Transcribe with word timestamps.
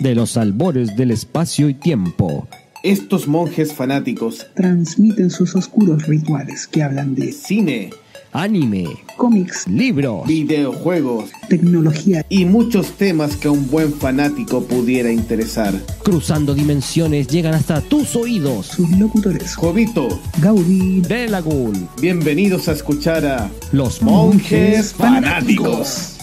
de 0.00 0.14
los 0.14 0.36
albores 0.36 0.96
del 0.96 1.10
espacio 1.10 1.68
y 1.68 1.74
tiempo. 1.74 2.48
Estos 2.82 3.26
monjes 3.26 3.72
fanáticos 3.72 4.46
transmiten 4.54 5.30
sus 5.30 5.56
oscuros 5.56 6.06
rituales 6.06 6.66
que 6.66 6.82
hablan 6.82 7.14
de 7.14 7.32
cine, 7.32 7.90
anime, 8.32 8.86
cómics, 9.16 9.66
libros, 9.66 10.26
videojuegos, 10.26 11.30
tecnología 11.48 12.24
y 12.28 12.44
muchos 12.44 12.92
temas 12.92 13.36
que 13.36 13.48
a 13.48 13.50
un 13.50 13.68
buen 13.70 13.92
fanático 13.92 14.62
pudiera 14.64 15.10
interesar. 15.10 15.74
Cruzando 16.04 16.54
dimensiones 16.54 17.26
llegan 17.28 17.54
hasta 17.54 17.80
tus 17.80 18.14
oídos. 18.14 18.66
Sus 18.66 18.90
locutores 18.98 19.56
Jovito, 19.56 20.08
Gaudí, 20.40 21.00
De 21.00 21.28
Lagoon. 21.28 21.88
Bienvenidos 22.00 22.68
a 22.68 22.72
escuchar 22.72 23.24
a 23.24 23.50
Los 23.72 24.02
Monjes 24.02 24.92
Fanáticos. 24.92 26.15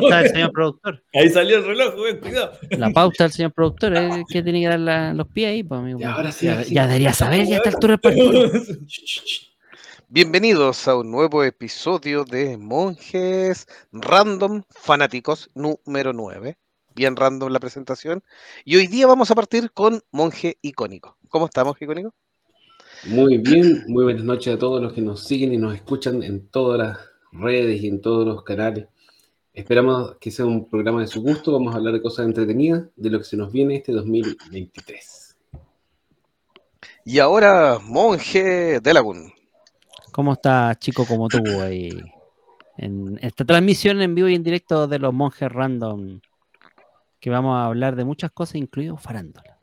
Pauta 0.00 0.18
del 0.22 0.30
señor 0.32 0.52
productor. 0.52 1.02
Ahí 1.14 1.28
salió 1.30 1.56
el 1.58 1.64
reloj, 1.66 1.94
güey, 1.96 2.20
cuidado. 2.20 2.52
La 2.70 2.90
pauta 2.90 3.24
del 3.24 3.32
señor 3.32 3.52
productor 3.52 3.96
es 3.96 4.14
que 4.30 4.42
tiene 4.42 4.60
que 4.60 4.68
dar 4.68 4.80
la- 4.80 5.14
los 5.14 5.28
pies 5.28 5.48
ahí, 5.50 5.62
pues, 5.62 5.78
amigo. 5.80 6.00
Y 6.00 6.04
ahora 6.04 6.32
sí, 6.32 6.46
ya, 6.46 6.52
ahora 6.52 6.64
sí. 6.64 6.74
ya 6.74 6.86
debería 6.86 7.12
saber 7.12 7.46
ya 7.46 7.54
a 7.54 7.58
esta 7.58 7.70
altura 7.70 7.92
del 7.92 8.00
partido. 8.00 8.50
Bienvenidos 10.08 10.86
a 10.88 10.96
un 10.96 11.10
nuevo 11.10 11.42
episodio 11.42 12.24
de 12.24 12.56
Monjes 12.56 13.66
Random 13.92 14.62
Fanáticos 14.70 15.50
número 15.54 16.12
9. 16.12 16.56
Bien 16.94 17.16
random 17.16 17.50
la 17.52 17.58
presentación. 17.60 18.22
Y 18.64 18.76
hoy 18.76 18.86
día 18.86 19.06
vamos 19.06 19.30
a 19.30 19.34
partir 19.34 19.70
con 19.72 20.00
Monje 20.12 20.56
Icónico. 20.62 21.18
¿Cómo 21.28 21.46
está, 21.46 21.64
Monje 21.64 21.84
Icónico? 21.84 22.14
Muy 23.04 23.36
bien, 23.38 23.84
muy 23.88 24.04
buenas 24.04 24.24
noches 24.24 24.54
a 24.54 24.58
todos 24.58 24.80
los 24.80 24.92
que 24.94 25.02
nos 25.02 25.24
siguen 25.24 25.52
y 25.52 25.58
nos 25.58 25.74
escuchan 25.74 26.22
en 26.22 26.48
todas 26.48 26.78
las 26.78 26.98
redes 27.32 27.82
y 27.82 27.88
en 27.88 28.00
todos 28.00 28.26
los 28.26 28.42
canales. 28.44 28.86
Esperamos 29.56 30.16
que 30.20 30.30
sea 30.30 30.44
un 30.44 30.68
programa 30.68 31.00
de 31.00 31.06
su 31.06 31.22
gusto. 31.22 31.50
Vamos 31.52 31.72
a 31.74 31.78
hablar 31.78 31.94
de 31.94 32.02
cosas 32.02 32.26
entretenidas, 32.26 32.84
de 32.94 33.08
lo 33.10 33.18
que 33.18 33.24
se 33.24 33.38
nos 33.38 33.50
viene 33.50 33.76
este 33.76 33.90
2023. 33.90 35.34
Y 37.06 37.18
ahora, 37.20 37.78
Monje 37.82 38.80
de 38.80 38.94
Lagún. 38.94 39.32
¿Cómo 40.12 40.34
está, 40.34 40.74
chico, 40.78 41.06
como 41.06 41.28
tú 41.28 41.38
ahí? 41.62 41.88
En 42.76 43.18
esta 43.22 43.46
transmisión 43.46 44.02
en 44.02 44.14
vivo 44.14 44.28
y 44.28 44.34
en 44.34 44.42
directo 44.42 44.86
de 44.86 44.98
los 44.98 45.14
monjes 45.14 45.50
random, 45.50 46.20
que 47.18 47.30
vamos 47.30 47.56
a 47.56 47.64
hablar 47.64 47.96
de 47.96 48.04
muchas 48.04 48.30
cosas, 48.32 48.56
incluido 48.56 48.98
farándula. 48.98 49.56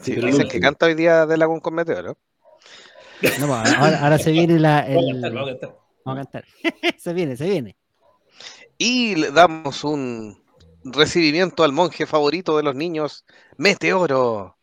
Sí, 0.00 0.12
pero 0.14 0.28
dicen 0.28 0.44
no- 0.44 0.48
que 0.48 0.60
canta 0.60 0.86
hoy 0.86 0.94
día 0.94 1.26
de 1.26 1.36
Lagún 1.36 1.60
con 1.60 1.74
Meteoro. 1.74 2.16
No, 3.22 3.46
pues, 3.46 3.50
ahora, 3.76 4.00
ahora 4.02 4.18
se 4.18 4.30
viene 4.32 4.58
la. 4.58 4.80
el- 4.86 4.94
Vamos 4.96 5.10
a 5.10 5.12
cantar, 5.12 5.32
vamos 5.34 5.48
a 5.48 5.52
cantar. 5.52 5.78
Vamos 6.04 6.18
a 6.18 6.22
cantar. 6.24 6.44
se 6.98 7.12
viene, 7.12 7.36
se 7.36 7.48
viene. 7.50 7.76
Y 8.78 9.16
le 9.16 9.30
damos 9.30 9.84
un 9.84 10.38
recibimiento 10.84 11.64
al 11.64 11.72
monje 11.72 12.06
favorito 12.06 12.56
de 12.56 12.62
los 12.62 12.74
niños, 12.74 13.24
Meteoro. 13.56 14.56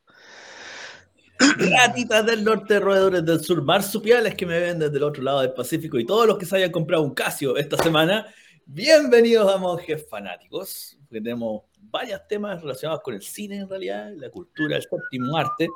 Ratitas 1.58 2.26
del 2.26 2.44
norte, 2.44 2.80
roedores 2.80 3.26
del 3.26 3.44
sur, 3.44 3.62
marsupiales 3.64 4.36
que 4.36 4.46
me 4.46 4.60
ven 4.60 4.80
desde 4.80 4.98
el 4.98 5.04
otro 5.04 5.24
lado 5.24 5.42
del 5.42 5.54
Pacífico 5.54 5.98
y 5.98 6.06
todos 6.06 6.28
los 6.28 6.38
que 6.38 6.46
se 6.46 6.58
hayan 6.58 6.72
comprado 6.72 7.04
un 7.04 7.14
Casio 7.14 7.58
esta 7.58 7.78
semana, 7.78 8.28
bienvenidos 8.66 9.54
a 9.54 9.58
Monjes 9.58 10.08
Fanáticos, 10.08 10.98
tenemos 11.10 11.64
varios 11.82 12.22
temas 12.28 12.62
relacionados 12.62 13.02
con 13.04 13.16
el 13.16 13.22
cine 13.22 13.58
en 13.58 13.70
realidad, 13.70 14.12
la 14.16 14.30
cultura, 14.30 14.78
el 14.78 14.84
séptimo 14.84 15.36
arte, 15.36 15.68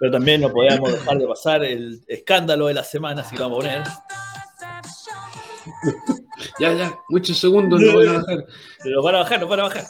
pero 0.00 0.12
también 0.12 0.40
no 0.40 0.50
podemos 0.50 0.92
dejar 0.92 1.18
de 1.18 1.26
pasar 1.26 1.64
el 1.64 2.02
escándalo 2.08 2.66
de 2.66 2.74
la 2.74 2.84
semana, 2.84 3.20
así 3.20 3.36
que 3.36 3.42
vamos 3.42 3.64
a 3.64 3.68
poner. 3.68 3.82
Ya, 6.58 6.72
ya, 6.74 6.98
muchos 7.08 7.38
segundos 7.38 7.80
no 7.80 7.96
van 7.98 8.08
a 8.08 8.12
bajar. 8.14 8.46
Lo 8.84 9.02
van 9.02 9.14
a 9.14 9.18
bajar, 9.18 9.40
no 9.40 9.48
van 9.48 9.60
a 9.60 9.62
bajar. 9.64 9.86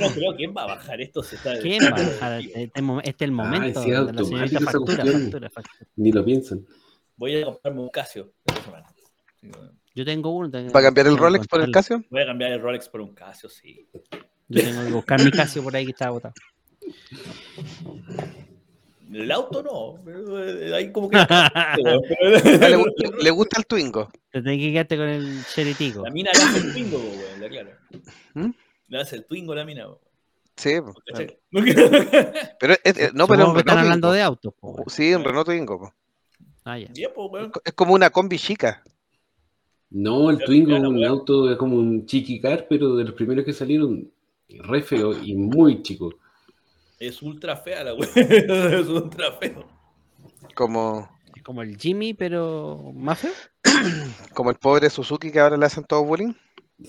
No 0.00 0.08
creo 0.10 0.36
quién 0.36 0.54
va 0.56 0.62
a 0.64 0.66
bajar 0.66 1.00
esto. 1.00 1.22
Se 1.22 1.36
está... 1.36 1.58
¿Quién 1.58 1.82
va 1.84 1.96
a 1.96 2.00
dejar 2.00 2.40
este, 2.40 2.62
este 2.64 2.80
este 3.04 3.10
es 3.24 3.28
el 3.28 3.32
momento 3.32 3.82
sí, 3.82 3.88
de 3.90 3.94
la 3.94 4.00
automático 4.00 4.28
señorita 4.28 4.58
esa 4.58 4.64
factura, 4.70 4.96
cuestión. 4.96 5.22
factura, 5.22 5.50
factura. 5.50 5.86
Ni 5.96 6.12
lo 6.12 6.24
piensan. 6.24 6.66
Voy 7.16 7.40
a 7.42 7.44
comprarme 7.44 7.80
un 7.80 7.88
Casio 7.88 8.32
esta 8.44 8.62
semana. 8.62 8.86
Yo 9.94 10.04
tengo 10.04 10.30
uno. 10.30 10.50
tengo- 10.50 10.72
¿Va 10.72 10.80
a 10.80 10.82
cambiar 10.82 11.06
el 11.06 11.16
Rolex 11.16 11.46
por 11.48 11.62
el. 11.62 11.70
Casio? 11.70 12.04
Voy 12.10 12.20
a 12.22 12.26
cambiar 12.26 12.52
el 12.52 12.60
Rolex 12.60 12.88
por 12.88 13.00
un 13.00 13.14
Casio, 13.14 13.48
sí. 13.48 13.88
Yo 14.48 14.62
tengo 14.62 14.84
que 14.84 14.92
buscar 14.92 15.22
mi 15.24 15.30
Casio 15.30 15.62
por 15.62 15.74
ahí 15.74 15.84
que 15.86 15.92
estaba 15.92 16.10
botado. 16.12 16.34
El 19.12 19.30
auto 19.30 19.62
no, 19.62 20.02
pero, 20.04 20.44
eh, 20.44 20.74
ahí 20.74 20.90
como 20.90 21.08
que. 21.08 21.16
¿Le, 21.78 22.76
gu- 22.76 23.22
le 23.22 23.30
gusta 23.30 23.58
el 23.60 23.66
Twingo? 23.66 24.08
Te 24.32 24.42
tenés 24.42 24.58
que 24.58 24.72
quedarte 24.72 24.96
con 24.96 25.08
el 25.08 25.44
cheritico. 25.54 26.02
La 26.02 26.10
mina 26.10 26.30
le 26.34 26.42
hace 26.42 26.58
el 26.58 26.72
Twingo, 26.72 26.98
weón, 26.98 27.40
la 27.40 27.48
clara. 27.48 27.78
¿Mm? 28.34 28.50
Le 28.88 28.98
hace 29.00 29.16
el 29.16 29.24
Twingo 29.24 29.54
la 29.54 29.64
mina, 29.64 29.86
po, 29.86 30.00
Sí, 30.56 30.70
pero 32.58 32.74
es- 32.82 33.14
no, 33.14 33.26
pero 33.28 33.58
están 33.58 33.78
hablando 33.78 34.10
de 34.12 34.22
autos. 34.22 34.54
Sí, 34.88 35.14
un 35.14 35.22
Renault 35.24 35.46
Twingo. 35.46 35.78
po. 35.78 35.94
Ah, 36.64 36.78
ya. 36.78 36.88
Po. 37.14 37.30
Es 37.64 37.72
como 37.74 37.94
una 37.94 38.10
combi 38.10 38.38
chica. 38.38 38.82
No, 39.90 40.30
el 40.30 40.38
Twingo 40.38 40.74
es 40.76 40.82
un 40.82 41.04
auto, 41.04 41.50
es 41.50 41.56
como 41.56 41.76
un 41.76 42.06
chiquicar, 42.06 42.66
pero 42.68 42.96
de 42.96 43.04
los 43.04 43.14
primeros 43.14 43.44
que 43.44 43.52
salieron, 43.52 44.10
re 44.48 44.82
feo 44.82 45.12
y 45.22 45.34
muy 45.34 45.82
chico. 45.82 46.12
Es 46.98 47.20
ultra 47.22 47.56
fea 47.56 47.84
la 47.84 47.94
weón. 47.94 48.08
Es 48.14 48.86
ultra 48.88 49.32
feo. 49.32 49.66
Como, 50.54 51.08
Es 51.34 51.42
como 51.42 51.62
el 51.62 51.76
Jimmy, 51.78 52.14
pero 52.14 52.92
más 52.94 53.18
feo. 53.18 53.32
como 54.34 54.50
el 54.50 54.56
pobre 54.56 54.88
Suzuki 54.90 55.30
que 55.30 55.40
ahora 55.40 55.56
le 55.56 55.66
hacen 55.66 55.84
todo 55.84 56.04
bullying. 56.04 56.32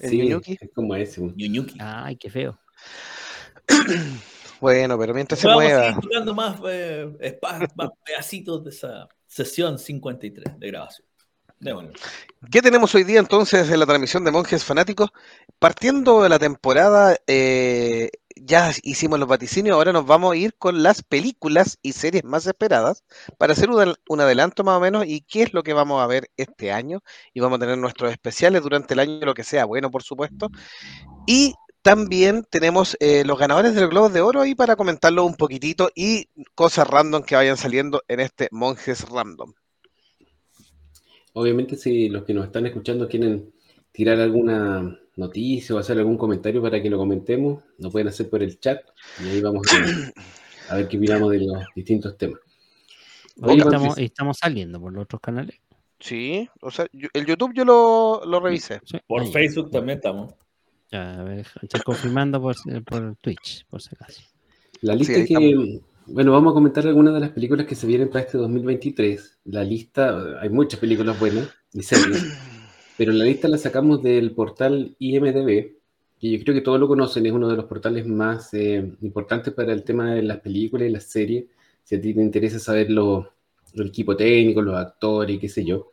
¿El 0.01 0.09
Sí, 0.09 0.18
Yunyuki? 0.19 0.57
es 0.59 0.69
como 0.73 0.95
ese. 0.95 1.22
weón. 1.22 1.35
Ñuñuki. 1.38 1.78
Ay, 1.79 2.16
qué 2.18 2.29
feo. 2.29 2.57
Bueno, 4.59 4.97
pero 4.97 5.13
mientras 5.13 5.40
se 5.40 5.47
Vamos 5.47 5.66
a 5.66 5.68
mueva. 5.68 6.00
tocando 6.01 6.34
más, 6.34 6.59
eh, 6.68 7.39
más 7.75 7.89
pedacitos 8.03 8.63
de 8.63 8.72
esa 8.72 9.07
sesión 9.28 9.78
53 9.78 10.59
de 10.59 10.68
grabación. 10.68 11.07
Démosle. 11.59 11.91
¿Qué 12.51 12.62
tenemos 12.63 12.95
hoy 12.95 13.03
día 13.03 13.19
entonces 13.19 13.69
en 13.69 13.79
la 13.79 13.85
transmisión 13.85 14.24
de 14.24 14.31
Monjes 14.31 14.63
Fanáticos? 14.63 15.09
Partiendo 15.59 16.24
de 16.24 16.29
la 16.29 16.39
temporada, 16.39 17.18
eh, 17.28 18.09
ya 18.44 18.72
hicimos 18.84 19.20
los 19.20 19.28
vaticinios, 19.28 19.75
ahora 19.75 19.92
nos 19.94 20.06
vamos 20.06 20.34
a 20.34 20.36
ir 20.36 20.56
con 20.58 20.84
las 20.84 21.03
películas 21.03 21.78
y 21.81 21.94
series 21.94 22.24
más 22.24 22.46
esperadas 22.48 23.03
para 23.38 23.53
hacer 23.53 23.70
un, 23.70 23.78
adel- 23.78 23.98
un 24.09 24.22
adelanto 24.22 24.64
más 24.64 24.78
o 24.78 24.80
menos 24.80 25.06
y 25.06 25.22
qué 25.22 25.44
es 25.44 25.53
lo 25.53 25.64
que 25.64 25.74
vamos 25.74 26.02
a 26.02 26.08
ver 26.08 26.30
este 26.38 26.72
año. 26.72 27.02
Y 27.34 27.40
vamos 27.40 27.58
a 27.58 27.59
tener 27.62 27.78
nuestros 27.78 28.12
especiales 28.12 28.62
durante 28.62 28.94
el 28.94 29.00
año, 29.00 29.25
lo 29.25 29.34
que 29.34 29.44
sea 29.44 29.66
bueno, 29.66 29.92
por 29.92 30.03
supuesto. 30.03 30.50
Y 31.25 31.53
también 31.81 32.46
tenemos 32.50 32.98
eh, 33.00 33.24
los 33.25 33.40
ganadores 33.40 33.74
del 33.74 33.88
Globo 33.88 34.09
de 34.09 34.22
Oro 34.22 34.42
ahí 34.42 34.56
para 34.56 34.75
comentarlo 34.75 35.25
un 35.25 35.36
poquitito 35.36 35.90
y 35.96 36.28
cosas 36.54 36.88
random 36.88 37.24
que 37.24 37.36
vayan 37.36 37.58
saliendo 37.58 38.04
en 38.08 38.19
este 38.19 38.50
Monjes 38.52 39.08
Random. 39.09 39.54
Obviamente, 41.34 41.78
si 41.78 42.09
los 42.09 42.24
que 42.25 42.34
nos 42.34 42.46
están 42.46 42.66
escuchando 42.66 43.08
quieren 43.08 43.54
tirar 43.92 44.19
alguna 44.19 45.00
noticia 45.17 45.75
o 45.75 45.79
hacer 45.79 45.97
algún 45.97 46.17
comentario 46.17 46.61
para 46.61 46.81
que 46.81 46.89
lo 46.89 46.97
comentemos, 46.97 47.63
lo 47.79 47.91
pueden 47.91 48.07
hacer 48.07 48.29
por 48.29 48.41
el 48.41 48.59
chat 48.59 48.79
y 49.23 49.28
ahí 49.28 49.41
vamos 49.41 49.67
a, 49.73 50.73
a 50.73 50.78
ver 50.78 50.88
qué 50.88 50.97
opinamos 50.97 51.31
de 51.31 51.39
los 51.39 51.63
distintos 51.75 52.17
temas. 52.17 52.39
Hoy 53.41 53.61
estamos, 53.97 54.38
saliendo 54.38 54.79
por 54.79 54.94
los 54.94 55.03
otros 55.03 55.22
canales. 55.22 55.59
Sí, 56.00 56.47
o 56.61 56.72
sea, 56.72 56.88
yo- 56.94 57.09
el 57.13 57.25
YouTube 57.25 57.53
yo 57.53 57.66
lo, 57.66 58.22
lo 58.25 58.39
revisé. 58.39 58.79
Sí. 58.85 58.97
Por 59.06 59.25
ya. 59.25 59.31
Facebook 59.31 59.72
también 59.72 59.97
estamos. 59.97 60.33
Ya, 60.91 61.19
a 61.19 61.23
ver, 61.23 61.45
estoy 61.61 61.81
confirmando 61.81 62.41
por, 62.41 62.56
por 62.85 63.16
Twitch, 63.17 63.66
por 63.67 63.81
si 63.81 63.89
acaso. 63.94 64.22
La 64.81 64.95
lista 64.95 65.25
que, 65.25 65.81
bueno, 66.06 66.31
vamos 66.31 66.51
a 66.51 66.53
comentar 66.53 66.88
algunas 66.88 67.13
de 67.13 67.19
las 67.19 67.31
películas 67.31 67.66
que 67.66 67.75
se 67.75 67.85
vienen 67.88 68.09
para 68.09 68.22
este 68.22 68.38
2023. 68.38 69.39
La 69.45 69.63
lista, 69.63 70.39
hay 70.39 70.50
muchas 70.50 70.79
películas 70.79 71.19
buenas 71.19 71.50
y 71.73 71.83
series, 71.83 72.23
pero 72.97 73.12
la 73.12 73.25
lista 73.25 73.47
la 73.47 73.57
sacamos 73.57 74.01
del 74.01 74.31
portal 74.31 74.95
IMDB, 75.00 75.77
que 76.19 76.31
yo 76.31 76.44
creo 76.44 76.56
que 76.56 76.62
todos 76.62 76.80
lo 76.80 76.88
conocen, 76.88 77.25
es 77.25 77.31
uno 77.31 77.48
de 77.48 77.56
los 77.56 77.66
portales 77.66 78.07
más 78.07 78.54
eh, 78.54 78.92
importantes 79.01 79.54
para 79.54 79.71
el 79.74 79.83
tema 79.83 80.13
de 80.16 80.24
las 80.24 80.39
películas 80.39 80.88
y 80.88 80.92
las 80.92 81.04
series. 81.04 81.45
Si 81.83 81.95
a 81.95 82.01
ti 82.01 82.13
te 82.13 82.21
interesa 82.21 82.60
saber 82.60 82.89
lo, 82.89 83.31
el 83.74 83.88
equipo 83.88 84.16
técnico, 84.16 84.62
los 84.62 84.75
actores 84.75 85.39
qué 85.39 85.50
sé 85.50 85.63
yo. 85.63 85.92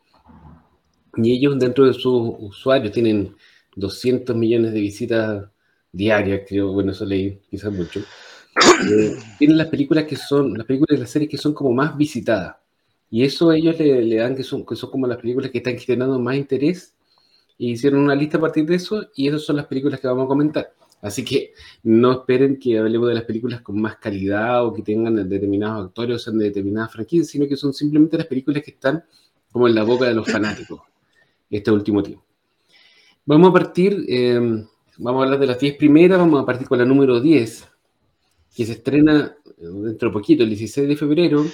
Y 1.17 1.33
ellos 1.33 1.59
dentro 1.59 1.87
de 1.87 1.93
sus 1.93 2.35
usuarios 2.39 2.93
tienen 2.93 3.37
200 3.77 4.35
millones 4.35 4.73
de 4.73 4.81
visitas 4.81 5.49
diarias, 5.93 6.43
creo, 6.49 6.73
bueno, 6.73 6.93
eso 6.93 7.05
leí 7.05 7.39
quizás 7.51 7.73
mucho. 7.73 8.01
Eh, 8.01 9.17
tienen 9.39 9.59
las 9.59 9.69
películas 9.69 10.05
que 10.05 10.17
son, 10.17 10.57
las 10.57 10.67
películas 10.67 10.97
y 10.97 11.01
las 11.01 11.11
series 11.11 11.31
que 11.31 11.39
son 11.39 11.55
como 11.55 11.73
más 11.73 11.97
visitadas. 11.97 12.57
Y 13.11 13.25
eso 13.25 13.53
ellos 13.53 13.79
le, 13.79 14.03
le 14.03 14.17
dan 14.17 14.35
que 14.35 14.43
son, 14.43 14.65
que 14.65 14.75
son 14.75 14.91
como 14.91 15.07
las 15.07 15.19
películas 15.19 15.51
que 15.51 15.59
están 15.59 15.79
generando 15.79 16.19
más 16.19 16.37
interés. 16.37 16.94
Y 17.57 17.73
hicieron 17.73 18.01
una 18.01 18.15
lista 18.15 18.39
a 18.39 18.41
partir 18.41 18.67
de 18.67 18.77
eso, 18.77 19.09
y 19.15 19.29
esas 19.29 19.43
son 19.43 19.57
las 19.57 19.67
películas 19.67 20.01
que 20.01 20.09
vamos 20.09 20.25
a 20.25 20.29
comentar. 20.29 20.73
Así 21.05 21.23
que 21.23 21.53
no 21.83 22.13
esperen 22.13 22.59
que 22.59 22.79
hablemos 22.79 23.09
de 23.09 23.15
las 23.15 23.25
películas 23.25 23.61
con 23.61 23.79
más 23.79 23.97
calidad 23.97 24.65
o 24.65 24.73
que 24.73 24.83
tengan 24.83 25.29
determinados 25.29 25.89
actores 25.89 26.17
o 26.17 26.19
sean 26.19 26.39
de 26.39 26.47
determinadas 26.47 26.93
franquicias, 26.93 27.29
sino 27.29 27.47
que 27.47 27.57
son 27.57 27.75
simplemente 27.75 28.17
las 28.17 28.27
películas 28.27 28.63
que 28.63 28.71
están 28.71 29.05
como 29.53 29.69
en 29.69 29.75
la 29.75 29.83
boca 29.83 30.07
de 30.07 30.15
los 30.15 30.27
fanáticos 30.27 30.81
este 31.51 31.71
último 31.71 32.03
tiempo. 32.03 32.25
Vamos 33.27 33.51
a 33.51 33.53
partir, 33.53 34.05
eh, 34.09 34.65
vamos 34.97 35.21
a 35.21 35.25
hablar 35.25 35.39
de 35.39 35.47
las 35.47 35.59
10 35.59 35.77
primeras, 35.77 36.19
vamos 36.19 36.43
a 36.43 36.47
partir 36.47 36.67
con 36.67 36.79
la 36.79 36.85
número 36.85 37.21
10, 37.21 37.69
que 38.57 38.65
se 38.65 38.73
estrena 38.73 39.37
eh, 39.45 39.53
dentro 39.59 40.09
de 40.09 40.13
poquito, 40.13 40.43
el 40.43 40.49
16 40.49 40.89
de 40.89 40.97
febrero, 40.97 41.45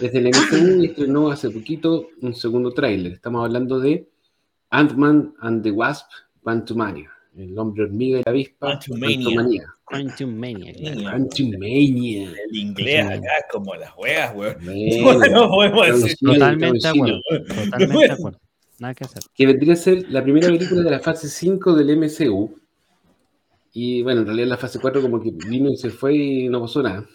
desde 0.00 0.20
MCU 0.20 0.82
y 0.82 0.86
estrenó 0.86 1.30
hace 1.30 1.50
poquito 1.50 2.08
un 2.22 2.34
segundo 2.34 2.72
tráiler. 2.72 3.12
Estamos 3.12 3.44
hablando 3.44 3.78
de 3.78 4.08
Ant-Man 4.74 5.34
and 5.40 5.62
the 5.62 5.70
Wasp, 5.70 6.06
Quantumania, 6.42 7.08
el 7.36 7.56
hombre 7.56 7.84
hormiga 7.84 8.18
y 8.18 8.22
la 8.24 8.30
avispa, 8.32 8.80
Quantumania. 8.80 9.72
Quantumania. 9.84 10.74
Quantumania. 11.10 12.32
El 12.48 12.56
inglés 12.56 13.06
acá 13.06 13.36
es 13.38 13.44
como 13.52 13.74
las 13.76 13.96
weas, 13.96 14.34
weón. 14.34 14.56
No 15.32 15.48
podemos 15.48 16.02
decir. 16.02 16.16
Totalmente 16.20 16.88
acuerdo. 16.88 17.20
Totalmente 17.30 18.06
de 18.06 18.12
acuerdo. 18.12 18.40
Nada 18.80 18.94
que 18.94 19.04
hacer. 19.04 19.22
que 19.32 19.46
vendría 19.46 19.74
a 19.74 19.76
ser 19.76 20.10
la 20.10 20.24
primera 20.24 20.48
película 20.48 20.82
de 20.82 20.90
la 20.90 20.98
fase 20.98 21.28
5 21.28 21.74
del 21.76 21.96
MCU. 21.96 22.58
Y 23.72 24.02
bueno, 24.02 24.22
en 24.22 24.26
realidad 24.26 24.48
la 24.48 24.56
fase 24.56 24.80
4 24.80 25.00
como 25.00 25.20
que 25.20 25.30
vino 25.30 25.70
y 25.70 25.76
se 25.76 25.90
fue 25.90 26.16
y 26.16 26.48
no 26.48 26.60
pasó 26.60 26.82
nada. 26.82 27.06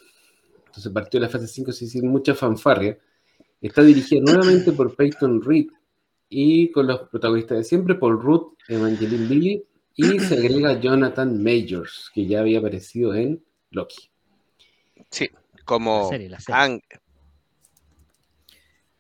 Entonces 0.68 0.92
partió 0.94 1.20
la 1.20 1.28
fase 1.28 1.48
5 1.48 1.74
sin 1.74 2.08
mucha 2.08 2.34
fanfarria. 2.34 2.98
Está 3.62 3.82
dirigida 3.82 4.22
nuevamente 4.22 4.72
por 4.72 4.96
Peyton 4.96 5.42
Reed 5.42 5.68
y 6.30 6.72
con 6.72 6.88
los 6.88 7.02
protagonistas 7.10 7.58
de 7.58 7.64
siempre, 7.64 7.96
Paul 7.96 8.22
Rudd, 8.22 8.54
Evangeline 8.68 9.28
Lilly 9.28 9.64
y 9.96 10.20
se 10.20 10.36
agrega 10.36 10.80
Jonathan 10.80 11.42
Majors, 11.42 12.12
que 12.14 12.26
ya 12.28 12.42
había 12.42 12.60
aparecido 12.60 13.14
en 13.16 13.44
Loki. 13.72 14.10
Sí, 15.10 15.30
La 15.32 15.64
como 15.66 16.10
serie, 16.10 16.30
la 16.30 16.40
serie. 16.40 16.62
Ang- 16.62 16.82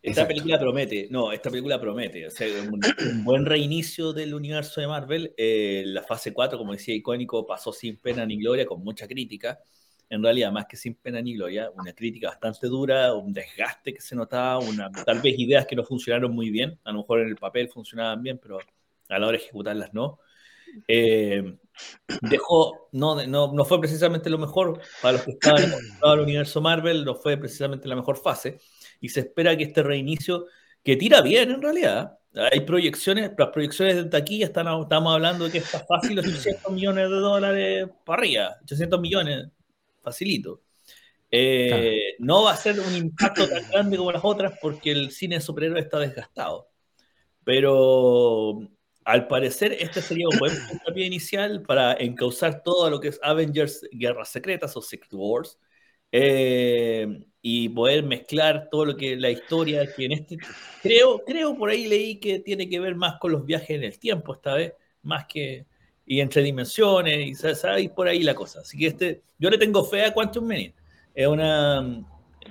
Esta 0.01 0.21
Exacto. 0.21 0.27
película 0.29 0.59
promete, 0.59 1.07
no, 1.11 1.31
esta 1.33 1.49
película 1.49 1.79
promete, 1.79 2.25
o 2.25 2.31
sea, 2.31 2.47
un, 2.63 2.79
un 3.11 3.23
buen 3.25 3.45
reinicio 3.45 4.13
del 4.13 4.33
universo 4.33 4.79
de 4.79 4.87
Marvel. 4.87 5.33
Eh, 5.37 5.83
la 5.85 6.03
fase 6.03 6.31
4, 6.33 6.57
como 6.57 6.71
decía 6.71 6.95
icónico, 6.95 7.45
pasó 7.45 7.73
sin 7.73 7.97
pena 7.97 8.25
ni 8.25 8.37
gloria, 8.39 8.65
con 8.65 8.81
mucha 8.81 9.07
crítica. 9.07 9.59
En 10.09 10.23
realidad, 10.23 10.51
más 10.51 10.65
que 10.65 10.75
sin 10.75 10.95
pena 10.95 11.21
ni 11.21 11.35
gloria, 11.35 11.69
una 11.75 11.93
crítica 11.93 12.29
bastante 12.29 12.67
dura, 12.67 13.13
un 13.13 13.31
desgaste 13.31 13.93
que 13.93 14.01
se 14.01 14.15
notaba, 14.15 14.57
una, 14.59 14.91
tal 14.91 15.21
vez 15.21 15.37
ideas 15.37 15.67
que 15.67 15.75
no 15.75 15.83
funcionaron 15.83 16.31
muy 16.31 16.49
bien, 16.49 16.79
a 16.83 16.91
lo 16.91 16.99
mejor 16.99 17.21
en 17.21 17.27
el 17.27 17.35
papel 17.35 17.69
funcionaban 17.69 18.23
bien, 18.23 18.39
pero 18.41 18.59
a 19.09 19.19
la 19.19 19.27
hora 19.27 19.37
de 19.37 19.43
ejecutarlas 19.43 19.93
no. 19.93 20.19
Eh, 20.87 21.57
dejó, 22.21 22.89
no, 22.91 23.25
no, 23.25 23.53
no 23.53 23.65
fue 23.65 23.79
precisamente 23.79 24.29
lo 24.29 24.37
mejor 24.37 24.81
para 25.01 25.13
los 25.13 25.23
que 25.23 25.31
estaban 25.31 25.63
acostumbrados 25.63 26.13
al 26.13 26.19
universo 26.19 26.61
Marvel, 26.61 27.05
no 27.05 27.15
fue 27.15 27.37
precisamente 27.37 27.87
la 27.87 27.95
mejor 27.95 28.17
fase 28.17 28.59
y 28.99 29.09
se 29.09 29.21
espera 29.21 29.55
que 29.55 29.63
este 29.63 29.83
reinicio, 29.83 30.45
que 30.83 30.95
tira 30.95 31.21
bien 31.21 31.51
en 31.51 31.61
realidad, 31.61 32.19
hay 32.33 32.61
proyecciones, 32.61 33.31
las 33.37 33.49
proyecciones 33.49 33.95
de 33.95 34.05
taquilla 34.05 34.45
están, 34.45 34.67
estamos 34.81 35.13
hablando 35.13 35.45
de 35.45 35.51
que 35.51 35.57
está 35.59 35.79
fácil 35.85 36.15
los 36.15 36.27
800 36.27 36.71
millones 36.71 37.09
de 37.09 37.15
dólares 37.15 37.89
para 38.05 38.21
arriba, 38.21 38.57
800 38.63 39.01
millones, 39.01 39.47
facilito. 40.01 40.61
Eh, 41.31 42.15
No 42.19 42.43
va 42.43 42.53
a 42.53 42.57
ser 42.57 42.79
un 42.79 42.95
impacto 42.95 43.47
tan 43.47 43.69
grande 43.69 43.97
como 43.97 44.11
las 44.11 44.25
otras 44.25 44.53
porque 44.61 44.91
el 44.91 45.11
cine 45.11 45.35
de 45.35 45.41
superhéroes 45.41 45.85
está 45.85 45.99
desgastado. 45.99 46.69
Pero 47.43 48.59
al 49.05 49.27
parecer 49.27 49.73
este 49.79 50.01
sería 50.01 50.27
un 50.29 50.37
buen 50.37 50.53
puntapié 50.67 51.05
inicial 51.05 51.63
para 51.63 51.93
encauzar 51.93 52.61
todo 52.63 52.89
lo 52.89 52.99
que 52.99 53.09
es 53.09 53.19
Avengers 53.23 53.87
Guerras 53.91 54.29
Secretas 54.29 54.75
o 54.77 54.81
Secret 54.81 55.13
Wars 55.13 55.57
eh, 56.11 57.07
y 57.41 57.69
poder 57.69 58.03
mezclar 58.03 58.67
todo 58.69 58.85
lo 58.85 58.97
que 58.97 59.15
la 59.15 59.31
historia 59.31 59.91
que 59.95 60.05
en 60.05 60.11
este 60.11 60.37
creo 60.81 61.23
creo 61.25 61.57
por 61.57 61.69
ahí 61.69 61.87
leí 61.87 62.19
que 62.19 62.39
tiene 62.39 62.69
que 62.69 62.79
ver 62.79 62.95
más 62.95 63.19
con 63.19 63.31
los 63.31 63.45
viajes 63.45 63.71
en 63.71 63.83
el 63.83 63.97
tiempo 63.97 64.33
esta 64.33 64.53
vez 64.55 64.73
más 65.01 65.25
que 65.25 65.65
y 66.09 66.19
entre 66.21 66.41
dimensiones 66.41 67.27
y 67.27 67.35
sa- 67.35 67.53
sabéis 67.55 67.91
por 67.91 68.07
ahí 68.09 68.23
la 68.23 68.33
cosa 68.35 68.61
así 68.61 68.77
que 68.79 68.87
este 68.87 69.21
yo 69.37 69.49
le 69.51 69.57
tengo 69.59 69.83
fe 69.85 70.03
a 70.05 70.13
Quantum 70.13 70.45
Mania 70.47 70.73
es 71.13 71.27
una 71.27 72.03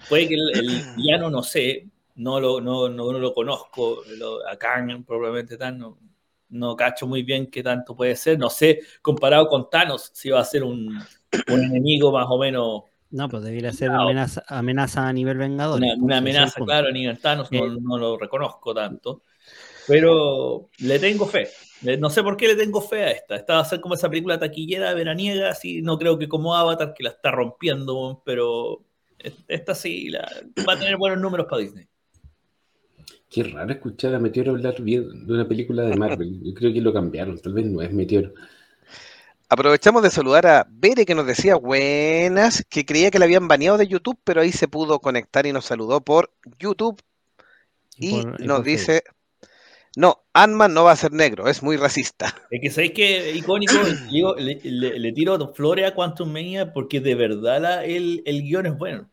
puede 0.08 0.28
que 0.28 0.34
el, 0.34 0.50
el 0.60 0.68
villano 0.96 1.30
no 1.30 1.42
sé 1.42 1.86
no 2.16 2.40
lo 2.40 2.60
no, 2.60 2.88
no, 2.88 3.12
no 3.12 3.18
lo 3.18 3.34
conozco 3.34 4.02
lo, 4.18 4.46
a 4.48 4.56
Kang 4.56 5.04
probablemente 5.04 5.56
tan 5.56 5.78
no, 5.78 5.98
no 6.50 6.76
cacho 6.76 7.06
muy 7.06 7.22
bien 7.24 7.48
qué 7.50 7.62
tanto 7.62 7.96
puede 7.96 8.14
ser 8.16 8.38
no 8.38 8.48
sé 8.50 8.80
comparado 9.02 9.48
con 9.48 9.68
Thanos 9.70 10.10
si 10.14 10.30
va 10.30 10.40
a 10.40 10.44
ser 10.44 10.62
un, 10.64 10.96
un 11.50 11.64
enemigo 11.64 12.12
más 12.12 12.26
o 12.30 12.38
menos 12.38 12.82
No, 13.10 13.28
pues 13.28 13.42
debería 13.42 13.72
ser 13.72 13.90
amenaza, 13.90 14.44
amenaza 14.48 15.08
a 15.08 15.12
nivel 15.12 15.38
vengador. 15.38 15.78
una, 15.80 15.94
una 15.96 16.18
amenaza, 16.18 16.60
claro, 16.64 16.90
ni 16.92 17.06
el 17.06 17.18
Thanos 17.18 17.50
no, 17.50 17.64
Eh. 17.64 17.78
no 17.80 17.96
lo 17.98 18.18
reconozco 18.18 18.74
tanto. 18.74 19.22
Pero 19.86 20.68
le 20.80 20.98
tengo 20.98 21.26
fe. 21.26 21.48
Le- 21.82 21.96
No 21.96 22.10
sé 22.10 22.22
por 22.22 22.36
qué 22.36 22.48
le 22.48 22.56
tengo 22.56 22.80
fe 22.80 23.04
a 23.04 23.10
esta. 23.10 23.36
Esta 23.36 23.54
va 23.54 23.60
a 23.60 23.64
ser 23.64 23.80
como 23.80 23.94
esa 23.94 24.08
película 24.08 24.38
taquillera 24.38 24.94
veraniega, 24.94 25.50
así, 25.50 25.82
no 25.82 25.98
creo 25.98 26.18
que 26.18 26.28
como 26.28 26.54
Avatar, 26.54 26.94
que 26.94 27.04
la 27.04 27.10
está 27.10 27.30
rompiendo, 27.30 28.22
pero 28.24 28.82
es- 29.18 29.34
esta 29.48 29.74
sí 29.74 30.08
la- 30.10 30.28
va 30.68 30.72
a 30.74 30.78
tener 30.78 30.96
buenos 30.96 31.20
números 31.20 31.46
para 31.48 31.62
Disney. 31.62 31.86
Qué 33.30 33.44
raro 33.44 33.72
escuchar 33.72 34.14
a 34.14 34.18
Meteoro 34.18 34.52
hablar 34.52 34.80
bien 34.80 35.26
de 35.26 35.32
una 35.34 35.46
película 35.46 35.82
de 35.82 35.96
Marvel. 35.96 36.40
Yo 36.42 36.54
creo 36.54 36.72
que 36.72 36.80
lo 36.80 36.92
cambiaron, 36.92 37.38
tal 37.38 37.52
vez 37.52 37.66
no 37.66 37.82
es 37.82 37.92
Meteoro. 37.92 38.32
Aprovechamos 39.50 40.02
de 40.02 40.10
saludar 40.10 40.46
a 40.46 40.66
Bere 40.68 41.06
que 41.06 41.14
nos 41.14 41.26
decía 41.26 41.56
buenas, 41.56 42.64
que 42.68 42.84
creía 42.84 43.10
que 43.10 43.18
la 43.18 43.24
habían 43.26 43.48
baneado 43.48 43.78
de 43.78 43.86
YouTube, 43.86 44.18
pero 44.24 44.40
ahí 44.40 44.52
se 44.52 44.68
pudo 44.68 44.98
conectar 45.00 45.46
y 45.46 45.52
nos 45.52 45.64
saludó 45.66 46.00
por 46.02 46.30
YouTube 46.58 47.00
y 47.98 48.22
por- 48.22 48.42
y 48.42 48.46
nos 48.46 48.58
por 48.58 48.66
dice, 48.66 49.02
no, 49.96 50.24
Ant-Man 50.34 50.74
no 50.74 50.84
va 50.84 50.92
a 50.92 50.96
ser 50.96 51.12
negro, 51.12 51.48
es 51.48 51.62
muy 51.62 51.76
racista. 51.76 52.34
Es 52.50 52.60
que 52.62 52.70
sabéis 52.70 52.92
que 52.92 53.32
icónico, 53.34 53.86
digo, 53.90 54.34
le, 54.36 54.58
le- 54.64 54.98
le 54.98 55.12
tiro 55.12 55.52
flores 55.54 55.86
a 55.86 55.94
Quantum 55.94 56.32
Mania 56.32 56.72
porque 56.72 57.00
de 57.00 57.14
verdad 57.14 57.60
la- 57.60 57.84
el, 57.84 58.22
el 58.24 58.42
guion 58.42 58.66
es 58.66 58.76
bueno. 58.78 59.10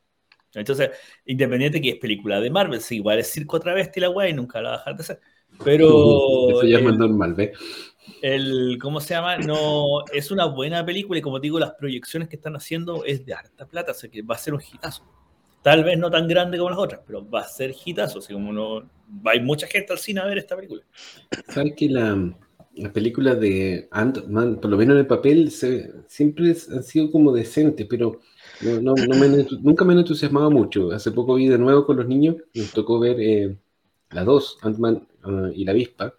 Entonces, 0.54 0.92
independiente 1.26 1.82
que 1.82 1.92
es 1.92 1.98
película 2.00 2.40
de 2.42 2.50
Marvel, 2.52 2.82
sí, 2.82 2.98
igual 2.98 3.20
es 3.20 3.32
circo 3.32 3.60
travesti 3.60 4.00
la 4.02 4.10
weá 4.12 4.30
y 4.30 4.34
nunca 4.34 4.62
la 4.62 4.70
va 4.72 4.76
a 4.76 4.80
dejar 4.80 4.98
de 4.98 5.04
ser. 5.04 5.22
Pero 5.64 5.88
Eso 6.48 6.68
ya 6.68 6.78
es 6.80 6.94
normal, 6.98 7.34
¿ves? 7.34 7.58
el, 8.22 8.78
¿cómo 8.82 9.00
se 9.02 9.14
llama? 9.14 9.38
No, 9.38 10.06
es 10.12 10.32
una 10.32 10.46
buena 10.46 10.86
película 10.86 11.20
y 11.20 11.22
como 11.22 11.40
te 11.40 11.46
digo, 11.46 11.60
las 11.60 11.74
proyecciones 11.74 12.30
que 12.30 12.36
están 12.38 12.56
haciendo 12.56 13.04
es 13.06 13.26
de 13.26 13.34
harta 13.34 13.68
plata, 13.68 13.92
así 13.92 14.10
que 14.10 14.22
va 14.22 14.36
a 14.36 14.38
ser 14.38 14.54
un 14.54 14.62
hitazo. 14.62 15.06
Tal 15.66 15.84
vez 15.84 15.98
no 15.98 16.10
tan 16.12 16.28
grande 16.28 16.58
como 16.58 16.70
las 16.70 16.80
otras, 16.80 17.02
pero 17.06 17.28
va 17.30 17.42
a 17.42 17.48
ser 17.48 17.74
hitazo, 17.86 18.20
así 18.20 18.34
como 18.34 18.54
no, 18.54 18.82
va 19.26 19.32
a 19.32 19.36
ir 19.36 19.44
mucha 19.44 19.68
gente 19.68 19.94
al 19.94 20.00
cine 20.00 20.22
a 20.22 20.26
ver 20.26 20.38
esta 20.38 20.56
película. 20.56 20.84
Sabes 21.48 21.74
que 21.76 21.90
la, 21.90 22.36
las 22.76 22.92
películas 22.92 23.40
de 23.40 23.88
Ant-Man, 23.92 24.60
por 24.62 24.70
lo 24.72 24.78
menos 24.78 24.94
en 24.96 25.00
el 25.02 25.08
papel, 25.08 25.52
se- 25.52 25.92
siempre 26.08 26.50
han 26.72 26.84
sido 26.84 27.12
como 27.12 27.32
decentes, 27.32 27.88
pero 27.90 28.20
no, 28.60 28.80
no- 28.82 28.96
no 28.98 29.16
me 29.16 29.28
nunca 29.62 29.86
me 29.86 29.94
han 29.94 30.00
entusiasmado 30.00 30.52
mucho. 30.52 30.92
Hace 30.92 31.12
poco 31.12 31.36
vi 31.36 31.48
de 31.48 31.58
nuevo 31.58 31.86
con 31.86 31.98
los 31.98 32.08
niños, 32.08 32.38
nos 32.54 32.72
tocó 32.74 33.00
ver 33.00 33.18
eh, 33.20 33.58
las 34.12 34.26
dos, 34.26 34.58
Ant-Man 34.62 35.08
ah, 35.24 35.50
y 35.54 35.66
la 35.66 35.72
avispa, 35.72 36.14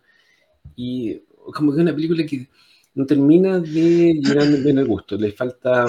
y 0.76 1.20
como 1.54 1.72
que 1.72 1.78
es 1.78 1.82
una 1.82 1.94
película 1.94 2.26
que 2.26 2.48
no 2.94 3.06
termina 3.06 3.60
de 3.60 4.14
llegar 4.14 4.46
en 4.48 4.78
el 4.78 4.86
gusto, 4.86 5.16
le 5.16 5.32
falta, 5.32 5.86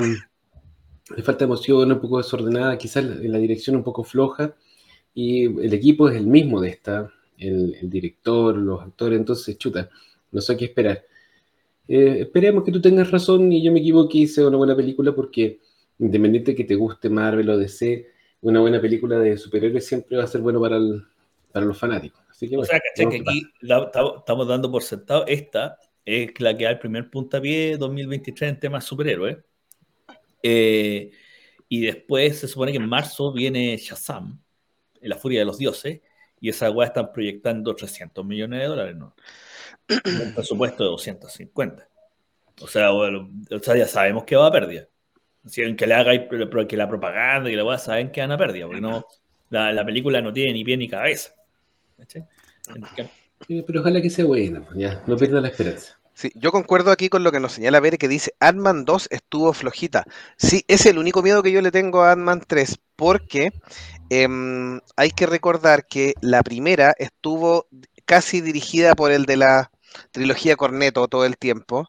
le 1.15 1.23
falta 1.23 1.45
emoción, 1.45 1.91
un 1.91 1.99
poco 1.99 2.17
desordenada, 2.17 2.77
quizás 2.77 3.03
la, 3.05 3.15
la 3.15 3.37
dirección 3.37 3.75
un 3.75 3.83
poco 3.83 4.03
floja, 4.03 4.55
y 5.13 5.45
el 5.45 5.73
equipo 5.73 6.09
es 6.09 6.15
el 6.17 6.27
mismo 6.27 6.61
de 6.61 6.69
esta, 6.69 7.11
el, 7.37 7.75
el 7.81 7.89
director, 7.89 8.55
los 8.57 8.81
actores, 8.81 9.17
entonces, 9.19 9.57
chuta, 9.57 9.89
no 10.31 10.41
sé 10.41 10.57
qué 10.57 10.65
esperar. 10.65 11.03
Eh, 11.87 12.17
esperemos 12.21 12.63
que 12.63 12.71
tú 12.71 12.81
tengas 12.81 13.09
razón 13.11 13.51
y 13.51 13.63
yo 13.63 13.71
me 13.71 13.79
equivoqué 13.79 14.19
y 14.19 14.27
sea 14.27 14.47
una 14.47 14.57
buena 14.57 14.75
película 14.75 15.15
porque 15.15 15.59
independiente 15.99 16.53
que 16.53 16.65
te 16.65 16.75
guste 16.75 17.09
Marvel 17.09 17.49
o 17.49 17.57
DC, 17.57 18.07
una 18.41 18.59
buena 18.59 18.81
película 18.81 19.17
de 19.19 19.37
superhéroes 19.37 19.85
siempre 19.85 20.17
va 20.17 20.25
a 20.25 20.27
ser 20.27 20.41
bueno 20.41 20.59
para, 20.59 20.77
el- 20.77 21.03
para 21.51 21.65
los 21.65 21.77
fanáticos. 21.77 22.21
Así 22.29 22.47
que 22.49 22.55
O 22.55 22.59
bueno, 22.59 22.69
sea, 22.69 22.81
Que 22.95 23.17
aquí 23.17 23.43
la- 23.61 23.89
estamos 24.17 24.47
dando 24.47 24.69
por 24.71 24.83
sentado, 24.83 25.25
esta 25.27 25.77
es 26.05 26.39
la 26.39 26.55
que 26.55 26.65
da 26.65 26.71
el 26.71 26.79
primer 26.79 27.09
puntapié 27.09 27.77
2023 27.77 28.49
en 28.51 28.59
temas 28.59 28.83
superhéroes. 28.83 29.37
Eh, 30.41 31.11
y 31.69 31.81
después 31.81 32.39
se 32.39 32.47
supone 32.47 32.71
que 32.71 32.77
en 32.77 32.87
marzo 32.87 33.31
viene 33.31 33.77
Shazam, 33.77 34.39
La 35.01 35.17
Furia 35.17 35.39
de 35.39 35.45
los 35.45 35.57
Dioses, 35.57 36.01
y 36.39 36.49
esa 36.49 36.69
weá 36.71 36.87
están 36.87 37.11
proyectando 37.11 37.75
300 37.75 38.25
millones 38.25 38.59
de 38.59 38.65
dólares, 38.65 38.95
¿no? 38.95 39.15
Un 39.89 40.33
presupuesto 40.33 40.83
de 40.83 40.89
250. 40.91 41.89
O 42.61 42.67
sea, 42.67 42.91
bueno, 42.91 43.29
o 43.51 43.59
sea, 43.59 43.75
ya 43.75 43.87
sabemos 43.87 44.23
que 44.23 44.35
va 44.35 44.47
a 44.47 44.51
pérdida. 44.51 44.87
Si 45.45 45.75
que 45.75 45.87
le 45.87 45.93
haga 45.93 46.27
que 46.67 46.77
la 46.77 46.89
propaganda 46.89 47.49
y 47.49 47.55
la 47.55 47.63
weá 47.63 47.77
saben 47.77 48.11
que 48.11 48.21
van 48.21 48.31
a 48.31 48.37
pérdida, 48.37 48.65
porque 48.65 48.81
no, 48.81 49.05
la, 49.49 49.71
la 49.71 49.85
película 49.85 50.21
no 50.21 50.33
tiene 50.33 50.53
ni 50.53 50.63
pie 50.63 50.77
ni 50.77 50.87
cabeza. 50.87 51.33
Pero 53.47 53.81
ojalá 53.81 54.01
que 54.01 54.09
sea 54.09 54.25
buena, 54.25 54.61
pues, 54.61 54.77
ya, 54.77 55.03
no 55.07 55.15
pierda 55.15 55.41
la 55.41 55.49
esperanza. 55.49 55.96
Sí, 56.17 56.31
yo 56.33 56.51
concuerdo 56.51 56.89
aquí 56.89 57.09
con 57.09 57.23
lo 57.23 57.31
que 57.31 57.39
nos 57.39 57.53
señala 57.53 57.79
Bere 57.79 57.99
que 57.99 58.07
dice 58.07 58.33
Ant-Man 58.39 58.85
2 58.85 59.07
estuvo 59.11 59.53
flojita. 59.53 60.03
Sí, 60.35 60.63
es 60.67 60.87
el 60.87 60.97
único 60.97 61.21
miedo 61.21 61.43
que 61.43 61.51
yo 61.51 61.61
le 61.61 61.69
tengo 61.69 62.01
a 62.01 62.11
Ant-Man 62.13 62.41
3, 62.47 62.79
porque 62.95 63.51
em, 64.09 64.81
hay 64.95 65.11
que 65.11 65.27
recordar 65.27 65.85
que 65.85 66.15
la 66.21 66.41
primera 66.41 66.95
estuvo 66.97 67.67
casi 68.05 68.41
dirigida 68.41 68.95
por 68.95 69.11
el 69.11 69.25
de 69.27 69.37
la 69.37 69.71
trilogía 70.11 70.55
Corneto 70.55 71.07
todo 71.07 71.23
el 71.23 71.37
tiempo. 71.37 71.87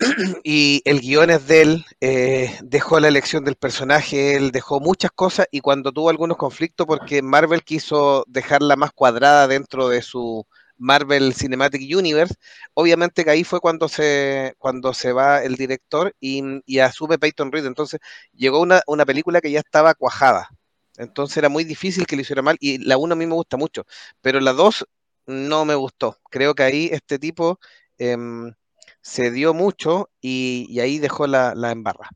y 0.42 0.82
el 0.84 1.00
guion 1.00 1.30
es 1.30 1.46
de 1.46 1.62
él, 1.62 1.86
eh, 2.00 2.58
dejó 2.64 2.98
la 2.98 3.06
elección 3.06 3.44
del 3.44 3.54
personaje, 3.54 4.34
él 4.34 4.50
dejó 4.50 4.80
muchas 4.80 5.12
cosas 5.12 5.46
y 5.52 5.60
cuando 5.60 5.92
tuvo 5.92 6.10
algunos 6.10 6.36
conflictos 6.36 6.84
porque 6.84 7.22
Marvel 7.22 7.62
quiso 7.62 8.24
dejarla 8.26 8.74
más 8.74 8.90
cuadrada 8.92 9.46
dentro 9.46 9.88
de 9.88 10.02
su 10.02 10.46
Marvel 10.78 11.34
Cinematic 11.34 11.82
Universe, 11.96 12.34
obviamente 12.74 13.24
que 13.24 13.30
ahí 13.30 13.44
fue 13.44 13.60
cuando 13.60 13.88
se, 13.88 14.54
cuando 14.58 14.92
se 14.94 15.12
va 15.12 15.42
el 15.42 15.56
director 15.56 16.14
y, 16.20 16.78
asume 16.80 17.18
Peyton 17.18 17.52
Reed, 17.52 17.66
entonces 17.66 18.00
llegó 18.32 18.60
una, 18.60 18.82
una 18.86 19.06
película 19.06 19.40
que 19.40 19.50
ya 19.50 19.60
estaba 19.60 19.94
cuajada, 19.94 20.48
entonces 20.96 21.36
era 21.36 21.48
muy 21.48 21.64
difícil 21.64 22.06
que 22.06 22.16
lo 22.16 22.22
hiciera 22.22 22.42
mal 22.42 22.56
y 22.60 22.78
la 22.78 22.96
1 22.98 23.14
a 23.14 23.16
mí 23.16 23.26
me 23.26 23.34
gusta 23.34 23.56
mucho, 23.56 23.84
pero 24.20 24.40
la 24.40 24.52
2 24.52 24.86
no 25.26 25.64
me 25.64 25.74
gustó, 25.74 26.18
creo 26.30 26.54
que 26.54 26.62
ahí 26.64 26.88
este 26.92 27.18
tipo... 27.18 27.58
em, 27.98 28.52
se 29.00 29.30
dio 29.30 29.54
mucho 29.54 30.10
y, 30.20 30.66
y 30.70 30.80
ahí 30.80 30.98
dejó 30.98 31.26
la, 31.26 31.54
la 31.54 31.70
embarra. 31.72 32.08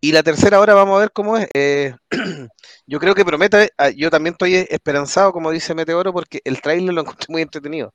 Y 0.00 0.12
la 0.12 0.22
tercera 0.22 0.58
ahora 0.58 0.74
vamos 0.74 0.96
a 0.96 1.00
ver 1.00 1.12
cómo 1.12 1.36
es. 1.36 1.48
Eh, 1.54 1.94
yo 2.86 3.00
creo 3.00 3.14
que 3.14 3.24
promete, 3.24 3.70
ah, 3.78 3.90
yo 3.90 4.10
también 4.10 4.34
estoy 4.34 4.54
esperanzado, 4.54 5.32
como 5.32 5.50
dice 5.50 5.74
Meteoro, 5.74 6.12
porque 6.12 6.40
el 6.44 6.60
tráiler 6.60 6.94
lo 6.94 7.00
encontré 7.00 7.26
muy 7.28 7.42
entretenido. 7.42 7.92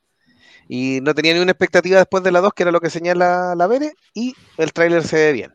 Y 0.68 1.00
no 1.02 1.14
tenía 1.14 1.34
ni 1.34 1.40
una 1.40 1.52
expectativa 1.52 1.98
después 1.98 2.24
de 2.24 2.32
la 2.32 2.42
2, 2.42 2.54
que 2.54 2.64
era 2.64 2.72
lo 2.72 2.80
que 2.82 2.90
señala 2.90 3.54
la 3.56 3.68
Vere, 3.68 3.94
y 4.14 4.34
el 4.58 4.72
tráiler 4.74 5.04
se 5.04 5.18
ve 5.18 5.34
bien. 5.34 5.54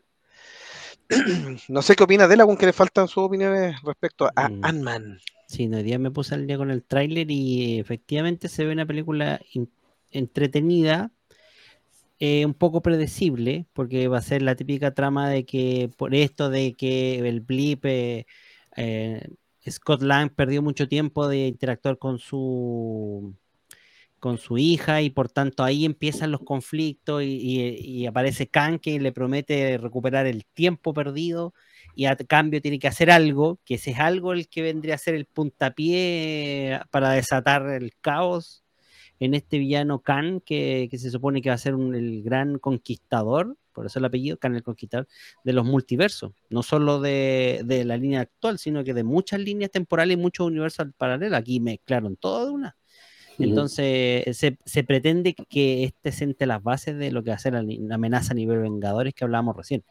no 1.69 1.81
sé 1.81 1.95
qué 1.95 2.03
opina 2.03 2.27
de 2.27 2.35
él, 2.35 2.41
aunque 2.41 2.67
le 2.67 2.73
faltan 2.73 3.07
sus 3.07 3.23
opiniones 3.23 3.75
respecto 3.83 4.29
a 4.35 4.49
Mm. 4.49 4.65
Ant-Man. 4.65 5.19
Sí, 5.47 5.67
no, 5.67 5.77
hoy 5.77 5.83
día 5.83 5.97
me 5.97 6.11
puse 6.11 6.35
al 6.35 6.45
día 6.45 6.57
con 6.57 6.69
el 6.69 6.83
tráiler 6.83 7.31
y 7.31 7.79
efectivamente 7.79 8.47
se 8.49 8.65
ve 8.65 8.71
una 8.73 8.85
película 8.85 9.41
entretenida, 10.11 11.11
eh, 12.19 12.45
un 12.45 12.53
poco 12.53 12.81
predecible, 12.81 13.65
porque 13.73 14.07
va 14.07 14.17
a 14.19 14.21
ser 14.21 14.41
la 14.41 14.55
típica 14.55 14.93
trama 14.93 15.29
de 15.29 15.45
que 15.45 15.89
por 15.97 16.13
esto 16.15 16.49
de 16.49 16.75
que 16.75 17.19
el 17.19 17.41
blip, 17.41 17.85
eh, 17.85 18.25
eh, 18.77 19.27
Scott 19.69 20.01
Lang 20.03 20.31
perdió 20.35 20.61
mucho 20.61 20.87
tiempo 20.87 21.27
de 21.27 21.47
interactuar 21.47 21.97
con 21.97 22.19
su 22.19 23.35
con 24.19 24.37
su 24.37 24.57
hija 24.57 25.01
y 25.01 25.09
por 25.09 25.29
tanto 25.29 25.63
ahí 25.63 25.85
empiezan 25.85 26.31
los 26.31 26.41
conflictos 26.43 27.23
y, 27.23 27.27
y- 27.79 28.05
aparece 28.07 28.47
Khan 28.49 28.79
que 28.79 28.99
le 28.99 29.11
promete 29.13 29.77
recuperar 29.77 30.25
el 30.27 30.45
tiempo 30.45 30.93
perdido 30.93 31.53
y 31.95 32.05
a 32.05 32.15
cambio 32.17 32.61
tiene 32.61 32.79
que 32.79 32.87
hacer 32.87 33.11
algo, 33.11 33.59
que 33.65 33.75
ese 33.75 33.91
es 33.91 33.99
algo 33.99 34.33
el 34.33 34.47
que 34.49 34.61
vendría 34.61 34.95
a 34.95 34.97
ser 34.97 35.15
el 35.15 35.25
puntapié 35.25 36.81
para 36.91 37.11
desatar 37.11 37.67
el 37.69 37.93
caos 38.01 38.63
en 39.19 39.33
este 39.33 39.57
villano 39.57 39.99
Khan, 39.99 40.41
que, 40.41 40.87
que 40.89 40.97
se 40.97 41.11
supone 41.11 41.41
que 41.41 41.49
va 41.49 41.55
a 41.55 41.57
ser 41.57 41.75
un- 41.75 41.93
el 41.95 42.23
gran 42.23 42.57
conquistador, 42.59 43.57
por 43.73 43.85
eso 43.85 43.99
el 43.99 44.05
apellido, 44.05 44.37
Khan 44.37 44.55
el 44.55 44.63
conquistador, 44.63 45.07
de 45.43 45.53
los 45.53 45.65
multiversos, 45.65 46.31
no 46.49 46.63
solo 46.63 46.99
de, 46.99 47.61
de 47.65 47.85
la 47.85 47.97
línea 47.97 48.21
actual, 48.21 48.57
sino 48.59 48.83
que 48.83 48.93
de 48.93 49.03
muchas 49.03 49.39
líneas 49.39 49.71
temporales 49.71 50.17
y 50.17 50.21
muchos 50.21 50.47
universos 50.47 50.87
paralelos. 50.97 51.37
Aquí 51.37 51.59
mezclaron 51.59 52.15
todo 52.15 52.45
de 52.45 52.51
una. 52.51 52.75
Entonces 53.41 54.35
se, 54.37 54.57
se 54.65 54.83
pretende 54.83 55.33
que 55.33 55.85
este 55.85 56.11
siente 56.11 56.45
las 56.45 56.61
bases 56.61 56.97
de 56.97 57.09
lo 57.11 57.23
que 57.23 57.29
va 57.29 57.37
a 57.37 57.39
ser 57.39 57.53
la, 57.53 57.63
la 57.63 57.95
amenaza 57.95 58.33
a 58.33 58.35
nivel 58.35 58.59
Vengadores 58.59 59.13
que 59.13 59.23
hablábamos 59.23 59.55
recién. 59.55 59.83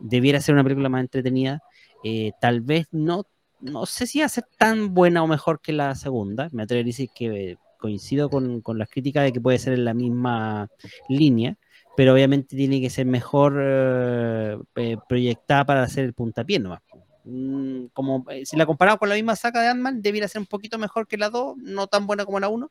Debiera 0.00 0.40
ser 0.40 0.54
una 0.54 0.64
película 0.64 0.88
más 0.88 1.02
entretenida. 1.02 1.60
eh, 2.04 2.32
tal 2.40 2.60
vez 2.60 2.86
no, 2.90 3.24
no 3.60 3.86
sé 3.86 4.06
si 4.08 4.18
va 4.20 4.26
a 4.26 4.28
ser 4.28 4.44
tan 4.58 4.94
buena 4.94 5.22
o 5.22 5.28
mejor 5.28 5.60
que 5.60 5.72
la 5.72 5.94
segunda. 5.94 6.48
Me 6.50 6.64
atrevería 6.64 6.88
a 6.88 6.92
decir 6.92 7.08
que 7.14 7.50
eh, 7.52 7.58
coincido 7.78 8.28
con, 8.28 8.60
con 8.60 8.76
las 8.78 8.90
críticas 8.90 9.24
de 9.24 9.32
que 9.32 9.40
puede 9.40 9.58
ser 9.58 9.72
en 9.72 9.84
la 9.84 9.94
misma 9.94 10.68
línea, 11.08 11.56
pero 11.96 12.12
obviamente 12.12 12.56
tiene 12.56 12.80
que 12.80 12.90
ser 12.90 13.06
mejor 13.06 13.58
eh, 13.60 14.58
eh, 14.76 14.96
proyectada 15.08 15.64
para 15.64 15.82
hacer 15.82 16.04
el 16.04 16.12
puntapié 16.12 16.58
nomás. 16.58 16.82
Mm, 17.24 17.86
Como 17.92 18.24
eh, 18.30 18.44
si 18.44 18.56
la 18.56 18.66
comparamos 18.66 18.98
con 18.98 19.08
la 19.08 19.14
misma 19.14 19.36
saga 19.36 19.62
de 19.62 19.68
Ant-Man, 19.68 20.02
debiera 20.02 20.28
ser 20.28 20.40
un 20.40 20.46
poquito 20.46 20.78
mejor 20.78 21.06
que 21.06 21.16
la 21.16 21.30
2, 21.30 21.56
no 21.58 21.86
tan 21.86 22.06
buena 22.06 22.24
como 22.24 22.40
la 22.40 22.48
1, 22.48 22.70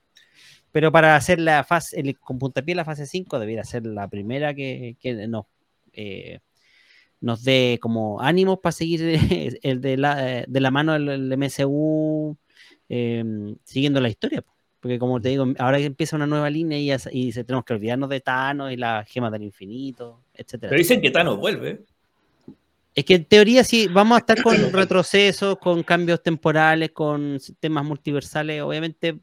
pero 0.72 0.92
para 0.92 1.16
hacer 1.16 1.40
la 1.40 1.64
fase, 1.64 2.00
el, 2.00 2.18
con 2.20 2.38
puntapié 2.38 2.76
la 2.76 2.86
fase 2.86 3.06
5 3.06 3.40
debiera 3.40 3.64
ser 3.64 3.86
la 3.86 4.08
primera 4.08 4.54
que, 4.54 4.98
que 5.00 5.30
eh, 5.94 6.40
nos 7.22 7.44
dé 7.44 7.80
como 7.82 8.22
ánimos 8.22 8.60
para 8.60 8.74
seguir 8.74 9.02
el 9.64 9.82
de, 9.82 9.98
la, 9.98 10.46
de 10.48 10.60
la 10.60 10.72
mano 10.72 10.94
del, 10.94 11.30
del 11.30 11.34
MCU 11.34 12.38
eh, 12.90 13.24
siguiendo 13.64 14.00
la 14.00 14.10
historia. 14.10 14.42
po. 14.42 14.57
Porque 14.88 15.00
como 15.00 15.20
te 15.20 15.28
digo, 15.28 15.46
ahora 15.60 15.80
que 15.80 15.84
empieza 15.84 16.16
una 16.16 16.28
nueva 16.28 16.50
línea 16.50 16.80
y, 16.80 16.94
y 17.12 17.34
tenemos 17.34 17.66
que 17.66 17.74
olvidarnos 17.74 18.08
de 18.08 18.22
Thanos 18.22 18.72
y 18.72 18.78
las 18.78 19.06
gemas 19.10 19.34
del 19.34 19.44
infinito, 19.44 20.22
etcétera. 20.34 20.70
Pero 20.70 20.80
dicen 20.80 21.02
que 21.02 21.12
Thanos 21.12 21.38
vuelve. 21.38 21.84
Es 22.96 23.04
que 23.04 23.16
en 23.16 23.26
teoría 23.26 23.66
sí, 23.66 23.90
vamos 23.92 24.16
a 24.16 24.20
estar 24.20 24.42
con 24.42 24.56
retrocesos, 24.72 25.58
con 25.58 25.84
cambios 25.84 26.24
temporales, 26.24 26.92
con 26.92 27.38
sistemas 27.42 27.84
multiversales. 27.84 28.62
Obviamente 28.62 29.20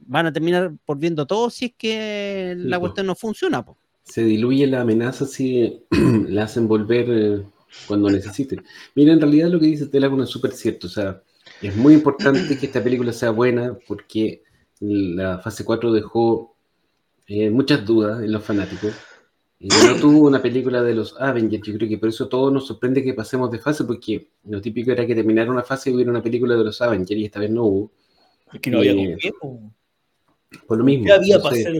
van 0.00 0.26
a 0.26 0.32
terminar 0.32 0.72
por 0.84 0.98
viendo 0.98 1.24
todo 1.24 1.50
si 1.50 1.66
es 1.66 1.72
que 1.78 2.54
la 2.58 2.80
cuestión 2.80 3.06
no 3.06 3.14
funciona. 3.14 3.64
po. 3.64 3.76
Se 4.02 4.24
diluye 4.24 4.66
la 4.66 4.80
amenaza 4.80 5.24
si 5.24 5.84
la 6.26 6.42
hacen 6.42 6.66
volver 6.66 7.06
eh, 7.10 7.42
cuando 7.86 8.10
necesiten. 8.10 8.64
Mira, 8.96 9.12
en 9.12 9.20
realidad 9.20 9.50
lo 9.50 9.60
que 9.60 9.66
dice 9.66 9.86
Telágono 9.86 10.24
es 10.24 10.30
súper 10.30 10.50
cierto. 10.50 10.88
O 10.88 10.90
sea, 10.90 11.22
es 11.62 11.76
muy 11.76 11.94
importante 11.94 12.58
que 12.58 12.66
esta 12.66 12.82
película 12.82 13.12
sea 13.12 13.30
buena 13.30 13.78
porque 13.86 14.42
la 14.80 15.38
fase 15.38 15.64
4 15.64 15.92
dejó 15.92 16.56
eh, 17.26 17.50
muchas 17.50 17.84
dudas 17.84 18.22
en 18.22 18.32
los 18.32 18.42
fanáticos. 18.44 18.92
Y 19.62 19.68
no 19.68 19.94
tuvo 20.00 20.26
una 20.26 20.40
película 20.40 20.82
de 20.82 20.94
los 20.94 21.14
Avengers, 21.20 21.62
yo 21.66 21.74
creo 21.74 21.86
que 21.88 21.98
por 21.98 22.08
eso 22.08 22.28
todo 22.28 22.50
nos 22.50 22.66
sorprende 22.66 23.04
que 23.04 23.12
pasemos 23.12 23.50
de 23.50 23.58
fase, 23.58 23.84
porque 23.84 24.28
lo 24.44 24.58
típico 24.60 24.90
era 24.90 25.06
que 25.06 25.14
terminara 25.14 25.50
una 25.50 25.62
fase 25.62 25.90
y 25.90 25.94
hubiera 25.94 26.10
una 26.10 26.22
película 26.22 26.56
de 26.56 26.64
los 26.64 26.80
Avengers, 26.80 27.20
y 27.20 27.26
esta 27.26 27.40
vez 27.40 27.50
no 27.50 27.64
hubo, 27.64 27.92
Es 28.54 28.58
que 28.60 28.70
no 28.70 28.78
había 28.78 28.92
Eh, 28.92 29.06
con 29.10 29.16
qué, 29.18 29.32
po. 29.38 29.60
por 30.66 30.78
lo 30.78 30.84
mismo. 30.84 31.04
¿Qué 31.04 31.12
había 31.12 31.38
para, 31.40 31.54
hacer, 31.56 31.78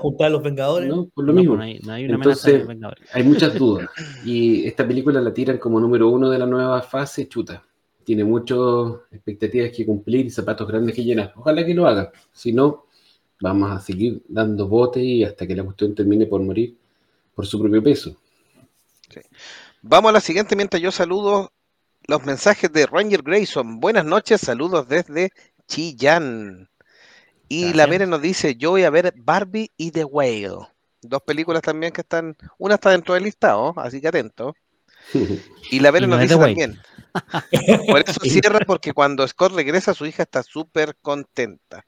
juntar 0.00 0.26
a 0.26 0.30
los 0.30 0.42
Vengadores? 0.42 0.86
no, 0.86 1.06
por 1.14 1.24
lo 1.24 1.32
No, 1.32 1.40
mismo. 1.40 1.56
pues 1.56 1.58
no 1.60 1.64
hay, 1.64 1.78
no 1.82 1.92
hay 1.94 2.04
una 2.04 2.14
amenaza 2.16 2.30
Entonces, 2.50 2.52
de 2.52 2.58
los 2.58 2.68
Vengadores. 2.68 3.08
hay 3.14 3.22
muchas 3.22 3.54
dudas. 3.58 3.88
Y 4.26 4.66
esta 4.66 4.86
película 4.86 5.18
la 5.22 5.32
tiran 5.32 5.56
como 5.56 5.80
número 5.80 6.10
uno 6.10 6.28
de 6.28 6.38
la 6.38 6.44
nueva 6.46 6.82
fase, 6.82 7.26
chuta. 7.26 7.64
Tiene 8.04 8.24
muchas 8.24 8.58
expectativas 9.10 9.70
que 9.70 9.86
cumplir 9.86 10.26
y 10.26 10.30
zapatos 10.30 10.68
grandes 10.68 10.94
que 10.94 11.04
llenar. 11.04 11.32
Ojalá 11.36 11.64
que 11.64 11.74
lo 11.74 11.86
haga. 11.86 12.12
Si 12.32 12.52
no, 12.52 12.86
vamos 13.40 13.72
a 13.72 13.80
seguir 13.80 14.22
dando 14.28 14.68
bote 14.68 15.00
y 15.02 15.24
hasta 15.24 15.46
que 15.46 15.56
la 15.56 15.64
cuestión 15.64 15.94
termine 15.94 16.26
por 16.26 16.42
morir 16.42 16.76
por 17.34 17.46
su 17.46 17.58
propio 17.58 17.82
peso. 17.82 18.16
Vamos 19.82 20.10
a 20.10 20.12
la 20.12 20.20
siguiente 20.20 20.56
mientras 20.56 20.82
yo 20.82 20.90
saludo 20.90 21.52
los 22.06 22.24
mensajes 22.24 22.72
de 22.72 22.86
Ranger 22.86 23.22
Grayson. 23.22 23.80
Buenas 23.80 24.04
noches, 24.04 24.40
saludos 24.40 24.88
desde 24.88 25.32
Chillán. 25.66 26.68
Y 27.48 27.72
la. 27.74 27.86
Vere 27.86 28.06
nos 28.06 28.22
dice, 28.22 28.56
yo 28.56 28.70
voy 28.70 28.84
a 28.84 28.90
ver 28.90 29.12
Barbie 29.16 29.70
y 29.76 29.90
The 29.90 30.04
Whale. 30.04 30.68
Dos 31.02 31.22
películas 31.22 31.62
también 31.62 31.92
que 31.92 32.00
están, 32.00 32.36
una 32.58 32.76
está 32.76 32.90
dentro 32.90 33.14
del 33.14 33.24
listado, 33.24 33.74
así 33.76 34.00
que 34.00 34.08
atento. 34.08 34.54
Y 35.70 35.80
la 35.80 35.90
no 35.92 36.06
nos 36.06 36.20
dice 36.20 36.36
también. 36.36 36.78
Por 37.86 38.00
eso 38.00 38.20
cierra, 38.22 38.60
porque 38.66 38.92
cuando 38.92 39.26
Scott 39.26 39.54
regresa, 39.54 39.94
su 39.94 40.06
hija 40.06 40.24
está 40.24 40.42
súper 40.42 40.96
contenta. 41.00 41.84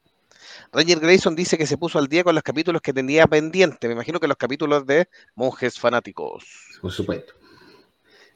Ranger 0.72 1.00
Grayson 1.00 1.34
dice 1.34 1.58
que 1.58 1.66
se 1.66 1.78
puso 1.78 1.98
al 1.98 2.08
día 2.08 2.24
con 2.24 2.34
los 2.34 2.44
capítulos 2.44 2.80
que 2.82 2.92
tenía 2.92 3.26
pendiente. 3.26 3.88
Me 3.88 3.94
imagino 3.94 4.20
que 4.20 4.28
los 4.28 4.36
capítulos 4.36 4.86
de 4.86 5.08
Monjes 5.34 5.78
Fanáticos. 5.78 6.44
por 6.80 6.92
supuesto. 6.92 7.34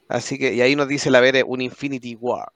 Así 0.07 0.37
que, 0.37 0.53
y 0.53 0.61
ahí 0.61 0.75
nos 0.75 0.89
dice 0.89 1.09
la 1.09 1.21
Vere 1.21 1.43
un 1.43 1.61
Infinity 1.61 2.15
War. 2.15 2.51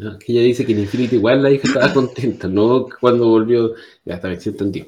Ah, 0.00 0.18
Que 0.18 0.32
ella 0.32 0.42
dice 0.42 0.66
que 0.66 0.72
en 0.72 0.80
Infinity 0.80 1.16
igual 1.16 1.42
la 1.42 1.50
hija 1.50 1.68
estaba 1.68 1.92
contenta, 1.92 2.48
no 2.48 2.86
cuando 3.00 3.28
volvió. 3.28 3.74
Ya 4.04 4.14
está 4.14 4.28
bien, 4.28 4.40
se 4.40 4.50
entendió. 4.50 4.86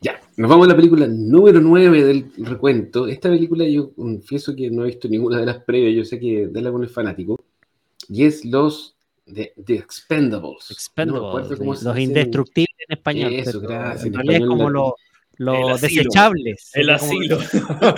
Ya, 0.00 0.20
nos 0.36 0.48
vamos 0.48 0.66
a 0.66 0.70
la 0.70 0.76
película 0.76 1.06
número 1.08 1.60
9 1.60 2.04
del 2.04 2.32
recuento. 2.38 3.06
Esta 3.08 3.28
película 3.28 3.64
yo 3.66 3.92
confieso 3.94 4.54
que 4.54 4.70
no 4.70 4.82
he 4.82 4.86
visto 4.86 5.08
ninguna 5.08 5.38
de 5.38 5.46
las 5.46 5.58
previas, 5.58 5.94
yo 5.94 6.04
sé 6.04 6.20
que 6.20 6.48
Dela 6.48 6.70
con 6.70 6.84
es 6.84 6.92
fanático. 6.92 7.38
Y 8.08 8.24
es 8.24 8.44
los 8.44 8.96
de, 9.26 9.52
The 9.64 9.74
Expendables. 9.74 10.66
No 10.70 10.74
Expendables, 10.74 11.58
cómo 11.58 11.74
se 11.74 11.84
los 11.84 11.98
indestructibles 11.98 12.76
en 12.88 12.96
español. 12.96 13.32
Eso, 13.34 13.60
pero 13.60 13.72
gracias, 13.72 14.04
En 14.06 14.14
realidad 14.14 14.40
es 14.42 14.46
como 14.46 14.70
los 14.70 14.92
asilo. 15.38 15.78
desechables. 15.78 16.70
El 16.74 16.90
asilo. 16.90 17.38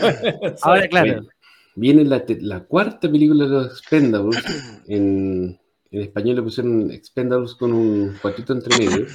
Ahora, 0.63 0.89
claro. 0.91 1.13
Bueno, 1.15 1.29
viene 1.77 2.05
la, 2.05 2.25
la 2.41 2.65
cuarta 2.65 3.11
película 3.11 3.45
de 3.45 3.51
los 3.51 3.67
Expendables. 3.67 4.43
En, 4.89 5.59
en 5.91 6.01
español 6.01 6.37
le 6.37 6.43
pusieron 6.43 6.91
Expendables 6.91 7.55
con 7.55 7.73
un 7.73 8.17
cuartito 8.21 8.53
entre 8.53 8.77
medio. 8.79 9.07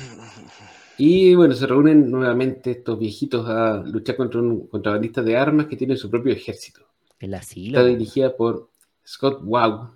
Y 0.97 1.35
bueno, 1.35 1.53
se 1.53 1.67
reúnen 1.67 2.09
nuevamente 2.09 2.71
estos 2.71 2.97
viejitos 2.97 3.47
a 3.49 3.83
luchar 3.85 4.15
contra 4.15 4.39
un 4.39 4.67
contrabandista 4.67 5.21
de 5.21 5.35
armas 5.35 5.65
que 5.67 5.75
tiene 5.75 5.97
su 5.97 6.09
propio 6.09 6.31
ejército. 6.31 6.87
El 7.19 7.33
asilo. 7.33 7.79
Está 7.79 7.89
dirigida 7.89 8.35
por 8.35 8.69
Scott 9.05 9.41
Wow, 9.43 9.94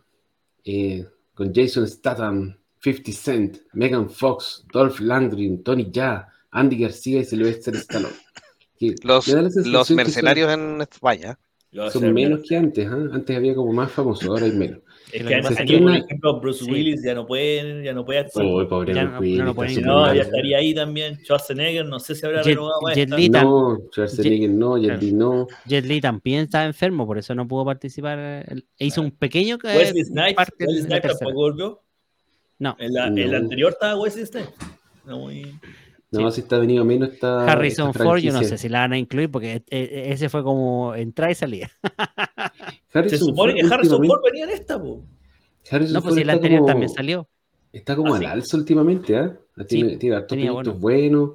eh, 0.66 1.06
con 1.34 1.54
Jason 1.54 1.88
Statham, 1.88 2.56
50 2.82 3.12
Cent, 3.12 3.58
Megan 3.74 4.10
Fox, 4.10 4.66
Dolph 4.72 5.00
Lundgren, 5.00 5.64
Tony 5.64 5.90
Jaa, 5.94 6.28
Andy 6.52 6.78
García 6.78 7.20
y 7.22 7.26
Sylvester 7.26 7.76
Stallone. 7.76 8.16
Que 8.78 8.96
Los, 9.04 9.28
me 9.28 9.34
da 9.36 9.42
la 9.42 9.48
los 9.48 9.54
sensación 9.56 9.74
que 9.82 9.86
son- 9.88 9.96
mercenarios 9.98 10.54
en 10.54 10.82
España. 10.82 11.40
Son, 11.92 12.14
menos 12.14 12.42
que 12.48 12.58
antes, 12.58 12.88
¿ah? 12.90 13.10
Antes 13.12 13.36
había 13.38 13.54
como 13.54 13.72
más 13.74 13.92
famosos, 13.92 14.28
ahora 14.28 14.46
hay 14.46 14.54
menos. 14.54 14.80
Es 15.12 15.24
que 15.26 15.34
además 15.34 15.60
aquí, 15.60 15.78
por 15.78 15.96
ejemplo, 15.96 16.40
Bruce 16.40 16.66
Sí. 16.66 16.72
Willis 16.72 17.04
ya 17.04 17.16
no 17.16 17.26
puede, 17.26 17.84
ya 17.84 17.94
no 17.94 18.06
puede 18.06 18.20
actuar. 18.20 18.46
Oh, 18.46 18.68
pobre 18.68 18.94
Ya 18.94 19.06
Bruce 19.06 19.14
no- 19.14 19.20
Willis, 19.20 19.40
no 19.40 19.48
súper 19.54 19.86
no, 19.86 20.14
ya 20.14 20.22
estaría 20.22 20.58
ahí 20.58 20.74
también. 20.76 21.18
Schwarzenegger, 21.24 21.86
no 21.86 22.00
sé 22.00 22.14
si 22.16 22.26
habrá 22.26 22.42
Jet- 22.44 22.50
renovado 22.56 22.80
Jet. 22.94 23.10
Li. 23.10 23.30
No, 23.30 23.80
Schwarzenegger 23.92 24.50
no, 24.52 24.78
Jet. 24.78 25.02
Li 25.02 25.12
no. 25.14 25.48
Jet 25.66 25.86
Li 25.86 26.00
también 26.02 26.42
estaba 26.44 26.66
enfermo, 26.66 27.08
por 27.08 27.18
eso 27.18 27.34
no 27.34 27.48
pudo 27.48 27.66
participar. 27.66 28.20
e 28.80 28.86
hizo 28.86 29.02
un 29.02 29.12
pequeño 29.12 29.56
eh, 29.64 29.78
Wesley 29.78 30.04
Snipes, 30.06 30.34
parte 30.36 30.54
Wesley 30.66 30.84
Snipes 30.84 31.18
tampoco 31.18 31.40
volvió. 31.40 31.82
No, 32.60 32.76
En 32.78 32.94
la, 32.94 33.08
en 33.08 33.16
la 33.32 33.40
No. 33.40 33.46
anterior 33.46 33.72
estaba 33.72 34.00
Wesley 34.00 34.26
Snipes. 34.26 34.54
No, 35.06 35.20
muy- 35.20 35.56
No, 36.12 36.30
si 36.32 36.42
está 36.42 36.58
venido 36.60 36.84
menos 36.86 37.10
está. 37.14 37.52
Harrison 37.52 37.92
esta 37.92 38.04
Ford, 38.04 38.20
yo 38.20 38.34
no 38.34 38.44
sé 38.44 38.58
si 38.58 38.68
la 38.68 38.80
van 38.80 38.94
a 38.94 38.98
incluir 38.98 39.30
porque 39.32 39.54
eh, 39.56 39.64
eh, 39.70 40.04
ese 40.10 40.28
fue 40.30 40.44
como 40.44 40.94
entrada 40.96 41.32
y 41.32 41.36
salida. 41.36 41.70
Se 42.92 43.00
Harrison 43.00 43.20
supone 43.30 43.52
Ford 43.54 43.62
que 43.70 43.74
Harrison 43.74 44.06
Ford 44.06 44.22
venía 44.24 44.44
en 44.46 44.50
esta, 44.52 44.82
po. 44.82 45.04
Harrison 45.72 45.94
No, 45.94 46.02
pues 46.02 46.12
Ford 46.14 46.20
si 46.20 46.24
la 46.26 46.34
está 46.34 46.38
anterior 46.38 46.60
como- 46.62 46.68
también 46.72 46.90
salió. 46.90 47.28
Está 47.72 47.96
como 47.96 48.14
¿Ah, 48.14 48.18
al 48.18 48.24
sí? 48.24 48.26
alza 48.30 48.58
últimamente, 48.58 49.16
¿ah? 49.18 49.38
Tiene, 49.68 49.98
tiene 49.98 50.16
hartos 50.16 50.36
proyectos 50.38 50.80
buenos. 50.80 51.32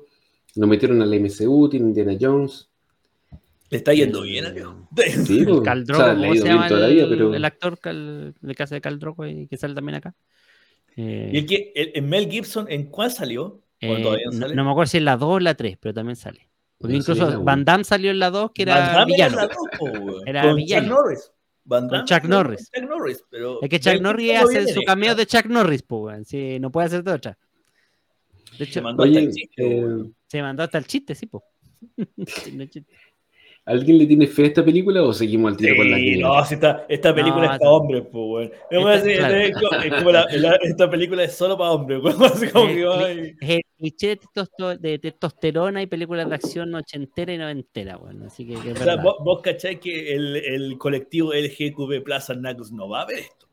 Lo 0.56 0.66
metieron 0.66 1.00
al 1.02 1.12
MCU, 1.14 1.68
tiene 1.68 1.86
Indiana 1.88 2.16
Jones. 2.20 2.68
Le 3.70 3.78
está 3.78 3.92
yendo 3.94 4.22
bien 4.22 4.44
viejo. 4.54 4.88
Sí, 5.24 5.44
pues, 5.44 5.60
Cal 5.64 5.82
o 5.90 5.94
sea, 5.94 6.14
¿cómo 6.16 6.34
se 6.34 6.44
llama 6.44 6.68
toda 6.68 6.80
la 6.80 6.86
el, 6.88 7.08
pero 7.08 7.34
el 7.34 7.44
actor 7.44 7.78
Cal, 7.78 8.34
de 8.40 8.54
casa 8.54 8.74
de 8.74 8.80
Cal 8.80 8.98
Drogo 8.98 9.26
y 9.26 9.46
que 9.46 9.56
sale 9.56 9.74
también 9.74 9.96
acá? 9.96 10.14
Eh, 10.96 11.30
Y 11.32 11.38
el 11.38 11.46
que, 11.46 11.72
el, 11.74 11.92
el 11.94 12.02
Mel 12.02 12.28
Gibson, 12.30 12.66
¿en 12.68 12.86
cuál 12.88 13.10
salió? 13.12 13.42
¿O 13.44 13.60
eh, 13.80 14.02
todavía 14.02 14.26
no 14.32 14.48
no, 14.48 14.64
me 14.64 14.70
acuerdo 14.70 14.90
si 14.90 14.98
en 14.98 15.04
la 15.04 15.16
2 15.16 15.28
o 15.28 15.40
la 15.40 15.54
3, 15.54 15.76
pero 15.80 15.92
también 15.94 16.16
sale. 16.16 16.48
Porque 16.78 16.94
No 16.94 16.98
incluso 17.00 17.30
la. 17.30 17.38
Van 17.38 17.64
Damme 17.64 17.84
salió 17.84 18.10
en 18.10 18.18
la 18.18 18.30
2, 18.30 18.50
que 18.54 18.64
Van 18.64 18.76
era 18.76 18.92
Damme 18.92 19.12
villano. 19.12 19.36
la 19.36 19.46
dos, 19.46 19.56
po, 19.78 19.84
weón. 19.86 20.28
Era 20.28 20.42
Con 20.42 20.56
villano. 20.56 20.88
Norris. 20.88 21.30
Van 21.64 21.88
Damme 21.88 22.04
Chuck 22.04 22.24
Norris. 22.24 22.70
Chuck 22.70 22.88
Norris, 22.88 23.24
pero 23.30 23.62
Es 23.62 23.68
que 23.68 23.80
Chuck 23.80 24.00
Norris 24.00 24.36
hace 24.36 24.58
viene 24.58 24.72
su 24.72 24.82
cameo 24.82 25.14
de 25.14 25.26
Chuck 25.26 25.46
Norris, 25.46 25.82
pues. 25.82 26.28
Sí, 26.28 26.58
no 26.60 26.70
puede 26.70 26.86
hacer 26.86 27.02
de 27.02 27.12
otra. 27.12 27.38
De 28.52 28.58
Se 28.58 28.64
hecho, 28.64 28.82
mandó 28.82 29.02
hasta 29.02 29.18
el 29.18 29.32
chiste, 29.32 29.78
eh, 29.78 30.10
se 30.26 30.42
mandó 30.42 30.62
hasta 30.62 30.78
el 30.78 30.86
chiste, 30.86 31.14
sí, 31.14 31.26
pues. 31.26 31.42
¿alguien 33.66 33.98
le 33.98 34.06
tiene 34.06 34.26
fe 34.26 34.42
a 34.44 34.46
esta 34.46 34.64
película 34.64 35.02
o 35.02 35.12
seguimos 35.12 35.52
al 35.52 35.56
tiro 35.56 35.76
con 35.76 35.90
la 35.90 35.96
Sí, 35.96 36.02
quiniela? 36.02 36.28
no, 36.28 36.44
si 36.44 36.54
esta, 36.54 36.86
esta 36.88 37.14
película 37.14 37.46
No, 37.46 37.52
es 37.52 37.58
para 37.58 37.70
hombres, 37.70 38.02
pues, 38.12 38.24
weón. 38.26 38.52
Es, 38.70 38.78
como 38.78 38.90
Esta- 40.62 40.90
película 40.90 41.24
es 41.24 41.34
solo 41.34 41.56
para 41.56 41.70
hombres, 41.72 42.00
que, 42.52 43.34
Es 43.40 43.50
el 43.50 43.62
cliché 43.78 44.18
de, 44.80 44.98
testosterona 44.98 45.82
y 45.82 45.86
películas 45.86 46.28
de 46.28 46.34
acción 46.34 46.74
ochentera 46.74 47.32
y 47.32 47.38
noventera, 47.38 47.96
bueno, 47.96 48.26
así 48.26 48.46
que, 48.46 48.54
que 48.54 48.72
O 48.72 48.76
sea, 48.76 48.96
vos, 48.96 49.16
vos 49.20 49.40
cachai 49.42 49.80
que 49.80 50.14
el, 50.14 50.36
el 50.36 50.78
colectivo 50.78 51.32
LGQB 51.32 52.02
Plaza 52.04 52.34
Nacos 52.34 52.70
no 52.72 52.88
va 52.88 53.02
a 53.02 53.06
ver 53.06 53.18
esto. 53.20 53.46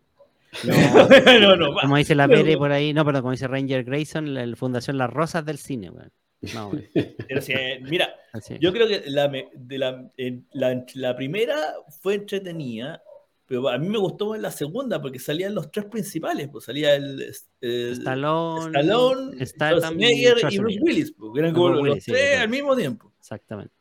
no, 1.42 1.56
no 1.56 1.74
va. 1.74 1.82
Como 1.84 1.96
dice 1.98 2.16
la 2.16 2.28
Pere 2.28 2.58
por 2.58 2.72
ahí, 2.72 2.94
no, 2.94 3.06
perdón, 3.06 3.22
como 3.22 3.32
dice 3.32 3.48
Ranger 3.48 3.86
Grayson, 3.86 4.34
la, 4.34 4.46
la 4.46 4.56
Fundación 4.58 4.98
Las 4.98 5.10
Rosas 5.10 5.46
del 5.46 5.58
Cine, 5.58 5.90
weón. 5.90 6.12
No, 6.54 6.72
Pero 7.28 7.42
sí, 7.42 7.54
eh, 7.54 7.80
mira, 7.84 8.16
yo 8.60 8.74
creo 8.74 8.88
que 8.88 9.04
la, 9.08 9.28
de 9.28 9.78
la, 9.78 10.12
la, 10.54 10.86
la 10.96 11.16
primera 11.16 11.56
fue 12.02 12.16
entretenida, 12.16 13.04
pero 13.46 13.70
a 13.70 13.78
mí 13.78 13.90
me 13.90 13.98
gustó 13.98 14.30
más 14.30 14.40
la 14.40 14.50
segunda 14.50 15.02
porque 15.02 15.20
salían 15.20 15.54
los 15.54 15.70
tres 15.72 15.86
principales, 15.86 16.50
pues 16.52 16.66
salía 16.66 16.96
el, 16.96 17.22
el 17.62 17.92
Stallone, 17.92 18.72
Stallone, 18.78 19.46
Schwarzenegger 19.46 20.38
y 20.50 20.58
Bruce. 20.58 20.80
Willis, 20.82 21.12
pues, 21.12 21.32
que 21.34 21.40
eran 21.40 21.54
como 21.54 21.68
Bruce 21.68 21.84
los 21.84 21.92
Willis, 21.92 22.06
tres 22.06 22.40
al 22.40 22.50
mismo 22.50 22.76
tiempo. 22.76 23.14
Exactamente. 23.20 23.74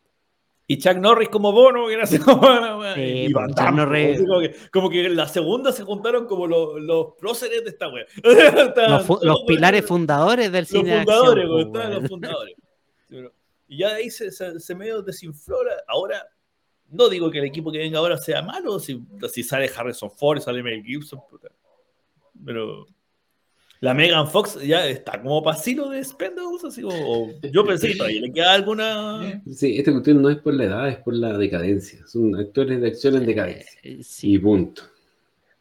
Y 0.72 0.78
Chuck 0.78 0.98
Norris 0.98 1.28
como 1.30 1.50
Bono, 1.50 1.88
que 1.88 1.94
era 1.94 2.04
así 2.04 2.18
como, 2.20 2.42
Sí, 2.94 3.00
y 3.00 3.32
pues, 3.32 3.34
Van 3.44 3.50
Damme, 3.56 3.82
Norris- 3.82 4.18
como, 4.24 4.40
que, 4.40 4.54
como 4.70 4.88
que 4.90 5.04
en 5.06 5.16
la 5.16 5.26
segunda 5.26 5.72
se 5.72 5.82
juntaron 5.82 6.26
como 6.26 6.46
los, 6.46 6.80
los 6.80 7.14
próceres 7.18 7.64
de 7.64 7.70
esta 7.70 7.88
wea. 7.88 8.04
Los, 8.88 9.04
fu- 9.04 9.18
los 9.20 9.42
pilares 9.48 9.84
fundadores 9.84 10.52
del 10.52 10.62
los 10.62 10.68
cine 10.68 10.90
de 10.90 10.96
fundadores, 10.98 11.44
acción, 11.44 11.56
weón, 11.56 11.72
pues, 11.72 11.82
estaban 11.82 12.00
los 12.02 12.08
fundadores. 12.08 12.54
Y 13.66 13.78
ya 13.78 13.88
de 13.88 13.94
ahí 13.96 14.10
se, 14.10 14.30
se, 14.30 14.60
se 14.60 14.74
medio 14.76 15.02
desinflora. 15.02 15.72
Ahora, 15.88 16.24
no 16.88 17.08
digo 17.08 17.32
que 17.32 17.38
el 17.40 17.46
equipo 17.46 17.72
que 17.72 17.78
venga 17.78 17.98
ahora 17.98 18.16
sea 18.16 18.40
malo, 18.42 18.78
si, 18.78 19.02
si 19.32 19.42
sale 19.42 19.68
Harrison 19.76 20.10
Ford 20.12 20.38
sale 20.40 20.62
Mel 20.62 20.84
Gibson, 20.84 21.18
puta. 21.28 21.48
pero 22.44 22.86
la 23.80 23.94
Megan 23.94 24.28
Fox 24.30 24.58
ya 24.62 24.86
está 24.86 25.20
como 25.22 25.42
pasilo 25.42 25.88
de 25.88 26.04
Spendables, 26.04 26.64
así 26.64 26.82
como, 26.82 26.94
o 26.96 27.30
yo 27.50 27.64
pensé 27.64 27.88
que 27.88 27.96
todavía 27.96 28.20
le 28.20 28.32
queda 28.32 28.52
alguna... 28.54 29.42
Sí, 29.54 29.78
esta 29.78 29.90
cuestión 29.92 30.20
no 30.20 30.28
es 30.30 30.36
por 30.38 30.52
la 30.54 30.64
edad, 30.64 30.88
es 30.88 30.96
por 30.98 31.14
la 31.14 31.36
decadencia. 31.38 32.06
Son 32.06 32.34
actores 32.36 32.80
de 32.80 32.88
acción 32.88 33.16
en 33.16 33.26
decadencia. 33.26 33.80
Eh, 33.82 34.00
sí. 34.02 34.34
Y 34.34 34.38
punto. 34.38 34.82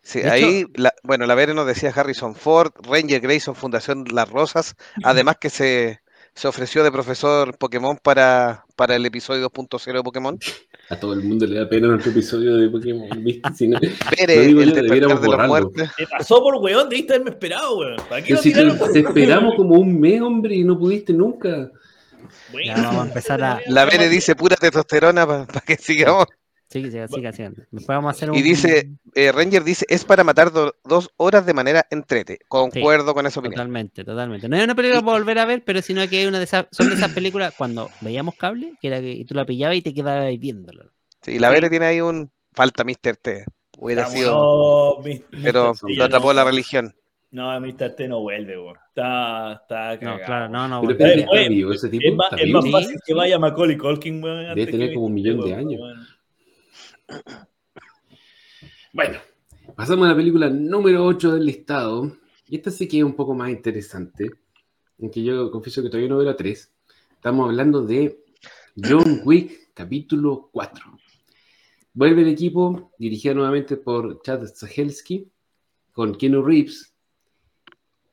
Sí, 0.02 0.20
De 0.22 0.30
ahí, 0.30 0.66
la- 0.76 0.94
bueno, 1.04 1.26
la 1.26 1.36
Vere 1.36 1.54
nos 1.54 1.66
decía 1.68 1.94
Harrison 1.96 2.36
Ford, 2.36 2.72
Ranger 2.84 3.22
Grayson, 3.22 3.56
Fundación 3.56 4.06
Las 4.12 4.30
Rosas, 4.30 4.76
además 5.04 5.38
que 5.40 5.50
se, 5.50 6.02
se 6.34 6.48
ofreció 6.48 6.84
de 6.84 6.92
profesor 6.92 7.58
Pokémon 7.58 7.98
para, 8.02 8.66
para 8.76 8.96
el 8.96 9.06
episodio 9.06 9.50
2.0 9.50 9.94
de 9.94 10.04
Pokémon. 10.04 10.38
A 10.92 10.96
todo 11.00 11.14
el 11.14 11.22
mundo 11.24 11.46
le 11.46 11.60
da 11.60 11.70
pena 11.70 11.88
nuestro 11.88 12.12
episodio 12.12 12.58
de 12.58 12.68
Pokémon, 12.70 13.08
¿viste? 13.24 13.48
Si 13.56 13.68
no- 13.68 13.80
Vere, 13.80 14.36
Lo 14.38 14.42
digo 14.42 14.62
el 14.62 14.70
yo, 14.74 14.82
debiéramos 14.82 15.22
de 15.22 15.28
la 15.28 15.36
borrarlo. 15.36 15.54
muerte. 15.72 15.92
Te 15.96 16.08
pasó 16.08 16.42
por 16.42 16.56
weón, 16.56 16.90
debiste 16.90 17.14
haberme 17.14 17.30
esperado, 17.32 17.78
weón. 17.78 17.98
¿Para 18.10 18.24
qué 18.24 18.36
si 18.38 18.52
te, 18.52 18.64
te 18.94 19.00
esperamos 19.00 19.54
como 19.56 19.76
un 19.76 20.00
mes, 20.00 20.20
hombre, 20.22 20.56
y 20.56 20.64
no 20.64 20.80
pudiste 20.80 21.14
nunca. 21.14 21.70
Bueno, 22.52 22.68
Ya 22.68 22.82
vamos 22.82 23.04
a 23.04 23.08
empezar 23.08 23.44
a- 23.44 23.62
La 23.68 23.86
Vere 23.86 24.10
dice 24.10 24.36
pura 24.36 24.56
testosterona 24.56 25.28
para 25.28 25.46
que 25.66 25.76
sigamos. 25.78 26.26
Sí, 26.70 26.84
siga, 26.92 27.08
siga, 27.08 27.32
siga. 27.34 27.50
Después 27.72 27.88
vamos 27.88 28.10
a 28.10 28.12
hacer 28.12 28.30
un. 28.30 28.38
Y 28.38 28.42
dice, 28.44 28.92
eh, 29.16 29.32
Ranger 29.32 29.64
dice, 29.64 29.86
es 29.90 30.06
para 30.06 30.24
matar 30.24 30.52
do- 30.52 30.76
dos 30.84 31.10
horas 31.18 31.46
de 31.46 31.54
manera 31.56 31.86
entrete. 31.90 32.38
Concuerdo 32.48 33.14
con 33.16 33.26
esa 33.26 33.40
opinión. 33.40 33.56
Totalmente, 33.56 34.04
totalmente. 34.04 34.48
No 34.48 34.56
es 34.56 34.64
una 34.66 34.76
película 34.76 35.02
para 35.02 35.18
volver 35.18 35.40
a 35.40 35.46
ver, 35.46 35.64
pero 35.66 35.82
sino 35.82 36.08
que 36.08 36.20
hay 36.20 36.26
una 36.28 36.38
de 36.38 36.44
esas, 36.44 36.68
son 36.72 36.90
de 36.90 36.96
esas 36.96 37.12
películas 37.12 37.54
cuando 37.58 37.90
veíamos 38.02 38.36
cable, 38.36 38.74
que 38.80 38.88
era 38.88 39.02
que 39.02 39.26
tú 39.28 39.34
la 39.34 39.46
pillabas 39.46 39.78
y 39.78 39.82
te 39.82 39.94
quedabas 39.96 40.26
ahí 40.26 40.38
viéndolo. 40.38 40.92
Sí, 41.24 41.40
la 41.40 41.50
Vere 41.50 41.70
tiene 41.70 41.86
ahí 41.88 42.02
un... 42.02 42.30
Falta 42.54 42.84
Mr. 42.84 43.16
T. 43.20 43.46
Hubiera 43.78 44.04
Estamos- 44.04 44.20
sido... 44.20 44.96
no, 44.98 45.04
mi- 45.04 45.24
Pero 45.44 45.74
lo 45.82 46.04
atrapó 46.04 46.28
no. 46.28 46.34
la 46.34 46.44
religión. 46.44 46.94
No, 47.32 47.60
Mr. 47.60 47.96
T 47.96 48.08
no 48.08 48.22
vuelve, 48.22 48.58
weón. 48.60 48.76
Está, 48.90 49.54
está 49.54 49.94
No, 49.94 50.00
cagado. 50.00 50.26
claro, 50.26 50.50
no, 50.50 50.68
no. 50.68 50.82
Pero. 50.82 51.06
Es 51.06 51.28
más, 51.28 52.32
¿Está 52.32 52.44
es 52.44 52.50
más 52.52 52.64
vivo? 52.64 52.64
Sí, 52.64 52.72
fácil 52.72 52.94
que 52.96 53.02
sí. 53.06 53.14
vaya 53.14 53.38
Macaulay 53.40 53.78
Culkin, 53.78 54.24
weón. 54.24 54.56
Debe 54.56 54.72
tener 54.72 54.90
que 54.90 54.96
como 54.96 55.06
un 55.08 55.14
Mr. 55.14 55.16
millón 55.22 55.42
de 55.46 55.54
años. 55.56 55.80
Bueno, 55.80 56.02
pasamos 59.76 60.06
a 60.06 60.10
la 60.10 60.16
película 60.16 60.50
número 60.50 61.06
8 61.06 61.34
del 61.36 61.46
listado. 61.46 62.18
Y 62.48 62.58
esta 62.58 62.70
sí 62.72 62.88
que 62.88 62.98
es 62.98 63.04
un 63.04 63.16
poco 63.16 63.34
más 63.34 63.50
interesante. 63.50 64.30
Aunque 65.00 65.24
yo 65.24 65.50
confieso 65.52 65.82
que 65.82 65.90
todavía 65.90 66.10
no 66.10 66.18
veo 66.18 66.26
la 66.26 66.36
3. 66.36 66.74
Estamos 67.12 67.48
hablando 67.48 67.86
de 67.86 68.24
John 68.76 69.22
Wick, 69.24 69.74
capítulo 69.74 70.50
4. 70.52 70.84
Vuelve 71.94 72.22
el 72.22 72.30
equipo, 72.30 72.92
dirigido 73.00 73.36
nuevamente 73.36 73.78
por 73.78 74.22
Chad 74.22 74.46
Stahelski, 74.46 75.28
con 75.92 76.16
Keanu 76.16 76.44
Reeves, 76.44 76.94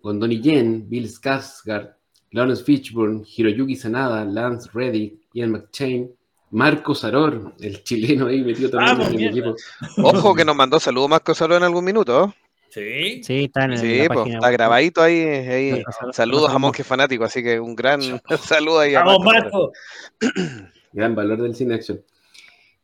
con 0.00 0.18
Donnie 0.18 0.40
Yen, 0.40 0.88
Bill 0.88 1.08
Skarsgård, 1.08 1.94
Lawrence 2.30 2.64
Fishburne, 2.64 3.24
Hiroyuki 3.24 3.76
Sanada, 3.76 4.24
Lance 4.24 4.70
Reddick, 4.72 5.28
Ian 5.34 5.52
McShane, 5.52 6.10
Marco 6.56 6.94
Saror, 6.94 7.52
el 7.60 7.82
chileno 7.84 8.28
ahí 8.28 8.40
metido 8.42 8.70
también 8.70 8.96
Vamos, 8.96 9.08
en 9.08 9.12
el 9.20 9.32
mierda. 9.32 9.50
equipo. 9.50 10.08
Ojo 10.08 10.34
que 10.34 10.42
nos 10.42 10.56
mandó 10.56 10.80
saludos 10.80 11.10
Marco 11.10 11.34
Salón 11.34 11.58
en 11.58 11.64
algún 11.64 11.84
minuto. 11.84 12.34
Sí. 12.70 13.22
Sí, 13.22 13.44
está 13.44 13.66
en, 13.66 13.76
Sí, 13.76 13.98
la 13.98 14.06
pues, 14.08 14.18
página 14.20 14.36
está 14.38 14.50
grabadito 14.50 15.02
ahí. 15.02 15.82
Saludos 16.12 16.44
a 16.44 16.52
Marco 16.54 16.60
Monjes 16.60 16.86
Fanáticos, 16.86 17.26
así 17.26 17.42
que 17.42 17.60
un 17.60 17.76
gran 17.76 18.00
saludo 18.42 18.80
ahí 18.80 18.94
a 18.94 19.02
Vamos, 19.04 19.24
Marco. 19.26 19.72
Gran 20.92 21.14
valor 21.14 21.42
del 21.42 21.54
cine 21.54 21.74
acción. 21.74 22.00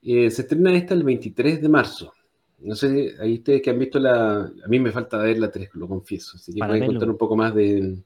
Eh, 0.02 0.30
se 0.30 0.42
estrena 0.42 0.74
esta 0.74 0.92
el 0.92 1.02
23 1.02 1.62
de 1.62 1.68
marzo. 1.70 2.12
No 2.58 2.74
sé, 2.76 3.14
ahí 3.18 3.34
ustedes 3.36 3.62
que 3.62 3.70
han 3.70 3.78
visto 3.78 3.98
la. 3.98 4.40
A 4.42 4.68
mí 4.68 4.78
me 4.80 4.92
falta 4.92 5.16
ver 5.16 5.38
la 5.38 5.50
3, 5.50 5.70
lo 5.74 5.88
confieso. 5.88 6.36
Así 6.36 6.52
que 6.52 6.58
Para 6.58 6.72
pueden 6.72 6.80
verlo. 6.82 6.92
contar 6.94 7.10
un 7.10 7.16
poco 7.16 7.36
más 7.36 7.54
de, 7.54 7.96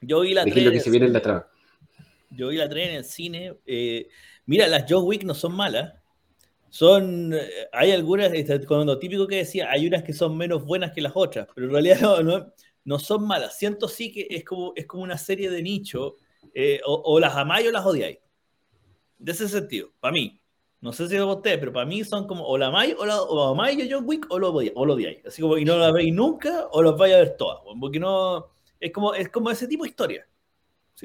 Yo 0.00 0.22
vi 0.22 0.34
la 0.34 0.44
de 0.44 0.50
qué 0.50 0.58
es 0.58 0.64
lo 0.64 0.70
que 0.72 0.76
3 0.78 0.84
se 0.84 0.90
viene 0.90 1.06
en 1.06 1.12
la 1.12 1.22
trama. 1.22 1.46
Yo 2.30 2.48
vi 2.48 2.56
la 2.56 2.68
3 2.68 2.88
en 2.88 2.94
el 2.96 3.04
cine. 3.04 3.54
eh, 3.64 4.08
mira, 4.46 4.66
las 4.68 4.84
John 4.88 5.04
Wick 5.06 5.24
no 5.24 5.34
son 5.34 5.54
malas. 5.54 5.94
Son. 6.70 7.32
eh, 7.34 7.48
Hay 7.72 7.92
algunas, 7.92 8.32
con 8.66 8.86
lo 8.86 8.98
típico 8.98 9.26
que 9.28 9.36
decía, 9.38 9.70
hay 9.70 9.86
unas 9.86 10.02
que 10.04 10.12
son 10.12 10.36
menos 10.36 10.64
buenas 10.64 10.92
que 10.92 11.02
las 11.02 11.12
otras, 11.16 11.48
pero 11.54 11.66
en 11.68 11.72
realidad 11.72 12.00
no, 12.02 12.22
no, 12.22 12.52
no 12.84 12.98
son 12.98 13.26
malas. 13.26 13.58
Siento 13.58 13.88
sí 13.88 14.12
que 14.12 14.26
es 14.30 14.44
como, 14.44 14.72
es 14.76 14.86
como 14.86 15.02
una 15.04 15.18
serie 15.18 15.50
de 15.50 15.62
nicho. 15.62 16.16
eh, 16.54 16.80
o, 16.86 17.02
o 17.06 17.20
las 17.20 17.36
amáis 17.36 17.68
o 17.68 17.72
las 17.72 17.86
odiáis. 17.86 18.18
De 19.18 19.32
ese 19.32 19.48
sentido, 19.48 19.90
para 20.00 20.12
mí. 20.12 20.40
No 20.80 20.92
sé 20.92 21.08
si 21.08 21.14
para 21.14 21.26
ustedes, 21.26 21.58
pero 21.58 21.72
para 21.72 21.86
mí 21.86 22.04
son 22.04 22.26
como 22.26 22.44
o 22.46 22.58
la 22.58 22.66
amáis 22.66 22.94
o 22.98 23.06
la 23.06 23.22
o 23.22 23.52
amáis 23.52 23.78
John 23.90 24.04
Wick 24.06 24.26
o 24.30 24.38
lo. 24.38 24.50
O 24.52 24.86
lo 24.86 24.94
odiáis. 24.94 25.24
Así 25.24 25.40
como 25.40 25.56
y 25.56 25.64
no 25.64 25.78
la 25.78 25.92
veis 25.92 26.12
nunca 26.12 26.68
o 26.72 26.82
las 26.82 26.96
vais 26.96 27.14
a 27.14 27.18
ver 27.18 27.36
todas. 27.36 27.60
Porque 27.80 27.98
no. 28.00 28.50
Es 28.80 28.92
como, 28.92 29.14
es 29.14 29.28
como 29.30 29.50
ese 29.50 29.66
tipo 29.66 29.84
de 29.84 29.90
historia. 29.90 30.26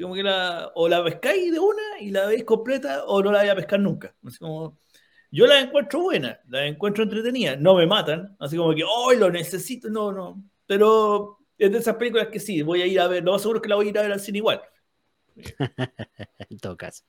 Así 0.00 0.04
como 0.04 0.14
que 0.14 0.22
la, 0.22 0.72
o 0.76 0.88
la 0.88 1.04
pescáis 1.04 1.52
de 1.52 1.58
una 1.58 1.82
y 2.00 2.10
la 2.10 2.24
veis 2.24 2.44
completa 2.44 3.04
o 3.04 3.22
no 3.22 3.30
la 3.30 3.40
vais 3.40 3.50
a 3.50 3.54
pescar 3.54 3.78
nunca. 3.78 4.14
Así 4.24 4.38
como, 4.38 4.78
yo 5.30 5.46
la 5.46 5.60
encuentro 5.60 6.00
buena, 6.00 6.40
la 6.48 6.64
encuentro 6.66 7.04
entretenida, 7.04 7.54
no 7.56 7.74
me 7.74 7.86
matan, 7.86 8.34
así 8.40 8.56
como 8.56 8.74
que, 8.74 8.82
hoy 8.82 9.18
lo 9.18 9.30
necesito, 9.30 9.90
no, 9.90 10.10
no. 10.10 10.42
Pero 10.64 11.40
es 11.58 11.70
de 11.70 11.76
esas 11.76 11.96
películas 11.96 12.28
que 12.28 12.40
sí, 12.40 12.62
voy 12.62 12.80
a 12.80 12.86
ir 12.86 12.98
a 12.98 13.08
ver, 13.08 13.22
lo 13.24 13.38
seguro 13.38 13.58
es 13.58 13.62
que 13.62 13.68
la 13.68 13.74
voy 13.74 13.88
a 13.88 13.90
ir 13.90 13.98
a 13.98 14.02
ver 14.02 14.12
al 14.12 14.20
cine 14.20 14.38
igual. 14.38 14.62
en 16.48 16.58
todo 16.60 16.78
caso. 16.78 17.04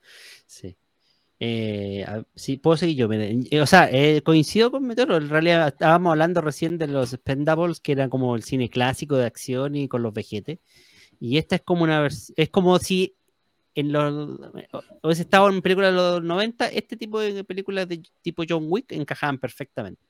Sí. 0.45 0.75
Eh, 1.39 2.05
sí, 2.35 2.57
puedo 2.57 2.75
seguir 2.75 2.97
yo. 2.97 3.13
Eh, 3.13 3.61
O 3.61 3.65
sea, 3.67 3.89
eh, 3.89 4.21
coincido 4.21 4.69
con 4.69 4.85
Meteoro. 4.85 5.15
En 5.15 5.29
realidad 5.29 5.69
estábamos 5.69 6.11
hablando 6.11 6.41
recién 6.41 6.77
de 6.77 6.87
los 6.87 7.11
Spendables, 7.11 7.79
que 7.79 7.93
era 7.93 8.09
como 8.09 8.35
el 8.35 8.43
cine 8.43 8.69
clásico 8.69 9.15
de 9.15 9.27
acción 9.27 9.75
y 9.77 9.87
con 9.87 10.03
los 10.03 10.13
vejetes. 10.13 10.59
Y 11.21 11.37
esta 11.37 11.55
es 11.55 11.61
como 11.61 11.83
una 11.83 12.07
es 12.07 12.49
como 12.49 12.79
si 12.79 13.15
en 13.75 13.91
los 13.93 14.39
hubiese 15.03 15.21
estado 15.21 15.49
en 15.49 15.61
películas 15.61 15.91
de 15.91 15.95
los 15.95 16.23
90, 16.23 16.67
este 16.69 16.97
tipo 16.97 17.19
de 17.19 17.43
películas 17.43 17.87
de 17.87 18.01
tipo 18.23 18.43
John 18.47 18.65
Wick 18.67 18.91
encajaban 18.91 19.37
perfectamente. 19.37 20.01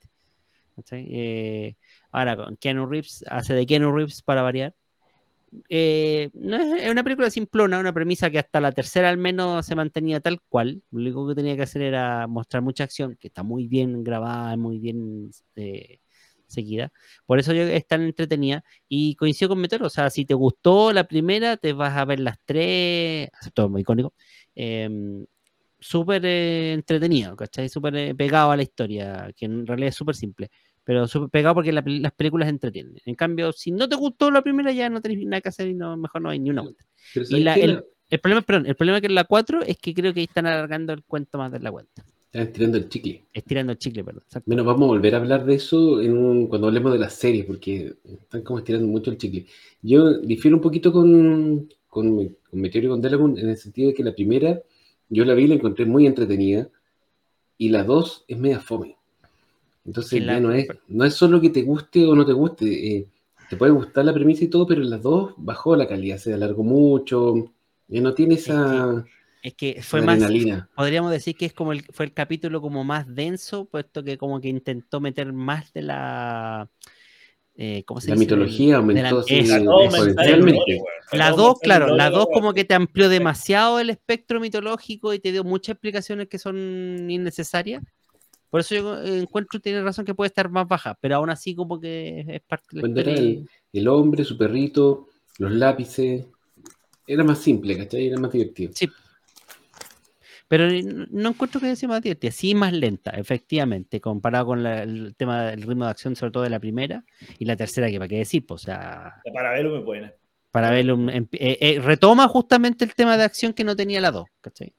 Eh, 0.90 1.76
ahora 2.12 2.34
con 2.36 2.56
Keanu 2.56 2.86
Reeves, 2.86 3.24
hace 3.28 3.52
de 3.52 3.66
Keanu 3.66 3.94
Reeves 3.94 4.22
para 4.22 4.40
variar. 4.40 4.74
Eh, 5.68 6.30
no 6.32 6.56
es, 6.56 6.82
es 6.82 6.90
una 6.90 7.04
película 7.04 7.28
simplona, 7.28 7.78
una 7.78 7.92
premisa 7.92 8.30
que 8.30 8.38
hasta 8.38 8.58
la 8.58 8.72
tercera 8.72 9.10
al 9.10 9.18
menos 9.18 9.66
se 9.66 9.74
mantenía 9.74 10.20
tal 10.20 10.40
cual. 10.40 10.82
Lo 10.90 11.00
único 11.00 11.28
que 11.28 11.34
tenía 11.34 11.56
que 11.56 11.62
hacer 11.62 11.82
era 11.82 12.26
mostrar 12.26 12.62
mucha 12.62 12.84
acción, 12.84 13.16
que 13.16 13.28
está 13.28 13.42
muy 13.42 13.68
bien 13.68 14.02
grabada, 14.02 14.56
muy 14.56 14.78
bien 14.78 15.30
eh, 15.56 16.00
seguida. 16.52 16.92
Por 17.26 17.38
eso 17.38 17.52
yo 17.52 17.62
es 17.62 17.86
tan 17.86 18.02
entretenida. 18.02 18.64
Y 18.88 19.14
coincido 19.16 19.50
con 19.50 19.60
Meteoro, 19.60 19.86
o 19.86 19.90
sea, 19.90 20.10
si 20.10 20.24
te 20.24 20.34
gustó 20.34 20.92
la 20.92 21.04
primera, 21.04 21.56
te 21.56 21.72
vas 21.72 21.96
a 21.96 22.04
ver 22.04 22.20
las 22.20 22.38
tres, 22.44 23.30
todo 23.54 23.68
muy 23.68 23.82
icónico. 23.82 24.14
em, 24.54 25.26
súper 25.80 26.24
eh, 26.26 26.72
entretenido, 26.74 27.36
¿cachai? 27.36 27.68
Súper 27.68 27.96
eh, 27.96 28.14
pegado 28.14 28.52
a 28.52 28.56
la 28.56 28.62
historia, 28.62 29.32
que 29.36 29.46
en 29.46 29.66
realidad 29.66 29.88
es 29.88 29.96
súper 29.96 30.14
simple 30.14 30.50
pero 30.84 31.06
súper 31.06 31.30
pegado 31.30 31.54
porque 31.54 31.72
la 31.72 31.82
las 31.86 32.12
películas 32.12 32.48
entretienen. 32.48 32.96
En 33.04 33.14
cambio, 33.14 33.52
si 33.52 33.70
no 33.70 33.88
te 33.88 33.96
gustó 33.96 34.30
la 34.30 34.42
primera, 34.42 34.72
ya 34.72 34.90
no 34.90 35.00
tenés 35.00 35.24
nada 35.24 35.40
que 35.40 35.48
hacer 35.48 35.68
y 35.68 35.74
no, 35.74 35.96
mejor 35.96 36.22
no 36.22 36.30
hay 36.30 36.38
ni 36.38 36.50
una 36.50 36.62
vuelta. 36.62 36.84
El 38.12 38.20
problema, 38.20 38.42
perdón, 38.42 38.66
el 38.66 38.74
problema 38.74 39.00
que 39.00 39.06
en 39.06 39.14
la 39.14 39.24
4 39.24 39.62
es 39.62 39.78
que 39.78 39.94
creo 39.94 40.12
que 40.12 40.22
están 40.22 40.46
alargando 40.46 40.92
el 40.92 41.02
cuento 41.02 41.38
más 41.38 41.50
de 41.50 41.60
la 41.60 41.70
cuenta. 41.70 42.04
Están 42.32 42.52
tirando 42.52 42.78
el 42.78 42.88
chicle. 42.88 43.22
Estirando 43.34 43.72
el 43.72 43.78
chicle, 43.78 44.02
perdón. 44.04 44.22
exacto. 44.24 44.46
Bueno, 44.46 44.64
vamos 44.64 44.84
a 44.84 44.86
volver 44.88 45.14
a 45.14 45.18
hablar 45.18 45.44
de 45.44 45.54
eso 45.56 46.00
en 46.00 46.16
un- 46.16 46.46
cuando 46.46 46.68
hablemos 46.68 46.92
de 46.92 46.98
las 46.98 47.12
series, 47.14 47.44
porque 47.44 47.94
están 48.04 48.42
como 48.42 48.58
estirando 48.60 48.86
mucho 48.88 49.10
el 49.10 49.18
chicle. 49.18 49.44
Yo 49.82 50.18
difiero 50.18 50.56
un 50.56 50.62
poquito 50.62 50.92
con, 50.92 51.68
con, 51.88 52.16
con 52.50 52.60
Meteoro 52.60 52.86
y 52.86 52.90
con 52.90 53.00
Delagun 53.02 53.38
en 53.38 53.50
el 53.50 53.56
sentido 53.58 53.88
de 53.88 53.94
que 53.94 54.02
la 54.02 54.14
primera, 54.14 54.62
yo 55.10 55.24
la 55.26 55.34
vi 55.34 55.44
y 55.44 55.48
la 55.48 55.54
encontré 55.56 55.84
muy 55.84 56.06
entretenida, 56.06 56.68
y 57.58 57.68
la 57.68 57.84
dos 57.84 58.24
es 58.28 58.38
media 58.38 58.60
fome. 58.60 58.96
Entonces 59.84 60.24
la- 60.24 60.34
ya 60.34 60.40
no 60.40 60.52
es, 60.52 60.68
no 60.88 61.04
es 61.04 61.14
solo 61.14 61.40
que 61.40 61.50
te 61.50 61.62
guste 61.62 62.06
o 62.06 62.14
no 62.14 62.24
te 62.24 62.32
guste, 62.32 62.96
eh, 62.96 63.08
te 63.50 63.56
puede 63.56 63.72
gustar 63.72 64.04
la 64.06 64.14
premisa 64.14 64.44
y 64.44 64.48
todo, 64.48 64.66
pero 64.66 64.80
en 64.82 64.90
las 64.90 65.02
dos 65.02 65.34
bajó 65.36 65.76
la 65.76 65.86
calidad, 65.88 66.16
se 66.18 66.32
alargó 66.32 66.62
mucho, 66.62 67.52
ya 67.88 68.00
no 68.00 68.14
tiene 68.14 68.36
esa, 68.36 68.90
Es 68.98 69.04
que 69.04 69.10
esa 69.42 69.82
fue 69.82 70.02
más, 70.02 70.22
podríamos 70.76 71.10
decir 71.10 71.36
que 71.36 71.46
es 71.46 71.52
como 71.52 71.72
el, 71.72 71.82
fue 71.92 72.06
el 72.06 72.12
capítulo 72.12 72.60
como 72.60 72.84
más 72.84 73.12
denso, 73.12 73.64
puesto 73.64 74.04
que 74.04 74.16
como 74.16 74.40
que 74.40 74.48
intentó 74.48 75.00
meter 75.00 75.32
más 75.32 75.72
de 75.72 75.82
la... 75.82 76.70
eh, 77.56 77.82
¿Cómo 77.84 78.00
se 78.00 78.08
La 78.08 78.14
dice? 78.14 78.24
mitología 78.24 78.76
aumentó 78.76 79.24
exponencialmente. 79.28 80.80
La 81.12 81.32
2, 81.32 81.58
claro, 81.60 81.94
la 81.94 82.08
2 82.08 82.28
como 82.32 82.54
que 82.54 82.64
te 82.64 82.74
amplió 82.74 83.08
demasiado 83.08 83.80
el 83.80 83.90
espectro 83.90 84.40
mitológico 84.40 85.12
y 85.12 85.18
te 85.18 85.32
dio 85.32 85.44
muchas 85.44 85.74
explicaciones 85.74 86.28
que 86.28 86.38
son 86.38 87.10
innecesarias. 87.10 87.82
Por 88.48 88.60
eso 88.60 88.74
yo 88.74 89.02
eh, 89.02 89.18
encuentro, 89.18 89.60
tiene 89.60 89.82
razón 89.82 90.04
que 90.04 90.14
puede 90.14 90.28
estar 90.28 90.50
más 90.50 90.68
baja, 90.68 90.96
pero 91.00 91.16
aún 91.16 91.30
así 91.30 91.54
como 91.54 91.80
que 91.80 92.24
es 92.28 92.42
parte 92.42 92.66
de 92.70 92.76
la 92.76 92.80
Cuando 92.82 93.00
era 93.00 93.12
el, 93.12 93.48
el 93.72 93.88
hombre, 93.88 94.24
su 94.24 94.36
perrito, 94.36 95.08
los 95.38 95.50
lápices, 95.52 96.26
era 97.06 97.24
más 97.24 97.38
simple, 97.38 97.76
¿cachai? 97.76 98.06
Era 98.06 98.20
más 98.20 98.30
divertido. 98.30 98.72
Sí. 98.74 98.88
Pero 100.52 100.68
no, 101.10 101.30
encuentro 101.30 101.62
que 101.62 101.74
sea 101.76 101.88
más 101.88 102.02
divertida, 102.02 102.30
sí 102.30 102.54
más 102.54 102.74
lenta, 102.74 103.12
efectivamente, 103.12 104.02
comparado 104.02 104.44
con 104.44 104.62
la- 104.62 104.82
el 104.82 105.14
tema 105.16 105.44
del 105.46 105.62
ritmo 105.62 105.86
de 105.86 105.90
acción, 105.92 106.14
sobre 106.14 106.30
todo 106.30 106.42
de 106.42 106.50
la 106.50 106.60
primera, 106.60 107.06
y 107.38 107.46
la 107.46 107.56
tercera, 107.56 107.88
que 107.88 107.96
para 107.96 108.08
qué 108.08 108.18
decir, 108.18 108.44
pues, 108.44 108.64
o 108.64 108.64
sea, 108.66 109.14
Para 109.32 109.52
verlo 109.52 109.78
me 109.78 109.80
pueden. 109.82 110.12
para 110.50 110.70
verlo, 110.70 111.08
em- 111.10 111.26
eh, 111.32 111.56
eh, 111.58 111.80
retoma 111.82 112.28
justamente 112.28 112.84
el 112.84 112.94
tema 112.94 113.16
de 113.16 113.24
acción 113.24 113.54
que 113.54 113.64
no 113.64 113.74
tenía 113.74 114.02
la 114.02 114.10
2, 114.10 114.26
¿cachai? 114.42 114.74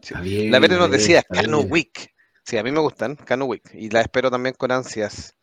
Sí. 0.00 0.14
Bien, 0.22 0.50
La 0.50 0.58
Vere 0.58 0.76
nos 0.76 0.90
decía 0.90 1.22
bien. 1.28 1.70
Wick. 1.70 2.14
Sí, 2.42 2.56
a 2.56 2.62
mí 2.62 2.70
me 2.70 2.80
gustan, 2.80 3.14
Canu 3.14 3.44
Wick. 3.44 3.74
Y 3.74 3.90
la 3.90 4.00
espero 4.00 4.30
también 4.30 4.54
con 4.56 4.72
ansias. 4.72 5.34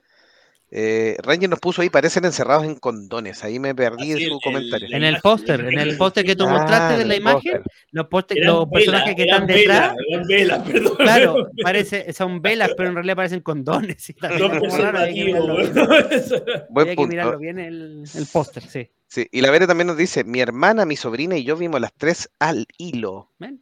Eh, 0.73 1.17
Ranger 1.21 1.49
nos 1.49 1.59
puso 1.59 1.81
ahí, 1.81 1.89
parecen 1.89 2.23
encerrados 2.23 2.63
en 2.63 2.75
condones. 2.75 3.43
Ahí 3.43 3.59
me 3.59 3.75
perdí 3.75 4.13
Así, 4.13 4.23
de 4.23 4.29
su 4.29 4.35
el- 4.35 4.39
comentario. 4.41 4.87
En 4.95 5.03
el 5.03 5.19
póster, 5.19 5.59
en 5.59 5.77
el 5.77 5.97
póster 5.97 6.23
que 6.25 6.33
tú 6.35 6.45
Ah, 6.47 6.53
mostraste 6.53 6.97
de 6.99 7.05
la 7.05 7.15
imagen, 7.17 7.61
los, 7.91 8.05
Eran 8.29 8.47
los 8.47 8.69
personajes 8.69 9.15
que 9.15 9.23
están 9.23 9.45
detrás, 9.47 9.93
velas, 9.93 9.95
eran 10.09 10.27
velas, 10.27 10.59
perdón. 10.71 10.95
claro, 10.97 11.49
parece, 11.61 12.13
son 12.13 12.41
velas, 12.41 12.71
pero 12.77 12.87
en 12.87 12.95
realidad 12.95 13.17
parecen 13.17 13.41
condones. 13.41 14.09
y 14.11 14.13
también 14.13 14.39
Son 14.41 14.53
es 14.53 14.59
como 14.59 14.77
raro, 14.81 14.99
hay 14.99 15.13
que 15.13 15.25
mirarlo 15.25 15.57
bien. 15.57 15.73
preservativos, 16.07 16.63
Buen 16.69 16.89
Hay 16.89 16.95
que 16.95 17.07
mirarlo 17.07 17.31
punto. 17.33 17.41
bien 17.43 17.59
el, 17.59 18.03
el 18.15 18.25
póster, 18.31 18.63
sí. 18.63 18.89
Sí, 19.07 19.27
y 19.29 19.41
la 19.41 19.51
Vere 19.51 19.67
también 19.67 19.87
nos 19.87 19.97
dice, 19.97 20.23
mi 20.23 20.39
hermana, 20.39 20.85
mi 20.85 20.95
sobrina 20.95 21.35
y 21.35 21.43
yo 21.43 21.57
vimos 21.57 21.81
las 21.81 21.91
tres 21.93 22.29
al 22.39 22.65
hilo. 22.77 23.29
Ven. 23.39 23.61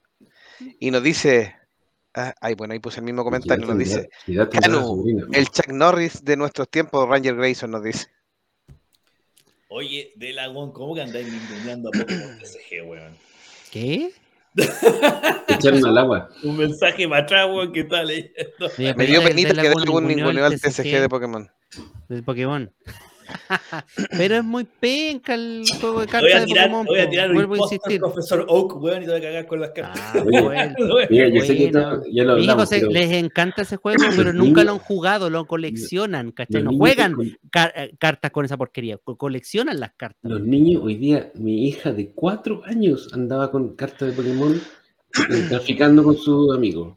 Y 0.80 0.92
nos 0.92 1.02
dice, 1.02 1.56
ah, 2.20 2.36
ay, 2.42 2.54
bueno, 2.56 2.74
ahí 2.74 2.80
puse 2.80 3.00
el 3.00 3.06
mismo 3.06 3.24
comentario, 3.24 3.66
nos 3.66 3.78
dice, 3.78 4.10
Canu, 4.62 5.04
el 5.34 5.48
Chuck 5.50 5.70
Norris 5.70 6.24
de 6.24 6.38
nuestros 6.38 6.70
tiempos, 6.70 7.08
Ranger 7.08 7.36
Grayson 7.36 7.72
nos 7.72 7.84
dice. 7.84 8.08
Oye, 9.70 10.12
de 10.16 10.34
Lagón, 10.34 10.72
¿cómo 10.74 10.96
que 10.96 11.02
andáis 11.02 11.32
ninguneando 11.32 11.90
a 11.90 11.92
Pokémon 11.92 12.40
TCG, 12.40 12.88
weón? 12.88 13.14
¿Qué? 13.72 14.12
Echaron 15.48 15.86
al 15.86 15.98
agua. 15.98 16.30
Un 16.44 16.58
mensaje 16.58 17.08
para 17.08 17.24
atrás, 17.24 17.48
weón, 17.48 17.72
¿qué 17.72 17.84
tal? 17.84 18.10
eh? 18.10 18.34
Oye, 18.78 18.94
Me 18.96 19.06
dio 19.06 19.22
Penita, 19.22 19.50
que 19.50 19.56
Lagoon 19.56 19.82
algún 19.84 20.08
ninguneó 20.08 20.34
ninguneo 20.34 20.46
al 20.46 20.60
TCG 20.60 21.02
de 21.02 21.10
Pokémon. 21.10 21.50
del 22.08 22.24
Pokémon. 22.24 22.74
Pero 24.18 24.36
es 24.36 24.44
muy 24.44 24.64
penca 24.66 25.34
el 25.36 25.64
juego 25.80 26.00
de 26.02 26.06
Voy 26.06 26.12
cartas 26.12 26.42
de 26.48 26.48
Pokémon. 26.56 26.86
voy 26.86 27.00
a 27.00 27.04
po. 27.06 27.10
tirar 27.10 27.30
un 27.30 27.36
Vuelvo 27.36 27.54
a 27.56 27.58
insistir. 27.60 28.00
profesor 28.00 28.46
Oak, 28.48 28.82
weón, 28.82 29.04
y 29.04 29.06
te 29.06 29.12
voy 29.12 29.20
a 29.20 29.24
cagar 29.24 29.48
con 29.48 29.60
las 29.62 29.72
cartas. 29.72 30.02
Ah, 30.14 30.24
Oye, 30.26 30.42
bueno. 30.42 30.76
Mira, 31.10 31.28
yo 31.30 31.42
sé 31.42 31.58
que 31.58 31.72
Bueno. 31.72 31.94
esto 31.94 32.04
ya 32.12 32.24
lo 32.24 32.36
Mi 32.36 32.44
hijo 32.44 32.52
hablamos, 32.52 32.70
se- 32.70 32.80
pero 32.80 32.92
les 32.92 33.12
encanta 33.12 33.62
ese 33.62 33.76
juego, 33.78 34.04
pero 34.16 34.34
nunca 34.34 34.64
lo 34.64 34.72
han 34.74 34.80
jugado, 34.80 35.30
lo 35.30 35.46
coleccionan, 35.46 36.32
¿cachai? 36.32 36.64
No 36.64 36.72
juegan 36.74 37.14
con- 37.14 37.38
car- 37.52 37.74
eh, 37.76 37.96
cartas 38.00 38.32
con 38.32 38.46
esa 38.46 38.58
porquería, 38.58 38.98
co- 38.98 39.18
coleccionan 39.18 39.80
las 39.80 39.92
cartas. 39.96 40.30
Los 40.32 40.42
niños, 40.42 40.82
hoy 40.84 40.96
día, 40.96 41.32
mi 41.36 41.68
hija 41.68 41.92
de 41.92 42.12
cuatro 42.12 42.62
años 42.66 43.10
andaba 43.14 43.52
con 43.52 43.76
cartas 43.76 44.10
de 44.10 44.14
Pokémon 44.14 44.54
eh, 44.54 45.46
traficando 45.50 46.04
con 46.04 46.16
sus 46.18 46.56
amigos. 46.56 46.96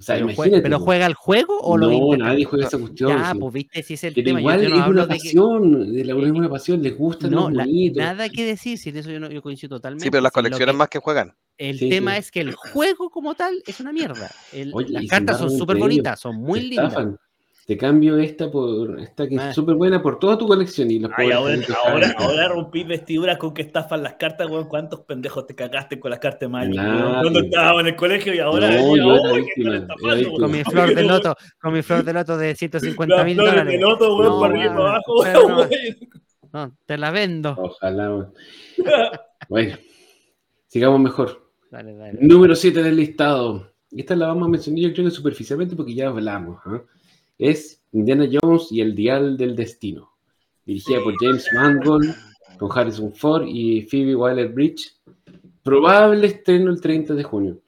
O 0.00 0.02
sea, 0.02 0.14
pero, 0.14 0.28
jue- 0.28 0.32
imagínate. 0.34 0.62
pero 0.62 0.78
po. 0.78 0.84
juega 0.84 1.06
el 1.06 1.14
juego 1.14 1.58
o 1.60 1.76
lo 1.76 1.90
No, 1.90 2.16
nadie 2.16 2.44
juega 2.44 2.66
esa 2.68 2.78
cuestión. 2.78 3.10
Ya, 3.18 3.34
pues 3.34 3.52
viste, 3.52 3.82
si 3.82 3.94
es 3.94 4.04
el 4.04 4.14
Pero 4.14 4.24
tema. 4.26 4.40
Igual 4.40 4.62
yo, 4.62 4.68
no 4.68 4.76
es 4.76 4.88
una 4.88 5.02
de 5.02 5.08
que. 5.08 5.14
pasión, 5.14 5.92
de 5.92 6.04
la 6.04 6.12
es 6.14 6.30
una 6.30 6.48
pasión, 6.48 6.82
les 6.82 6.96
gustan 6.96 7.30
No, 7.32 7.50
los 7.50 7.66
la- 7.66 7.66
nada 7.96 8.28
que 8.28 8.44
decir, 8.46 8.78
sin 8.78 8.96
eso 8.96 9.10
yo, 9.10 9.18
no, 9.18 9.28
yo 9.28 9.42
coincido 9.42 9.76
totalmente. 9.76 10.04
Sí, 10.04 10.10
pero 10.10 10.22
las 10.22 10.30
colecciones 10.30 10.72
que- 10.72 10.78
más 10.78 10.88
que 10.88 10.98
juegan. 11.00 11.34
El 11.56 11.78
Sí, 11.80 11.88
tema 11.88 12.12
sí. 12.12 12.18
es 12.20 12.30
que 12.30 12.40
el 12.42 12.54
juego 12.54 13.10
como 13.10 13.34
tal 13.34 13.60
es 13.66 13.80
una 13.80 13.92
mierda. 13.92 14.30
El- 14.52 14.70
Oye, 14.72 14.92
las 14.92 15.06
cartas 15.06 15.38
son 15.38 15.50
súper 15.50 15.76
bonitas, 15.78 16.20
son 16.20 16.36
muy 16.36 16.60
lindas. 16.60 16.90
estafan. 16.92 17.16
Te 17.68 17.76
cambio 17.76 18.16
esta 18.16 18.50
por 18.50 18.98
esta 18.98 19.28
que 19.28 19.36
Ah. 19.38 19.50
es 19.50 19.54
súper 19.54 19.74
buena 19.74 20.00
por 20.00 20.18
toda 20.18 20.38
tu 20.38 20.46
colección 20.48 20.90
y 20.90 21.00
los 21.00 21.10
Ay, 21.14 21.30
ahora, 21.32 21.54
ahora, 22.16 22.48
rompí 22.48 22.82
vestiduras 22.82 23.36
con 23.36 23.52
que 23.52 23.60
estafan 23.60 24.02
las 24.02 24.14
cartas, 24.14 24.48
weón. 24.48 24.66
¿Cuántos 24.68 25.00
pendejos 25.00 25.46
te 25.46 25.54
cagaste 25.54 26.00
con 26.00 26.10
las 26.10 26.18
cartas 26.18 26.40
de 26.40 26.48
Magic? 26.48 26.74
Nadie. 26.76 27.02
weón? 27.02 27.20
Cuando 27.20 27.40
estábamos 27.40 27.80
en 27.82 27.86
el 27.88 27.96
colegio 27.96 28.34
y 28.34 28.38
ahora. 28.38 28.70
No, 28.70 28.96
y 28.96 28.98
yo 29.00 29.14
era 29.16 29.32
víctima, 29.36 29.76
era. 29.76 29.86
Con 30.38 30.50
mi 30.50 30.64
flor 30.64 30.94
de 30.94 31.02
loto, 31.04 31.36
con 31.60 31.72
mi 31.74 31.82
flor 31.82 32.04
de 32.04 32.12
loto 32.14 32.38
de 32.38 32.54
150 32.54 33.16
Las 33.16 33.26
mil 33.26 33.36
dólares. 33.36 33.66
de 33.66 33.78
loto, 33.78 34.16
weón, 34.16 34.30
No, 34.32 34.40
para 34.40 34.54
arriba 34.54 34.74
para 34.74 34.88
abajo, 34.88 35.20
weón. 35.20 35.48
no. 35.50 35.68
No, 36.50 36.76
te 36.86 36.96
la 36.96 37.10
vendo. 37.10 37.54
Ojalá. 37.58 38.08
weón. 38.14 38.32
Bueno, 39.50 39.76
sigamos 40.68 41.00
mejor. 41.00 41.50
Dale, 41.70 41.94
dale. 41.94 42.18
Número 42.22 42.54
7 42.54 42.82
del 42.82 42.96
listado. 42.96 43.70
Esta 43.90 44.16
la 44.16 44.28
vamos 44.28 44.46
a 44.48 44.50
mencionar 44.50 44.80
yo 44.80 44.92
creo 44.94 45.04
que 45.04 45.10
superficialmente 45.10 45.76
porque 45.76 45.94
ya 45.94 46.08
hablamos. 46.08 46.58
¿ah? 46.64 46.80
Es 47.38 47.82
Indiana 47.92 48.28
Jones 48.30 48.68
y 48.70 48.80
el 48.80 48.94
Dial 48.94 49.36
del 49.36 49.54
Destino. 49.56 50.10
Dirigida 50.66 51.02
por 51.02 51.14
James 51.18 51.46
Mangold, 51.54 52.14
con 52.58 52.76
Harrison 52.76 53.12
Ford 53.14 53.46
y 53.46 53.82
Phoebe 53.82 54.14
Waller-Bridge. 54.16 54.92
Probable 55.62 56.26
estreno 56.26 56.70
el 56.70 56.80
30 56.80 57.14
de 57.14 57.22
junio. 57.22 57.60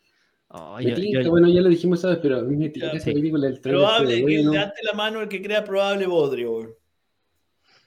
Oh, 0.49 0.81
yo- 0.81 0.97
yo- 0.97 1.31
bueno, 1.31 1.49
ya 1.49 1.61
lo 1.61 1.69
dijimos, 1.69 2.01
¿sabes? 2.01 2.19
Pero 2.21 2.39
a 2.39 2.43
mí 2.43 2.57
me 2.57 2.69
tinca 2.71 2.89
Ya, 2.89 2.93
esa 2.95 3.05
sí. 3.05 3.13
película 3.13 3.47
el 3.47 3.61
30 3.61 3.79
Probable, 3.79 4.09
de 4.11 4.17
que 4.17 4.23
bueno. 4.23 4.53
levante 4.53 4.81
la 4.83 4.93
mano 4.95 5.21
el 5.21 5.29
que 5.29 5.41
crea 5.41 5.65
probable 5.65 6.07
bodrio. 6.07 6.77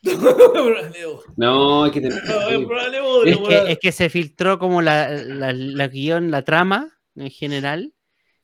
No, 1.38 1.84
hay 1.84 1.91
que 1.91 2.02
tener. 2.02 2.24
No, 2.26 2.50
es 2.50 2.65
probable 2.65 3.00
odio, 3.02 3.32
Es 3.34 3.38
que, 3.48 3.72
es 3.74 3.80
que 3.80 3.91
se 3.91 4.10
filtró 4.10 4.60
como 4.60 4.82
la, 4.82 5.10
la, 5.12 5.54
la 5.54 5.88
guion, 5.88 6.32
la 6.32 6.43
trama 6.43 6.89
en 7.15 7.30
general, 7.30 7.93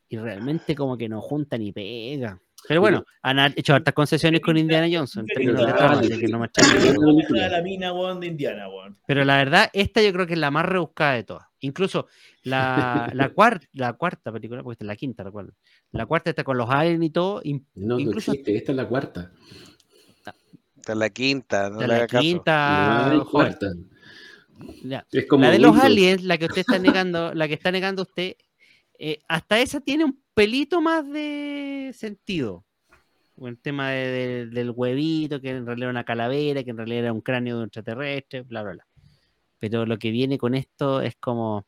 y 0.08 0.18
realmente 0.18 0.76
como 0.76 0.98
que 0.98 1.10
no 1.10 1.22
junta 1.22 1.58
ni 1.58 1.72
pega. 1.72 2.42
Pero 2.70 2.82
bueno, 2.82 3.04
han 3.24 3.40
hecho 3.56 3.74
hartas 3.74 3.96
concesiones 3.96 4.42
con 4.42 4.56
Indiana 4.56 4.88
Johnson 4.92 5.26
no. 5.26 5.34
Pero 9.08 9.26
la 9.26 9.38
verdad, 9.38 9.70
esta 9.74 10.04
yo 10.04 10.14
creo 10.14 10.28
que 10.28 10.34
es 10.34 10.40
la 10.40 10.52
más 10.52 10.66
rebuscada 10.66 11.14
de 11.14 11.24
todas. 11.24 11.48
Incluso 11.62 12.08
la, 12.44 13.10
la, 13.14 13.34
cuar- 13.34 13.68
la 13.74 13.94
cuarta 13.94 14.32
película, 14.32 14.62
porque 14.62 14.74
esta 14.76 14.86
es 14.86 14.88
la 14.88 14.96
quinta, 14.96 15.24
recuerdo. 15.24 15.54
La 15.92 16.06
cuarta 16.06 16.30
está 16.30 16.44
con 16.44 16.58
los 16.60 16.70
aliens 16.70 17.04
y 17.04 17.10
todo. 17.10 17.42
No, 17.44 17.60
no 17.76 18.00
Incluso- 18.00 18.32
existe. 18.34 18.56
Esta 18.56 18.72
es 18.72 18.76
la 18.76 18.88
cuarta. 18.88 19.32
Esta 20.78 20.92
es 20.94 20.98
la 20.98 21.10
quinta, 21.10 21.70
no 21.72 21.82
la 21.82 22.06
quinta. 22.08 23.06
no 23.08 23.12
hay 23.12 23.18
joven. 23.18 23.32
cuarta. 23.32 23.68
Ya. 24.84 25.06
Es 25.12 25.26
como 25.26 25.44
La 25.46 25.52
de 25.52 25.60
los 25.60 25.76
aliens, 25.78 26.24
la 26.24 26.38
que 26.38 26.46
usted 26.46 26.62
está 26.62 26.78
negando, 26.78 27.34
la 27.34 27.48
que 27.48 27.56
está 27.56 27.72
negando 27.72 28.04
usted, 28.04 28.36
eh, 29.00 29.20
hasta 29.28 29.60
esa 29.60 29.80
tiene 29.82 30.04
un 30.06 30.22
pelito 30.34 30.82
más 30.82 31.10
de 31.10 31.92
sentido. 31.96 32.66
El 33.42 33.58
tema 33.58 33.90
de- 33.92 34.08
de- 34.08 34.46
del 34.48 34.72
huevito, 34.72 35.40
que 35.40 35.50
en 35.52 35.66
realidad 35.66 35.86
era 35.86 35.92
una 35.92 36.04
calavera, 36.04 36.62
que 36.64 36.72
en 36.72 36.78
realidad 36.78 37.00
era 37.06 37.14
un 37.14 37.22
cráneo 37.22 37.56
de 37.56 37.62
un 37.64 37.68
extraterrestre, 37.68 38.42
bla, 38.42 38.62
bla, 38.64 38.74
bla. 38.74 38.88
Pero 39.60 39.86
lo 39.86 39.98
que 39.98 40.12
viene 40.12 40.38
con 40.38 40.56
esto 40.56 41.02
es 41.02 41.16
como 41.16 41.66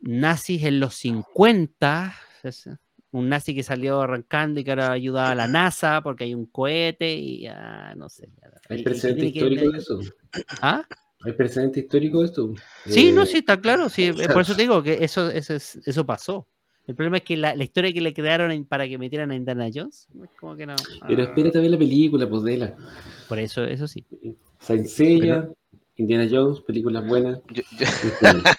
nazis 0.00 0.62
en 0.64 0.80
los 0.80 0.94
50, 0.94 2.14
es 2.42 2.68
un 3.12 3.28
nazi 3.28 3.54
que 3.54 3.62
salió 3.62 4.00
arrancando 4.00 4.60
y 4.60 4.64
que 4.64 4.70
ahora 4.70 4.92
ayuda 4.92 5.30
a 5.30 5.34
la 5.34 5.46
NASA 5.48 6.00
porque 6.02 6.24
hay 6.24 6.34
un 6.34 6.46
cohete 6.46 7.12
y 7.14 7.40
ya, 7.42 7.92
no 7.96 8.08
sé. 8.08 8.28
ya- 8.40 8.50
Hay 8.68 8.82
precedente 8.84 9.26
histórico 9.26 9.72
de 9.72 9.78
eso. 9.78 10.00
¿Ah? 10.62 10.84
Hay 11.22 11.32
precedente 11.32 11.80
histórico 11.80 12.20
de 12.20 12.26
esto. 12.26 12.54
Sí, 12.86 13.08
Eh, 13.08 13.12
no, 13.12 13.26
sí, 13.26 13.38
está 13.38 13.60
claro. 13.60 13.88
Sí, 13.88 14.04
eh, 14.04 14.28
por 14.32 14.40
eso 14.42 14.54
te 14.54 14.62
digo 14.62 14.82
que 14.82 15.04
eso, 15.04 15.30
eso, 15.30 15.54
es- 15.54 15.78
eso 15.84 16.06
pasó. 16.06 16.46
El 16.86 16.94
problema 16.96 17.18
es 17.18 17.22
que 17.24 17.36
la, 17.36 17.54
la 17.54 17.62
historia 17.62 17.92
que 17.92 18.00
le 18.00 18.12
crearon 18.14 18.50
en- 18.50 18.64
para 18.64 18.88
que 18.88 18.98
metieran 18.98 19.30
a 19.30 19.36
Indiana 19.36 19.68
Jones, 19.72 20.08
es 20.22 20.30
como 20.38 20.56
que 20.56 20.66
no. 20.66 20.74
Pero 21.06 21.22
ah, 21.22 21.26
espérate 21.26 21.58
a 21.58 21.60
ver 21.60 21.70
la 21.70 21.78
película, 21.78 22.28
pues 22.28 22.42
de 22.42 22.56
la. 22.56 22.76
Por 23.28 23.38
eso, 23.38 23.64
eso 23.64 23.86
sí. 23.86 24.04
Saint 24.58 24.86
Seiya, 24.86 25.48
Indiana 25.96 26.26
Jones, 26.30 26.60
películas 26.62 27.06
buenas. 27.06 27.38
Yo- 27.50 27.62
yo- 27.78 27.86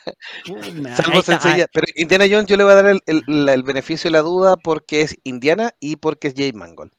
Ahí 0.46 0.96
Salvo 0.96 1.20
está, 1.20 1.40
sencilla, 1.40 1.68
pero 1.74 1.88
Indiana 1.96 2.26
Jones 2.30 2.46
yo 2.46 2.56
le 2.58 2.64
voy 2.64 2.74
a 2.74 2.76
dar 2.76 3.00
el, 3.06 3.24
el- 3.28 3.64
beneficio 3.64 4.08
de 4.10 4.14
la 4.14 4.22
duda 4.22 4.56
porque 4.56 5.02
es 5.02 5.18
Indiana 5.24 5.74
y 5.80 5.96
porque 5.96 6.28
es 6.30 6.36
Jay 6.36 6.54
Mangold. 6.54 6.92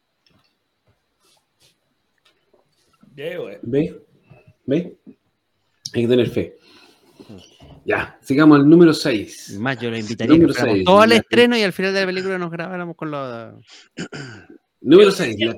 Ya, 3.14 3.40
weón. 3.40 3.58
¿Ve? 3.62 4.02
¿Ve? 4.66 4.96
Hay 5.94 6.02
que 6.02 6.08
tener 6.08 6.28
fe. 6.30 6.56
Ya, 7.84 8.18
sigamos 8.22 8.58
al 8.60 8.68
número 8.68 8.94
6. 8.94 9.54
ah, 9.56 9.60
Más 9.60 9.80
yo 9.80 9.90
lo 9.90 9.98
invitaría 9.98 10.36
a 10.36 10.38
que 10.74 10.84
todo 10.84 11.00
al 11.00 11.08
la- 11.10 11.16
estreno 11.16 11.56
y 11.56 11.62
al 11.62 11.72
final 11.72 11.92
de 11.92 12.00
la 12.00 12.06
película 12.06 12.38
nos 12.38 12.50
grabáramos 12.50 12.96
con 12.96 13.10
los. 13.10 13.54
Número 14.80 15.10
6. 15.10 15.36
La, 15.40 15.56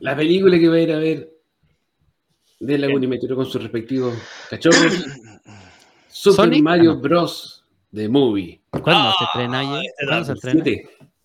la 0.00 0.16
película 0.16 0.58
que 0.58 0.68
va 0.68 0.76
a 0.76 0.80
ir 0.80 0.92
a 0.92 0.98
ver 0.98 1.30
de 2.60 2.78
Laguna 2.78 3.04
y 3.04 3.08
Meteoro 3.08 3.36
con 3.36 3.46
sus 3.46 3.62
respectivos 3.62 4.14
cachorros. 4.50 5.04
Super 6.08 6.36
¿Sonic? 6.36 6.62
Mario 6.62 6.90
Ah, 6.92 6.94
no. 6.94 7.00
Bros. 7.00 7.64
The 7.94 8.08
Movie. 8.08 8.60
¿Cuándo 8.70 9.10
se 9.12 9.16
Ah, 9.20 9.26
estrena 9.26 9.80
este 9.82 10.06
¿Cuándo 10.06 10.24
se 10.24 10.32
estrena? 10.32 10.64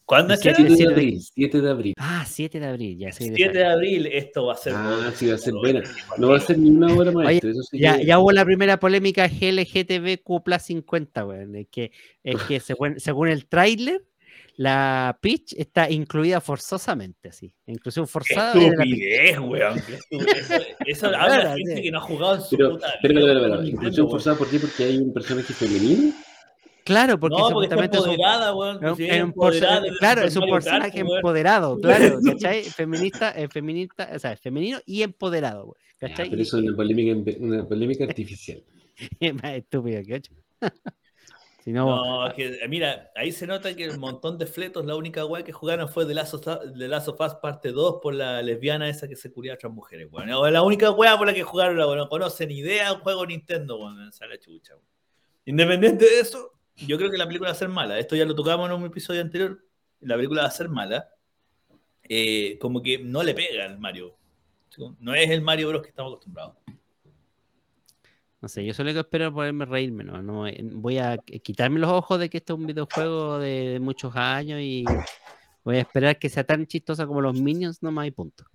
7, 0.07 0.15
¿Cuándo 0.27 0.33
es 0.33 0.39
¿Qué- 0.39 0.49
que 0.49 0.55
7 0.55 0.75
siete 0.75 0.83
de 0.87 0.93
abril. 0.93 1.21
7 1.21 1.61
de 1.61 1.69
abril. 1.69 1.93
Ah, 1.97 2.25
7 2.25 2.59
de 2.61 2.65
abril, 2.65 2.97
ya 2.97 3.11
sé. 3.11 3.33
7 3.35 3.57
de 3.57 3.65
abril, 3.65 4.05
esto 4.07 4.45
va 4.45 4.53
a 4.53 4.57
ser. 4.57 4.73
Ah, 4.75 5.11
sí, 5.13 5.27
va 5.27 5.35
a 5.35 5.37
ser 5.37 5.53
buena. 5.53 5.83
No 6.17 6.29
va 6.29 6.37
a 6.37 6.39
ser 6.39 6.57
ni 6.57 6.69
una 6.69 6.93
hora. 6.95 7.11
Oye, 7.11 7.37
eso 7.43 7.61
sí 7.69 7.77
Ya, 7.79 7.97
que- 7.97 8.05
ya 8.05 8.17
hubo 8.19 8.31
la 8.31 8.45
primera 8.45 8.79
polémica 8.79 9.25
LGTBQ 9.25 10.59
50, 10.59 11.25
weón. 11.25 11.55
Es 11.55 11.67
que, 11.69 11.91
es 12.23 12.41
que 12.43 12.59
según, 12.59 12.99
según 12.99 13.27
el 13.27 13.47
tráiler, 13.47 14.01
la 14.55 15.19
Peach 15.21 15.53
está 15.57 15.89
incluida 15.91 16.41
forzosamente, 16.41 17.29
así. 17.29 17.53
Inclusión 17.67 18.05
Qué 18.05 18.11
forzada. 18.11 18.53
Peach. 18.53 18.71
estupidez, 18.71 19.39
weón. 19.39 19.81
qué. 19.85 19.99
Eso, 20.17 20.53
eso 20.87 21.07
habla 21.07 21.53
de 21.53 21.57
gente 21.57 21.75
sí. 21.75 21.81
que 21.83 21.91
no 21.91 21.97
ha 21.99 22.01
jugado 22.01 22.35
en 22.35 22.41
su 22.41 22.57
Pero, 22.57 22.71
puta 22.71 22.87
pero, 23.01 23.13
pero, 23.13 23.41
pero, 23.41 23.63
inclusión 23.65 24.09
forzada 24.09 24.35
por 24.37 24.49
qué? 24.49 24.59
Porque 24.59 24.83
hay 24.85 24.97
un 24.97 25.13
personaje 25.13 25.53
femenino. 25.53 26.13
Claro, 26.87 27.19
porque 27.19 27.35
No, 27.37 27.49
porque 27.49 27.67
es 27.67 27.73
un- 27.77 27.83
empoderada, 28.09 28.55
weón. 28.55 28.95
Sí, 28.95 29.03
de 29.03 29.33
claro, 29.99 30.21
es 30.23 30.35
un 30.35 30.41
Kart, 30.43 30.53
personaje 30.53 31.03
weón. 31.03 31.17
empoderado, 31.17 31.79
claro, 31.79 32.19
¿cachai? 32.25 32.63
Feminista, 33.11 33.31
eh, 33.31 33.47
feminista, 33.49 34.09
o 34.15 34.19
sea, 34.19 34.37
femenino 34.37 34.79
y 34.85 35.03
empoderado, 35.03 35.63
weón, 35.65 35.75
Ya, 36.01 36.07
¿cachai? 36.09 36.29
pero 36.29 36.41
eso 36.41 36.57
es 36.57 36.63
una 36.63 36.75
polémica, 36.75 37.13
una 37.39 37.67
polémica 37.67 38.05
artificial. 38.05 38.63
Es 39.19 39.33
más 39.35 39.53
estúpido 39.53 40.01
que 40.03 40.15
ocho. 40.15 40.33
si 41.63 41.71
no, 41.73 41.85
No, 41.85 42.27
es 42.27 42.33
que, 42.33 42.45
eh, 42.63 42.67
mira, 42.69 43.11
ahí 43.15 43.31
se 43.31 43.45
nota 43.45 43.75
que 43.75 43.83
el 43.83 43.99
montón 43.99 44.37
de 44.37 44.45
fletos, 44.47 44.85
la 44.85 44.95
única 44.95 45.25
weá 45.25 45.43
que 45.43 45.51
jugaron 45.51 45.89
fue 45.89 46.05
The 46.05 46.13
Last 46.13 46.33
of 46.35 46.47
Us- 46.47 46.73
The 46.77 46.87
Last 46.87 47.09
of 47.09 47.19
Us 47.19 47.35
parte 47.35 47.71
2 47.73 47.99
por 48.01 48.13
la 48.15 48.41
lesbiana 48.41 48.87
esa 48.89 49.07
que 49.07 49.15
se 49.17 49.31
curía 49.31 49.51
a 49.51 49.55
otras 49.55 49.73
mujeres, 49.73 50.07
weón. 50.11 50.31
O 50.31 50.49
La 50.49 50.63
única 50.63 50.89
weá 50.91 51.17
por 51.17 51.27
la 51.27 51.33
que 51.33 51.43
jugaron, 51.43 51.77
weón. 51.77 51.97
No 51.97 52.07
conocen 52.09 52.49
idea 52.51 52.93
un 52.93 53.01
juego 53.01 53.25
Nintendo, 53.25 53.77
weón. 53.77 54.07
Es 54.07 54.19
la 54.21 54.39
chucha, 54.39 54.73
weón. 54.75 54.85
Independiente 55.45 56.05
de 56.05 56.19
eso, 56.21 56.53
yo 56.85 56.97
creo 56.97 57.09
que 57.09 57.17
la 57.17 57.25
película 57.25 57.49
va 57.49 57.55
a 57.55 57.59
ser 57.59 57.69
mala. 57.69 57.97
Esto 57.97 58.15
ya 58.15 58.25
lo 58.25 58.35
tocamos 58.35 58.69
en 58.69 58.75
un 58.75 58.85
episodio 58.85 59.21
anterior. 59.21 59.63
La 60.01 60.15
película 60.15 60.43
va 60.43 60.47
a 60.47 60.51
ser 60.51 60.69
mala. 60.69 61.09
Eh, 62.03 62.57
como 62.59 62.81
que 62.81 62.99
no 62.99 63.23
le 63.23 63.33
pega 63.33 63.65
al 63.65 63.79
Mario. 63.79 64.15
No 64.99 65.15
es 65.15 65.29
el 65.29 65.41
Mario 65.41 65.69
Bros 65.69 65.81
que 65.81 65.89
estamos 65.89 66.13
acostumbrados. 66.13 66.55
no 68.39 68.47
sé, 68.47 68.63
yo 68.63 68.73
solo 68.73 68.93
que 68.93 68.99
espero 68.99 69.33
poderme 69.33 69.65
reírme, 69.65 70.03
¿no? 70.03 70.21
no 70.21 70.47
eh, 70.47 70.59
voy 70.61 70.99
a 70.99 71.17
quitarme 71.17 71.79
los 71.79 71.89
ojos 71.89 72.19
de 72.19 72.29
que 72.29 72.37
esto 72.37 72.53
es 72.53 72.59
un 72.59 72.67
videojuego 72.67 73.39
de, 73.39 73.69
de 73.69 73.79
muchos 73.79 74.15
años 74.15 74.59
y 74.61 74.85
voy 75.63 75.77
a 75.77 75.81
esperar 75.81 76.19
que 76.19 76.29
sea 76.29 76.43
tan 76.43 76.67
chistosa 76.67 77.07
como 77.07 77.21
los 77.21 77.39
Minions 77.39 77.81
nomás 77.81 78.07
y 78.07 78.11
punto. 78.11 78.45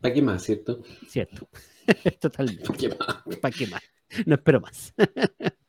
¿Para 0.00 0.14
qué 0.14 0.22
más, 0.22 0.44
cierto? 0.44 0.82
Cierto. 1.08 1.48
Totalmente. 2.20 2.64
¿Para 2.64 2.78
qué 2.78 2.88
más? 2.88 3.38
¿Para 3.40 3.56
qué 3.56 3.66
más? 3.66 3.82
No 4.26 4.34
espero 4.34 4.60
más. 4.60 4.94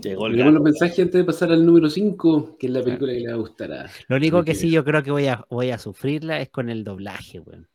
Llegó 0.00 0.26
el 0.26 0.36
Leemos 0.36 0.54
los 0.54 0.62
mensajes 0.62 0.98
antes 1.00 1.14
de 1.14 1.24
pasar 1.24 1.52
al 1.52 1.64
número 1.66 1.90
5, 1.90 2.56
que 2.58 2.66
es 2.66 2.72
la 2.72 2.82
película 2.82 3.12
que 3.12 3.20
le 3.20 3.28
va 3.28 3.34
a 3.34 3.36
gustar 3.36 3.72
a. 3.72 3.90
Lo 4.08 4.16
único 4.16 4.42
que 4.44 4.54
sí 4.54 4.70
yo 4.70 4.84
creo 4.84 5.02
que 5.02 5.10
voy 5.10 5.26
a, 5.26 5.44
voy 5.50 5.70
a 5.70 5.78
sufrirla 5.78 6.40
es 6.40 6.48
con 6.50 6.70
el 6.70 6.84
doblaje, 6.84 7.40
weón. 7.40 7.68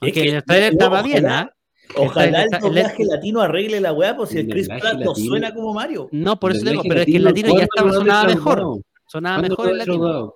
Es 0.00 0.12
que- 0.12 0.30
el 0.36 0.44
trailer 0.44 0.72
no, 0.72 0.78
estaba 0.78 1.00
ojalá- 1.00 1.12
bien, 1.12 1.26
¿ah? 1.26 1.52
Ojalá 1.96 2.42
el 2.44 2.48
el- 2.54 2.60
doblaje 2.60 3.04
latino 3.04 3.40
arregle 3.42 3.80
la 3.80 3.92
weá, 3.92 4.16
pues 4.16 4.30
si 4.30 4.38
el 4.38 4.46
El 4.46 4.52
Chris 4.52 4.68
Pratt 4.68 5.00
no 5.00 5.14
suena 5.14 5.52
como 5.54 5.74
Mario. 5.74 6.08
No, 6.12 6.38
por 6.40 6.52
eso 6.52 6.62
El 6.62 6.70
digo, 6.70 6.82
pero 6.88 7.00
es 7.00 7.06
que 7.06 7.16
el 7.16 7.24
latino 7.24 7.48
ya 7.48 7.66
¿cuándo 7.74 7.90
estaba 7.90 7.92
sonaba 7.92 8.24
mejor. 8.28 8.82
Sonaba 9.06 9.36
¿Cuándo 9.40 9.56
mejor 9.56 9.70
el 9.72 9.78
latino. 9.78 10.34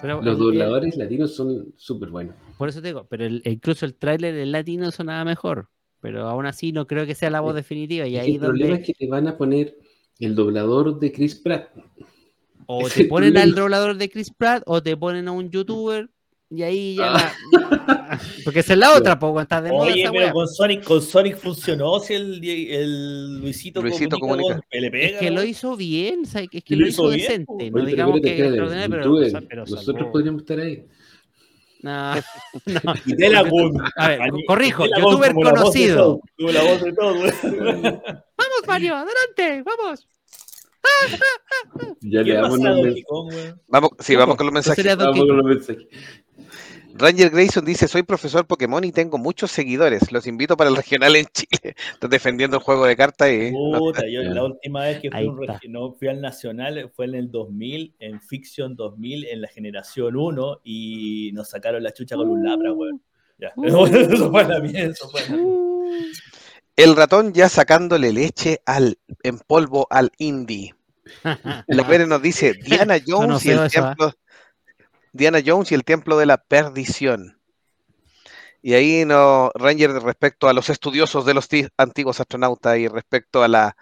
Pero 0.00 0.22
Los 0.22 0.34
el- 0.34 0.38
dobladores 0.38 0.96
latinos 0.96 1.34
son 1.34 1.72
súper 1.76 2.10
buenos. 2.10 2.36
Por 2.58 2.68
eso 2.68 2.80
te 2.80 2.88
digo, 2.88 3.06
pero 3.08 3.24
el- 3.24 3.42
incluso 3.44 3.86
el 3.86 3.94
tráiler 3.96 4.36
en 4.36 4.52
latino 4.52 4.90
sonaba 4.90 5.24
mejor. 5.24 5.68
Pero 6.04 6.28
aún 6.28 6.44
así 6.44 6.70
no 6.70 6.86
creo 6.86 7.06
que 7.06 7.14
sea 7.14 7.30
la 7.30 7.40
voz 7.40 7.54
Sí. 7.54 7.56
definitiva. 7.56 8.06
Y 8.06 8.12
que 8.12 8.20
ahí 8.20 8.34
el 8.34 8.38
problema 8.40 8.68
donde 8.72 8.82
es 8.82 8.86
que 8.86 8.92
te 8.94 9.06
van 9.10 9.26
a 9.26 9.38
poner 9.38 9.74
el 10.20 10.34
doblador 10.34 10.98
de 11.00 11.10
Chris 11.10 11.34
Pratt. 11.34 11.70
o 12.66 12.86
te 12.94 13.06
ponen 13.06 13.36
al 13.38 13.50
problema. 13.54 13.60
doblador 13.78 13.96
de 13.96 14.10
Chris 14.10 14.30
Pratt 14.30 14.62
o 14.66 14.82
te 14.82 14.96
ponen 14.96 15.26
a 15.28 15.32
un 15.32 15.50
youtuber 15.50 16.08
y 16.50 16.62
ahí 16.62 16.96
ya 16.96 17.14
Ah. 17.16 17.32
la... 17.52 18.20
Porque 18.44 18.60
esa 18.60 18.74
es 18.74 18.78
la 18.78 18.94
otra, 18.96 19.18
poco 19.18 19.40
está 19.40 19.60
de 19.62 19.70
moda 19.72 19.90
Oye, 19.90 20.02
esa 20.02 20.10
pero 20.12 20.24
wea. 20.24 20.32
con 20.32 20.46
Sonic, 20.46 20.84
con 20.84 21.00
Sonic 21.02 21.36
funcionó 21.38 21.98
si 22.00 22.12
el, 22.14 22.44
el 22.44 23.40
Luisito, 23.40 23.80
Luisito 23.82 24.18
comunica, 24.18 24.42
comunica. 24.48 24.68
con- 24.70 24.80
le 24.82 24.90
pega, 24.90 25.06
Es 25.06 25.12
que 25.18 25.30
lo 25.30 25.42
hizo 25.42 25.76
bien, 25.76 26.22
es 26.24 26.48
que 26.64 26.76
Lo 26.76 26.82
lo 26.82 26.86
hizo 26.88 27.02
hizo 27.14 27.16
bien, 27.16 27.46
decente. 27.46 27.70
No 27.70 27.84
digamos 27.86 28.16
espérate, 28.16 28.20
que 28.22 28.30
espérate, 28.30 28.48
extraordinario, 28.58 28.90
pero, 29.30 29.46
pero 29.48 29.60
Nosotros 29.62 29.96
salvó. 29.96 30.12
podríamos 30.12 30.42
estar 30.42 30.60
ahí. 30.60 30.84
No, 31.84 32.14
no. 32.64 32.94
Y 33.04 33.14
de 33.14 33.28
la 33.28 33.42
gun. 33.42 33.78
A 33.96 34.08
ver, 34.08 34.20
corrijo, 34.46 34.86
la 34.86 34.98
youtuber 35.00 35.34
voz 35.34 35.50
conocido. 35.50 36.20
Como 36.38 36.50
la 36.50 36.62
voz 36.62 36.82
de 36.82 36.92
todo. 36.94 37.12
Vamos, 37.14 38.62
Mario, 38.66 38.94
adelante, 38.96 39.62
vamos. 39.64 40.08
Ya 42.00 42.20
le 42.20 42.24
¿Quién 42.24 42.42
damos 42.42 42.58
weón? 42.58 43.62
Vamos, 43.68 43.90
sí, 43.98 44.16
vamos 44.16 44.36
con 44.36 44.46
los 44.46 44.54
mensajes. 44.54 44.96
Vamos 44.96 45.18
con 45.18 45.36
los 45.36 45.46
mensajes. 45.46 45.86
Ranger 46.96 47.30
Grayson 47.30 47.64
dice, 47.64 47.88
soy 47.88 48.04
profesor 48.04 48.46
Pokémon 48.46 48.84
y 48.84 48.92
tengo 48.92 49.18
muchos 49.18 49.50
seguidores. 49.50 50.12
Los 50.12 50.28
invito 50.28 50.56
para 50.56 50.70
el 50.70 50.76
regional 50.76 51.16
en 51.16 51.26
Chile. 51.26 51.74
Estás 51.92 52.08
defendiendo 52.08 52.58
el 52.58 52.62
juego 52.62 52.86
de 52.86 52.96
cartas 52.96 53.30
y... 53.30 53.50
no- 53.50 53.78
Puta, 53.78 54.02
yo 54.08 54.22
la 54.22 54.44
última 54.44 54.82
vez 54.82 55.00
que 55.00 55.10
fui, 55.10 55.26
un 55.26 55.40
no, 55.68 55.96
al 56.08 56.20
Nacional 56.20 56.92
fue 56.94 57.06
en 57.06 57.16
el 57.16 57.30
2000, 57.32 57.96
en 57.98 58.20
Fiction 58.20 58.76
2000, 58.76 59.26
en 59.26 59.40
la 59.40 59.48
generación 59.48 60.14
1, 60.14 60.60
y 60.62 61.32
nos 61.34 61.48
sacaron 61.50 61.82
la 61.82 61.92
chucha 61.92 62.14
con 62.14 62.30
un 62.30 62.44
labra, 62.44 62.72
weón. 62.72 63.02
Ya. 63.38 63.52
Uh. 63.56 63.86
eso 63.86 64.30
fue 64.30 64.44
la 64.44 64.60
mía, 64.60 64.84
eso 64.84 65.08
fue 65.10 65.20
la 65.22 65.36
mía. 65.36 65.44
Uh, 65.44 65.98
El 66.76 66.94
ratón 66.94 67.32
ya 67.32 67.48
sacándole 67.48 68.12
leche 68.12 68.60
al 68.66 68.98
en 69.24 69.40
polvo 69.40 69.88
al 69.90 70.12
indie. 70.18 70.74
La 71.66 71.86
Pérez 71.86 72.08
nos 72.08 72.22
dice 72.22 72.54
Diana 72.54 72.96
Jones 73.06 73.44
y 73.44 73.50
el 73.50 73.58
eso, 73.66 73.82
templo. 73.82 74.12
Diana 75.14 75.40
Jones 75.44 75.70
y 75.70 75.76
el 75.76 75.84
templo 75.84 76.18
de 76.18 76.26
la 76.26 76.38
perdición. 76.38 77.40
Y 78.60 78.74
ahí 78.74 79.04
no, 79.04 79.50
Ranger 79.54 79.92
respecto 79.92 80.48
a 80.48 80.52
los 80.52 80.70
estudiosos 80.70 81.24
de 81.24 81.34
los 81.34 81.48
ti- 81.48 81.68
antiguos 81.76 82.18
astronautas 82.18 82.76
y 82.78 82.88
respecto 82.88 83.42
a 83.42 83.48
la 83.48 83.76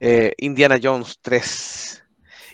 eh, 0.00 0.32
Indiana 0.38 0.78
Jones 0.82 1.18
3. 1.20 2.04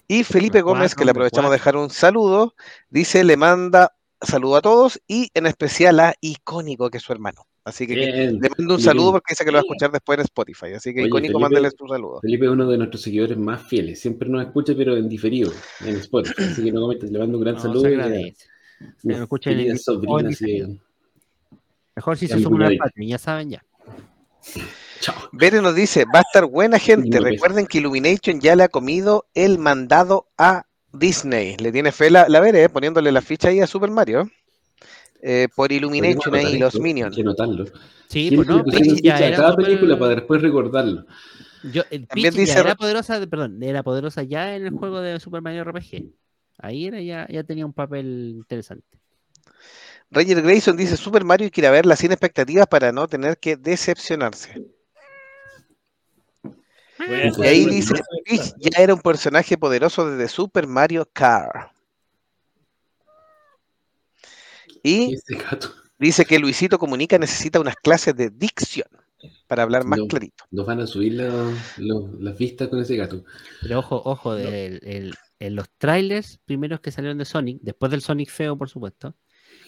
Y 0.09 0.25
Felipe 0.25 0.62
Gómez, 0.62 0.94
que 0.94 1.05
le 1.05 1.12
aprovechamos 1.12 1.51
de 1.51 1.57
dejar 1.57 1.77
un 1.77 1.90
saludo, 1.90 2.55
dice, 2.90 3.23
le 3.23 3.37
manda 3.37 3.94
saludo 4.20 4.57
a 4.57 4.62
todos 4.62 5.01
y 5.07 5.31
en 5.35 5.47
especial 5.47 6.01
a 6.01 6.14
Icónico, 6.20 6.90
que 6.90 6.99
es 6.99 7.05
su 7.05 7.12
hermano. 7.12 7.47
Así 7.64 7.87
que, 7.87 7.94
Bien. 7.94 8.38
le 8.40 8.48
mando 8.50 8.53
un 8.59 8.68
Felipe. 8.68 8.83
saludo 8.83 9.12
porque 9.12 9.33
dice 9.33 9.44
que 9.44 9.50
lo 9.50 9.57
va 9.57 9.61
a 9.61 9.62
escuchar 9.62 9.90
después 9.90 10.18
en 10.18 10.24
Spotify. 10.24 10.66
Así 10.77 10.92
que 10.92 11.00
Oye, 11.00 11.09
Icónico, 11.09 11.38
mándale 11.40 11.70
su 11.70 11.88
saludo. 11.88 12.20
Felipe 12.20 12.44
es 12.44 12.50
uno 12.50 12.68
de 12.68 12.77
nuestros 12.77 13.00
seguidores 13.03 13.38
más 13.38 13.62
fieles. 13.66 14.00
Siempre 14.00 14.29
nos 14.29 14.44
escucha, 14.44 14.74
pero 14.77 14.96
en 14.98 15.09
diferido, 15.09 15.50
en 15.81 15.96
Spotify. 15.96 16.42
Así 16.42 16.62
que 16.62 16.72
no 16.72 16.83
comentes, 16.83 17.11
le 17.11 17.18
mando 17.18 17.38
un 17.38 17.44
gran 17.44 17.55
No, 17.55 17.61
saludo. 17.62 17.81
se 17.81 17.90
y 17.90 17.94
a 17.94 18.05
agradece. 18.05 18.46
mis 19.03 19.16
lo 19.16 19.22
escuchen 19.22 19.53
en 19.61 19.77
y- 19.77 20.81
Mejor 21.96 22.16
si 22.18 22.27
se 22.27 22.37
me 22.37 22.42
suman 22.42 22.59
voy 22.59 22.64
a 22.64 22.66
al 22.66 22.72
ir. 22.74 22.79
Patreon, 22.81 23.09
ya 23.09 23.18
saben 23.18 23.50
ya. 23.50 23.64
Bere 25.33 25.62
nos 25.62 25.74
dice, 25.74 26.05
va 26.12 26.18
a 26.18 26.22
estar 26.22 26.44
buena 26.46 26.79
gente. 26.79 27.18
Recuerden 27.20 27.66
que 27.66 27.79
Illumination 27.79 28.40
ya 28.40 28.57
le 28.57 28.64
ha 28.64 28.68
comido 28.68 29.27
el 29.35 29.59
mandado 29.59 30.27
a 30.38 30.66
Disney. 30.92 31.57
Le 31.59 31.72
tiene 31.72 31.92
fe 31.92 32.11
la, 32.11 32.29
la 32.29 32.40
Bere, 32.40 32.64
eh, 32.64 32.68
poniéndole 32.68 33.11
la 33.12 33.20
ficha 33.22 33.48
ahí 33.48 33.61
a 33.61 33.66
Super 33.66 33.90
Mario. 33.90 34.29
Eh, 35.27 35.49
por 35.55 35.73
Illumination 35.73 36.35
anotar 36.35 36.53
los 36.61 36.79
Minions. 36.79 37.17
Hay 37.17 37.23
que 37.23 37.27
anotarlo. 37.27 37.65
Sí, 38.09 38.31
pues 38.37 38.47
no, 38.47 38.63
ya 39.03 39.19
era 39.19 39.37
cada 39.39 39.57
película 39.57 39.99
para 39.99 40.17
después 40.17 40.43
recordarlo. 40.43 41.07
Yo, 41.63 41.83
el 41.91 42.07
ya 42.15 42.31
dice- 42.31 42.61
era 42.61 42.75
poderosa, 42.75 43.27
perdón, 43.27 43.63
era 43.63 43.83
poderosa 43.83 44.23
ya 44.23 44.55
en 44.55 44.67
el 44.67 44.73
juego 44.75 45.01
de 45.01 45.19
Super 45.19 45.41
Mario 45.41 45.63
RPG. 45.63 46.11
Ahí 46.59 46.87
era 46.89 47.01
ya, 47.01 47.27
ya 47.31 47.43
tenía 47.43 47.65
un 47.65 47.73
papel 47.73 48.35
interesante. 48.37 48.99
Ranger 50.11 50.43
Grayson 50.43 50.77
dice, 50.77 50.99
Super 50.99 51.25
Mario 51.25 51.49
quiere 51.51 51.71
verla 51.71 51.97
sin 51.97 52.13
expectativas 52.13 52.67
para 52.67 52.93
no 52.93 53.09
tener 53.09 53.39
que 53.39 53.57
decepcionarse. 53.57 54.63
Y 57.39 57.43
ahí 57.43 57.65
dice, 57.65 57.95
Peach 58.27 58.55
ya 58.59 58.83
era 58.83 58.93
un 58.95 59.01
personaje 59.01 59.57
poderoso 59.57 60.11
desde 60.11 60.29
Super 60.29 60.67
Mario 60.67 61.09
Kart. 61.11 61.74
Y 64.85 65.14
este 65.14 65.35
gato 65.37 65.70
dice 65.99 66.25
que 66.25 66.38
Luisito 66.38 66.79
Comunica 66.79 67.18
necesita 67.18 67.59
unas 67.59 67.77
clases 67.77 68.14
de 68.14 68.31
dicción 68.31 68.87
para 69.49 69.62
hablar 69.62 69.85
más 69.85 69.99
No. 69.99 70.07
clarito. 70.07 70.44
nos 70.51 70.66
van 70.66 70.81
a 70.81 70.87
subir 70.87 71.14
la- 71.14 71.51
las 71.79 72.37
vistas 72.38 72.68
con 72.68 72.79
ese 72.81 72.94
gato. 72.97 73.25
Pero 73.62 73.79
ojo, 73.79 74.03
ojo, 74.05 74.37
el- 74.37 75.14
en 75.40 75.57
los 75.57 75.68
trailers 75.79 76.38
primeros 76.44 76.81
que 76.81 76.90
salieron 76.92 77.18
de 77.18 77.25
Sonic, 77.25 77.59
después 77.62 77.90
del 77.90 78.03
Sonic 78.03 78.31
feo, 78.31 78.57
por 78.57 78.68
supuesto, 78.68 79.16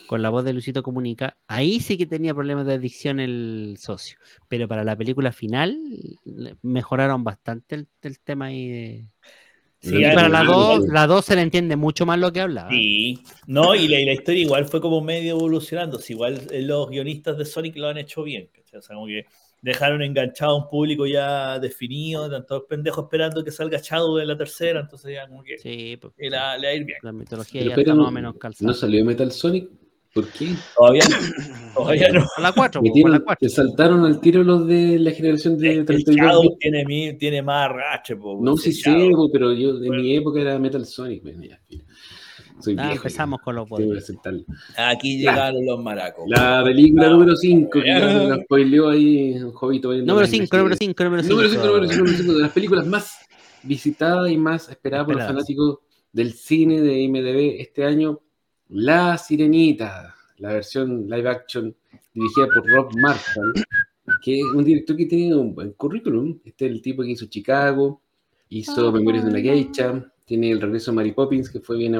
con 0.06 0.22
la 0.22 0.30
voz 0.30 0.44
de 0.44 0.52
Luisito 0.52 0.82
Comunica, 0.82 1.36
ahí 1.48 1.80
sí 1.80 1.96
que 1.98 2.06
tenía 2.06 2.34
problemas 2.34 2.66
de 2.66 2.74
adicción 2.74 3.18
el 3.18 3.76
socio. 3.80 4.18
Pero 4.48 4.68
para 4.68 4.84
la 4.84 4.96
película 4.96 5.32
final 5.32 5.78
mejoraron 6.62 7.24
bastante 7.24 7.74
el, 7.74 7.88
el 8.02 8.20
tema 8.20 8.46
ahí 8.46 8.68
de... 8.68 9.08
Sí, 9.90 10.02
para 10.14 10.28
la 10.28 10.42
igual- 10.44 10.80
2, 10.80 10.88
la 10.88 11.06
2 11.06 11.24
se 11.24 11.34
le 11.36 11.42
entiende 11.42 11.76
mucho 11.76 12.04
más 12.06 12.18
lo 12.18 12.32
que 12.32 12.40
habla. 12.40 12.62
¿eh? 12.70 12.74
Sí, 12.74 13.18
no, 13.46 13.74
y 13.74 13.88
la, 13.88 14.00
y 14.00 14.04
la 14.06 14.12
historia 14.12 14.42
igual 14.42 14.66
fue 14.66 14.80
como 14.80 15.00
medio 15.00 15.32
evolucionando. 15.36 15.98
Si 15.98 16.12
igual 16.12 16.40
eh, 16.50 16.62
los 16.62 16.88
guionistas 16.90 17.36
de 17.38 17.44
Sonic 17.44 17.76
lo 17.76 17.88
han 17.88 17.98
hecho 17.98 18.22
bien, 18.22 18.48
¿cachai? 18.52 18.78
O 18.78 18.82
sea, 18.82 18.94
como 18.94 19.06
que 19.06 19.24
dejaron 19.62 20.02
enganchado 20.02 20.52
a 20.52 20.56
un 20.64 20.68
público 20.68 21.06
ya 21.06 21.58
definido, 21.58 22.30
tantos 22.30 22.64
pendejos 22.68 23.04
esperando 23.04 23.42
que 23.42 23.50
salga 23.50 23.80
Shadow 23.82 24.18
en 24.18 24.28
la 24.28 24.36
tercera, 24.36 24.80
entonces 24.80 25.12
ya 25.14 25.26
como 25.26 25.42
que 25.42 25.58
Sí, 25.58 25.96
pues, 26.00 26.12
la- 26.18 26.56
le 26.58 26.66
va 26.66 26.72
a 26.72 26.74
ir 26.76 26.84
bien. 26.84 26.98
la 27.02 27.12
mitología 27.12 27.62
Pero 27.62 27.74
ya 27.74 27.82
está 27.82 27.94
más 27.94 28.08
o 28.08 28.10
menos 28.10 28.34
calzada. 28.38 28.68
¿No 28.68 28.74
salió 28.74 29.04
Metal 29.04 29.32
Sonic? 29.32 29.68
¿Por 30.16 30.28
qué? 30.30 30.48
Todavía 30.76 31.02
no. 31.08 31.16
Todavía 31.76 32.08
no. 32.10 32.26
Con 32.34 32.42
la 32.42 32.52
4, 32.52 32.80
con 32.80 32.88
Metieron- 32.90 33.10
la 33.12 33.20
4. 33.20 33.36
te 33.38 33.48
saltaron 33.50 34.04
al 34.06 34.18
tiro 34.20 34.42
los 34.42 34.66
de 34.66 34.98
la 34.98 35.10
generación 35.12 35.58
de 35.58 35.74
El 35.74 35.84
32 35.84 36.16
Shadow 36.16 36.42
bits. 36.42 36.58
tiene, 36.58 37.12
tiene 37.20 37.42
más 37.42 37.68
rache, 37.70 38.16
po, 38.16 38.38
No, 38.42 38.54
ese 38.54 38.72
sí 38.72 38.80
sé, 38.80 39.10
pero 39.32 39.52
yo 39.52 39.70
en 39.76 39.86
Bueno. 39.86 40.02
mi 40.02 40.16
época 40.16 40.40
era 40.40 40.58
Metal 40.58 40.84
Sonic. 40.86 41.22
bueno, 41.22 41.42
ya. 41.44 41.60
Soy 42.58 42.74
Ah, 42.78 42.84
viejo. 42.88 42.96
empezamos 42.96 43.40
con 43.42 43.54
los 43.56 43.68
ya, 43.68 43.76
que 43.76 43.82
poderes. 43.84 44.04
aceptarlo. 44.04 44.42
Aquí 44.78 45.18
llegaron 45.18 45.66
los 45.66 45.78
maracos. 45.82 46.24
La 46.28 46.62
película 46.64 47.06
Ah, 47.08 47.10
número 47.10 47.36
5, 47.36 47.68
que 47.70 47.80
la 47.86 48.38
spoileó 48.44 48.88
ahí 48.88 49.34
un 49.34 49.52
jovito. 49.52 49.92
Número 49.92 50.20
la 50.22 50.26
5, 50.26 50.44
noche. 50.44 50.56
número 50.56 50.76
5, 50.76 51.04
número 51.04 51.22
5. 51.22 51.34
Número 51.34 51.50
5, 51.50 51.66
número 51.66 51.86
5, 51.88 51.98
número 51.98 52.16
5, 52.16 52.32
de 52.32 52.40
las 52.40 52.52
películas 52.52 52.86
más 52.86 53.18
visitadas 53.62 54.30
y 54.30 54.38
más 54.38 54.70
esperadas 54.70 55.04
por 55.06 55.16
los 55.16 55.26
fanáticos 55.26 55.78
del 56.10 56.32
cine 56.32 56.80
de 56.80 56.98
IMDB 57.02 57.60
este 57.60 57.84
año, 57.84 58.20
La 58.68 59.16
Sirenita, 59.16 60.14
la 60.38 60.54
versión 60.54 61.08
live 61.08 61.28
action 61.28 61.74
dirigida 62.12 62.48
por 62.52 62.68
Rob 62.68 62.96
Marshall, 62.96 63.52
que 64.20 64.40
es 64.40 64.44
un 64.44 64.64
director 64.64 64.96
que 64.96 65.06
tiene 65.06 65.36
un 65.36 65.54
buen 65.54 65.72
currículum. 65.72 66.40
Este 66.44 66.66
es 66.66 66.72
el 66.72 66.82
tipo 66.82 67.02
que 67.02 67.10
hizo 67.10 67.26
Chicago, 67.26 68.02
hizo 68.48 68.90
Memorias 68.90 69.24
de 69.24 69.30
una 69.30 69.40
Geisha, 69.40 70.12
tiene 70.24 70.50
el 70.50 70.60
regreso 70.60 70.90
de 70.90 70.96
Mary 70.96 71.12
Poppins, 71.12 71.48
que 71.48 71.60
fue 71.60 71.76
bien, 71.76 71.96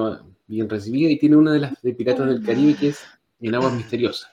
bien 0.49 0.69
recibida, 0.69 1.09
y 1.09 1.19
tiene 1.19 1.37
una 1.37 1.53
de 1.53 1.61
las 1.61 1.83
de 1.83 1.95
Piratas 1.95 2.27
del 2.27 2.43
Caribe, 2.43 2.75
que 2.75 2.89
es 2.89 3.01
En 3.41 3.55
Aguas 3.55 3.75
Misteriosas, 3.75 4.29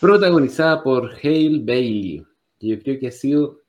protagonizada 0.00 0.82
por 0.82 1.12
Hale 1.22 1.60
Bailey, 1.62 2.24
que 2.58 2.66
yo 2.66 2.80
creo 2.80 2.98
que 2.98 3.06
ha 3.06 3.12
sido 3.12 3.60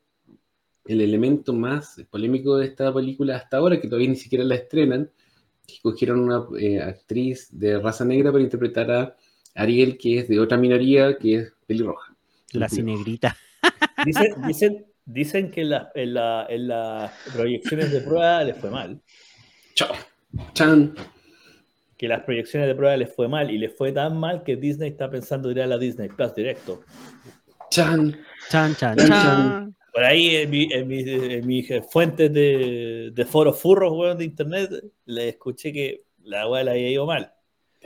el 0.86 1.02
elemento 1.02 1.54
más 1.54 2.02
polémico 2.10 2.58
de 2.58 2.66
esta 2.66 2.92
película 2.92 3.36
hasta 3.36 3.58
ahora, 3.58 3.80
que 3.80 3.88
todavía 3.88 4.10
ni 4.10 4.16
siquiera 4.16 4.44
la 4.44 4.56
estrenan, 4.56 5.12
que 5.68 5.80
cogieron 5.82 6.22
una 6.22 6.46
eh, 6.60 6.82
actriz 6.82 7.50
de 7.52 7.78
raza 7.80 8.06
negra 8.06 8.32
para 8.32 8.44
interpretar 8.44 8.90
a 8.90 9.16
Ariel, 9.56 9.98
que 9.98 10.20
es 10.20 10.28
de 10.30 10.40
otra 10.40 10.58
minoría, 10.58 11.18
que 11.18 11.36
es 11.36 11.54
pelirroja. 11.68 12.16
La 12.54 12.70
cinegrita. 12.70 13.36
Dicen, 14.06 14.28
dicen, 14.48 14.86
dicen 15.06 15.52
que 15.52 15.62
en, 15.62 15.70
la- 15.72 15.92
en 15.96 16.14
la- 16.14 16.46
en 16.50 16.68
las 16.70 17.12
proyecciones 17.34 17.92
de 17.92 18.00
prueba 18.02 18.44
les 18.44 18.56
fue 18.58 18.70
mal. 18.70 19.02
Chao. 19.74 19.94
Chan. 20.54 20.94
Que 21.98 22.08
las 22.08 22.22
proyecciones 22.24 22.68
de 22.70 22.76
prueba 22.76 22.96
les 22.96 23.14
fue 23.14 23.28
mal 23.28 23.50
y 23.52 23.58
les 23.58 23.76
fue 23.76 23.92
tan 23.92 24.18
mal 24.18 24.44
que 24.44 24.56
Disney 24.56 24.92
está 24.92 25.10
pensando 25.10 25.50
ir 25.52 25.62
a 25.62 25.68
la 25.68 25.78
Disney 25.80 26.08
Plus 26.10 26.34
directo. 26.36 26.84
Chan. 27.72 28.16
Chan, 28.50 28.76
chan, 28.76 28.96
Chan, 28.98 29.08
chan. 29.08 29.76
Por 29.98 30.04
ahí 30.06 30.36
en, 30.36 30.50
mi- 30.52 30.70
en 30.72 30.88
mi- 30.88 31.00
en 31.10 31.48
mis 31.48 31.72
fuentes 31.90 32.32
de, 32.32 33.10
de 33.12 33.26
foros 33.26 33.60
furros 33.60 33.94
weón, 33.94 34.16
de 34.20 34.26
internet 34.26 34.70
le 35.06 35.30
escuché 35.30 35.74
que 35.74 36.04
la 36.24 36.48
weá 36.48 36.64
le 36.64 36.70
había 36.70 36.92
ido 36.92 37.08
mal. 37.08 37.34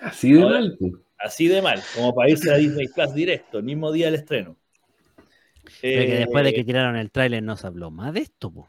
Así 0.02 0.34
de 0.34 0.42
Ahora- 0.42 0.60
mal. 0.60 0.76
pues. 0.78 0.92
Así 1.18 1.48
de 1.48 1.62
mal, 1.62 1.80
como 1.96 2.14
para 2.14 2.30
irse 2.30 2.52
a 2.52 2.58
Disney 2.58 2.88
Plus 2.90 3.14
directo, 3.14 3.60
el 3.60 3.64
mismo 3.64 3.94
día 3.94 4.08
del 4.08 4.16
estreno. 4.16 4.58
Pero 5.82 6.02
que 6.06 6.16
Eh, 6.16 6.18
después 6.18 6.44
de 6.44 6.54
que 6.54 6.66
tiraron 6.66 6.98
el 6.98 7.12
tráiler 7.12 7.42
no 7.44 7.56
se 7.56 7.66
habló 7.68 7.92
más 7.92 8.14
de 8.14 8.20
esto, 8.20 8.52
po. 8.52 8.68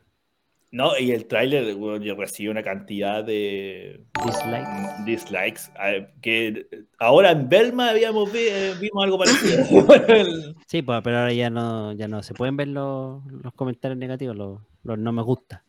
No, 0.75 0.99
y 0.99 1.11
el 1.13 1.27
tráiler, 1.27 1.77
weón, 1.77 2.03
yo 2.03 2.15
recibí 2.15 2.49
una 2.49 2.63
cantidad 2.63 3.23
de 3.23 4.01
Dislikes. 4.25 5.05
dislikes. 5.05 5.61
eh, 5.85 6.09
Que 6.23 6.67
ahora 6.99 7.31
en 7.33 7.47
Belma 7.47 7.91
habíamos 7.91 8.33
vi- 8.33 8.49
eh, 8.49 8.73
vimos 8.81 9.05
algo 9.05 9.19
parecido. 9.19 9.59
Sí, 10.67 10.81
pues, 10.81 11.01
pero 11.05 11.19
ahora 11.19 11.33
ya 11.35 11.51
no, 11.51 11.93
ya 11.93 12.09
no 12.09 12.23
se 12.23 12.33
pueden 12.33 12.57
ver 12.57 12.69
los, 12.69 13.23
los 13.27 13.53
comentarios 13.53 13.99
negativos, 13.99 14.35
los, 14.35 14.61
los 14.83 14.99
no 14.99 15.13
me 15.13 15.21
gusta. 15.23 15.63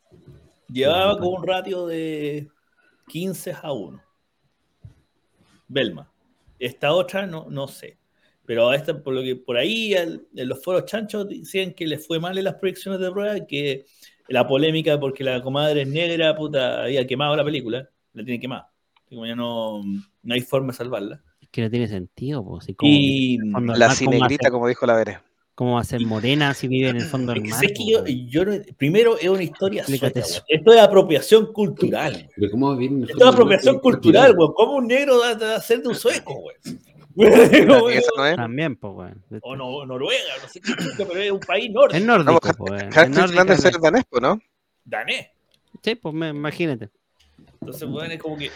Llevaba 0.69 1.17
con 1.19 1.27
un 1.33 1.45
ratio 1.45 1.85
de 1.85 2.47
15 3.09 3.53
a 3.61 3.73
1. 3.73 4.01
Belma. 5.67 6.09
Esta 6.59 6.93
otra 6.93 7.27
no, 7.27 7.47
no 7.49 7.67
sé. 7.67 7.97
Pero 8.45 8.71
esta, 8.73 9.01
por 9.01 9.13
lo 9.13 9.21
que 9.21 9.35
por 9.35 9.57
ahí 9.57 9.93
en 9.93 10.21
los 10.33 10.63
foros 10.63 10.85
chanchos 10.85 11.27
decían 11.27 11.73
que 11.73 11.87
les 11.87 12.05
fue 12.05 12.19
mal 12.19 12.37
en 12.37 12.43
las 12.45 12.55
proyecciones 12.55 12.99
de 13.01 13.11
prueba, 13.11 13.45
que 13.45 13.85
la 14.27 14.47
polémica 14.47 14.99
porque 14.99 15.23
la 15.23 15.41
comadre 15.41 15.81
es 15.83 15.87
negra, 15.87 16.35
puta, 16.35 16.83
había 16.83 17.05
quemado 17.07 17.35
la 17.35 17.43
película, 17.43 17.89
la 18.13 18.23
tiene 18.23 18.39
quemada. 18.39 18.69
Como 19.09 19.25
ya 19.25 19.35
no, 19.35 19.81
no 20.23 20.33
hay 20.33 20.41
forma 20.41 20.71
de 20.71 20.77
salvarla. 20.77 21.21
Es 21.41 21.49
que 21.49 21.61
no 21.61 21.69
tiene 21.69 21.87
sentido, 21.87 22.43
pues. 22.43 22.65
Si 22.65 22.73
como, 22.73 22.91
Y 22.91 23.37
La 23.37 23.59
mar, 23.59 23.63
¿cómo 23.63 23.79
va 23.79 23.85
a 23.87 23.95
cinegrita, 23.95 24.43
ser- 24.45 24.51
como 24.51 24.67
dijo 24.67 24.85
la 24.85 24.95
Vere. 24.95 25.19
¿Cómo 25.55 25.75
va 25.75 25.81
a 25.81 25.83
ser 25.83 26.01
morena 26.03 26.55
si 26.55 26.67
vive 26.67 26.89
en 26.89 26.95
el 26.95 27.03
fondo 27.03 27.31
del 27.31 27.43
mar? 27.43 27.59
sé 27.59 27.67
que 27.67 27.83
po, 27.83 27.89
yo, 27.91 28.01
weón? 28.03 28.27
yo 28.27 28.45
no- 28.45 28.53
primero 28.75 29.17
es 29.19 29.29
una 29.29 29.43
historia 29.43 29.81
Explícate 29.81 30.21
sueca, 30.23 30.27
eso. 30.27 30.43
weón. 30.49 30.59
Esto 30.59 30.73
es 30.73 30.79
apropiación 30.81 31.53
cultural. 31.53 32.29
Pero 32.35 32.51
¿cómo 32.51 32.67
va 32.69 32.73
a 32.73 32.77
venir? 32.77 33.07
Esto 33.07 33.23
es 33.23 33.33
apropiación 33.33 33.79
cultural, 33.79 34.33
güey. 34.33 34.49
¿Cómo 34.55 34.77
un 34.77 34.87
negro 34.87 35.19
va 35.19 35.29
a 35.53 35.55
hacer 35.57 35.83
de 35.83 35.89
un 35.89 35.95
sueco, 35.95 36.33
güey? 36.33 36.55
También 37.15 37.97
esa 37.97 38.09
no 38.15 38.25
es. 38.25 38.35
También, 38.35 38.75
pues, 38.75 38.93
weón. 38.93 39.23
O 39.41 39.55
no, 39.55 39.85
Noruega, 39.85 40.33
no 40.41 40.47
sé 40.47 40.61
qué, 40.61 40.73
pero 40.97 41.15
es 41.15 41.31
un 41.31 41.39
país 41.39 41.71
nórdico, 41.71 41.97
Es 41.97 42.05
nórdico, 42.05 42.39
Vamos, 42.41 42.57
pues, 42.57 42.71
weón. 42.71 42.87
Es 42.89 43.65
es 43.65 43.81
danés, 43.81 44.03
¿no? 44.21 44.41
danés. 44.85 45.27
Sí, 45.81 45.95
pues 45.95 46.13
me, 46.13 46.29
imagínate. 46.29 46.89
Entonces, 47.59 47.87
weón, 47.87 48.11
es 48.11 48.21
como 48.21 48.37
que 48.37 48.45
eh, 48.45 48.49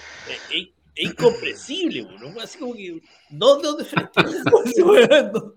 es, 0.51 0.68
es 0.95 1.12
incomprensible. 1.12 2.08
¿no? 2.20 2.41
Así 2.41 2.58
como 2.58 2.74
que 2.74 3.01
dos 3.30 3.62
dedos 3.62 3.78
de 3.78 3.86
frente. 3.86 4.22
Weón. 4.84 5.55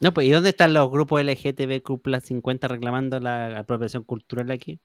No, 0.00 0.12
pues, 0.12 0.26
¿y 0.26 0.30
dónde 0.30 0.48
están 0.48 0.74
los 0.74 0.90
grupos 0.90 1.22
LGTBQ 1.22 2.20
50 2.20 2.66
reclamando 2.66 3.20
la 3.20 3.60
apropiación 3.60 4.02
cultural 4.02 4.50
aquí? 4.50 4.80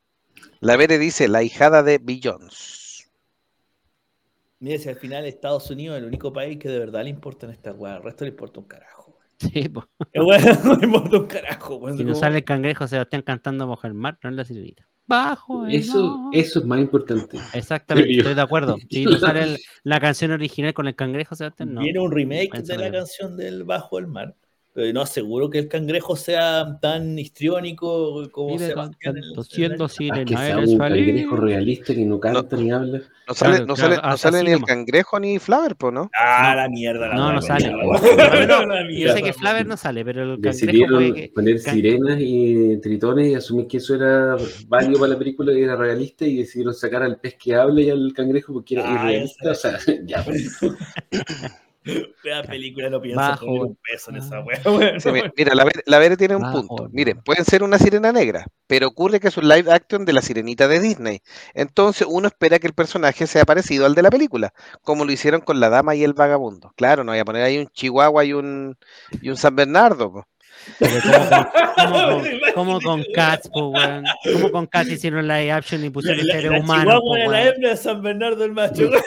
La 0.60 0.78
Vere 0.78 1.00
dice, 1.00 1.28
la 1.28 1.41
hijada 1.41 1.82
de 1.82 1.98
Billions. 1.98 2.87
Mira, 4.60 4.80
si 4.80 4.89
al 4.89 4.95
final 4.95 5.26
Estados 5.26 5.70
Unidos 5.70 5.97
es 5.97 6.01
el 6.03 6.08
único 6.08 6.34
país 6.34 6.58
que 6.58 6.70
de 6.70 6.80
verdad 6.80 7.03
le 7.03 7.10
importa 7.12 7.45
en 7.45 7.51
esta 7.53 7.72
weá, 7.74 7.97
el 7.97 8.03
resto 8.03 8.24
le 8.26 8.32
importa 8.32 8.60
un 8.60 8.68
carajo. 8.68 9.18
Sí, 9.39 9.70
weón 10.16 10.41
no 10.66 10.80
importa 10.82 11.18
un 11.20 11.28
carajo, 11.28 11.76
weón. 11.76 11.95
Si 11.97 12.03
no 12.03 12.14
Como- 12.14 12.20
sale 12.20 12.38
el 12.39 12.43
cangrejo 12.43 12.88
Sebastián 12.88 13.22
cantando 13.22 13.68
bajo 13.68 13.86
el 13.86 13.93
mar, 13.93 14.18
no 14.24 14.32
es 14.32 14.36
la 14.36 14.43
sirenita. 14.45 14.88
Bajo 15.05 15.68
el 15.68 15.76
Eso, 15.76 16.18
mar. 16.18 16.30
eso 16.34 16.60
es 16.60 16.66
más 16.66 16.80
importante. 16.80 17.38
Exactamente, 17.53 18.18
estoy 18.18 18.34
de 18.34 18.41
acuerdo. 18.41 18.78
Si 18.89 19.05
no 19.05 19.16
sale 19.18 19.43
el- 19.43 19.58
la 19.84 19.99
canción 19.99 20.32
original 20.32 20.74
con 20.74 20.88
el 20.88 20.95
cangrejo 20.95 21.36
Sebastián, 21.36 21.74
no. 21.76 21.82
Viene 21.82 21.99
un 21.99 22.12
remake 22.12 22.62
de 22.64 22.78
la 22.78 22.91
canción 22.91 23.38
del 23.38 23.64
Bajo 23.64 23.99
el 23.99 24.08
Mar. 24.08 24.36
Pero 24.78 24.93
no 24.93 25.01
aseguro 25.01 25.49
que 25.49 25.57
el 25.57 25.67
cangrejo 25.67 26.15
sea 26.15 26.78
tan 26.80 27.17
histriónico 27.17 28.30
como 28.30 28.49
Vive 28.49 28.67
Sebastián 28.67 29.17
en 29.17 29.23
el- 29.23 29.34
Ah, 30.36 30.59
un 30.59 30.78
cangrejo 30.78 31.36
realista 31.36 31.95
que 31.95 32.05
no 32.05 32.19
canta 32.19 32.55
ni 32.57 32.71
habla. 32.71 33.01
No 33.28 33.34
sale, 33.34 33.51
Claro, 33.55 33.65
no 33.65 33.73
claro, 33.73 33.89
sale, 33.95 33.95
no 34.07 34.13
así 34.13 34.21
sale 34.21 34.43
ni 34.43 34.51
el 34.51 34.61
cangrejo 34.63 35.19
ni 35.19 35.39
Flaver, 35.39 35.75
po, 35.78 35.89
¿no? 35.89 36.11
Ah, 36.15 36.53
la 36.55 36.69
mierda. 36.69 37.07
La 37.07 37.15
No, 37.15 37.34
no 37.34 37.41
sale. 37.41 37.71
Yo 38.99 39.13
sé 39.13 39.23
que. 39.23 39.34
Flaver 39.34 39.65
no 39.65 39.78
sale, 39.78 40.05
pero 40.05 40.21
el 40.21 40.30
cangrejo 40.39 40.55
Decidieron 40.65 40.95
puede 40.95 41.13
que. 41.13 41.32
poner 41.34 41.63
can- 41.63 41.73
sirenas 41.73 42.17
y 42.19 42.78
tritones 42.78 43.32
y 43.32 43.34
asumir 43.34 43.65
que 43.65 43.78
eso 43.78 43.95
era 43.95 44.38
válido 44.67 44.99
para 44.99 45.13
la 45.13 45.17
película 45.17 45.53
y 45.53 45.63
era 45.63 45.75
realista 45.75 46.23
y 46.23 46.38
decidieron 46.38 46.75
sacar 46.75 47.01
al 47.01 47.19
pez 47.19 47.34
que 47.34 47.55
habla 47.55 47.82
y 47.82 47.89
al 47.89 48.13
cangrejo 48.13 48.53
porque 48.53 48.75
era 48.75 48.84
Ah, 48.88 48.93
irrealista. 49.09 49.49
O 49.49 49.55
sea, 49.55 49.80
ya, 50.05 50.23
pues. 50.23 50.55
La 52.24 52.44
película 52.44 52.90
no 52.90 53.02
piensa 53.02 53.22
Bajo. 53.32 53.46
poner 53.46 53.62
un 53.62 53.78
peso 53.84 54.12
en 54.12 54.18
esa 54.18 54.40
wea. 54.42 54.62
Sí, 55.00 55.12
mi- 55.12 55.22
mira, 55.36 55.56
la, 55.56 55.64
Ver- 55.64 55.84
la 55.86 56.00
Vere 56.00 56.18
tiene 56.18 56.36
un 56.36 56.42
Bajo, 56.42 56.68
punto. 56.68 56.90
Miren, 56.92 57.22
pueden 57.24 57.46
ser 57.46 57.64
una 57.64 57.78
sirena 57.80 58.12
negra, 58.12 58.46
pero 58.68 58.88
ocurre 58.88 59.20
que 59.20 59.30
es 59.30 59.38
un 59.38 59.48
live 59.48 59.72
action 59.72 60.06
de 60.06 60.14
la 60.14 60.22
sirenita 60.22 60.68
de 60.68 60.80
Disney. 60.80 61.22
Entonces 61.54 62.08
uno 62.10 62.28
espera 62.28 62.60
que 62.60 62.68
el 62.68 62.74
personaje 62.74 63.28
sea 63.28 63.46
parecido 63.46 63.86
al 63.86 63.96
de 63.96 64.02
la 64.02 64.10
película, 64.10 64.54
como 64.82 65.06
lo 65.06 65.12
hicieron 65.12 65.42
con 65.42 65.60
la 65.60 65.70
dama 65.70 65.96
y 65.96 66.04
el 66.04 66.14
vagabundo. 66.14 66.74
Claro, 66.76 67.04
no 67.04 67.12
voy 67.14 67.20
a 67.20 67.26
poner 67.26 67.44
ahí 67.44 67.58
un 67.60 67.68
Chihuahua 67.68 68.26
y 68.26 68.34
un, 68.34 68.78
y 69.22 69.30
un 69.30 69.38
San 69.38 69.56
Bernardo. 69.56 70.12
po. 70.12 70.28
Pero 70.80 72.22
como 72.53 72.80
con, 72.82 73.03
Cats, 73.15 73.49
po, 73.49 73.70
weón. 73.70 74.05
Como 74.34 74.51
con 74.51 74.68
Cats 74.68 74.89
hicieron 74.89 75.28
live 75.28 75.51
action 75.51 75.82
y 75.84 75.88
La, 75.88 75.91
pusieron 75.91 76.28
la, 76.28 76.34
seres 76.34 76.51
la 76.51 76.59
humanos. 76.59 77.01
po, 77.01 77.15
la 77.15 77.47
hembra 77.47 77.70
de 77.70 77.78
San 77.78 78.01
Bernardo 78.01 78.45
el 78.45 78.51
macho. 78.51 78.89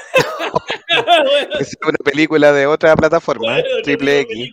Es 1.61 1.77
una 1.87 1.99
película 2.05 2.53
de 2.53 2.67
otra 2.67 2.97
plataforma, 2.97 3.61
¿eh? 3.61 3.65
Triple 3.85 4.21
X. 4.21 4.51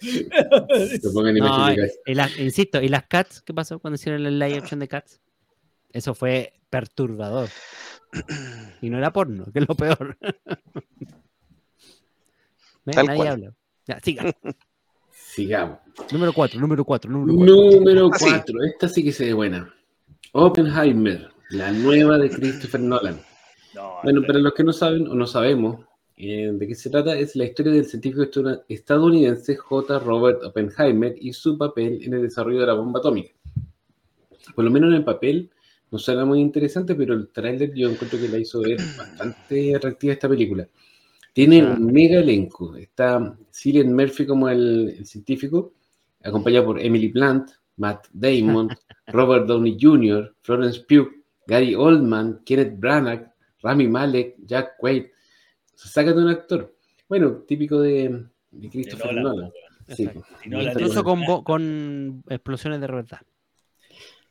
insisto, 2.38 2.80
¿y 2.80 2.88
las 2.88 3.04
Cats? 3.04 3.42
¿Qué 3.42 3.52
pasó 3.52 3.80
cuando 3.80 3.96
hicieron 3.96 4.24
el 4.24 4.38
live 4.38 4.58
action 4.58 4.78
de 4.78 4.88
Cats? 4.88 5.20
Eso 5.92 6.14
fue 6.14 6.52
perturbador. 6.70 7.48
Y 8.80 8.90
no 8.90 8.98
era 8.98 9.12
porno, 9.12 9.46
que 9.52 9.58
es 9.58 9.68
lo 9.68 9.74
peor. 9.74 10.16
Nadie 12.84 13.16
cual. 13.16 13.28
habla. 13.28 13.52
Ya, 13.86 14.00
siga. 14.00 14.32
Sigamos. 15.34 15.78
Número 16.12 16.32
4, 16.32 16.60
número 16.60 16.84
4, 16.84 17.10
número 17.10 17.34
4. 17.36 17.80
Número 17.80 18.10
Ah, 18.12 18.18
sí. 18.18 18.24
4. 18.30 18.62
Esta 18.64 18.88
sí 18.88 19.02
que 19.02 19.12
se 19.12 19.24
ve 19.26 19.32
buena. 19.32 19.74
Oppenheimer, 20.32 21.28
la 21.50 21.72
nueva 21.72 22.18
de 22.18 22.30
Christopher 22.30 22.80
Nolan. 22.80 23.20
No, 23.74 23.96
Bueno, 24.04 24.22
para 24.24 24.38
los 24.38 24.54
que 24.54 24.62
no 24.62 24.72
saben 24.72 25.08
o 25.08 25.14
no 25.14 25.26
sabemos 25.26 25.80
eh, 26.16 26.50
de 26.52 26.66
qué 26.68 26.74
se 26.76 26.88
trata, 26.90 27.16
es 27.18 27.34
la 27.34 27.44
historia 27.44 27.72
del 27.72 27.84
científico 27.84 28.22
estadounidense 28.68 29.56
J. 29.56 29.98
Robert 29.98 30.42
Oppenheimer 30.44 31.16
y 31.20 31.32
su 31.32 31.58
papel 31.58 32.00
en 32.02 32.14
el 32.14 32.22
desarrollo 32.22 32.60
de 32.60 32.66
la 32.66 32.74
bomba 32.74 33.00
atómica. 33.00 33.32
Por 34.54 34.64
lo 34.64 34.70
menos 34.70 34.90
en 34.90 34.96
el 34.96 35.04
papel 35.04 35.50
no 35.90 35.98
suena 35.98 36.24
muy 36.24 36.40
interesante, 36.40 36.94
pero 36.94 37.14
el 37.14 37.28
tráiler 37.28 37.74
yo 37.74 37.88
encuentro 37.90 38.18
que 38.20 38.28
la 38.28 38.38
hizo 38.38 38.60
ver 38.60 38.76
bastante 38.96 39.74
atractiva 39.74 40.12
esta 40.12 40.28
película. 40.28 40.68
Tiene 41.34 41.64
un 41.64 41.86
mega 41.86 42.20
elenco. 42.20 42.76
Está 42.76 43.36
Cillian 43.52 43.92
Murphy 43.92 44.24
como 44.24 44.48
el, 44.48 44.94
el 44.98 45.04
científico, 45.04 45.74
acompañado 46.22 46.66
por 46.66 46.80
Emily 46.80 47.08
Blunt, 47.08 47.50
Matt 47.76 48.06
Damon, 48.12 48.68
Robert 49.08 49.46
Downey 49.46 49.76
Jr., 49.78 50.32
Florence 50.42 50.84
Pugh, 50.88 51.10
Gary 51.44 51.74
Oldman, 51.74 52.40
Kenneth 52.44 52.78
Branagh, 52.78 53.32
Rami 53.60 53.88
Malek, 53.88 54.36
Jack 54.44 54.76
Quaid. 54.78 55.06
Se 55.74 55.88
saca 55.88 56.12
de 56.12 56.22
un 56.22 56.28
actor. 56.28 56.72
Bueno, 57.08 57.42
típico 57.48 57.80
de, 57.80 58.26
de 58.52 58.70
Christopher 58.70 59.14
Nolan, 59.16 59.50
Sí, 59.88 60.06
pues. 60.06 60.24
Nolan 60.46 60.72
Incluso 60.72 61.02
con, 61.42 62.22
explosiones 62.28 62.80
de 62.80 62.86
verdad. 62.86 63.20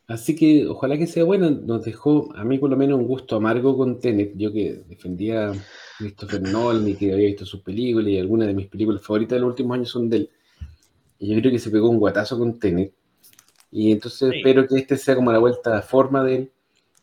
Así 0.08 0.36
que 0.38 0.68
ojalá 0.68 0.97
que 0.97 1.08
sea 1.08 1.26
buena. 1.26 1.49
Nos 1.49 1.84
dejó, 1.84 2.34
a 2.34 2.45
mí 2.45 2.58
por 2.60 2.70
lo 2.70 2.78
menos, 2.78 2.97
un 2.97 3.08
gusto 3.08 3.36
amargo 3.36 3.78
con 3.78 3.99
Tenet. 3.99 4.34
Yo 4.36 4.54
que 4.54 4.84
defendía 4.88 5.51
Christopher 5.98 6.41
Nolan 6.41 6.88
y 6.88 6.96
que 6.96 7.14
había 7.14 7.28
visto 7.28 7.46
sus 7.46 7.62
películas 7.62 8.08
y 8.10 8.18
algunas 8.20 8.48
de 8.48 8.54
mis 8.54 8.68
películas 8.68 9.02
favoritas 9.02 9.36
de 9.36 9.39
los 9.41 9.50
últimos 9.50 9.76
años 9.76 9.89
son 9.89 10.10
de 10.10 10.18
él. 10.18 10.30
Y 11.20 11.34
yo 11.34 11.39
creo 11.39 11.52
que 11.52 11.60
se 11.60 11.70
pegó 11.70 11.89
un 11.89 12.00
guatazo 12.00 12.38
con 12.38 12.60
Tenet. 12.60 12.94
Y 13.72 13.91
entonces 13.91 14.30
Sí. 14.32 14.38
espero 14.38 14.68
que 14.68 14.76
este 14.78 14.98
sea 14.98 15.16
como 15.16 15.32
la 15.32 15.39
vuelta 15.39 15.78
a 15.78 15.82
forma 15.82 16.24
de 16.24 16.36
él. 16.36 16.52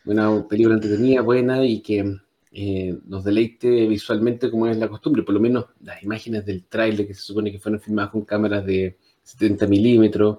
Una 0.07 0.47
película 0.49 0.75
entretenida, 0.77 1.21
buena 1.23 1.65
y 1.65 1.81
que 1.81 2.17
eh, 2.53 2.99
nos 3.07 3.23
deleite 3.23 3.87
visualmente 3.87 4.51
como 4.51 4.67
es 4.67 4.77
la 4.77 4.89
costumbre. 4.89 5.23
Por 5.23 5.35
lo 5.35 5.41
menos 5.41 5.67
las 5.85 6.03
imágenes 6.03 6.45
del 6.47 6.65
tráiler 6.65 7.07
que 7.07 7.15
se 7.15 7.23
supone 7.23 7.53
que 7.53 7.59
fueron 7.59 7.81
filmadas 7.81 8.11
con 8.11 8.23
cámaras 8.25 8.65
de 8.67 8.97
70 9.23 9.67
milímetros, 9.69 10.39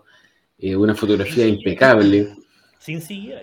eh, 0.57 0.75
una 0.75 0.93
fotografía 0.95 1.47
impecable, 1.47 2.35
Sin 2.79 2.99
CGI. 2.99 3.33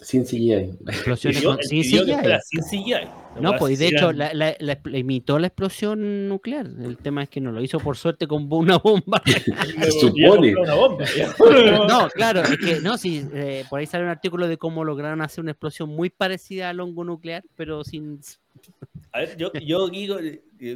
sin 0.00 0.24
CGI. 0.24 0.78
Explosiones 0.88 1.42
con, 1.42 1.62
sin 1.62 1.82
CGI. 1.82 2.14
Sin 2.42 2.62
CGI. 2.62 3.08
No, 3.40 3.56
pues 3.58 3.74
y 3.74 3.76
de 3.76 3.88
hecho 3.88 4.12
la, 4.12 4.32
la- 4.34 4.56
la- 4.58 4.78
la 4.82 4.98
imitó 4.98 5.38
la 5.38 5.46
explosión 5.48 6.28
nuclear. 6.28 6.66
El 6.66 6.96
tema 6.96 7.22
es 7.22 7.28
que 7.28 7.40
no 7.40 7.52
lo 7.52 7.62
hizo 7.62 7.78
por 7.78 7.96
suerte 7.96 8.26
con 8.26 8.46
una 8.52 8.78
bomba. 8.78 9.22
Supone. 10.00 10.54
No, 11.88 12.08
claro, 12.10 12.42
es 12.42 12.56
que 12.58 12.80
no, 12.80 12.98
sí, 12.98 13.26
eh, 13.34 13.64
por 13.68 13.80
ahí 13.80 13.86
sale 13.86 14.04
un 14.04 14.10
artículo 14.10 14.48
de 14.48 14.56
cómo 14.58 14.84
lograron 14.84 15.20
hacer 15.22 15.42
una 15.42 15.52
explosión 15.52 15.88
muy 15.88 16.10
parecida 16.10 16.70
al 16.70 16.80
hongo 16.80 17.04
nuclear, 17.04 17.42
pero 17.56 17.84
sin. 17.84 18.20
A 19.12 19.20
ver, 19.20 19.36
yo, 19.36 19.52
yo 19.54 19.88
digo, 19.88 20.18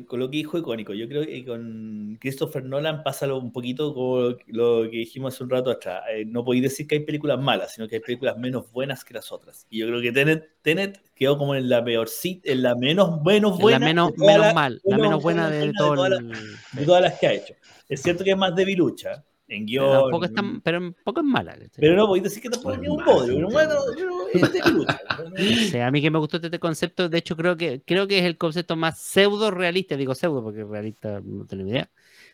con 0.06 0.20
lo 0.20 0.30
que 0.30 0.36
dijo 0.38 0.58
icónico, 0.58 0.94
yo 0.94 1.08
creo 1.08 1.24
que 1.26 1.44
con 1.44 2.16
Christopher 2.20 2.64
Nolan 2.64 3.02
pasa 3.02 3.32
un 3.32 3.52
poquito 3.52 3.92
como 3.94 4.34
lo 4.46 4.82
que 4.90 4.98
dijimos 4.98 5.34
hace 5.34 5.44
un 5.44 5.50
rato 5.50 5.70
atrás. 5.70 6.02
Eh, 6.12 6.24
no 6.24 6.44
podéis 6.44 6.64
decir 6.64 6.86
que 6.86 6.96
hay 6.96 7.00
películas 7.04 7.40
malas, 7.40 7.72
sino 7.74 7.88
que 7.88 7.96
hay 7.96 8.00
películas 8.00 8.36
menos 8.38 8.70
buenas 8.72 9.04
que 9.04 9.14
las 9.14 9.30
otras. 9.32 9.66
Y 9.70 9.78
yo 9.78 9.86
creo 9.88 10.00
que 10.00 10.12
Tenet, 10.12 10.50
Tenet 10.62 11.00
quedó 11.14 11.36
como 11.38 11.54
en 11.54 11.68
la 11.68 11.84
peor 11.84 12.08
en 12.22 12.62
la 12.62 12.74
menos, 12.74 13.22
menos 13.24 13.58
buena. 13.58 13.78
la 13.78 13.84
menos, 13.86 14.10
de 14.12 14.16
todas 14.16 14.26
menos 14.32 14.46
las- 14.46 14.54
mal, 14.54 14.80
la 14.84 14.96
menos 14.98 15.22
buena 15.22 15.50
de, 15.50 15.58
buena 15.58 15.72
todo 15.78 15.94
todas 15.94 16.10
las- 16.10 16.20
el. 16.20 16.78
de 16.80 16.86
todas 16.86 17.02
las 17.02 17.18
que 17.18 17.26
ha 17.26 17.32
hecho. 17.32 17.54
Es 17.88 18.02
cierto 18.02 18.24
que 18.24 18.30
es 18.30 18.36
más 18.36 18.54
debilucha 18.54 19.24
en 19.54 19.66
Pero 19.66 19.84
guion. 19.86 20.00
tampoco 20.02 20.24
es 20.24 20.34
tan- 20.34 20.60
pero 20.60 20.80
tampoco 20.80 21.20
es 21.20 21.26
mala. 21.26 21.52
¿cachai? 21.52 21.68
Pero 21.78 21.96
no 21.96 22.06
podéis 22.06 22.24
decir 22.24 22.42
que 22.42 22.50
tampoco 22.50 22.74
es 22.74 22.80
ni 22.80 22.88
un 22.88 23.04
bodrio, 23.04 23.34
pero 23.36 23.48
bueno, 23.50 23.74
pero 23.94 24.14
es 24.32 24.52
debilucha. 24.52 25.00
O 25.18 25.70
sea, 25.70 25.86
a 25.86 25.90
mí 25.90 26.00
que 26.02 26.10
me 26.10 26.18
gustó 26.18 26.38
este 26.38 26.58
concepto, 26.58 27.08
de 27.08 27.18
hecho 27.18 27.36
creo 27.36 27.56
que 27.56 27.82
creo 27.84 28.06
que 28.06 28.18
es 28.18 28.24
el 28.24 28.36
concepto 28.38 28.76
más 28.76 28.98
pseudo 28.98 29.50
realista, 29.50 29.96
digo 29.96 30.14
pseudo 30.14 30.42
porque 30.42 30.64
realista 30.64 31.20
no 31.24 31.44
tengo 31.46 31.66
idea, 31.68 31.90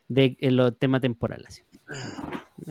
de 0.08 0.36
los 0.40 0.78
temas 0.78 1.00
temporales. 1.00 1.64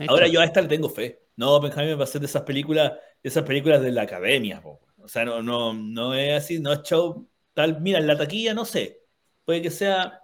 Ahora 0.06 0.26
yo 0.28 0.40
a 0.40 0.44
esta 0.44 0.60
le 0.60 0.68
tengo 0.68 0.88
fe. 0.88 1.20
No, 1.36 1.54
Oppenheimer 1.56 1.98
va 1.98 2.04
a 2.04 2.06
ser 2.06 2.20
de 2.20 2.26
esas 2.26 2.42
películas, 2.42 2.92
de 3.22 3.28
esas 3.28 3.44
películas 3.44 3.80
de 3.82 3.92
la 3.92 4.02
academia. 4.02 4.60
po. 4.60 4.80
O 4.98 5.08
sea, 5.08 5.24
no, 5.24 5.42
no, 5.42 5.72
no 5.72 6.14
es 6.14 6.42
así, 6.42 6.58
no 6.60 6.72
es 6.72 6.82
show 6.82 7.26
tal. 7.54 7.80
Mira, 7.80 7.98
en 7.98 8.06
la 8.06 8.16
taquilla 8.18 8.54
no 8.54 8.64
sé. 8.64 9.00
Puede 9.44 9.62
que 9.62 9.70
sea. 9.70 10.20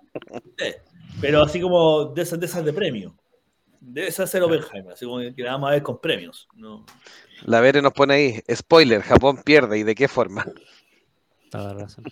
eh, 0.58 0.76
pero 1.20 1.42
así 1.42 1.60
como 1.60 2.06
de 2.06 2.22
esas 2.22 2.38
de, 2.40 2.46
esas 2.46 2.64
de 2.64 2.72
premio. 2.72 3.16
Debe 3.86 4.10
ser 4.10 4.42
Oppenheimer, 4.42 4.94
así 4.94 5.04
como 5.04 5.18
que 5.18 5.42
la 5.42 5.52
vamos 5.52 5.68
a 5.68 5.72
ver 5.72 5.82
con 5.82 6.00
premios. 6.00 6.48
No. 6.54 6.86
La 7.42 7.60
Vere 7.60 7.82
nos 7.82 7.92
pone 7.92 8.14
ahí, 8.14 8.42
spoiler, 8.54 9.02
Japón 9.02 9.42
pierde, 9.44 9.78
¿y 9.78 9.82
de 9.82 9.94
qué 9.94 10.08
forma? 10.08 10.46
Toda 11.50 11.74
razón. 11.74 12.04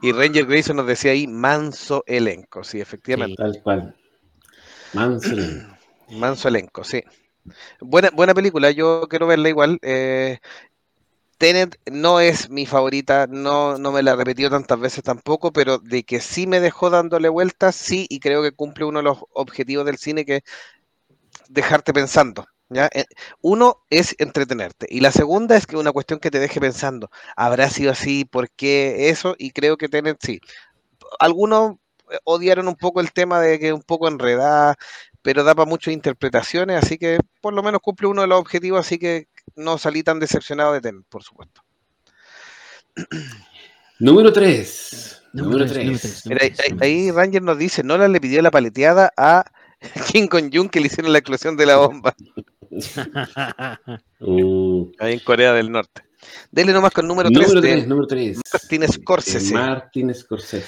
Y 0.00 0.12
Ranger 0.12 0.46
Grayson 0.46 0.76
nos 0.76 0.86
decía 0.86 1.10
ahí, 1.10 1.26
manso 1.26 2.04
elenco, 2.06 2.62
sí, 2.62 2.80
efectivamente. 2.80 3.36
Tal 3.36 3.60
cual. 3.62 3.96
Manson. 4.92 5.76
Manso 6.10 6.48
elenco, 6.48 6.84
sí. 6.84 7.02
Buena, 7.80 8.10
buena 8.10 8.34
película, 8.34 8.70
yo 8.70 9.08
quiero 9.08 9.26
verla 9.26 9.48
igual. 9.48 9.78
eh, 9.82 10.38
Tenet 11.38 11.80
no 11.90 12.20
es 12.20 12.48
mi 12.48 12.64
favorita, 12.64 13.26
no, 13.28 13.76
no 13.78 13.90
me 13.90 14.02
la 14.02 14.12
he 14.12 14.16
repetido 14.16 14.50
tantas 14.50 14.78
veces 14.78 15.02
tampoco, 15.02 15.52
pero 15.52 15.78
de 15.78 16.04
que 16.04 16.20
sí 16.20 16.46
me 16.46 16.60
dejó 16.60 16.90
dándole 16.90 17.28
vueltas, 17.28 17.74
sí, 17.74 18.06
y 18.08 18.20
creo 18.20 18.42
que 18.42 18.52
cumple 18.52 18.84
uno 18.84 19.00
de 19.00 19.04
los 19.04 19.18
objetivos 19.32 19.84
del 19.84 19.96
cine 19.96 20.24
que 20.24 20.36
es 20.36 20.42
dejarte 21.54 21.92
pensando. 21.92 22.46
¿ya? 22.68 22.88
Eh, 22.92 23.04
Uno 23.40 23.84
es 23.90 24.14
entretenerte, 24.18 24.86
y 24.90 25.00
la 25.00 25.12
segunda 25.12 25.56
es 25.56 25.66
que 25.66 25.76
una 25.76 25.92
cuestión 25.92 26.18
que 26.18 26.30
te 26.30 26.40
deje 26.40 26.60
pensando, 26.60 27.10
¿habrá 27.36 27.70
sido 27.70 27.92
así? 27.92 28.24
¿Por 28.24 28.50
qué 28.50 29.08
eso? 29.10 29.34
Y 29.38 29.52
creo 29.52 29.76
que 29.76 29.88
Tenet 29.88 30.18
sí. 30.20 30.40
Algunos 31.18 31.76
eh, 32.10 32.18
odiaron 32.24 32.68
un 32.68 32.76
poco 32.76 33.00
el 33.00 33.12
tema 33.12 33.40
de 33.40 33.58
que 33.58 33.68
es 33.68 33.72
un 33.74 33.82
poco 33.82 34.08
enredada, 34.08 34.74
pero 35.22 35.44
da 35.44 35.54
para 35.54 35.68
muchas 35.68 35.94
interpretaciones, 35.94 36.82
así 36.82 36.98
que 36.98 37.18
por 37.40 37.54
lo 37.54 37.62
menos 37.62 37.80
cumple 37.80 38.08
uno 38.08 38.22
de 38.22 38.28
los 38.28 38.38
objetivos, 38.40 38.80
así 38.80 38.98
que 38.98 39.28
no 39.56 39.78
salí 39.78 40.02
tan 40.02 40.18
decepcionado 40.20 40.72
de 40.72 40.80
Tenet, 40.80 41.04
por 41.08 41.22
supuesto. 41.22 41.62
Número 43.98 44.32
3. 44.32 45.22
Número 45.32 45.64
Número 45.66 45.72
tres, 45.72 45.84
número 45.84 45.98
3. 45.98 46.22
tres. 46.22 46.26
Mira, 46.26 46.44
ahí, 46.44 46.54
ahí- 46.58 46.78
ahí 46.80 47.10
Ranger 47.10 47.42
nos 47.42 47.58
dice, 47.58 47.82
Nolan 47.82 48.12
le 48.12 48.20
pidió 48.20 48.40
la 48.40 48.52
paleteada 48.52 49.12
a 49.16 49.44
King 50.12 50.26
con 50.28 50.50
Jung 50.52 50.70
que 50.70 50.80
le 50.80 50.86
hicieron 50.86 51.12
la 51.12 51.18
explosión 51.18 51.56
de 51.56 51.66
la 51.66 51.76
bomba 51.76 52.14
Uh, 54.20 54.90
ahí 54.98 55.14
en 55.14 55.20
Corea 55.20 55.52
del 55.52 55.70
Norte. 55.70 56.02
Dele 56.50 56.72
nomás 56.72 56.92
con 56.92 57.06
número 57.06 57.30
3 57.30 57.40
número 57.48 57.60
de 57.60 57.72
3, 57.72 57.86
número 57.86 58.06
3. 58.06 58.40
Martin 58.52 58.88
Scorsese. 58.88 59.54
Martin 59.54 60.14
Scorsese. 60.14 60.66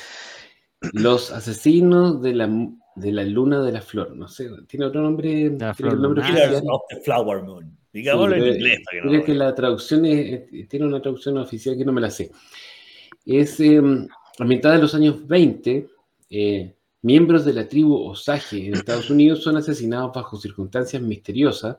Los 0.92 1.32
asesinos 1.32 2.20
de 2.22 2.34
la, 2.34 2.48
de 2.94 3.12
la 3.12 3.24
luna 3.24 3.62
de 3.62 3.72
la 3.72 3.80
flor. 3.80 4.14
No 4.14 4.28
sé, 4.28 4.48
tiene 4.68 4.86
otro 4.86 5.00
nombre. 5.00 5.50
la 5.58 5.74
lunar. 5.80 6.26
Killers 6.26 6.62
of 6.68 6.82
the 6.90 7.00
Flower 7.00 7.42
Moon. 7.42 7.64
Sí, 7.64 7.98
Digámoslo 8.00 8.36
en 8.36 8.46
inglés. 8.54 8.80
para 8.84 8.98
que 9.00 9.04
no- 9.04 9.10
creo 9.10 9.24
que 9.24 9.34
la 9.34 9.54
traducción 9.54 10.04
es- 10.04 10.42
es- 10.52 10.68
tiene 10.68 10.86
una 10.86 11.00
traducción 11.00 11.38
oficial 11.38 11.76
que 11.78 11.84
no 11.84 11.92
me 11.92 12.02
la 12.02 12.10
sé. 12.10 12.30
Es 13.24 13.58
eh, 13.60 13.80
ambientada 14.38 14.74
en 14.76 14.80
los 14.82 14.94
años 14.94 15.26
20. 15.26 15.88
eh, 16.28 16.75
miembros 17.06 17.44
de 17.44 17.52
la 17.52 17.68
tribu 17.68 17.94
Osage 18.04 18.66
en 18.66 18.74
Estados 18.74 19.10
Unidos 19.10 19.40
son 19.40 19.56
asesinados 19.56 20.12
bajo 20.12 20.36
circunstancias 20.36 21.00
misteriosas, 21.00 21.76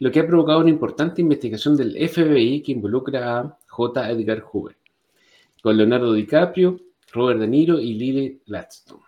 lo 0.00 0.10
que 0.10 0.18
ha 0.18 0.26
provocado 0.26 0.58
una 0.58 0.70
importante 0.70 1.22
investigación 1.22 1.76
del 1.76 1.92
FBI 2.08 2.60
que 2.60 2.72
involucra 2.72 3.38
a 3.38 3.58
J. 3.68 4.10
Edgar 4.10 4.40
Hoover, 4.40 4.76
con 5.62 5.76
Leonardo 5.76 6.12
DiCaprio, 6.12 6.80
Robert 7.12 7.38
De 7.38 7.46
Niro 7.46 7.78
y 7.78 7.94
Lily 7.94 8.42
Gladstone. 8.44 9.04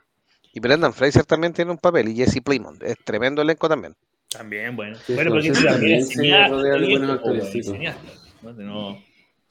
Y 0.52 0.60
Brendan 0.60 0.92
Fraser 0.92 1.24
también 1.24 1.52
tiene 1.52 1.72
un 1.72 1.78
papel. 1.78 2.10
Y 2.10 2.14
Jesse 2.14 2.40
Plemons. 2.40 2.80
Es 2.80 2.96
tremendo 3.04 3.42
elenco 3.42 3.68
también. 3.68 3.96
También, 4.30 4.76
bueno. 4.76 4.96
Sí, 5.04 5.14
bueno, 5.14 5.32
porque 5.32 5.50
también 5.50 5.98
es 5.98 6.16
no. 8.42 8.98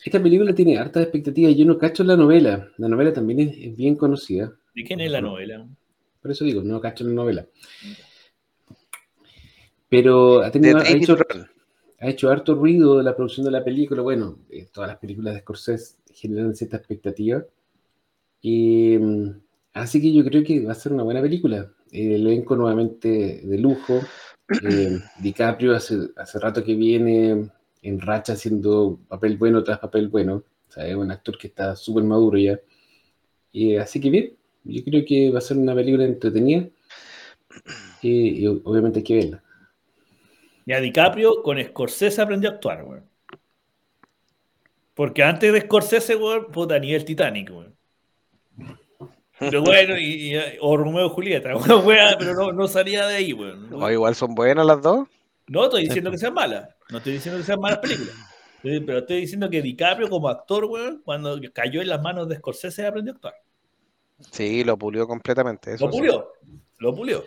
Esta 0.06 0.24
película 0.24 0.56
tiene 0.56 0.78
hartas 0.78 1.04
expectativas. 1.04 1.54
Yo 1.58 1.66
no 1.66 1.78
cacho 1.78 2.06
la 2.06 2.16
novela. 2.16 2.70
La 2.78 2.88
novela 2.88 3.12
también 3.12 3.42
es, 3.42 3.58
es 3.58 3.76
bien 3.76 3.98
conocida. 3.98 4.54
¿De 4.76 4.84
quién 4.84 5.00
es 5.00 5.12
la 5.12 5.22
novela? 5.22 5.68
Por 6.22 6.32
eso 6.32 6.46
digo, 6.46 6.62
no 6.64 6.82
cacho 6.82 7.04
la 7.04 7.12
novela. 7.12 7.46
Pero 9.90 10.42
ha, 10.42 10.50
tenido, 10.50 10.80
ha, 10.80 10.90
hecho, 10.90 11.16
ha 12.00 12.10
hecho 12.10 12.32
harto 12.32 12.56
ruido 12.56 13.02
la 13.04 13.16
producción 13.16 13.46
de 13.46 13.52
la 13.52 13.64
película. 13.64 14.02
Bueno, 14.02 14.40
eh, 14.50 14.68
todas 14.74 14.90
las 14.90 14.98
películas 14.98 15.36
de 15.36 15.42
Scorsese 15.42 15.98
generan 16.12 16.56
cierta 16.56 16.78
expectativa. 16.78 17.46
Y, 18.42 18.98
mm, 18.98 19.30
así 19.74 20.02
que 20.02 20.12
yo 20.12 20.24
creo 20.24 20.44
que 20.44 20.66
va 20.66 20.72
a 20.72 20.76
ser 20.76 20.94
una 20.94 21.04
buena 21.04 21.22
película. 21.22 21.72
El 21.92 22.28
elenco 22.28 22.56
nuevamente 22.56 23.42
de 23.44 23.58
lujo. 23.60 24.00
Eh, 24.64 24.98
DiCaprio 25.20 25.76
hace, 25.76 26.10
hace 26.16 26.40
rato 26.40 26.64
que 26.64 26.74
viene 26.74 27.52
en 27.84 28.02
racha 28.02 28.34
haciendo 28.34 29.00
papel 29.08 29.38
bueno 29.38 29.64
tras 29.64 29.78
papel 29.78 30.08
bueno. 30.08 30.44
O 30.70 30.72
sea, 30.72 30.88
es 30.88 30.96
un 30.96 31.12
actor 31.12 31.38
que 31.38 31.48
está 31.48 31.76
súper 31.76 32.04
maduro 32.04 32.40
ya. 32.40 32.60
Y, 33.52 33.76
así 33.76 34.02
que 34.02 34.10
bien, 34.10 34.34
yo 34.64 34.84
creo 34.84 35.04
que 35.06 35.30
va 35.32 35.40
a 35.40 35.42
ser 35.42 35.58
una 35.58 35.76
película 35.76 36.06
entretenida. 36.06 36.68
Y, 38.02 38.44
y 38.44 38.48
obviamente 38.48 39.00
hay 39.00 39.04
que 39.04 39.16
verla. 39.16 39.44
Ya 40.66 40.80
DiCaprio 40.80 41.44
con 41.44 41.62
Scorsese 41.64 42.22
aprendió 42.22 42.50
a 42.50 42.54
actuar, 42.54 42.84
weón. 42.84 43.04
Porque 44.94 45.24
antes 45.24 45.52
de 45.52 45.62
Scorsese, 45.62 46.16
weón, 46.16 46.52
puta, 46.52 46.78
ni 46.80 46.94
el 46.94 47.04
Titanic, 47.06 47.50
weón. 47.52 47.76
Pero 49.40 49.62
bueno, 49.64 49.98
y, 49.98 50.36
y- 50.36 50.40
o 50.62 50.78
Romeo 50.78 51.08
y 51.08 51.10
Julieta, 51.10 51.56
weón, 51.58 51.86
weón, 51.86 52.16
pero 52.20 52.34
no, 52.34 52.52
no 52.52 52.68
salía 52.68 53.06
de 53.08 53.16
ahí, 53.16 53.34
weón. 53.34 53.70
O 53.74 53.90
igual 53.92 54.16
son 54.16 54.36
buenas 54.36 54.66
las 54.66 54.82
dos. 54.82 55.08
No 55.48 55.66
estoy 55.66 55.84
diciendo 55.84 56.10
que 56.12 56.18
sean 56.18 56.34
malas, 56.34 56.70
no 56.90 56.98
estoy 57.00 57.14
diciendo 57.14 57.40
que 57.40 57.46
sean 57.46 57.60
malas 57.60 57.80
películas. 57.80 58.16
Pero 58.62 59.00
estoy 59.00 59.22
diciendo 59.22 59.50
que 59.50 59.62
DiCaprio 59.62 60.10
como 60.10 60.30
actor, 60.30 60.64
weón, 60.66 61.02
cuando 61.04 61.38
cayó 61.54 61.82
en 61.82 61.90
las 61.90 62.02
manos 62.02 62.30
de 62.30 62.38
Scorsese 62.38 62.86
aprendió 62.86 63.12
a 63.14 63.16
actuar. 63.16 63.34
Sí, 64.32 64.64
lo 64.64 64.78
pulió 64.78 65.08
completamente. 65.08 65.74
Eso 65.74 65.86
Lo 65.86 65.92
sí. 65.92 65.98
pulió, 66.00 66.32
lo 66.80 66.96
pulió. 66.96 67.24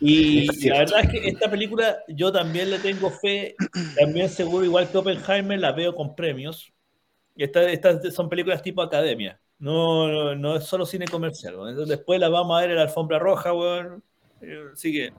Y 0.00 0.46
la 0.68 0.78
verdad 0.80 1.00
es 1.04 1.10
que 1.10 1.28
esta 1.28 1.50
película 1.50 1.98
yo 2.08 2.30
también 2.32 2.70
le 2.70 2.78
tengo 2.78 3.10
fe, 3.10 3.56
también 3.96 4.28
seguro, 4.28 4.64
igual 4.64 4.90
que 4.90 4.98
Oppenheimer, 4.98 5.58
la 5.58 5.72
veo 5.72 5.94
con 5.94 6.14
premios. 6.14 6.72
Y 7.34 7.44
esta- 7.44 7.70
estas 7.70 8.14
son 8.14 8.28
películas 8.28 8.62
tipo 8.62 8.82
academia, 8.82 9.38
no, 9.58 10.08
no, 10.08 10.34
no 10.34 10.56
es 10.56 10.64
solo 10.64 10.86
cine 10.86 11.06
comercial. 11.06 11.54
Entonces, 11.54 11.88
después 11.88 12.18
la 12.20 12.28
vamos 12.28 12.56
a 12.56 12.60
ver 12.62 12.70
en 12.70 12.76
la 12.76 12.82
alfombra 12.82 13.18
roja, 13.18 13.52
weón. 13.52 14.02
Eh, 14.40 14.64
Así 14.72 14.92
que 14.92 15.12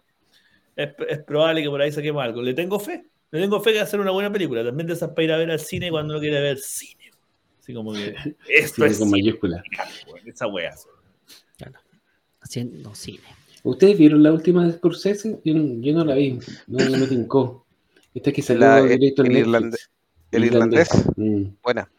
es, 0.76 0.90
es 1.10 1.20
probable 1.24 1.64
que 1.64 1.70
por 1.70 1.82
ahí 1.82 1.92
saquemos 1.92 2.24
algo. 2.24 2.42
Le 2.42 2.54
tengo 2.54 2.80
fe, 2.80 3.06
le 3.32 3.42
tengo 3.42 3.60
fe 3.62 3.72
que 3.74 3.78
va 3.80 3.84
a 3.84 3.88
ser 3.88 4.00
una 4.00 4.12
buena 4.12 4.32
película. 4.32 4.64
También 4.64 4.88
de 4.88 4.94
esas 4.94 5.10
para 5.12 5.24
ir 5.24 5.32
a 5.32 5.38
ver 5.38 5.52
al 5.52 5.60
cine 5.60 5.90
cuando 5.92 6.14
no 6.16 6.20
quiere 6.20 6.40
ver 6.42 6.58
cine. 6.58 7.12
Así 7.60 7.74
como 7.74 7.94
que 7.94 8.14
esto 8.50 8.86
Sí, 8.86 8.92
es 8.92 9.00
con 9.00 9.10
cine, 9.10 9.12
mayúscula. 9.12 9.64
weón, 10.08 10.28
esa 10.28 10.48
wea. 10.48 10.74
Haciendo 12.52 12.96
cine. 12.96 13.20
¿Ustedes 13.64 13.98
vieron 13.98 14.24
la 14.24 14.32
última 14.32 14.66
de 14.66 14.72
Scorsese? 14.72 15.40
Yo, 15.44 15.54
no- 15.54 15.82
yo 15.82 15.94
no 15.94 16.06
la 16.06 16.16
vi, 16.16 16.40
no, 16.68 16.78
no 16.90 16.98
me 16.98 17.06
tincó. 17.08 17.66
Esta 18.14 18.32
que 18.32 18.42
salió 18.42 18.62
La- 18.62 18.82
directo 18.84 19.26
en 19.26 19.32
el 19.34 19.38
irlande- 19.40 19.78
el 20.32 20.46
irlandés. 20.46 20.90
Mm. 21.18 21.44
Buena. 21.62 21.90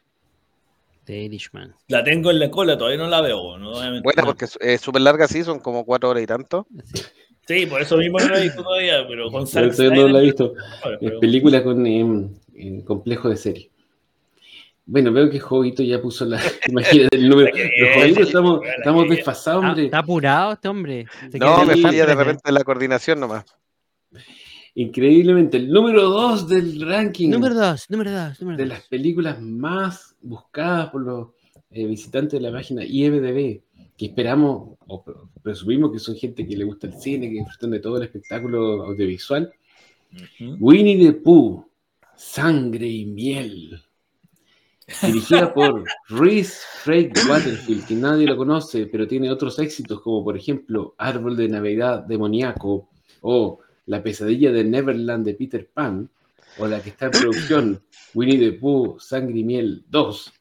The 1.05 1.19
Irishman. 1.25 1.75
La 1.89 2.03
tengo 2.03 2.31
en 2.31 2.39
la 2.39 2.51
cola, 2.51 2.79
todavía 2.79 2.99
no 2.99 3.09
la 3.09 3.21
veo, 3.21 3.39
obviamente. 3.41 4.01
Buena 4.03 4.23
porque 4.25 4.47
es 4.47 4.59
es 4.61 4.81
súper 4.81 5.03
larga, 5.03 5.29
sí, 5.29 5.45
son 5.45 5.59
como 5.61 5.85
cuatro 5.85 6.09
horas 6.09 6.23
y 6.23 6.27
tanto. 6.27 6.67
Sí. 6.85 7.03
Sí, 7.47 7.67
por 7.67 7.81
eso 7.83 7.97
mismo 7.99 8.19
no 8.19 8.29
la 8.29 8.41
he 8.41 8.43
visto 8.45 8.63
todavía, 8.63 9.07
pero 9.09 9.31
con 9.31 9.47
Pero 9.51 9.67
Zack 9.69 9.77
todavía 9.77 10.03
no 10.03 10.09
la 10.09 10.19
he 10.21 10.23
visto. 10.23 10.55
Es 11.01 11.13
película 11.21 11.63
con 11.63 11.87
em, 11.87 12.31
complejo 12.85 13.29
de 13.31 13.37
serie. 13.37 13.71
Bueno, 14.91 15.13
veo 15.13 15.29
que 15.29 15.39
Jovito 15.39 15.83
ya 15.83 16.01
puso 16.01 16.25
la 16.25 16.41
imagen 16.69 17.09
del 17.11 17.29
número. 17.29 17.51
Los 17.55 17.95
Jovitos 17.95 18.27
estamos, 18.29 18.61
estamos 18.79 19.09
desfasados, 19.11 19.63
hombre. 19.65 19.85
¿Está 19.85 19.99
apurado 19.99 20.53
este 20.55 20.69
hombre? 20.69 21.07
Se 21.31 21.39
No, 21.39 21.65
me 21.67 21.77
falla 21.77 22.07
de 22.07 22.15
repente 22.15 22.51
la 22.51 22.65
coordinación 22.65 23.21
nomás. 23.21 23.45
Increíblemente, 24.75 25.57
el 25.57 25.71
número 25.71 26.05
2 26.09 26.49
del 26.49 26.81
ranking 26.89 27.31
Número 27.31 27.55
dos, 27.55 27.85
número 27.91 28.13
dos, 28.13 28.41
número 28.41 28.57
de 28.59 28.65
dos. 28.65 28.69
las 28.79 28.83
películas 28.87 29.41
más 29.41 30.15
buscadas 30.23 30.91
por 30.91 31.03
los 31.03 31.29
eh, 31.71 31.85
visitantes 31.87 32.41
de 32.41 32.49
la 32.49 32.57
página 32.57 32.85
IMDB, 32.85 33.61
que 33.97 34.07
esperamos 34.07 34.79
o 34.87 35.03
pre- 35.03 35.15
presumimos 35.43 35.91
que 35.93 35.99
son 35.99 36.15
gente 36.17 36.47
que 36.47 36.57
le 36.57 36.65
gusta 36.65 36.87
el 36.87 36.95
cine, 36.95 37.27
que 37.29 37.41
disfrutan 37.41 37.73
de 37.73 37.81
todo 37.81 37.97
el 37.97 38.05
espectáculo 38.05 38.85
audiovisual. 38.85 39.53
Winnie 40.61 41.05
the 41.07 41.13
Pooh, 41.13 41.65
Sangre 42.17 42.87
y 42.87 43.05
Miel. 43.05 43.83
Dirigida 45.03 45.53
por 45.53 45.85
Reese 46.09 46.61
Craig 46.85 47.13
Waterfield, 47.29 47.87
que 47.87 47.95
nadie 47.95 48.27
lo 48.27 48.37
conoce, 48.37 48.87
pero 48.87 49.07
tiene 49.07 49.31
otros 49.31 49.59
éxitos, 49.59 50.01
como 50.01 50.25
por 50.25 50.37
ejemplo 50.37 50.95
Árbol 50.99 51.37
de 51.37 51.49
Navidad 51.49 52.01
demoníaco 52.05 52.89
o 53.21 53.61
La 53.87 54.03
pesadilla 54.03 54.51
de 54.53 54.65
Neverland 54.65 55.25
de 55.27 55.35
Peter 55.35 55.67
Pan, 55.73 56.09
o 56.59 56.67
la 56.67 56.81
que 56.83 56.91
está 56.91 57.07
en 57.07 57.11
producción, 57.13 57.83
Winnie 58.15 58.39
the 58.39 58.53
Pooh, 58.59 58.99
Sangre 58.99 59.39
y 59.39 59.45
Miel 59.45 59.85
2. 59.89 60.33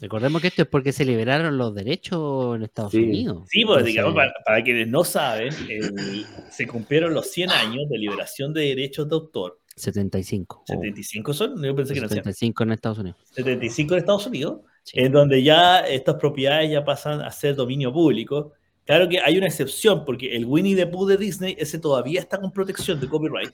Recordemos 0.00 0.42
que 0.42 0.48
esto 0.48 0.62
es 0.62 0.68
porque 0.68 0.92
se 0.92 1.04
liberaron 1.04 1.56
los 1.56 1.74
derechos 1.74 2.56
en 2.56 2.64
Estados 2.64 2.90
Sí. 2.92 2.98
Unidos. 3.04 3.44
Sí, 3.48 3.64
pues 3.64 3.84
digamos, 3.84 4.14
para, 4.14 4.32
para 4.44 4.62
quienes 4.62 4.88
no 4.88 5.02
saben, 5.04 5.54
el- 5.68 6.26
se 6.50 6.66
cumplieron 6.66 7.14
los 7.14 7.30
100 7.30 7.50
años 7.50 7.88
de 7.88 7.98
liberación 7.98 8.52
de 8.52 8.62
derechos 8.62 9.08
de 9.08 9.14
autor. 9.14 9.60
75. 9.76 10.62
o 10.62 10.66
75 10.66 11.32
son, 11.34 11.62
yo 11.62 11.74
pensé 11.74 11.92
que 11.94 11.98
eran 11.98 12.10
100. 12.10 12.24
75 12.24 12.62
en 12.64 12.72
Estados 12.72 12.98
Unidos. 12.98 13.18
75 13.32 13.94
en 13.94 13.98
Estados 14.00 14.26
Unidos, 14.26 14.60
Sí. 14.82 15.00
en 15.00 15.12
donde 15.12 15.42
ya 15.42 15.80
estas 15.80 16.16
propiedades 16.16 16.70
ya 16.70 16.84
pasan 16.84 17.20
a 17.22 17.30
ser 17.30 17.54
dominio 17.56 17.92
público. 17.92 18.52
Claro 18.84 19.08
que 19.08 19.18
hay 19.20 19.38
una 19.38 19.46
excepción, 19.46 20.04
porque 20.04 20.36
el 20.36 20.44
Winnie 20.44 20.76
the 20.76 20.86
Pooh 20.86 21.06
de 21.06 21.16
Disney, 21.16 21.56
ese 21.58 21.78
todavía 21.78 22.20
está 22.20 22.38
con 22.38 22.52
protección 22.52 23.00
de 23.00 23.08
copyright 23.08 23.50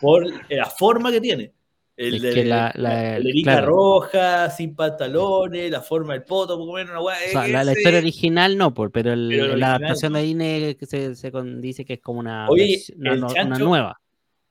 por 0.00 0.24
la 0.48 0.66
forma 0.66 1.12
que 1.12 1.20
tiene. 1.20 1.52
El 1.96 2.14
Es 2.14 2.22
de, 2.22 2.32
que 2.32 2.44
la- 2.46 2.72
la- 2.76 2.94
de 3.18 3.28
Erika 3.28 3.52
claro. 3.58 3.66
roja, 3.66 4.48
sin 4.48 4.74
pantalones, 4.74 5.70
la 5.70 5.82
forma 5.82 6.14
del 6.14 6.22
poto, 6.22 6.56
poco 6.56 6.72
menos, 6.72 6.92
una 6.92 7.00
O 7.00 7.10
sea, 7.30 7.46
la, 7.46 7.62
la 7.62 7.72
historia 7.72 7.98
original 7.98 8.56
no, 8.56 8.72
por, 8.72 8.90
pero, 8.90 9.12
el- 9.12 9.28
Pero 9.28 9.42
la 9.48 9.50
original 9.52 9.70
adaptación 9.76 10.12
no. 10.12 10.18
de 10.18 10.24
Disney 10.24 10.74
que 10.76 10.86
se, 10.86 11.14
se 11.14 11.30
con- 11.30 11.60
dice 11.60 11.84
que 11.84 11.94
es 11.94 12.00
como 12.00 12.20
una, 12.20 12.48
Oye, 12.48 12.82
una, 12.96 13.16
no- 13.16 13.26
una 13.26 13.34
chancho- 13.34 13.58
nueva. 13.64 13.99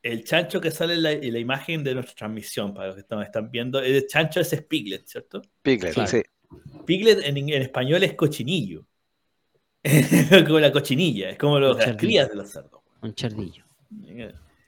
El 0.02 0.24
chancho 0.24 0.62
que 0.62 0.72
sale 0.72 0.94
en 0.96 1.04
la, 1.04 1.12
en 1.12 1.34
la 1.34 1.40
imagen 1.40 1.84
de 1.84 1.94
nuestra 1.94 2.16
transmisión, 2.16 2.74
para 2.74 2.88
los 2.88 2.96
que 2.96 3.02
están, 3.02 3.22
están 3.22 3.52
viendo, 3.52 3.80
el 3.80 4.08
chancho 4.08 4.40
es 4.40 4.62
Piglet, 4.64 5.06
¿cierto? 5.08 5.42
Piglet, 5.62 5.94
Claro. 5.94 6.10
sí. 6.10 6.22
Piglet 6.86 7.20
en, 7.26 7.38
en 7.38 7.62
español 7.62 8.04
es 8.04 8.14
cochinillo. 8.14 8.86
como 10.46 10.60
la 10.60 10.72
cochinilla, 10.72 11.30
es 11.30 11.38
como 11.38 11.60
los, 11.60 11.78
las 11.78 11.96
crías 11.96 12.30
de 12.30 12.36
los 12.36 12.50
cerdos. 12.50 12.82
Un 13.02 13.14
chardillo. 13.14 13.64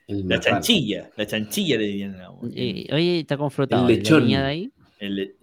La 0.08 0.40
chanchilla, 0.40 1.10
la 1.16 1.26
chanchilla 1.26 1.78
le 1.78 1.84
dirían. 1.84 2.16
oye, 2.40 3.20
está 3.20 3.36
confrontado. 3.36 3.86
El 3.88 3.92
¿y 3.92 3.96
la 3.96 4.02
lechón. 4.02 4.24
niña 4.24 4.42
de 4.42 4.48
ahí? 4.48 4.72
El- 4.98 5.36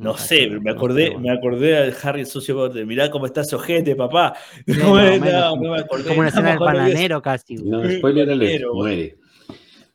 no 0.00 0.12
Ah, 0.14 0.18
sé, 0.18 0.48
me 0.48 0.58
no, 0.60 0.70
acordé, 0.72 1.10
me 1.10 1.16
bueno. 1.16 1.32
acordé 1.32 1.76
al 1.76 1.94
Harry 2.02 2.20
el 2.20 2.26
socio 2.26 2.54
Potter. 2.56 2.86
Mirá 2.86 3.10
cómo 3.10 3.26
está 3.26 3.42
ese 3.42 3.54
ojete, 3.54 3.94
papá. 3.94 4.34
No, 4.66 4.74
más 4.76 4.88
o 4.88 4.94
me- 4.94 5.20
menos, 5.20 5.32
no, 5.42 5.50
como- 5.50 5.62
no 5.64 5.70
me 5.72 5.78
acordé. 5.80 6.04
como 6.08 6.20
una 6.20 6.28
escena 6.30 6.48
del 6.50 6.58
No 6.58 6.66
de 6.66 6.72
bananero 6.72 7.22
casi. 7.22 7.54
No, 7.56 7.90
spoiler 7.90 8.30
alert, 8.30 8.64
muere. 8.72 9.16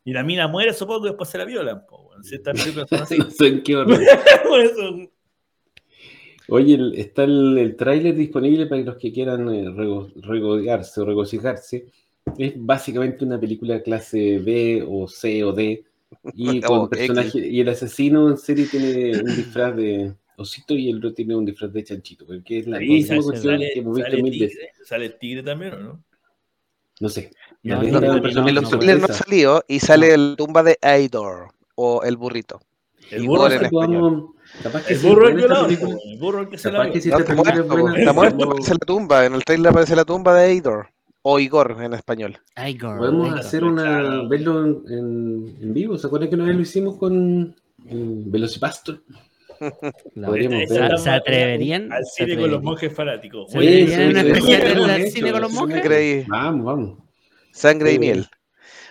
Y 0.06 0.14
la 0.14 0.24
mina 0.24 0.48
muere, 0.48 0.72
supongo 0.74 1.02
que 1.02 1.08
después 1.10 1.28
se 1.30 1.38
la 1.40 1.46
violan. 1.46 1.84
po, 1.88 2.08
weón. 2.10 2.24
Si 2.24 2.36
estas 2.36 2.60
películas 2.62 2.88
son 2.90 3.02
así. 3.02 3.18
No 3.18 3.30
sé 3.32 3.48
en 3.48 3.64
qué 3.64 3.74
eso, 4.64 5.10
Oye, 6.48 6.78
está 7.02 7.24
el, 7.24 7.58
el 7.58 7.76
tráiler 7.76 8.14
disponible 8.16 8.68
para 8.68 8.82
los 8.82 8.98
que 8.98 9.12
quieran 9.12 9.50
eh, 9.50 9.66
rego- 9.70 10.12
regodearse 10.22 11.02
o 11.02 11.06
regocijarse. 11.06 11.88
Es 12.38 12.54
básicamente 12.56 13.26
una 13.26 13.40
película 13.40 13.82
clase 13.82 14.38
B 14.40 14.86
o 14.88 15.08
C 15.08 15.44
o 15.44 15.54
D. 15.54 15.84
Y, 16.34 16.62
con 16.62 16.90
personaje, 16.90 17.48
y 17.48 17.60
el 17.62 17.70
asesino 17.70 18.30
en 18.30 18.38
serie 18.38 18.66
tiene 18.68 19.20
un 19.22 19.36
disfraz 19.36 19.76
de 19.76 20.14
osito 20.38 20.74
y 20.74 20.90
el 20.90 20.98
otro 20.98 21.14
tiene 21.14 21.36
un 21.36 21.46
disfraz 21.46 21.72
de 21.74 21.84
chanchito. 21.84 22.26
Porque 22.26 22.60
es 22.60 22.68
la 22.68 22.80
Sí, 22.80 22.86
misma 22.88 23.08
sale- 23.08 23.24
cuestión 23.24 23.54
Sale, 23.54 23.72
que 23.74 23.80
hemos 23.80 23.96
visto 23.96 24.12
sale 24.12 24.24
mil 24.24 24.32
veces. 24.40 24.50
tigre, 24.58 24.72
sale 24.86 25.06
el 25.06 25.18
tigre 25.20 25.44
también, 25.44 25.74
¿o 25.74 25.80
no? 25.80 26.04
No 27.02 27.10
sé. 27.10 27.32
No, 27.64 27.76
no, 27.84 27.84
no, 27.84 27.98
En 27.98 28.02
no, 28.02 28.52
los 28.52 28.64
no, 28.64 28.70
trailers 28.70 29.02
no 29.02 29.08
salido 29.14 29.64
y 29.68 29.80
sale 29.80 30.18
la 30.18 30.36
tumba 30.36 30.64
de 30.64 30.78
Aidor 30.82 31.50
o 31.76 32.04
el 32.04 32.16
burrito. 32.16 32.62
El 33.12 33.28
burro, 33.28 33.48
que 33.50 33.56
el 33.56 35.00
burro 35.00 35.30
es 35.30 35.36
violado, 35.36 35.68
el 35.68 36.18
burro 36.18 36.42
es 36.44 36.48
que 36.50 36.58
se 36.58 36.72
la 36.72 36.88
está 36.88 37.18
es 37.18 37.36
muerto, 37.36 38.44
aparece 38.44 38.74
la 38.74 38.78
tumba. 38.86 39.26
En 39.26 39.36
el 39.36 39.44
trailer 39.44 39.70
aparece 39.72 39.96
la 39.96 40.06
tumba 40.06 40.34
de 40.34 40.46
Aidor 40.46 40.90
o 41.28 41.40
Igor 41.40 41.76
en 41.82 41.94
español. 41.94 42.38
Igor, 42.68 42.98
Podemos 43.00 43.28
Igor. 43.28 43.40
hacer 43.40 43.64
una. 43.64 44.28
verlo 44.28 44.64
en, 44.64 44.84
en- 44.88 45.58
en 45.60 45.74
vivo. 45.74 45.98
¿Se 45.98 46.06
acuerdan 46.06 46.30
que 46.30 46.36
una 46.36 46.46
vez 46.46 46.56
lo 46.56 46.62
hicimos 46.62 46.98
con 46.98 47.56
está 50.62 50.98
¿Se 50.98 51.10
atreverían? 51.10 51.92
Al 51.92 52.06
¿Se 52.06 52.26
cine 52.26 52.40
con 52.42 52.52
los 52.52 52.62
monjes 52.62 52.94
fanáticos. 52.94 53.50
Sí, 53.50 53.58
Muy 53.58 53.68
sí, 53.68 53.74
bien. 53.86 53.88
sí, 53.88 53.96
un 54.06 54.12
sí, 54.14 54.18
especial 54.20 54.62
sí, 54.62 54.68
del 54.92 55.02
sí, 55.04 55.12
cine 55.12 55.32
con 55.32 55.42
los 55.42 55.52
monjes. 55.52 55.82
Creí. 55.82 56.24
Vamos, 56.28 56.66
vamos. 56.66 57.00
Sangre 57.52 57.94
y 57.94 58.00
miel. 58.00 58.28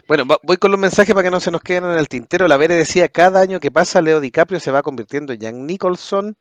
Bueno, 0.09 0.25
voy 0.43 0.57
con 0.57 0.71
los 0.71 0.81
mensajes 0.81 1.15
para 1.15 1.25
que 1.25 1.31
no 1.31 1.41
se 1.41 1.51
nos 1.51 1.63
queden 1.63 1.85
en 1.85 1.99
el 1.99 2.09
tintero. 2.09 2.49
La 2.49 2.57
Vere 2.57 2.75
decía, 2.75 3.09
cada 3.09 3.41
año 3.41 3.61
que 3.61 3.71
pasa, 3.71 4.03
Leo 4.03 4.21
DiCaprio 4.21 4.59
se 4.61 4.71
va 4.71 4.83
convirtiendo 4.83 5.33
en 5.33 5.39
Jack 5.41 5.55
Nicholson. 5.55 6.37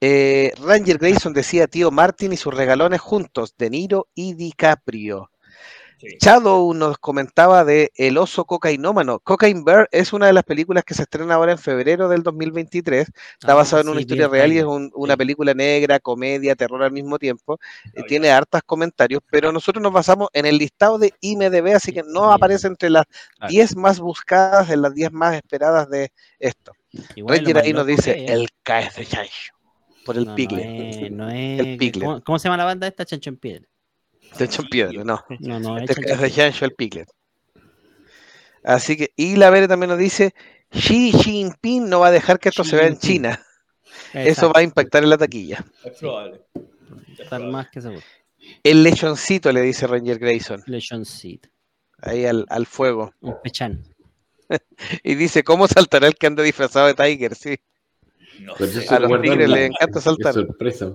Eh, 0.00 0.52
Ranger 0.60 0.98
Grayson 0.98 1.32
decía, 1.32 1.66
tío 1.68 1.90
Martin 1.90 2.32
y 2.32 2.36
sus 2.36 2.54
regalones 2.54 3.00
juntos, 3.00 3.54
De 3.56 3.70
Niro 3.70 4.08
y 4.14 4.34
DiCaprio. 4.34 5.30
Sí. 6.00 6.18
Shadow 6.20 6.74
nos 6.74 6.98
comentaba 6.98 7.64
de 7.64 7.90
El 7.94 8.18
oso 8.18 8.44
cocainómano. 8.44 9.20
Cocaine 9.20 9.64
Bear 9.64 9.88
es 9.92 10.12
una 10.12 10.26
de 10.26 10.32
las 10.32 10.42
películas 10.44 10.84
que 10.84 10.92
se 10.94 11.02
estrena 11.02 11.34
ahora 11.34 11.52
en 11.52 11.58
febrero 11.58 12.08
del 12.08 12.22
2023. 12.22 13.08
Está 13.08 13.52
Ah, 13.52 13.54
basada 13.54 13.82
en 13.82 13.88
una 13.88 13.98
sí, 13.98 14.02
historia 14.02 14.26
el 14.26 14.30
real 14.30 14.52
y 14.52 14.58
es 14.58 14.64
un- 14.64 14.90
una 14.94 15.16
película 15.16 15.54
negra, 15.54 16.00
comedia, 16.00 16.54
terror 16.56 16.82
al 16.82 16.92
mismo 16.92 17.18
tiempo. 17.18 17.58
Eh, 17.94 18.00
Ah, 18.00 18.02
tiene 18.06 18.30
hartas 18.30 18.62
comentarios, 18.66 19.22
pero 19.30 19.50
nosotros 19.52 19.82
nos 19.82 19.92
basamos 19.92 20.28
en 20.32 20.46
el 20.46 20.58
listado 20.58 20.98
de 20.98 21.12
IMDB, 21.20 21.74
así 21.74 21.92
que 21.92 22.02
no 22.02 22.32
aparece 22.32 22.66
entre 22.66 22.90
las 22.90 23.04
Claro. 23.36 23.50
10 23.50 23.76
más 23.76 24.00
buscadas, 24.00 24.68
en 24.70 24.82
las 24.82 24.94
10 24.94 25.12
más 25.12 25.34
esperadas 25.36 25.88
de 25.88 26.10
esto. 26.38 26.72
Igual 27.14 27.38
Ranger 27.38 27.58
ahí 27.58 27.72
nos 27.72 27.86
dice 27.86 28.24
es. 28.24 28.30
el 28.30 28.48
caes 28.62 28.94
de 28.96 29.06
Chancho 29.06 29.52
por 30.04 30.16
el 30.16 30.26
No, 30.26 30.36
no 30.36 30.38
es- 30.58 31.10
no 31.10 31.30
es- 31.30 31.60
El. 31.80 31.92
¿cómo, 32.00 32.22
cómo 32.22 32.38
se 32.38 32.44
llama 32.48 32.56
la 32.58 32.64
banda 32.64 32.86
esta? 32.86 33.04
Chancho 33.04 33.30
en 33.30 33.36
piedra. 33.36 33.66
De 34.38 34.44
hecho 34.44 34.62
en 34.62 34.68
piedra, 34.68 35.04
no. 35.04 35.24
No, 35.40 35.60
no, 35.60 35.78
es 35.78 35.86
de 35.86 36.54
el 36.62 36.72
Piglet. 36.74 37.08
Así 38.64 38.96
que, 38.96 39.12
y 39.16 39.36
la 39.36 39.50
Vere 39.50 39.68
también 39.68 39.90
nos 39.90 39.98
dice, 39.98 40.34
Xi 40.70 41.12
Jinping 41.12 41.88
no 41.88 42.00
va 42.00 42.08
a 42.08 42.10
dejar 42.10 42.38
que 42.38 42.48
esto 42.48 42.62
Xi 42.62 42.70
se 42.70 42.76
vea 42.76 42.86
en. 42.86 42.98
China. 42.98 43.40
Eso 44.12 44.50
va 44.52 44.60
a 44.60 44.62
impactar 44.62 45.04
en 45.04 45.10
la 45.10 45.18
taquilla. 45.18 45.64
Es 45.84 45.98
probable. 45.98 46.40
Es 47.18 47.28
probable. 47.28 47.52
más 47.52 47.70
que 47.70 47.80
seguro. 47.80 48.02
El 48.62 48.82
lechoncito, 48.82 49.52
le 49.52 49.62
dice 49.62 49.86
Ranger 49.86 50.18
Grayson, 50.18 50.62
Lechoncito. 50.66 51.48
ahí 52.02 52.26
al, 52.26 52.44
al 52.48 52.66
fuego. 52.66 53.12
Un 53.20 53.40
pechán. 53.42 53.84
Y 55.02 55.14
dice, 55.14 55.42
¿cómo 55.42 55.66
saltará 55.66 56.06
el 56.06 56.16
que 56.16 56.26
anda 56.26 56.42
disfrazado 56.42 56.86
de 56.86 56.94
Tiger? 56.94 57.34
Sí. 57.34 57.56
No 58.40 58.54
A 58.54 58.98
los 58.98 59.22
tigres 59.22 59.48
les 59.48 59.70
encanta 59.70 60.00
saltar. 60.02 60.34
sorpresa. 60.34 60.92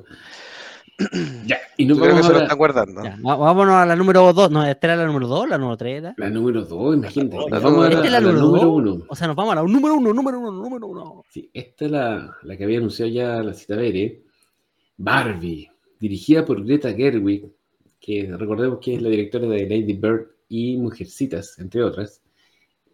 ya, 1.45 1.57
y 1.77 1.85
nos 1.85 1.97
creo 1.97 2.09
que 2.09 2.13
vamos 2.13 2.27
se 2.27 2.33
lo 2.33 2.39
están 2.41 2.57
guardando. 2.57 3.03
Ya, 3.03 3.17
vámonos 3.21 3.75
a 3.75 3.85
la 3.85 3.95
número 3.95 4.33
2. 4.33 4.51
No, 4.51 4.65
esta 4.65 4.87
era 4.87 4.95
la 4.97 5.05
número 5.05 5.27
2, 5.27 5.49
la 5.49 5.57
número 5.57 5.77
3 5.77 5.97
era. 5.97 6.13
la 6.17 6.29
número 6.29 6.65
2, 6.65 6.95
imagínate. 6.95 7.35
Nos 7.37 7.49
ya. 7.49 7.59
vamos 7.59 7.89
¿Esta 7.89 8.05
es 8.05 8.11
la 8.11 8.17
a 8.17 8.21
la 8.21 8.27
número 8.27 8.45
número 8.45 8.65
dos? 8.65 8.97
1. 8.97 9.05
O 9.07 9.15
sea, 9.15 9.27
nos 9.27 9.35
vamos 9.35 9.51
a 9.53 9.55
la 9.55 9.63
número 9.63 9.95
1, 9.95 10.13
número 10.13 10.39
1, 10.39 10.51
número 10.51 10.87
1. 10.87 11.23
Sí, 11.29 11.49
esta 11.53 11.85
es 11.85 11.91
la, 11.91 12.37
la 12.43 12.57
que 12.57 12.63
había 12.63 12.79
anunciado 12.79 13.11
ya 13.11 13.41
la 13.41 13.53
cita 13.53 13.75
Bere. 13.75 14.23
Barbie, 14.97 15.69
dirigida 15.97 16.43
por 16.43 16.65
Greta 16.65 16.93
Gerwig, 16.93 17.49
que 18.01 18.29
recordemos 18.37 18.79
que 18.79 18.95
es 18.95 19.01
la 19.01 19.09
directora 19.09 19.47
de 19.47 19.61
Lady 19.63 19.93
Bird 19.93 20.27
y 20.49 20.75
Mujercitas, 20.75 21.57
entre 21.59 21.81
otras. 21.83 22.21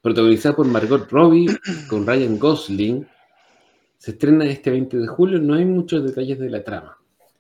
Protagonizada 0.02 0.56
por 0.56 0.68
Margot 0.68 1.10
Robbie, 1.10 1.48
con 1.90 2.06
Ryan 2.06 2.38
Gosling. 2.38 3.08
Se 3.98 4.12
estrena 4.12 4.46
este 4.46 4.70
20 4.70 4.98
de 4.98 5.08
julio. 5.08 5.40
No 5.40 5.56
hay 5.56 5.66
muchos 5.66 6.04
detalles 6.04 6.38
de 6.38 6.52
la 6.52 6.64
trama. 6.64 6.96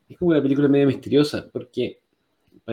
Es 0.09 0.17
como 0.17 0.31
una 0.31 0.41
película 0.41 0.67
medio 0.67 0.87
misteriosa, 0.87 1.47
porque 1.51 1.99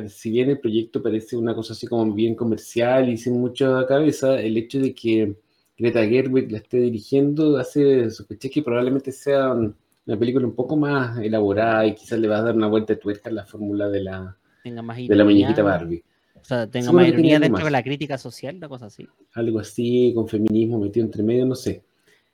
si 0.09 0.30
bien 0.30 0.51
el 0.51 0.59
proyecto 0.61 1.03
parece 1.03 1.37
una 1.37 1.55
cosa 1.55 1.72
así 1.72 1.87
como 1.87 2.12
bien 2.12 2.35
comercial 2.35 3.09
y 3.09 3.16
sin 3.16 3.41
mucha 3.41 3.87
cabeza, 3.87 4.41
el 4.41 4.57
hecho 4.57 4.78
de 4.80 4.95
que 4.95 5.37
Greta 5.78 6.07
Gerwig 6.07 6.51
la 6.53 6.59
esté 6.59 6.78
dirigiendo 6.78 7.57
hace 7.57 8.11
sospechar 8.11 8.51
que 8.51 8.62
probablemente 8.62 9.12
sea 9.12 9.53
un- 9.53 9.74
una 10.07 10.18
película 10.18 10.47
un 10.47 10.55
poco 10.55 10.76
más 10.76 11.18
elaborada 11.18 11.87
y 11.87 11.95
quizás 11.95 12.18
le 12.18 12.28
va 12.28 12.39
a 12.39 12.43
dar 12.43 12.57
una 12.57 12.68
vuelta 12.68 12.95
de 12.95 13.01
tuerca 13.01 13.30
a 13.30 13.33
la 13.33 13.45
fórmula 13.47 13.89
de 13.89 14.01
la, 14.03 14.37
Tenga 14.62 14.83
más 14.83 14.97
de 14.97 15.14
la 15.14 15.24
muñequita 15.24 15.62
Barbie. 15.62 16.03
O 16.41 16.45
sea, 16.45 16.66
tenga 16.66 16.87
Seguro 16.87 17.03
más 17.05 17.09
ironía 17.12 17.39
dentro 17.39 17.53
más. 17.59 17.64
de 17.64 17.70
la 17.70 17.83
crítica 17.83 18.18
social, 18.18 18.57
una 18.57 18.68
cosa 18.68 18.87
así. 18.87 19.07
Algo 19.35 19.61
así, 19.61 20.12
con 20.14 20.26
feminismo 20.28 20.78
metido 20.78 21.07
entre 21.07 21.22
medio, 21.22 21.47
no 21.47 21.55
sé. 21.55 21.83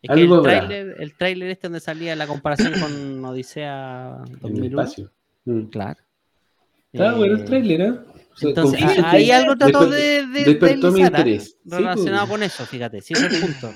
Es 0.03 0.14
que 0.14 0.20
el 0.22 0.42
tráiler, 0.42 0.96
el 1.01 1.14
tráiler 1.16 1.51
este 1.51 1.66
donde 1.68 1.80
salía 1.80 2.14
la 2.16 2.26
comparación 2.26 2.72
con 2.80 3.24
Odisea 3.24 4.16
En 4.26 4.32
el 4.34 4.38
2001. 4.40 4.64
espacio. 4.82 5.11
Mm. 5.44 5.62
Claro. 5.64 6.01
Está 6.92 7.14
bueno 7.14 7.34
el 7.34 7.40
Eh, 7.40 7.44
tráiler, 7.44 7.80
¿eh? 7.80 7.90
O 7.90 8.36
sea, 8.40 8.49
Entonces, 8.51 8.82
ahí 9.05 9.30
algo 9.32 9.57
trató 9.57 9.86
de, 9.88 10.26
de, 10.26 10.44
despertó 10.44 10.92
mi 10.92 11.03
¿ah? 11.03 11.07
interés. 11.09 11.57
Sí, 11.64 11.70
relacionado 11.76 12.26
pues. 12.26 12.30
con 12.30 12.42
eso, 12.44 12.66
fíjate, 12.66 13.01
sí, 13.01 13.14
ese 13.14 13.26
es 13.26 13.32
el 13.34 13.40
punto. 13.40 13.70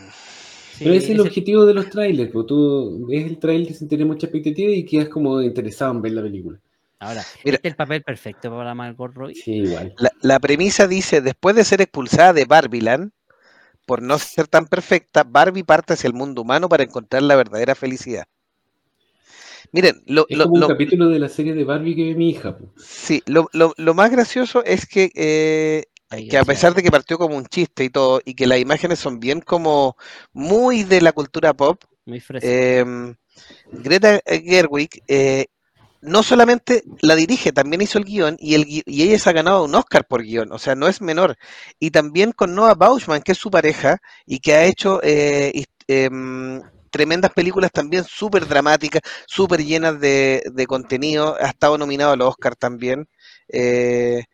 Sí, 0.72 0.84
Pero 0.84 0.94
ese 0.94 1.04
es 1.04 1.10
el 1.10 1.16
ese- 1.20 1.28
objetivo 1.28 1.66
de 1.66 1.74
los 1.74 1.90
trailers, 1.90 2.30
pues 2.32 2.46
tú 2.46 3.06
ves 3.08 3.26
el 3.26 3.38
trailer 3.38 3.74
sin 3.74 3.88
tener 3.88 4.06
mucha 4.06 4.26
expectativa 4.26 4.70
y 4.70 4.84
quedas 4.84 5.08
como 5.08 5.42
interesado 5.42 5.92
en 5.92 6.02
ver 6.02 6.12
la 6.12 6.22
película. 6.22 6.58
Ahora, 7.00 7.22
Mira. 7.44 7.56
este 7.56 7.68
es 7.68 7.72
el 7.72 7.76
papel 7.76 8.02
perfecto 8.02 8.48
para 8.50 8.74
Margot 8.76 9.12
Robbie. 9.12 9.34
Sí, 9.34 9.54
igual. 9.54 9.92
La, 9.98 10.12
la 10.22 10.38
premisa 10.38 10.86
dice, 10.86 11.20
después 11.20 11.56
de 11.56 11.64
ser 11.64 11.80
expulsada 11.80 12.32
de 12.32 12.44
Barbiland, 12.44 13.10
por 13.86 14.02
no 14.02 14.18
ser 14.18 14.48
tan 14.48 14.66
perfecta, 14.66 15.24
Barbie 15.24 15.64
parte 15.64 15.94
hacia 15.94 16.08
el 16.08 16.14
mundo 16.14 16.42
humano 16.42 16.68
para 16.68 16.84
encontrar 16.84 17.22
la 17.22 17.36
verdadera 17.36 17.74
felicidad. 17.74 18.26
Miren, 19.72 20.02
lo, 20.06 20.26
Es 20.26 20.36
lo- 20.38 20.42
como 20.42 20.56
un 20.56 20.62
lo- 20.62 20.66
capítulo 20.66 21.08
de 21.08 21.20
la 21.20 21.28
serie 21.28 21.54
de 21.54 21.62
Barbie 21.62 21.94
que 21.94 22.02
ve 22.06 22.14
mi 22.16 22.30
hija. 22.30 22.58
sí, 22.76 23.22
lo- 23.26 23.48
lo- 23.52 23.74
lo 23.76 23.94
más 23.94 24.10
gracioso 24.10 24.64
es 24.64 24.86
que, 24.86 25.10
eh, 25.14 25.84
que 26.28 26.38
a 26.38 26.44
pesar 26.44 26.74
de 26.74 26.82
que 26.82 26.90
partió 26.90 27.18
como 27.18 27.36
un 27.36 27.46
chiste 27.46 27.84
y 27.84 27.90
todo, 27.90 28.20
y 28.24 28.34
que 28.34 28.46
las 28.46 28.58
imágenes 28.58 28.98
son 28.98 29.20
bien 29.20 29.40
como 29.40 29.96
muy 30.32 30.84
de 30.84 31.00
la 31.00 31.12
cultura 31.12 31.54
pop, 31.54 31.82
Muy 32.06 32.20
eh, 32.40 32.84
Greta 33.72 34.20
Gerwig 34.26 34.90
eh, 35.08 35.46
no 36.02 36.22
solamente 36.22 36.82
la 37.00 37.14
dirige, 37.14 37.52
también 37.52 37.80
hizo 37.82 37.98
el 37.98 38.04
guion 38.04 38.36
y, 38.40 38.54
el, 38.56 38.64
y 38.68 39.02
ella 39.02 39.18
se 39.18 39.30
ha 39.30 39.32
ganado 39.32 39.64
un 39.64 39.74
Oscar 39.74 40.04
por 40.06 40.22
guion, 40.22 40.52
o 40.52 40.58
sea, 40.58 40.74
no 40.74 40.88
es 40.88 41.00
menor. 41.00 41.36
Y 41.78 41.90
también 41.92 42.32
con 42.32 42.54
Noah 42.54 42.74
Bauschman, 42.74 43.22
que 43.22 43.32
es 43.32 43.38
su 43.38 43.50
pareja 43.50 43.98
y 44.26 44.40
que 44.40 44.54
ha 44.54 44.64
hecho 44.64 45.00
eh, 45.02 45.64
em, 45.86 46.60
tremendas 46.90 47.32
películas 47.32 47.70
también 47.72 48.04
súper 48.04 48.46
dramáticas, 48.48 49.02
súper 49.26 49.64
llenas 49.64 50.00
de, 50.00 50.42
contenido. 50.68 51.36
Ha 51.40 51.48
estado 51.48 51.78
nominado 51.78 52.12
a 52.12 52.16
los 52.16 52.28
Oscar 52.28 52.56
también. 52.56 53.08
eh, 53.48 54.24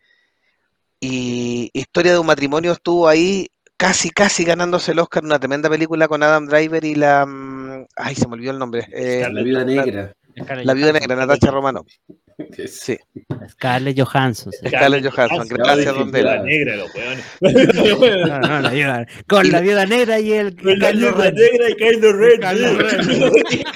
y 1.00 1.70
Historia 1.72 2.12
de 2.12 2.18
un 2.18 2.26
matrimonio 2.26 2.72
estuvo 2.72 3.06
ahí 3.08 3.48
casi, 3.76 4.10
casi 4.10 4.44
ganándose 4.44 4.92
el 4.92 4.98
Oscar, 4.98 5.24
una 5.24 5.38
tremenda 5.38 5.70
película 5.70 6.08
con 6.08 6.22
Adam 6.22 6.46
Driver 6.46 6.84
y 6.84 6.94
la... 6.96 7.24
mm, 7.26 7.86
Ay, 7.96 8.14
se 8.16 8.26
me 8.26 8.34
olvidó 8.34 8.50
el 8.52 8.58
nombre. 8.58 8.86
eh, 8.92 9.28
La 9.30 9.42
vida 9.42 9.64
negra. 9.64 10.14
Scarlett 10.44 10.66
la 10.66 10.74
viuda 10.74 10.92
negra, 10.92 11.16
Natasha 11.16 11.50
Romano. 11.50 11.84
Es- 12.56 12.78
Sí, 12.80 12.96
Scarlett 13.50 13.98
Johansson. 14.00 14.52
sí. 14.52 14.68
Scarlett 14.68 15.04
Johansson, 15.10 15.48
gracias, 15.48 15.92
Don 15.94 16.12
La 16.12 16.42
negra, 16.42 16.76
los 16.76 16.94
weones. 16.94 17.24
No, 18.28 18.38
no, 18.38 18.60
la 18.60 18.70
viuda- 18.70 19.06
con 19.26 19.50
la 19.50 19.60
viuda 19.60 19.86
negra 19.86 20.20
y 20.20 20.32
el 20.32 20.54
Con 20.54 20.78
la 20.78 20.90
Kylo 20.92 21.08
viuda 21.12 21.24
Ren. 21.30 21.34
negra 21.34 21.70
y 21.70 21.74
Kylo 21.74 22.12
Ren. 22.12 22.40
Kylo 22.40 22.68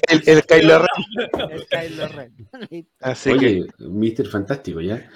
el, 0.09 0.23
el 0.27 0.43
Kylo 0.45 0.79
Ren. 0.79 1.51
El 1.51 1.67
Kylo 1.67 2.09
Ren. 2.09 2.87
Así 3.01 3.31
que, 3.31 3.37
Oye, 3.37 3.67
Mr. 3.79 4.29
Fantástico, 4.29 4.81
¿ya? 4.81 5.09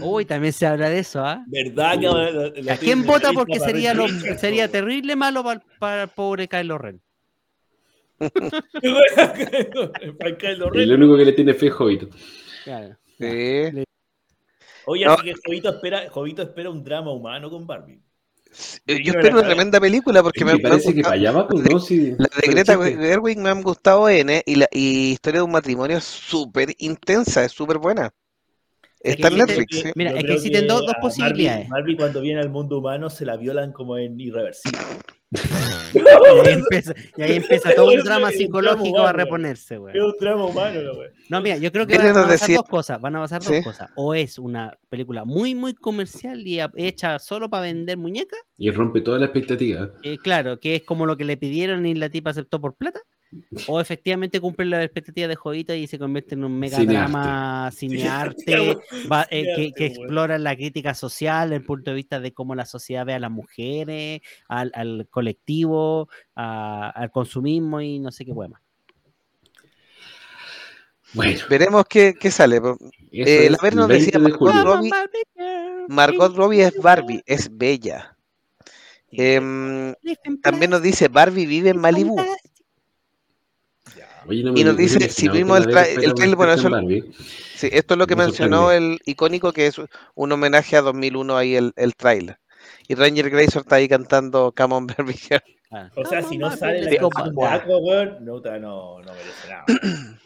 Uy, 0.00 0.24
también 0.24 0.52
se 0.52 0.66
habla 0.66 0.88
de 0.88 0.98
eso, 1.00 1.24
¿ah? 1.24 1.44
¿Verdad 1.46 1.92
que 2.00 2.06
la- 2.06 2.52
la 2.62 2.72
¿A 2.72 2.76
quién 2.78 3.04
vota 3.04 3.32
porque 3.34 3.60
sería, 3.60 3.92
lo, 3.94 4.08
sería 4.38 4.68
terrible 4.68 5.14
malo 5.14 5.44
para, 5.44 5.62
para 5.78 6.02
el 6.04 6.08
pobre 6.08 6.48
Kylo 6.48 6.78
Ren? 6.78 7.00
El 10.74 10.92
único 10.92 11.16
que 11.16 11.24
le 11.24 11.32
tiene 11.32 11.54
fe 11.54 11.66
es 11.66 11.72
Jovito. 11.72 12.08
Claro. 12.64 12.96
sí. 13.18 13.84
Oye, 14.84 15.04
No. 15.04 15.12
así 15.12 15.24
que 15.24 15.34
Jovito 15.44 15.68
espera, 15.70 16.10
Jovito 16.10 16.42
espera 16.42 16.70
un 16.70 16.82
drama 16.82 17.12
humano 17.12 17.50
con 17.50 17.66
Barbie. 17.66 18.00
Yo 18.52 18.74
Pero 18.84 18.98
espero 18.98 19.38
una 19.38 19.46
tremenda 19.46 19.80
película 19.80 20.22
porque 20.22 20.44
me, 20.44 20.54
me 20.54 20.58
parece 20.58 20.94
que 20.94 21.02
pues, 21.02 21.70
¿no? 21.70 21.78
Sí, 21.78 22.14
Las 22.18 22.28
de 22.36 22.52
Greta. 22.52 22.76
Gerwig 22.84 23.38
me 23.38 23.48
han 23.48 23.62
gustado 23.62 24.08
N 24.08 24.42
y 24.44 24.54
la 24.56 24.68
y 24.70 25.12
Historia 25.12 25.40
de 25.40 25.44
un 25.44 25.52
matrimonio 25.52 25.96
es 25.96 26.04
súper 26.04 26.74
intensa, 26.78 27.44
es 27.44 27.52
súper 27.52 27.78
buena. 27.78 28.12
Está 29.04 29.28
en 29.28 29.38
Netflix, 29.38 29.80
sí. 29.80 29.90
Mira, 29.94 30.10
es 30.12 30.24
que 30.24 30.32
existen 30.34 30.66
dos- 30.66 30.86
dos 30.86 30.94
posibilidades. 31.00 31.68
Barbie, 31.68 31.96
cuando 31.96 32.20
viene 32.20 32.40
al 32.40 32.50
mundo 32.50 32.78
humano 32.78 33.10
se 33.10 33.24
la 33.24 33.36
violan 33.36 33.72
como 33.72 33.98
en 33.98 34.18
irreversible. 34.20 34.78
Y 35.94 35.98
ahí 36.48 36.54
empieza, 36.54 36.94
y 37.16 37.22
ahí 37.22 37.36
empieza 37.36 37.74
todo 37.74 37.86
un 37.88 37.98
Es 37.98 38.04
drama 38.04 38.30
psicológico 38.30 39.00
a 39.00 39.12
reponerse, 39.12 39.74
Es 39.74 39.80
güey. 39.80 39.98
un 39.98 40.14
drama 40.20 40.46
humano, 40.46 40.78
wea. 40.98 41.08
No, 41.28 41.40
mira, 41.40 41.56
yo 41.58 41.70
creo 41.72 41.86
que 41.86 41.96
van, 41.98 42.06
van 42.08 42.16
a 42.16 42.22
pasar 42.28 42.38
decía- 42.40 42.56
dos 42.56 42.68
cosas. 42.68 43.00
Van 43.00 43.16
a 43.16 43.20
pasar 43.20 43.42
Sí. 43.42 43.54
dos 43.56 43.64
cosas. 43.64 43.90
O 43.96 44.14
es 44.14 44.38
una 44.38 44.76
película 44.88 45.24
muy, 45.24 45.54
muy 45.54 45.74
comercial 45.74 46.46
y 46.46 46.60
hecha 46.76 47.18
solo 47.18 47.48
para 47.50 47.62
vender 47.64 47.96
muñecas. 47.98 48.40
Y 48.58 48.70
rompe 48.70 49.00
toda 49.00 49.18
la 49.18 49.26
expectativa. 49.26 49.90
eh, 50.02 50.16
claro, 50.18 50.58
que 50.60 50.76
es 50.76 50.82
como 50.82 51.06
lo 51.06 51.16
que 51.16 51.24
le 51.24 51.36
pidieron 51.36 51.84
y 51.86 51.94
la 51.94 52.08
tipa 52.08 52.30
aceptó 52.30 52.60
por 52.60 52.74
plata. 52.76 53.00
O 53.66 53.80
efectivamente 53.80 54.40
cumple 54.40 54.66
la 54.66 54.82
expectativa 54.84 55.26
de 55.26 55.36
Jodita 55.36 55.74
y 55.74 55.86
se 55.86 55.98
convierte 55.98 56.34
en 56.34 56.44
un 56.44 56.58
mega 56.58 56.76
drama 56.84 57.70
cinearte, 57.72 58.76
va- 59.10 59.26
eh, 59.30 59.72
que, 59.74 59.86
explora 59.86 60.38
la 60.38 60.54
crítica 60.54 60.92
social, 60.94 61.52
el 61.52 61.64
punto 61.64 61.90
de 61.92 61.96
vista 61.96 62.20
de 62.20 62.32
cómo 62.32 62.54
la 62.54 62.66
sociedad 62.66 63.06
ve 63.06 63.14
a 63.14 63.18
las 63.18 63.30
mujeres, 63.30 64.20
al, 64.48 64.70
al 64.74 65.06
colectivo, 65.08 66.08
a- 66.36 66.90
al 66.90 67.10
consumismo 67.10 67.80
y 67.80 67.98
no 68.00 68.10
sé 68.12 68.24
qué 68.26 68.34
más. 68.34 68.50
Bueno, 71.14 71.40
Veremos 71.48 71.84
qué, 71.88 72.14
qué 72.18 72.30
sale. 72.30 72.56
Eh, 73.10 73.48
la 73.50 73.58
Ver 73.62 73.74
nos 73.76 73.90
el 73.90 73.96
decía 73.98 74.18
20 74.18 74.18
de 74.18 74.18
Margot 74.18 74.38
julio. 74.38 74.64
Robbie- 74.64 74.90
Margot 75.88 76.34
Robbie 76.36 76.62
es 76.64 76.76
Barbie, 76.80 77.22
es 77.26 77.54
bella. 77.54 78.16
Em, 79.10 79.94
también 80.42 80.70
nos 80.70 80.80
dice 80.80 81.08
Barbie 81.08 81.44
vive 81.44 81.68
en 81.70 81.78
Malibu. 81.78 82.16
Oye, 84.26 84.42
no 84.44 84.52
y 84.56 84.64
nos 84.64 84.76
dice, 84.76 85.08
si 85.08 85.28
vimos 85.28 85.58
el 85.58 85.66
tra- 85.66 85.86
el 85.88 86.14
trailer, 86.14 86.36
bueno, 86.36 86.52
eso-. 86.52 86.70
Sí, 87.56 87.68
esto 87.72 87.94
es 87.94 87.98
lo 87.98 88.06
que 88.06 88.16
Me 88.16 88.24
mencionó 88.24 88.70
el 88.72 88.98
icónico, 89.06 89.52
que 89.52 89.66
es 89.66 89.76
un 90.14 90.32
homenaje 90.32 90.76
a 90.76 90.82
2001 90.82 91.36
ahí 91.36 91.54
el, 91.54 91.72
el 91.76 91.94
trailer. 91.94 92.38
Y 92.88 92.94
Ranger 92.94 93.30
Grayson 93.30 93.62
está 93.62 93.76
ahí 93.76 93.88
cantando 93.88 94.52
Come 94.56 94.74
on 94.74 94.86
Barbie 94.86 95.14
Girl. 95.14 95.42
Ah. 95.70 95.90
O 95.96 96.04
sea, 96.04 96.22
si 96.22 96.36
no 96.38 96.54
sale 96.56 96.82
la 96.82 96.90
canción 96.90 97.34
de 97.34 97.40
Barbie. 97.40 97.62
Aqua, 97.62 97.78
weón, 97.78 98.24
no, 98.24 98.40
no, 98.40 99.00
no 99.00 99.12
merece 99.12 99.48
nada. 99.48 99.64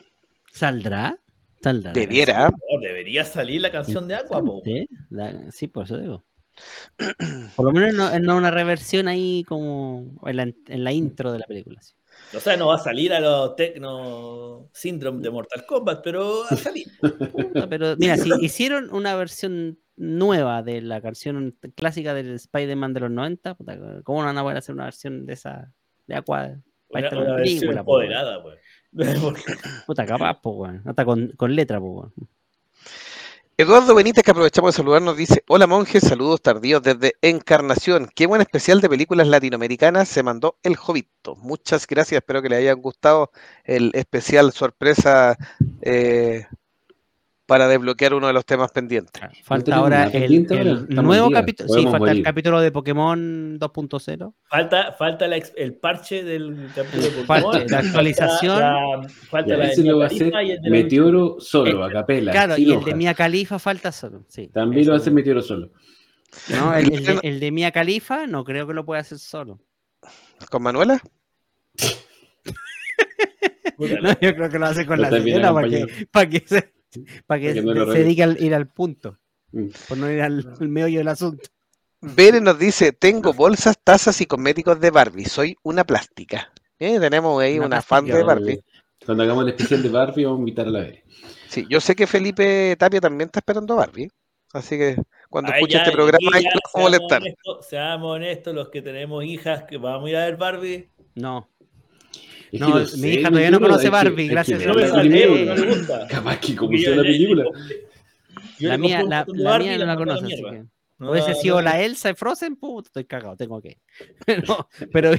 ¿Saldrá? 0.53 1.19
¿Saldrá? 1.63 1.93
Debiera. 1.93 2.49
No, 2.51 2.81
debería 2.81 3.25
salir 3.25 3.61
la 3.61 3.71
canción 3.71 4.09
de 4.09 4.15
Aqua, 4.17 4.43
po. 4.43 4.63
¿Sí? 4.65 4.89
La- 5.11 5.51
sí, 5.53 5.69
por 5.69 5.85
eso 5.85 5.99
digo. 5.99 6.25
Por 7.57 7.67
lo 7.67 7.73
menos 7.73 7.93
no, 7.95 8.19
no 8.19 8.37
una 8.39 8.51
reversión 8.51 9.09
ahí 9.09 9.45
como 9.47 10.07
en 10.25 10.37
la, 10.39 10.43
en 10.45 10.85
la 10.85 10.91
intro 10.93 11.31
de 11.31 11.41
la 11.41 11.47
película. 11.47 11.83
sí. 11.83 11.93
O 12.35 12.41
sea, 12.41 12.57
no 12.57 12.69
va 12.69 12.77
a 12.77 12.79
salir 12.79 13.13
a 13.13 13.21
los 13.21 13.57
Tecno 13.57 14.69
Syndrome 14.73 15.23
de 15.23 15.31
Mortal 15.31 15.65
Kombat, 15.65 16.03
pero 16.03 16.41
va 16.41 16.49
a 16.51 16.57
salir. 16.57 16.87
Puta, 17.33 17.69
Pero 17.69 17.97
mira, 17.97 18.17
si 18.17 18.31
hicieron 18.41 18.93
una 18.93 19.15
versión 19.15 19.79
nueva 19.97 20.63
de 20.63 20.83
la 20.83 21.01
canción 21.01 21.57
clásica 21.75 22.15
del 22.15 22.35
Spider-Man 22.35 22.95
de 22.95 23.01
los 23.01 23.11
90, 23.11 23.55
puta, 23.55 23.79
¿cómo 24.05 24.21
no 24.21 24.27
van 24.27 24.39
a 24.39 24.43
poder 24.43 24.59
hacer 24.59 24.75
una 24.75 24.85
versión 24.85 25.25
de 25.25 25.33
esa 25.33 25.73
de 26.07 26.17
Aqua? 26.17 26.57
Una, 26.89 27.09
una 27.11 27.35
versión 27.35 27.37
película, 27.37 27.81
empoderada, 27.81 28.43
pues. 28.43 28.59
Puta, 29.87 30.07
capaz, 30.07 30.41
pues. 30.41 30.81
Hasta 30.85 31.05
con, 31.05 31.29
con 31.37 31.55
letra, 31.55 31.81
pues, 31.81 31.93
weón. 31.93 32.13
Eduardo 33.59 33.95
Benítez, 33.95 34.23
que 34.23 34.33
aprovechamos 34.33 34.75
de 34.75 34.77
saludar, 34.77 35.01
nos 35.01 35.17
dice: 35.17 35.43
Hola 35.49 35.67
monjes, 35.67 36.03
saludos 36.03 36.43
tardíos 36.43 36.83
desde 36.83 37.15
Encarnación. 37.23 38.11
Qué 38.15 38.27
buen 38.27 38.43
especial 38.43 38.83
de 38.83 38.91
películas 38.91 39.29
latinoamericanas 39.29 40.11
se 40.11 40.23
mandó 40.23 40.59
el 40.63 40.77
Jovito. 40.77 41.37
Muchas 41.37 41.87
gracias, 41.87 42.19
espero 42.19 42.43
que 42.43 42.51
les 42.51 42.59
hayan 42.59 42.83
gustado 42.83 43.31
el 43.65 43.93
especial 43.95 44.53
sorpresa 44.53 45.39
eh, 45.81 46.45
para 47.47 47.69
desbloquear 47.69 48.13
uno 48.13 48.27
de 48.27 48.33
los 48.33 48.45
temas 48.45 48.73
pendientes. 48.73 49.23
Falta 49.45 49.77
ahora 49.77 50.09
el, 50.13 50.47
nuevo 50.89 51.31
capítulo. 51.31 51.73
Sí, 51.73 51.87
falta 51.87 52.11
el 52.11 52.23
capítulo 52.23 52.61
de 52.61 52.73
Pokémon 52.73 53.59
2.0. 53.59 54.35
Falta, 54.45 54.93
falta 54.93 55.29
la 55.29 55.37
el 55.37 55.75
parche 55.75 56.25
del 56.25 56.69
capítulo 56.75 57.03
de 57.05 57.11
Pokémon, 57.11 57.27
parche, 57.27 57.45
la 57.45 57.59
falta 57.61 57.79
actualización. 57.79 58.61
la- 58.61 59.09
falta 59.31 59.57
la 59.57 59.71
lo 59.77 59.99
va 59.99 60.05
a 60.05 60.07
hacer 60.09 60.33
Khalifa 60.33 60.43
y 60.43 60.51
el 60.51 60.61
de 60.61 60.71
la 60.71 60.77
Meteoro 60.77 61.37
solo, 61.39 61.87
Eh, 61.87 61.89
a 61.89 61.93
capela. 61.93 62.33
Claro, 62.33 62.59
y 62.59 62.73
el 62.73 62.83
de. 62.85 62.95
Mia 62.95 63.15
Califa 63.15 63.59
falta 63.61 63.93
solo. 63.93 64.25
Sí. 64.29 64.49
También 64.49 64.85
lo 64.85 64.93
va 64.93 64.99
a 64.99 65.01
hacer 65.01 65.13
Meteoro 65.13 65.41
solo. 65.41 65.71
No, 66.51 66.75
el, 66.77 66.93
el 66.93 67.05
de, 67.05 67.21
el 67.23 67.41
de 67.41 67.53
Mia 67.53 67.71
Califa 67.71 68.27
no 68.27 68.45
creo 68.45 68.67
que 68.67 68.75
lo 68.75 68.85
pueda 68.85 69.03
hacer 69.03 69.19
solo. 69.19 69.61
¿Con 70.51 70.63
Manuela? 70.63 71.01
No, 73.79 74.09
yo 74.21 74.35
creo 74.35 74.49
que 74.49 74.59
lo 74.59 74.67
hace 74.67 74.87
con 74.87 74.99
la 75.03 75.11
sirena 75.11 75.53
para 75.53 75.69
que, 75.69 76.07
para 76.11 76.31
que 76.31 76.43
se, 76.47 76.73
para 77.27 77.41
que 77.41 77.63
no 77.63 77.93
se 77.93 77.99
dedique 77.99 78.23
al 78.23 78.43
ir 78.43 78.55
al 78.55 78.69
punto, 78.69 79.19
Mm. 79.53 79.69
por 79.89 79.97
no 79.97 80.11
ir 80.11 80.21
al, 80.23 80.57
al 80.61 80.69
meollo 80.69 80.99
del 80.99 81.09
asunto. 81.09 81.49
Bere 82.01 82.41
nos 82.41 82.59
dice: 82.59 82.93
Tengo 82.93 83.33
bolsas, 83.33 83.77
tazas 83.83 84.21
y 84.21 84.27
cosméticos 84.27 84.79
de 84.81 84.91
Barbie. 84.91 85.25
Soy 85.25 85.57
una 85.63 85.85
plástica. 85.85 86.53
Eh, 86.79 86.99
tenemos 87.01 87.41
ahí 87.41 87.57
Una 87.59 87.67
una 87.67 87.83
fan 87.83 88.05
de. 88.05 88.23
Barbie. 88.23 88.61
Cuando 89.05 89.23
hagamos 89.23 89.45
el 89.45 89.51
especial 89.51 89.83
de 89.83 89.89
Barbie, 89.89 90.25
vamos 90.25 90.39
a 90.39 90.41
invitar 90.41 90.67
a 90.67 90.71
la 90.71 90.81
Vera. 90.81 90.99
Sí, 91.49 91.65
yo 91.71 91.81
sé 91.81 91.95
que 91.95 92.07
Felipe 92.07 92.77
Tapia 92.77 93.01
también 93.01 93.29
está 93.29 93.39
esperando 93.39 93.75
a 93.75 93.79
Barbie. 93.79 94.11
Así 94.53 94.77
que 94.77 94.97
cuando 95.31 95.53
Ay, 95.53 95.59
escuche 95.59 95.75
ya, 95.75 95.83
este 95.83 95.93
programa, 95.93 96.31
ahí 96.35 96.45
a 96.45 96.79
molestar. 96.81 97.23
Seamos 97.23 97.37
honestos, 97.45 97.67
seamos 97.69 98.17
honestos, 98.17 98.55
los 98.55 98.69
que 98.71 98.83
tenemos 98.83 99.25
hijas 99.25 99.65
que 99.65 99.77
vamos 99.77 100.07
a 100.07 100.11
ir 100.11 100.17
a 100.17 100.25
ver 100.27 100.37
Barbie. 100.37 100.91
No, 101.15 101.49
Es 102.57 102.61
No, 102.61 102.73
que 102.75 102.81
mi 102.81 102.87
sé, 102.87 103.09
hija 103.21 103.29
todavía 103.29 103.51
no 103.51 103.61
conoce 103.61 103.85
que- 103.85 103.91
Barbie, 103.91 104.27
que 104.27 104.33
gracias 104.33 104.63
a 104.63 104.67
No 104.67 104.75
verla 104.75 105.03
me 105.05 105.09
Dios. 105.09 105.59
no 105.59 105.67
gusta. 105.67 106.07
Capaz 106.11 106.41
que 106.41 106.57
como 106.57 106.77
sea 106.79 106.97
la 106.97 107.03
película. 107.03 107.45
yo 108.59 108.69
la 108.69 108.79
mía, 108.79 109.03
la, 109.03 109.25
la 109.29 109.51
Barbie 109.51 109.69
mía 109.69 109.79
no 109.79 109.87
la 109.87 109.93
a 109.93 109.97
conoce, 109.97 110.25
así 110.27 110.43
que 110.43 110.65
No, 110.99 111.11
hubiese 111.11 111.35
sido 111.35 111.57
no. 111.57 111.63
la 111.63 111.83
Elsa 111.83 112.09
de 112.09 112.15
Frozen, 112.15 112.57
puta, 112.57 112.89
estoy 112.89 113.05
cagado, 113.05 113.37
tengo 113.37 113.61
que. 113.61 113.79
No, 114.49 114.69
pero, 114.93 115.11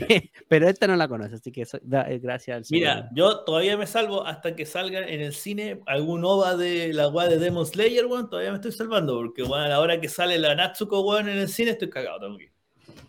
pero 0.48 0.68
esta 0.68 0.88
no 0.88 0.96
la 0.96 1.08
conoce, 1.08 1.36
así 1.36 1.52
que 1.52 1.66
soy- 1.66 1.82
da- 1.84 2.10
eh, 2.10 2.18
gracias 2.20 2.58
al 2.58 2.64
Mira, 2.72 2.94
señor. 2.96 3.10
yo 3.14 3.40
todavía 3.42 3.78
me 3.78 3.86
salvo 3.86 4.26
hasta 4.26 4.56
que 4.56 4.66
salga 4.66 5.08
en 5.08 5.22
el 5.22 5.34
cine 5.34 5.80
algún 5.86 6.26
OVA 6.26 6.58
de 6.58 6.92
la 6.94 7.10
weá 7.10 7.28
de 7.28 7.38
Demon 7.38 7.66
Slayer, 7.68 8.08
weón. 8.08 8.28
Todavía 8.30 8.50
me 8.52 8.56
estoy 8.58 8.72
salvando, 8.72 9.14
porque 9.16 9.44
weón, 9.44 9.62
a 9.62 9.68
la 9.68 9.80
hora 9.80 10.02
que 10.02 10.10
sale 10.10 10.40
la 10.40 10.56
Natsuko, 10.56 11.02
weón, 11.02 11.30
en 11.30 11.38
el 11.38 11.48
cine 11.50 11.72
estoy 11.72 11.90
cagado, 11.92 12.20
tengo 12.22 12.38
que. 12.40 12.52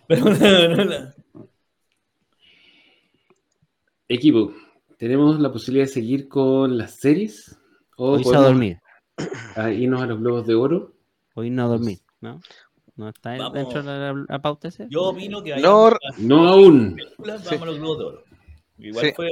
Pero 0.07 0.25
no, 0.31 0.69
no, 0.69 0.85
no. 0.85 1.11
Equipo, 4.09 4.53
¿tenemos 4.97 5.39
la 5.41 5.53
posibilidad 5.53 5.87
de 5.87 5.93
seguir 5.93 6.29
con 6.29 6.79
las 6.79 6.95
series? 6.97 7.59
¿O 7.97 8.13
Hoy 8.13 8.25
se 8.25 8.31
a 8.31 8.33
podemos 8.33 8.47
dormir, 8.53 8.79
a 9.57 9.71
irnos 9.71 10.03
a 10.03 10.07
los 10.07 10.21
globos 10.21 10.47
de 10.47 10.55
oro? 10.55 10.93
hoy 11.35 11.51
no 11.51 11.65
a 11.65 11.69
dormir, 11.69 11.99
¿no? 12.21 12.41
¿No 12.97 13.09
está 13.11 13.37
Vamos. 13.37 13.53
dentro 13.55 13.83
de 13.83 13.99
la, 13.99 14.25
la 14.29 14.43
pauta 14.43 14.69
ese? 14.69 14.87
Yo 14.91 15.03
opino 15.05 15.43
que 15.43 15.57
No, 15.61 15.87
a 15.87 15.99
las 16.03 16.19
No 16.19 16.49
aún. 16.49 16.97
películas, 16.97 17.43
Sí. 17.43 17.49
vamos 17.51 17.63
a 17.63 17.67
los 17.67 17.79
Globos 17.79 17.99
de 17.99 18.05
Oro. 18.05 18.25
Igual 18.79 19.07
Sí. 19.07 19.13
fue. 19.15 19.31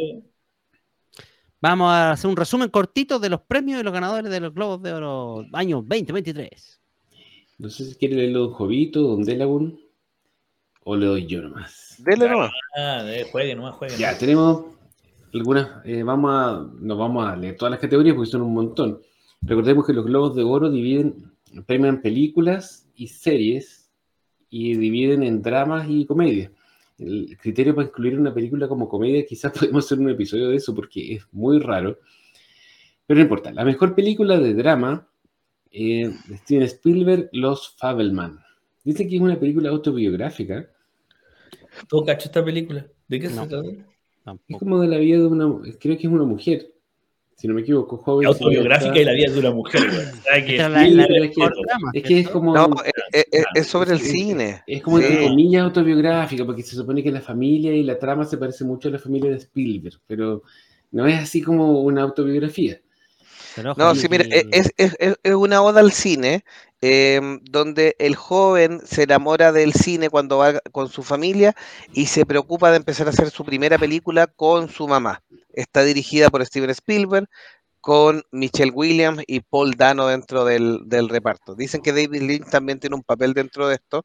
Vamos 1.60 1.88
a 1.90 2.12
hacer 2.12 2.30
un 2.30 2.36
resumen 2.36 2.68
cortito 2.68 3.18
de 3.18 3.28
los 3.30 3.40
premios 3.40 3.80
y 3.80 3.82
los 3.82 3.92
ganadores 3.92 4.30
de 4.30 4.40
los 4.40 4.54
Globos 4.54 4.82
de 4.82 4.92
Oro 4.92 5.44
año 5.52 5.76
2023. 5.78 6.80
No 7.58 7.70
sé 7.70 7.86
si 7.86 7.94
quiere 7.96 8.16
leerlo 8.16 8.40
Don 8.48 8.52
Jovito, 8.52 9.00
Don 9.02 9.24
Delagun, 9.24 9.80
o 10.84 10.94
le 10.94 11.06
doy 11.06 11.26
yo 11.26 11.42
nomás. 11.42 11.85
Dele 11.98 12.28
nomás. 12.28 12.52
Ah, 12.76 13.02
de, 13.02 13.24
jueguen, 13.24 13.58
nomás 13.58 13.74
jueguen. 13.76 13.98
Ya, 13.98 14.16
tenemos 14.16 14.66
algunas, 15.32 15.84
eh, 15.84 16.02
vamos 16.02 16.30
a, 16.32 16.66
no 16.80 16.96
vamos 16.96 17.26
a 17.26 17.36
leer 17.36 17.56
todas 17.56 17.70
las 17.70 17.80
categorías 17.80 18.14
porque 18.14 18.30
son 18.30 18.42
un 18.42 18.54
montón. 18.54 19.00
Recordemos 19.42 19.86
que 19.86 19.92
los 19.92 20.04
globos 20.04 20.34
de 20.34 20.42
oro 20.42 20.70
dividen, 20.70 21.32
premian 21.66 22.00
películas 22.00 22.88
y 22.94 23.08
series 23.08 23.90
y 24.50 24.76
dividen 24.76 25.22
en 25.22 25.42
dramas 25.42 25.86
y 25.88 26.06
comedias. 26.06 26.50
El 26.98 27.36
criterio 27.40 27.74
para 27.74 27.88
incluir 27.88 28.18
una 28.18 28.32
película 28.32 28.68
como 28.68 28.88
comedia, 28.88 29.26
quizás 29.26 29.52
podemos 29.58 29.84
hacer 29.84 29.98
un 29.98 30.10
episodio 30.10 30.48
de 30.48 30.56
eso 30.56 30.74
porque 30.74 31.14
es 31.14 31.26
muy 31.32 31.58
raro. 31.58 31.98
Pero 33.06 33.18
no 33.18 33.22
importa. 33.22 33.52
La 33.52 33.64
mejor 33.64 33.94
película 33.94 34.38
de 34.38 34.54
drama 34.54 35.06
eh, 35.70 36.10
de 36.26 36.36
Steven 36.38 36.62
Spielberg, 36.62 37.28
Los 37.32 37.76
Fabelman. 37.76 38.40
Dice 38.82 39.06
que 39.06 39.16
es 39.16 39.22
una 39.22 39.38
película 39.38 39.68
autobiográfica. 39.68 40.68
¿Tú 41.88 42.04
cacho 42.04 42.28
esta 42.28 42.44
película? 42.44 42.86
¿De 43.08 43.20
qué 43.20 43.28
No. 43.28 43.42
se 43.42 43.48
trata? 43.48 43.68
Es 44.48 44.58
como 44.58 44.80
de 44.80 44.88
la 44.88 44.98
vida 44.98 45.18
de 45.18 45.26
una, 45.26 45.46
creo 45.78 45.96
que 45.96 46.06
es 46.06 46.12
una 46.12 46.24
mujer, 46.24 46.72
si 47.36 47.46
no 47.46 47.54
me 47.54 47.60
equivoco, 47.60 47.96
joven. 47.98 48.26
Autobiográfica 48.26 48.98
y 48.98 49.04
la 49.04 49.12
vida 49.12 49.32
de 49.32 49.38
una 49.38 49.50
mujer, 49.52 49.82
que 50.44 50.56
es 50.56 50.70
la, 50.70 50.84
sí, 50.84 50.90
la 50.94 51.06
pero 51.06 51.24
es 51.24 51.30
que- 51.30 51.42
Es 51.44 51.50
que 51.92 51.98
es 52.00 52.04
¿cierto? 52.22 52.32
como, 52.32 52.54
No, 52.54 52.68
es, 52.84 52.92
es- 53.12 53.26
es- 53.30 53.46
es 53.54 53.66
sobre 53.68 53.92
el 53.92 54.00
cine. 54.00 54.62
es 54.66 54.82
como 54.82 54.98
entre 54.98 55.22
comillas 55.28 55.62
autobiográfica, 55.64 56.44
porque 56.44 56.62
se 56.62 56.74
supone 56.74 57.02
que 57.04 57.12
la 57.12 57.20
familia 57.20 57.72
y 57.72 57.84
la 57.84 57.98
trama 57.98 58.24
se 58.24 58.36
parece 58.38 58.64
mucho 58.64 58.88
a 58.88 58.92
la 58.92 58.98
familia 58.98 59.30
de 59.30 59.36
Spielberg, 59.36 60.00
pero 60.06 60.42
no 60.90 61.06
es 61.06 61.18
así 61.20 61.40
como 61.42 61.82
una 61.82 62.02
autobiografía. 62.02 62.80
Pero 63.54 63.74
No, 63.76 63.94
sí, 63.94 64.08
mira, 64.10 64.24
e- 64.24 64.46
es, 64.52 64.72
es- 64.76 64.96
es- 64.98 65.16
es 65.22 65.34
una 65.34 65.62
oda 65.62 65.80
al 65.80 65.92
cine, 65.92 66.44
em, 66.80 67.40
donde 67.44 67.96
el 67.98 68.16
joven 68.16 68.80
se 68.84 69.04
enamora 69.04 69.52
del 69.52 69.72
cine 69.72 70.10
cuando 70.10 70.38
va 70.38 70.60
con 70.72 70.88
su 70.88 71.02
familia 71.02 71.54
y 71.92 72.06
se 72.06 72.26
preocupa 72.26 72.70
de 72.70 72.76
empezar 72.78 73.06
a 73.06 73.10
hacer 73.10 73.30
su 73.30 73.44
primera 73.44 73.78
película 73.78 74.26
con 74.26 74.68
su 74.68 74.88
mamá. 74.88 75.22
Está 75.52 75.82
dirigida 75.84 76.30
por 76.30 76.44
Steven 76.44 76.70
Spielberg, 76.70 77.28
con 77.86 78.24
Michelle 78.32 78.72
Williams 78.72 79.22
y 79.28 79.38
Paul 79.42 79.74
Dano 79.76 80.08
dentro 80.08 80.44
del, 80.44 81.08
reparto. 81.08 81.54
Dicen 81.54 81.82
que 81.82 81.92
David 81.92 82.20
Lynch 82.20 82.50
también 82.50 82.80
tiene 82.80 82.96
un 82.96 83.04
papel 83.04 83.32
dentro 83.32 83.68
de 83.68 83.76
esto. 83.76 84.04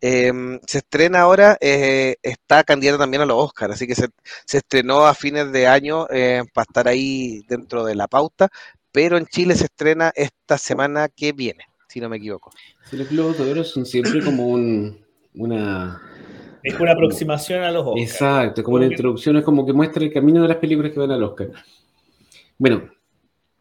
Em, 0.00 0.58
se 0.66 0.78
estrena 0.78 1.20
ahora, 1.20 1.58
eh, 1.60 2.16
está 2.22 2.64
candidata 2.64 2.96
también 2.96 3.22
a 3.22 3.26
los 3.26 3.36
Oscars, 3.36 3.74
así 3.74 3.86
que 3.86 3.94
se, 3.94 4.08
se 4.46 4.58
estrenó 4.58 5.06
a 5.06 5.14
fines 5.14 5.52
de 5.52 5.66
año 5.66 6.06
eh, 6.08 6.42
para 6.54 6.62
estar 6.62 6.88
ahí 6.88 7.42
dentro 7.48 7.84
de 7.84 7.96
la 7.96 8.08
pauta, 8.08 8.48
pero 8.92 9.18
en 9.18 9.26
Chile 9.26 9.56
se 9.56 9.64
estrena 9.64 10.10
esta 10.14 10.56
semana 10.56 11.08
que 11.08 11.32
viene, 11.32 11.64
si 11.88 12.00
no 12.00 12.08
me 12.08 12.18
equivoco. 12.18 12.50
Sí, 12.84 12.96
los 12.96 13.08
globos 13.10 13.38
de 13.38 13.50
oro 13.50 13.64
son 13.64 13.84
siempre 13.86 14.22
como 14.22 14.46
un, 14.48 14.98
una... 15.34 16.00
Es 16.62 16.78
una 16.78 16.92
aproximación 16.92 17.62
a 17.62 17.70
los 17.70 17.86
Oscars. 17.86 18.02
Exacto, 18.02 18.62
como 18.62 18.76
una 18.76 18.86
que- 18.88 18.94
introducción, 18.94 19.36
es 19.36 19.44
como 19.44 19.64
que 19.64 19.72
muestra 19.72 20.02
el 20.04 20.12
camino 20.12 20.42
de 20.42 20.48
las 20.48 20.56
películas 20.58 20.92
que 20.92 21.00
van 21.00 21.10
al 21.10 21.22
Oscar. 21.22 21.50
Bueno, 22.58 22.90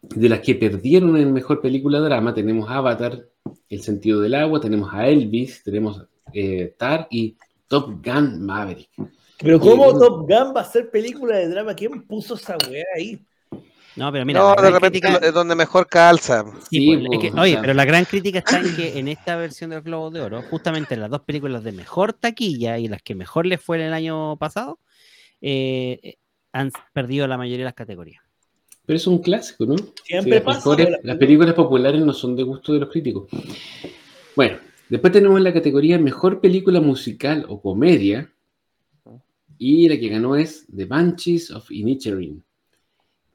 de 0.02 0.30
las 0.30 0.40
que 0.40 0.56
perdieron 0.56 1.16
en 1.18 1.32
Mejor 1.32 1.62
Película 1.62 2.00
Drama, 2.00 2.34
tenemos 2.34 2.70
Avatar, 2.70 3.28
El 3.70 3.82
Sentido 3.82 4.22
del 4.22 4.34
Agua, 4.36 4.60
tenemos 4.60 4.94
a 4.94 5.08
Elvis, 5.08 5.64
tenemos 5.64 6.04
eh, 6.34 6.74
Tar 6.78 7.08
y 7.10 7.36
Top 7.68 8.04
Gun 8.06 8.46
Maverick. 8.46 8.90
Pero 9.40 9.60
¿cómo 9.60 9.92
Sí. 9.92 10.00
Top 10.00 10.20
Gun 10.22 10.54
va 10.56 10.62
a 10.62 10.66
ser 10.66 10.90
película 10.90 11.38
de 11.38 11.48
drama? 11.50 11.76
¿Quién 11.76 12.02
puso 12.08 12.34
esa 12.36 12.58
weá 12.70 12.84
ahí? 12.96 13.20
No, 13.98 14.12
pero 14.12 14.26
mira, 14.26 14.40
no, 14.40 14.56
de 14.62 14.70
repente 14.72 15.02
crítica- 15.02 15.26
es 15.28 15.34
donde 15.34 15.56
mejor 15.56 15.88
calza. 15.88 16.46
Sí, 16.70 16.80
Sí, 16.80 16.98
pues, 16.98 17.08
es 17.12 17.20
que- 17.32 17.38
o 17.38 17.42
oye, 17.42 17.58
pero 17.60 17.74
la 17.74 17.84
gran 17.84 18.06
crítica 18.06 18.40
está 18.40 18.60
en 18.60 18.76
que 18.76 19.00
en 19.00 19.08
esta 19.08 19.36
versión 19.36 19.72
del 19.72 19.82
Globo 19.82 20.12
de 20.12 20.22
Oro, 20.22 20.44
justamente 20.44 20.96
las 20.96 21.10
dos 21.10 21.22
películas 21.22 21.64
de 21.64 21.72
mejor 21.72 22.14
taquilla 22.14 22.78
y 22.78 22.88
las 22.88 23.02
que 23.02 23.16
mejor 23.16 23.46
les 23.48 23.60
fue 23.62 23.84
el 23.84 23.94
año 23.94 24.38
pasado, 24.38 24.80
eh, 25.42 26.16
han 26.54 26.72
perdido 26.94 27.28
la 27.28 27.38
mayoría 27.38 27.60
de 27.60 27.66
las 27.66 27.74
categorías. 27.74 28.22
Pero 28.86 28.98
es 28.98 29.08
un 29.08 29.18
clásico, 29.22 29.66
¿no? 29.66 29.76
Siempre 30.06 30.36
las, 30.36 30.44
pasa, 30.44 30.60
mejores- 30.60 30.90
la- 30.92 31.00
las 31.04 31.18
películas 31.18 31.54
populares 31.56 32.02
no 32.02 32.14
son 32.14 32.36
de 32.36 32.44
gusto 32.44 32.74
de 32.74 32.80
los 32.80 32.90
críticos. 32.90 33.28
Bueno, 34.36 34.60
después 34.90 35.12
tenemos 35.12 35.42
la 35.42 35.52
categoría 35.52 35.98
Mejor 35.98 36.40
Película 36.40 36.80
Musical 36.80 37.46
o 37.50 37.60
Comedia. 37.62 38.32
Y 39.58 39.90
la 39.90 39.98
que 40.00 40.08
ganó 40.10 40.36
es 40.36 40.68
The 40.74 40.86
Banshees 40.86 41.50
of 41.50 41.72
Inisherin. 41.72 42.44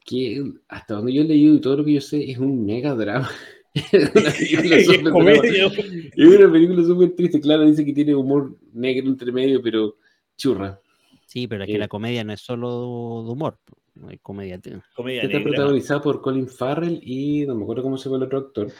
Que 0.04 0.42
hasta 0.68 0.94
donde 0.94 1.12
yo 1.12 1.22
he 1.22 1.24
leído 1.24 1.54
y 1.54 1.60
todo 1.60 1.76
lo 1.76 1.84
que 1.84 1.94
yo 1.94 2.00
sé 2.00 2.30
es 2.30 2.38
un 2.38 2.64
mega 2.66 2.94
drama. 2.94 3.30
Es 3.74 4.10
una 4.14 4.30
película 4.30 4.76
Es 4.76 4.86
súper 4.86 5.10
comedia. 5.12 5.68
drama. 5.68 5.74
Es 6.14 6.26
una 6.38 6.52
película 6.52 6.82
súper 6.84 7.14
triste. 7.16 7.40
Claro, 7.40 7.64
dice 7.64 7.84
que 7.86 7.92
tiene 7.94 8.14
humor 8.14 8.54
negro 8.74 9.08
entre 9.08 9.32
medio, 9.32 9.62
pero 9.62 9.96
churra. 10.36 10.78
Sí, 11.26 11.46
pero 11.46 11.64
es 11.64 11.70
que 11.70 11.78
la 11.78 11.88
comedia 11.88 12.22
no 12.22 12.34
es 12.34 12.40
solo 12.42 13.22
de 13.24 13.30
humor, 13.32 13.56
no 13.94 14.08
hay 14.10 14.18
comedia. 14.18 14.56
Está 14.56 14.70
negra. 15.02 15.42
protagonizada 15.42 16.02
por 16.02 16.20
Colin 16.20 16.46
Farrell 16.48 17.00
y 17.02 17.46
no 17.46 17.54
me 17.54 17.62
acuerdo 17.62 17.82
cómo 17.84 17.96
se 17.96 18.04
llama 18.10 18.18
el 18.18 18.22
otro 18.24 18.38
actor. 18.40 18.70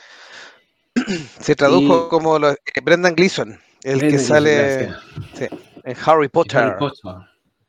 Se 1.40 1.54
tradujo 1.54 2.04
Y- 2.06 2.10
como 2.10 2.38
lo- 2.38 2.50
eh, 2.50 2.56
Brendan 2.84 3.14
Gleeson, 3.14 3.58
el 3.84 4.00
que 4.00 4.18
sale 4.18 4.88
en 5.84 5.96
Harry 6.04 6.28
Potter. 6.28 6.58
Harry 6.60 6.78
Potter. 6.78 7.12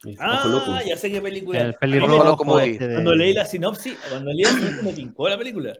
Es 0.06 0.18
Loco. 0.20 0.72
Ah, 0.72 0.84
ya 0.86 0.97
sé 0.97 1.12
qué 1.12 1.22
película. 1.22 1.62
El 1.62 1.70
es. 1.72 1.78
pelirrojo 1.78 2.60
este 2.60 2.88
de- 2.88 2.93
Cuando 2.95 3.16
leí 3.16 3.34
la 3.34 3.45
sinopsis, 3.45 3.97
cuando 4.10 4.32
leí 4.34 4.43
la 4.43 4.49
sinopsis 4.49 4.84
me 4.84 4.93
tincó 4.93 5.30
la 5.30 5.38
película. 5.38 5.74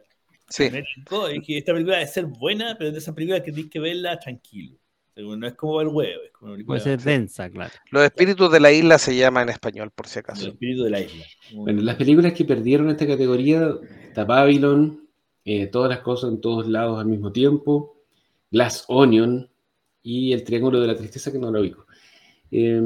Sí. 0.48 0.70
Me 0.70 0.82
tincó. 0.82 1.30
Y 1.30 1.40
dije, 1.40 1.58
esta 1.58 1.72
película 1.72 1.98
debe 1.98 2.08
ser 2.08 2.26
buena, 2.26 2.74
pero 2.78 2.88
es 2.88 2.94
de 2.94 3.00
esas 3.00 3.14
películas 3.14 3.42
que 3.42 3.52
tienes 3.52 3.70
que 3.70 3.80
verla 3.80 4.18
tranquilo. 4.18 4.78
No 5.16 5.46
es 5.46 5.54
como 5.54 5.76
ver 5.76 5.86
huevo, 5.86 6.22
es 6.24 6.32
como 6.32 6.46
una 6.48 6.54
película 6.56 6.78
Puede 6.80 6.96
ser 6.96 7.00
densa, 7.00 7.48
claro. 7.48 7.72
Los 7.90 8.02
espíritus 8.02 8.50
de 8.50 8.58
la 8.58 8.72
isla 8.72 8.98
se 8.98 9.14
llama 9.14 9.42
en 9.42 9.50
español, 9.50 9.92
por 9.94 10.08
si 10.08 10.18
acaso. 10.18 10.48
espíritu 10.48 10.82
de 10.82 10.90
la 10.90 11.00
isla. 11.00 11.24
Bueno, 11.52 11.82
las 11.82 11.94
películas 11.94 12.32
que 12.32 12.44
perdieron 12.44 12.90
esta 12.90 13.06
categoría, 13.06 13.74
está 14.08 14.24
Babylon, 14.24 15.08
eh, 15.44 15.66
todas 15.68 15.88
las 15.88 16.00
cosas 16.00 16.30
en 16.30 16.40
todos 16.40 16.66
lados 16.66 16.98
al 16.98 17.06
mismo 17.06 17.30
tiempo, 17.30 18.02
Glass 18.50 18.86
Onion 18.88 19.48
y 20.02 20.32
El 20.32 20.42
Triángulo 20.42 20.80
de 20.80 20.88
la 20.88 20.96
Tristeza, 20.96 21.30
que 21.30 21.38
no 21.38 21.52
lo 21.52 21.60
ubico. 21.60 21.83
Eh, 22.50 22.76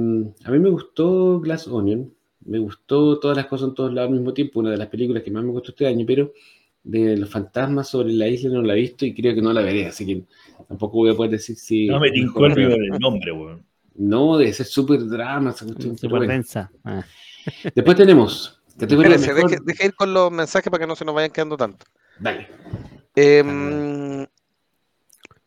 a 0.45 0.51
mí 0.51 0.59
me 0.59 0.71
gustó 0.71 1.41
Glass 1.41 1.69
Onion, 1.69 2.13
me 2.45 2.59
gustó 2.59 3.19
todas 3.19 3.37
las 3.37 3.47
cosas 3.47 3.69
en 3.69 3.75
todos 3.75 3.93
lados 3.93 4.11
al 4.11 4.17
mismo 4.17 4.33
tiempo, 4.33 4.61
una 4.61 4.71
de 4.71 4.79
las 4.79 4.89
películas 4.89 5.23
que 5.23 5.31
más 5.31 5.45
me 5.45 5.51
gustó 5.51 5.73
este 5.73 5.87
año, 5.87 6.05
pero 6.07 6.33
de 6.83 7.17
los 7.17 7.29
fantasmas 7.29 7.89
sobre 7.89 8.13
la 8.13 8.29
isla 8.29 8.51
no 8.51 8.63
la 8.63 8.75
he 8.75 8.81
visto 8.81 9.05
y 9.05 9.15
creo 9.15 9.35
que 9.35 9.43
no 9.43 9.53
la 9.53 9.61
veré, 9.61 9.87
así 9.87 10.07
que 10.07 10.25
tampoco 10.67 10.99
voy 10.99 11.11
a 11.11 11.15
poder 11.15 11.33
decir 11.33 11.57
si... 11.57 11.87
No 11.87 12.01
me 12.01 12.11
tincó 12.11 12.47
el, 12.47 12.89
nombre, 12.99 13.33
weón. 13.33 13.63
No, 13.95 14.39
debe 14.39 14.53
ser 14.53 14.67
súper 14.67 15.07
drama 15.07 15.51
esa 15.51 15.67
cuestión. 15.67 15.99
Súper 15.99 16.29
densa. 16.29 16.71
Ah. 16.85 17.05
Después 17.75 17.97
tenemos 17.97 18.63
categoría 18.79 19.17
Espérese, 19.17 19.35
mejor- 19.35 19.51
deje, 19.51 19.63
deje 19.65 19.87
ir 19.87 19.95
con 19.95 20.15
los 20.15 20.31
mensajes 20.31 20.71
para 20.71 20.83
que 20.83 20.87
no 20.87 20.95
se 20.95 21.05
nos 21.05 21.15
vayan 21.15 21.31
quedando 21.31 21.57
tanto. 21.57 21.85
Dale. 22.21 22.49
Em, 23.15 24.25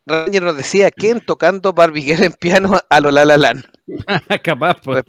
Ranger 0.05 0.43
nos 0.43 0.57
decía, 0.57 0.91
¿quién 0.91 1.21
tocando 1.21 1.73
Barbie 1.73 2.01
Girl 2.01 2.23
en 2.23 2.33
piano 2.33 2.79
a 2.89 2.99
lo 2.99 3.11
La 3.11 3.25
La 3.25 3.37
Land? 3.37 3.65
Capaz, 4.43 4.81
pues. 4.83 5.03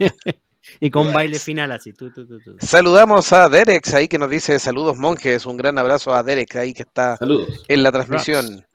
y 0.79 0.89
con 0.91 1.11
baile 1.11 1.39
final 1.39 1.71
así. 1.71 1.93
Tú, 1.93 2.11
tú, 2.11 2.27
tú, 2.27 2.39
tú. 2.39 2.55
Saludamos 2.59 3.33
a 3.33 3.49
Derek 3.49 3.91
ahí 3.93 4.07
que 4.07 4.19
nos 4.19 4.29
dice 4.29 4.59
saludos 4.59 4.97
monjes, 4.97 5.45
un 5.45 5.57
gran 5.57 5.77
abrazo 5.77 6.13
a 6.13 6.23
Derek 6.23 6.55
ahí 6.55 6.73
que 6.73 6.83
está 6.83 7.17
Saludos. 7.17 7.63
en 7.67 7.83
la 7.83 7.91
transmisión. 7.91 8.65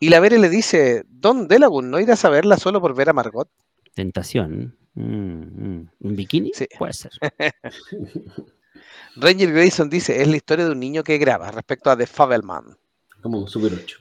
Y 0.00 0.08
la 0.08 0.20
Vere 0.20 0.38
le 0.38 0.48
dice, 0.48 1.04
Don 1.08 1.46
Delagun, 1.48 1.90
¿no 1.90 2.00
irás 2.00 2.24
a 2.24 2.30
verla 2.30 2.56
solo 2.56 2.80
por 2.80 2.94
ver 2.94 3.10
a 3.10 3.12
Margot? 3.12 3.48
Tentación. 3.94 4.76
Mm, 4.94 5.76
mm. 5.76 5.90
¿Un 6.00 6.16
bikini? 6.16 6.52
Sí. 6.54 6.66
Puede 6.78 6.92
ser. 6.92 7.12
Ranger 9.16 9.52
Grayson 9.52 9.88
dice, 9.88 10.20
es 10.20 10.28
la 10.28 10.36
historia 10.36 10.64
de 10.64 10.72
un 10.72 10.80
niño 10.80 11.04
que 11.04 11.18
graba 11.18 11.50
respecto 11.50 11.90
a 11.90 11.96
The 11.96 12.06
Fabelman. 12.06 12.76
Como 13.22 13.46
Super 13.46 13.72
8. 13.72 13.98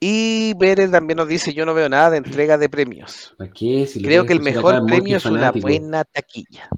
Y 0.00 0.54
Vere 0.54 0.88
también 0.88 1.16
nos 1.18 1.28
dice, 1.28 1.54
yo 1.54 1.66
no 1.66 1.74
veo 1.74 1.88
nada 1.88 2.10
de 2.10 2.18
entrega 2.18 2.58
de 2.58 2.68
premios. 2.68 3.34
¿Para 3.38 3.50
qué? 3.50 3.86
Si 3.86 4.00
lo 4.00 4.06
Creo 4.06 4.26
que 4.26 4.32
el 4.32 4.40
mejor 4.40 4.84
premio 4.86 5.16
es 5.16 5.26
una 5.26 5.52
buena 5.52 6.04
taquilla. 6.04 6.68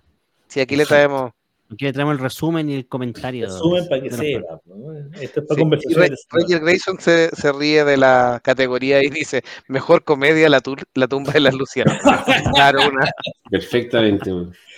Sí, 0.47 0.61
aquí 0.61 0.77
le 0.77 0.87
traemos... 0.87 1.33
Aquí 1.71 1.85
le 1.85 1.93
traemos 1.93 2.15
el 2.15 2.21
resumen 2.21 2.71
y 2.71 2.77
el 2.77 2.87
comentario. 2.87 3.45
Resumen 3.45 3.87
para 3.91 4.01
que 4.01 4.11
sepa. 4.11 4.59
¿no? 4.65 4.91
Esto 5.21 5.41
es 5.41 5.47
para 5.47 5.79
Sí, 5.79 5.95
Ranger 6.31 6.61
Grayson 6.61 6.99
se, 6.99 7.29
se 7.37 7.53
ríe 7.53 7.85
de 7.85 7.99
la 7.99 8.41
categoría 8.43 9.05
y 9.05 9.11
dice, 9.11 9.43
mejor 9.67 10.03
comedia, 10.03 10.49
la, 10.49 10.63
tumba 10.63 11.33
de 11.35 11.41
las 11.41 11.53
Lucianas. 11.53 12.01
claro, 12.55 12.79
una... 12.89 13.11
Perfectamente. 13.51 14.31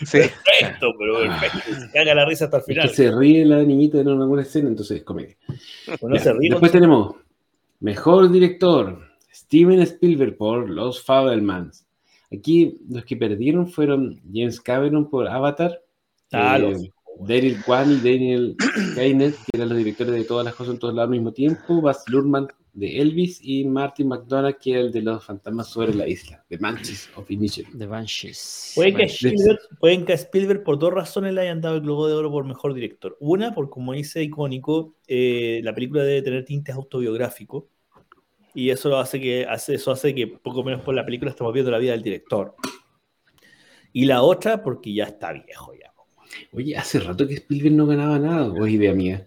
Sí. 0.04 0.18
Perfecto, 0.18 0.92
pero 0.98 1.18
perfecto. 1.20 1.80
Se 1.80 1.90
caga 1.92 2.12
la 2.12 2.24
risa 2.26 2.46
hasta 2.46 2.56
el 2.56 2.62
Es 2.62 2.66
que 2.66 2.72
final. 2.72 2.90
se 2.90 3.10
ríe 3.12 3.44
la 3.44 3.58
niñita 3.62 3.98
en 4.00 4.08
alguna 4.08 4.42
escena, 4.42 4.68
entonces 4.68 4.96
es 4.98 5.04
comedia. 5.04 5.36
No 6.02 6.16
Ya, 6.16 6.20
se 6.20 6.32
ríe. 6.32 6.50
Después 6.50 6.72
tenemos 6.72 7.14
Mejor 7.80 8.30
Director, 8.30 9.00
Steven 9.32 9.80
Spielberg 9.82 10.36
por 10.36 10.68
Los 10.68 11.02
Fabelmans. 11.02 11.86
Aquí 12.32 12.78
los 12.88 13.04
que 13.04 13.16
perdieron 13.16 13.68
fueron 13.68 14.20
James 14.32 14.60
Cameron 14.60 15.08
por 15.08 15.26
Avatar, 15.28 15.80
Ah, 16.32 16.58
eh, 16.58 16.60
los- 16.60 16.88
Daryl 17.26 17.60
Kwan 17.64 17.90
y 17.90 17.96
Daniel 17.96 18.56
Kainet, 18.94 19.34
que 19.34 19.56
eran 19.56 19.68
los 19.68 19.78
directores 19.78 20.14
de 20.14 20.24
todas 20.24 20.44
las 20.44 20.54
cosas 20.54 20.74
en 20.74 20.78
todos 20.80 20.94
lados 20.94 21.08
al 21.08 21.12
mismo 21.16 21.32
tiempo, 21.32 21.80
Baz 21.82 22.04
Luhrmann 22.08 22.48
de 22.72 23.00
Elvis 23.00 23.40
y 23.42 23.64
Martin 23.64 24.08
McDonagh, 24.08 24.58
que 24.58 24.72
era 24.72 24.80
el 24.80 24.92
de 24.92 25.02
los 25.02 25.24
fantasmas 25.24 25.68
sobre 25.68 25.94
la 25.94 26.06
isla, 26.06 26.44
de 26.48 26.58
Manches 26.58 27.10
of 27.16 27.30
Inisherin. 27.30 27.76
The 27.78 27.86
Banshees. 27.86 28.72
Pueden 28.74 28.96
que, 28.96 29.04
Spielberg, 29.04 29.58
pueden 29.78 30.04
que 30.04 30.12
a 30.12 30.16
Spielberg 30.16 30.62
por 30.62 30.78
dos 30.78 30.92
razones 30.92 31.34
le 31.34 31.42
hayan 31.42 31.60
dado 31.60 31.76
el 31.76 31.82
Globo 31.82 32.06
de 32.06 32.14
Oro 32.14 32.30
por 32.30 32.44
mejor 32.44 32.74
director. 32.74 33.16
Una, 33.20 33.54
por 33.54 33.70
como 33.70 33.92
dice 33.92 34.22
icónico, 34.22 34.94
eh, 35.06 35.60
la 35.64 35.74
película 35.74 36.04
debe 36.04 36.22
tener 36.22 36.44
tintes 36.44 36.74
autobiográficos. 36.74 37.64
Y 38.54 38.70
eso 38.70 38.96
hace 38.98 39.20
que 39.20 39.46
hace, 39.48 39.74
eso 39.74 39.92
hace 39.92 40.14
que 40.14 40.26
poco 40.26 40.64
menos 40.64 40.82
por 40.82 40.94
la 40.94 41.04
película 41.04 41.30
estamos 41.30 41.52
viendo 41.52 41.70
la 41.70 41.78
vida 41.78 41.92
del 41.92 42.02
director. 42.02 42.54
Y 43.92 44.06
la 44.06 44.22
otra, 44.22 44.62
porque 44.62 44.92
ya 44.92 45.04
está 45.04 45.32
viejo 45.32 45.74
ya. 45.74 45.92
Oye, 46.52 46.76
hace 46.76 47.00
rato 47.00 47.26
que 47.26 47.34
Spielberg 47.34 47.74
no 47.74 47.86
ganaba 47.86 48.18
nada, 48.18 48.52
o 48.52 48.66
idea 48.66 48.94
mía. 48.94 49.26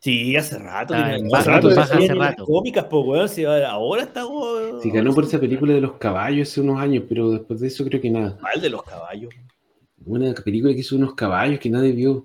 Sí, 0.00 0.36
hace 0.36 0.58
rato. 0.58 0.94
Ah, 0.94 1.14
tiene- 1.14 1.28
hace 1.36 1.50
rato 1.50 1.68
baja, 1.74 1.96
hace 1.96 2.14
rato. 2.14 2.44
cómicas, 2.44 2.84
pues, 2.84 3.04
weón, 3.06 3.28
si 3.28 3.44
ahora 3.44 4.02
está. 4.02 4.26
weón, 4.26 4.80
Si 4.82 4.90
ganó 4.90 5.14
por 5.14 5.24
esa 5.24 5.38
película 5.40 5.74
de 5.74 5.80
los 5.80 5.92
caballos 5.94 6.48
hace 6.48 6.60
unos 6.60 6.78
años, 6.80 7.04
pero 7.08 7.30
después 7.30 7.60
de 7.60 7.68
eso 7.68 7.84
creo 7.84 8.00
que 8.00 8.10
nada. 8.10 8.38
Mal 8.40 8.60
de 8.60 8.70
los 8.70 8.82
caballos. 8.82 9.34
Una 10.04 10.32
película 10.34 10.72
que 10.74 10.80
hizo 10.80 10.96
unos 10.96 11.14
caballos 11.14 11.58
que 11.58 11.70
nadie 11.70 11.92
vio. 11.92 12.22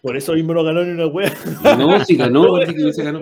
Por 0.00 0.16
eso 0.16 0.32
mismo 0.34 0.52
no 0.54 0.64
ganó 0.64 0.82
ni 0.84 0.90
una 0.90 1.06
wea. 1.06 1.32
No, 1.78 2.04
si 2.04 2.16
ganó, 2.16 2.50
parece 2.52 2.74
que 2.74 2.92
se 2.92 3.04
ganó. 3.04 3.20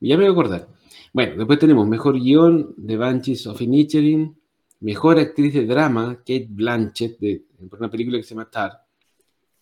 Ya 0.00 0.16
me 0.16 0.24
voy 0.24 0.26
a 0.26 0.32
acordar. 0.32 0.68
Bueno, 1.12 1.34
después 1.36 1.58
tenemos 1.58 1.86
Mejor 1.88 2.14
Guión 2.20 2.74
de 2.76 2.96
Banshees 2.96 3.46
of 3.46 3.60
Inisherin, 3.60 4.36
Mejor 4.80 5.18
Actriz 5.18 5.52
de 5.54 5.66
Drama, 5.66 6.16
Kate 6.18 6.46
Blanchett, 6.48 7.18
de, 7.18 7.42
por 7.68 7.78
una 7.80 7.90
película 7.90 8.18
que 8.18 8.22
se 8.24 8.34
llama 8.34 8.48
Tar. 8.50 8.81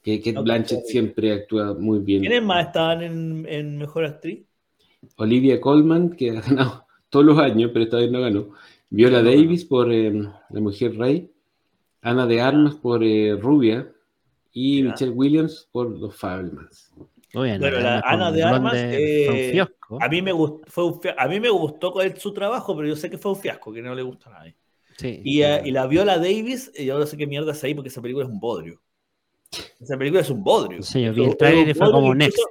Que 0.02 0.18
Kate 0.18 0.32
No, 0.32 0.42
Blanchett 0.42 0.84
siempre 0.84 1.32
actúa 1.32 1.74
muy 1.74 1.98
bien. 2.00 2.20
¿Quiénes 2.22 2.42
más 2.42 2.66
estaban 2.66 3.02
en, 3.02 3.46
en 3.48 3.78
Mejor 3.78 4.04
Actriz? 4.06 4.44
Olivia 5.16 5.60
Colman, 5.60 6.10
que 6.10 6.30
ha 6.36 6.40
ganado 6.40 6.86
todos 7.08 7.26
los 7.26 7.38
años, 7.38 7.70
pero 7.72 7.84
esta 7.84 7.98
vez 7.98 8.10
no 8.10 8.20
ganó. 8.20 8.50
Viola 8.88 9.18
No, 9.22 9.24
no. 9.24 9.30
Davis 9.30 9.64
por 9.64 9.92
eh, 9.92 10.12
La 10.50 10.60
Mujer 10.60 10.96
Rey. 10.96 11.30
Ana 12.02 12.26
de 12.26 12.40
Armas 12.40 12.74
por 12.76 13.04
eh, 13.04 13.36
Rubia. 13.40 13.92
Y. 14.52 14.82
Michelle 14.82 15.12
Williams 15.12 15.68
por 15.70 15.90
Los 15.98 16.16
Fabelmans. 16.16 16.92
Bueno, 17.32 17.70
la 17.70 18.00
Ana 18.00 18.32
de 18.32 18.42
Armas, 18.42 18.72
fue 18.72 18.80
un 19.28 19.36
eh, 19.36 19.50
fiasco. 19.52 19.98
A 20.00 20.08
mí 20.08 20.20
me 20.20 20.32
gustó, 20.32 20.62
fue 20.68 20.84
un 20.86 21.00
fia- 21.00 21.14
a 21.16 21.28
mí 21.28 21.38
me 21.38 21.48
gustó 21.50 21.92
con 21.92 22.04
él 22.04 22.16
su 22.16 22.32
trabajo, 22.32 22.74
pero 22.74 22.88
yo 22.88 22.96
sé 22.96 23.08
que 23.08 23.18
fue 23.18 23.30
un 23.32 23.38
fiasco, 23.38 23.72
que 23.72 23.82
no 23.82 23.94
le 23.94 24.02
gusta 24.02 24.30
a 24.30 24.32
nadie. 24.32 24.56
Sí. 24.96 25.20
Y, 25.24 25.42
eh, 25.42 25.62
y 25.64 25.70
la 25.70 25.86
Viola 25.86 26.16
Davis, 26.18 26.72
yo 26.74 26.98
no 26.98 27.06
sé 27.06 27.16
qué 27.16 27.26
mierda 27.28 27.52
es 27.52 27.62
ahí 27.62 27.74
porque 27.74 27.88
esa 27.88 28.02
película 28.02 28.26
es 28.26 28.32
un 28.32 28.40
bodrio. 28.40 28.80
Esa 29.80 29.96
película 29.96 30.20
es 30.20 30.30
un 30.30 30.42
bodrio. 30.44 30.82
Sí, 30.82 31.02
yo 31.02 31.10
Es 31.10 31.16
vi 31.16 31.24
el 31.24 31.36
trailer 31.36 31.68
y 31.68 31.74
fue 31.74 31.90
como 31.90 32.14
next. 32.14 32.38
incluso- 32.38 32.50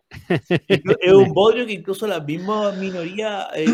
inclu- 0.67 0.97
Es 1.01 1.13
un 1.13 1.33
bodrio 1.33 1.65
que 1.65 1.73
incluso 1.73 2.07
la 2.07 2.19
misma 2.19 2.71
minoría 2.73 3.47
eh, 3.55 3.65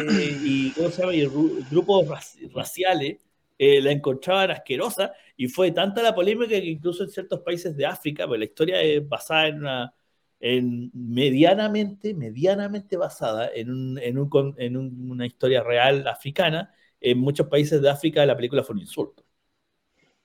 y, 0.43 0.71
¿cómo 0.71 0.89
se 0.89 1.01
llama? 1.01 1.13
y 1.15 1.23
ru- 1.26 1.69
grupos 1.69 2.07
raci- 2.07 2.51
raciales 2.53 3.17
eh, 3.57 3.82
la 3.82 3.91
encontraban 3.91 4.51
asquerosa 4.51 5.13
y 5.38 5.47
fue 5.47 5.71
tanta 5.71 6.03
la 6.03 6.13
polémica 6.13 6.49
que 6.49 6.65
incluso 6.65 7.03
en 7.03 7.09
ciertos 7.09 7.39
países 7.41 7.76
de 7.76 7.86
África, 7.86 8.28
pues 8.28 8.39
la 8.39 8.45
historia 8.45 8.82
es 8.82 9.07
basada 9.07 9.47
en 9.47 9.57
una 9.59 9.93
en 10.41 10.91
medianamente, 10.93 12.13
medianamente 12.13 12.97
basada 12.97 13.49
en, 13.55 13.71
un- 13.71 13.97
en, 13.99 14.17
un 14.19 14.30
con- 14.30 14.53
en 14.57 14.78
un- 14.78 15.11
una 15.11 15.26
historia 15.26 15.63
real 15.63 16.07
africana, 16.07 16.73
en 17.01 17.17
muchos 17.19 17.47
países 17.47 17.82
de 17.82 17.89
África 17.89 18.26
la 18.26 18.36
película 18.36 18.63
fue 18.63 18.76
un 18.76 18.82
insulto. 18.82 19.24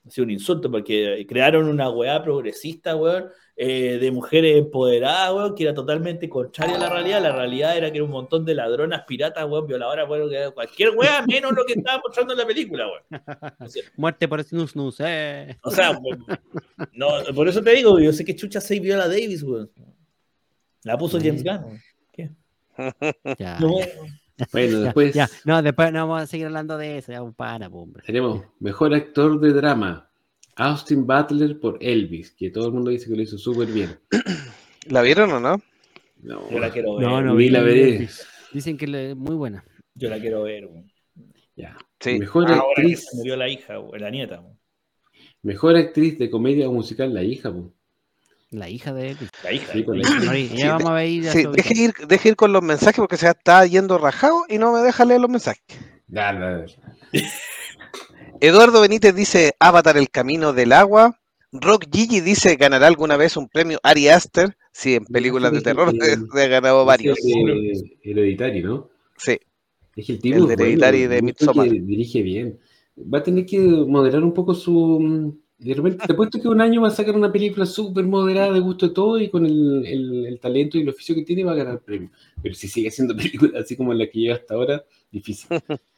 Ha 0.07 0.11
sido 0.11 0.25
un 0.25 0.31
insulto 0.31 0.71
porque 0.71 1.27
crearon 1.29 1.67
una 1.69 1.91
weá 1.91 2.23
progresista, 2.23 2.97
weón, 2.97 3.27
eh, 3.55 3.99
de 4.01 4.11
mujeres 4.11 4.57
empoderadas, 4.57 5.35
weón, 5.35 5.55
que 5.55 5.65
era 5.65 5.75
totalmente 5.75 6.27
contraria 6.29 6.77
a 6.77 6.79
la 6.79 6.89
realidad. 6.89 7.21
La 7.23 7.33
realidad 7.37 7.77
era 7.77 7.91
que 7.91 7.99
era 7.99 8.05
un 8.05 8.11
montón 8.11 8.45
de 8.47 8.55
ladronas, 8.55 9.03
piratas, 9.07 9.45
weón, 9.47 9.67
violadoras, 9.67 10.09
weón, 10.09 10.31
que- 10.31 10.51
cualquier 10.55 10.91
weá 10.97 11.23
menos 11.27 11.53
lo 11.53 11.65
que 11.67 11.75
estaba 11.75 12.01
mostrando 12.03 12.33
en 12.33 12.39
la 12.39 12.47
película, 12.47 12.87
weón. 12.89 13.23
O 13.61 13.69
sea, 13.69 13.83
Muerte 13.97 14.27
por 14.27 14.43
snus 14.43 14.71
snus, 14.71 14.97
eh. 15.01 15.59
o 15.63 15.71
sea, 15.71 15.91
weón, 15.99 16.25
no, 16.95 17.09
por 17.35 17.47
eso 17.49 17.63
te 17.63 17.73
digo, 17.73 18.01
yo 18.01 18.13
sé 18.15 18.25
que 18.25 18.35
Chucha 18.35 18.61
se 18.61 18.81
Viola 18.81 19.07
Davis, 19.07 19.43
weón. 19.43 19.71
La 20.83 20.97
puso 20.97 21.19
James 21.19 21.45
Gunn, 21.45 21.63
weón. 21.65 21.81
¿Qué? 22.13 22.31
Ya, 23.39 23.59
No, 23.61 23.79
ya, 23.79 23.87
Bueno, 24.53 24.73
ya, 24.79 24.85
después 24.85 25.15
ya. 25.15 25.29
No, 25.45 25.63
después 25.63 25.93
no 25.93 26.07
vamos 26.07 26.23
a 26.23 26.27
seguir 26.27 26.47
hablando 26.47 26.77
de 26.79 26.99
eso. 26.99 27.13
Ya, 27.13 27.23
para, 27.33 27.69
hombre. 27.69 28.03
tenemos 28.07 28.43
Mejor 28.59 28.95
Actor 28.95 29.41
de 29.41 29.53
Drama. 29.53 30.11
Austin 30.57 31.07
Butler 31.07 31.59
por 31.59 31.79
Elvis, 31.81 32.33
que 32.33 32.51
todo 32.51 32.67
el 32.67 32.73
mundo 32.73 32.91
dice 32.91 33.09
que 33.09 33.17
lo 33.17 33.23
hizo 33.23 33.39
súper 33.39 33.69
bien. 33.69 33.99
¿La 34.89 35.03
vieron 35.03 35.31
o 35.33 35.41
no? 35.41 35.61
No, 36.23 36.51
yo 36.51 36.59
la 36.59 36.71
quiero 36.71 36.97
ver. 36.97 37.09
No, 37.09 37.23
no 37.23 37.35
vi 37.35 37.49
la 37.49 37.63
veré. 37.63 38.09
Dicen 38.53 38.77
que 38.77 39.11
es 39.11 39.17
muy 39.17 39.37
buena. 39.37 39.65
Yo 39.95 40.11
la 40.11 40.19
quiero 40.19 40.43
ver, 40.43 40.69
ya. 41.57 41.77
Sí. 41.99 42.19
Mejor 42.19 42.51
Ahora 42.51 42.63
que 42.75 42.83
actriz. 42.83 43.07
se 43.11 43.17
murió 43.17 43.37
la 43.37 43.49
hija, 43.49 43.75
la 43.99 44.11
nieta. 44.11 44.43
Mejor 45.43 45.77
actriz 45.77 46.19
de 46.19 46.31
comedia 46.31 46.69
o 46.69 46.73
musical, 46.73 47.13
la 47.15 47.23
hija. 47.23 47.53
po. 47.53 47.73
La 48.51 48.69
hija 48.69 48.93
de 48.93 49.11
Elvis. 49.11 49.31
La 49.45 49.53
hija. 49.53 49.73
Sí, 49.73 49.85
con 49.85 49.99
la 49.99 50.09
weón. 50.09 50.37
hija. 50.37 50.55
Ya 50.57 50.73
vamos 50.73 50.91
a 50.91 50.95
ver. 50.95 51.23
ya 51.23 51.33
Sí, 51.33 51.45
deje 51.53 51.75
ir, 51.79 51.93
deje 52.09 52.29
ir 52.31 52.37
con 52.37 52.53
los 52.53 52.63
mensajes 52.63 52.97
porque 52.97 53.17
se 53.17 53.29
está 53.29 53.65
yendo 53.67 53.97
rajado 53.99 54.43
y 54.49 54.59
no 54.59 54.73
me 54.73 54.81
deja 54.81 55.05
leer 55.05 55.21
los 55.21 55.31
mensajes. 55.31 55.63
Dale, 56.09 56.41
dale. 57.13 57.29
Eduardo 58.41 58.81
Benítez 58.81 59.15
dice 59.15 59.55
Avatar 59.61 59.97
el 59.97 60.11
camino 60.11 60.53
del 60.53 60.73
agua. 60.73 61.17
Rock 61.53 61.87
Gigi 61.93 62.21
dice 62.21 62.57
ganará 62.57 62.87
alguna 62.87 63.17
vez 63.17 63.37
un 63.37 63.49
premio 63.49 63.79
Ari 63.83 64.09
Aster. 64.09 64.57
Sí, 64.73 64.95
en 64.95 65.05
películas 65.05 65.53
de 65.53 65.59
sí, 65.59 65.65
terror 65.65 65.93
sí. 65.93 65.99
ha 66.41 66.47
ganado 66.47 66.85
varios. 66.85 67.19
Eh, 67.19 67.73
hereditario, 68.03 68.67
¿no? 68.67 68.91
Sí. 69.17 69.39
Es 69.95 70.09
el 70.09 70.21
tipo 70.21 70.37
El 70.37 70.43
es 70.43 70.49
de 70.49 71.07
bueno, 71.07 71.23
Midsommar. 71.23 71.69
dirige 71.69 72.23
bien. 72.23 72.59
Va 72.97 73.19
a 73.19 73.23
tener 73.23 73.47
que 73.47 73.59
moderar 73.59 74.23
un 74.23 74.35
poco 74.35 74.55
su. 74.55 75.39
De 75.61 75.75
repente, 75.75 76.07
te 76.07 76.13
apuesto 76.15 76.41
que 76.41 76.49
un 76.49 76.61
año 76.61 76.81
va 76.81 76.89
a 76.89 76.91
sacar 76.91 77.15
una 77.15 77.31
película 77.31 77.67
súper 77.67 78.05
moderada 78.07 78.53
de 78.53 78.61
gusto 78.61 78.89
de 78.89 78.95
todo 78.95 79.19
y 79.21 79.29
con 79.29 79.45
el, 79.45 79.85
el- 79.87 80.27
el 80.27 80.41
talento 80.41 80.79
y 80.79 80.83
el 80.83 80.89
oficio 80.89 81.15
que 81.15 81.23
tiene 81.23 81.45
va 81.45 81.53
a 81.53 81.57
ganar 81.57 81.81
premio. 81.81 82.11
Pero 82.43 82.55
si 82.55 82.67
sigue 82.69 82.89
haciendo 82.89 83.15
películas 83.17 83.63
así 83.63 83.77
como 83.77 83.93
la 83.93 84.07
que 84.09 84.19
lleva 84.21 84.37
hasta 84.37 84.55
ahora, 84.55 84.85
difícil. 85.11 85.49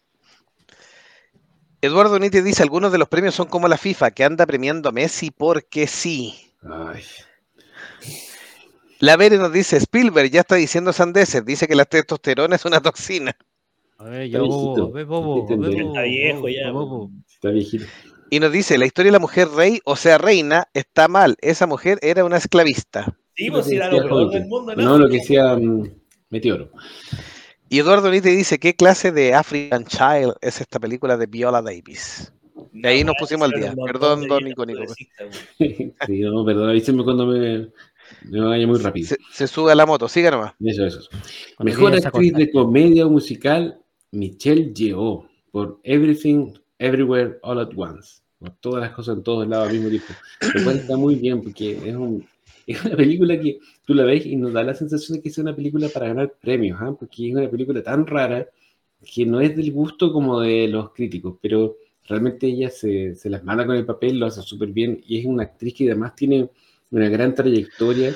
Eduardo 1.83 2.15
Benítez 2.15 2.45
dice 2.45 2.63
algunos 2.63 2.93
de 2.93 2.99
los 2.99 3.09
premios 3.09 3.35
son 3.35 3.47
como 3.47 3.69
la 3.69 3.77
FIFA 3.77 4.13
que 4.13 4.25
anda 4.25 4.47
premiando 4.47 4.89
a 4.89 4.93
Messi 4.93 5.31
porque 5.31 5.87
sí. 5.87 6.35
Ay, 6.63 7.03
La 9.01 9.19
Vere 9.19 9.37
nos 9.37 9.53
dice 9.53 9.77
Spielberg 9.77 10.31
ya 10.31 10.41
está 10.41 10.55
diciendo 10.55 10.95
sandeces, 10.95 11.45
dice 11.45 11.69
que 11.69 11.75
la 11.75 11.85
testosterona 11.85 12.57
es 12.57 12.65
una 12.65 12.81
toxina. 12.81 13.37
A 13.99 14.05
ver, 14.05 14.29
viejito, 14.29 14.49
bobo, 14.49 14.93
ve, 14.93 15.05
bobo, 15.05 15.57
ve, 15.59 15.69
bobo, 15.71 15.89
Está 15.89 16.03
viejo 16.03 16.49
ya, 16.49 16.71
bobo. 16.73 17.11
está 17.29 17.51
viejito. 17.51 17.87
Y 18.33 18.41
nos 18.41 18.51
dice 18.51 18.78
la 18.78 18.87
historia 18.87 19.11
de 19.11 19.12
la 19.12 19.18
mujer 19.18 19.47
rey, 19.49 19.80
o 19.85 19.95
sea, 19.95 20.16
reina, 20.16 20.66
está 20.72 21.07
mal. 21.07 21.37
Esa 21.43 21.66
mujer 21.66 21.99
era 22.01 22.24
una 22.24 22.39
esclavista. 22.39 23.14
Sí, 23.37 23.51
pues 23.51 23.70
era 23.70 23.91
lo 23.91 23.99
peor 24.09 24.30
del 24.30 24.47
mundo, 24.47 24.74
No, 24.74 24.97
lo 24.97 25.07
que 25.11 25.18
decía 25.18 25.55
mm, 25.55 25.91
Meteoro. 26.30 26.70
Y 27.68 27.80
Eduardo 27.80 28.09
Benítez 28.09 28.35
dice 28.35 28.59
qué 28.59 28.72
clase 28.72 29.12
de 29.12 29.35
African 29.35 29.85
Child 29.85 30.37
es 30.41 30.62
esta 30.62 30.80
película 30.80 31.18
de 31.18 31.26
Viola 31.26 31.61
Davis. 31.61 32.33
Y 32.72 32.87
ahí 32.87 33.05
nos 33.05 33.16
pusimos 33.18 33.53
al 33.53 33.61
día. 33.61 33.74
Perdón, 33.85 34.26
don 34.26 34.45
Nico 34.45 34.64
Nico. 34.64 34.83
sí, 35.59 35.93
no, 36.22 36.43
perdón, 36.47 36.70
avísenme 36.70 37.05
cuando 37.05 37.26
me, 37.26 37.68
me 38.30 38.41
vaya 38.41 38.66
muy 38.66 38.78
rápido. 38.78 39.09
Se, 39.09 39.18
se 39.30 39.47
sube 39.47 39.72
a 39.72 39.74
la 39.74 39.85
moto, 39.85 40.09
siga 40.09 40.30
nomás. 40.30 40.55
Eso, 40.59 40.87
eso. 40.87 41.01
Cuando 41.59 41.70
Mejor 41.70 41.95
actriz 41.97 42.33
de 42.33 42.51
comedia 42.51 43.07
o 43.07 43.11
musical, 43.11 43.78
Michelle 44.11 44.72
Yeoh, 44.72 45.28
por 45.51 45.80
Everything, 45.85 46.55
Everywhere, 46.78 47.39
All 47.43 47.61
at 47.61 47.72
Once. 47.76 48.22
Todas 48.61 48.80
las 48.82 48.93
cosas 48.93 49.16
en 49.18 49.22
todos 49.22 49.47
lados 49.49 49.68
al 49.68 49.74
mismo 49.74 49.88
tiempo. 49.88 50.12
Lo 50.55 50.62
cual 50.64 50.76
está 50.76 50.97
muy 50.97 51.14
bien, 51.16 51.40
porque 51.43 51.72
es, 51.72 51.95
un- 51.95 52.24
una 52.84 52.97
película 52.97 53.38
que 53.40 53.59
tú 53.86 53.95
la 53.95 54.05
ves 54.05 54.26
y 54.26 54.36
nos 54.36 54.53
da 54.53 54.62
la 54.62 54.74
sensación 54.74 55.16
de 55.16 55.22
que 55.22 55.28
es 55.28 55.38
una 55.38 55.55
película 55.55 55.88
para 55.88 56.09
ganar 56.09 56.34
premios, 56.40 56.78
¿ah? 56.80 56.95
porque 56.99 57.28
es 57.28 57.34
una 57.34 57.49
película 57.51 57.82
tan 57.82 58.07
rara 58.07 58.47
que 59.05 59.26
no 59.26 59.40
es 59.40 59.57
del 59.57 59.72
gusto 59.72 60.12
como 60.12 60.40
de 60.40 60.68
los 60.68 60.93
críticos, 60.93 61.36
pero 61.40 61.76
realmente 62.09 62.47
ella 62.47 62.70
se, 62.70 63.14
se 63.16 63.30
las 63.30 63.43
manda 63.45 63.66
con 63.66 63.76
el 63.76 63.84
papel, 63.84 64.18
lo 64.18 64.26
hace 64.26 64.43
súper 64.43 64.70
bien 64.70 65.01
y 65.07 65.18
es 65.18 65.26
una 65.26 65.45
actriz 65.45 65.74
que 65.74 65.86
además 65.90 66.14
tiene 66.14 66.49
una 66.90 67.09
gran 67.09 67.34
trayectoria 67.34 68.14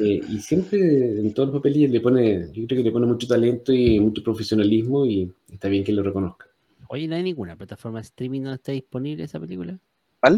eh, 0.00 0.20
y 0.28 0.38
siempre 0.40 0.78
en 1.18 1.32
todos 1.34 1.48
los 1.50 1.58
papeles 1.58 1.90
le 1.90 2.00
pone, 2.00 2.48
yo 2.52 2.66
creo 2.66 2.78
que 2.78 2.84
le 2.84 2.92
pone 2.92 3.06
mucho 3.06 3.26
talento 3.26 3.72
y 3.72 3.98
mucho 4.00 4.22
profesionalismo 4.22 5.04
y 5.06 5.30
está 5.52 5.68
bien 5.68 5.84
que 5.84 5.92
lo 5.92 6.02
reconozca. 6.02 6.46
Oye, 6.92 7.08
no 7.08 7.16
hay 7.16 7.22
ninguna 7.22 7.56
plataforma 7.56 8.00
de 8.00 8.02
streaming 8.02 8.42
donde 8.42 8.56
está 8.56 8.72
disponible 8.72 9.24
esa 9.24 9.40
película. 9.40 9.78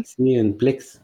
Sí, 0.05 0.35
en 0.35 0.55
Plex, 0.55 1.01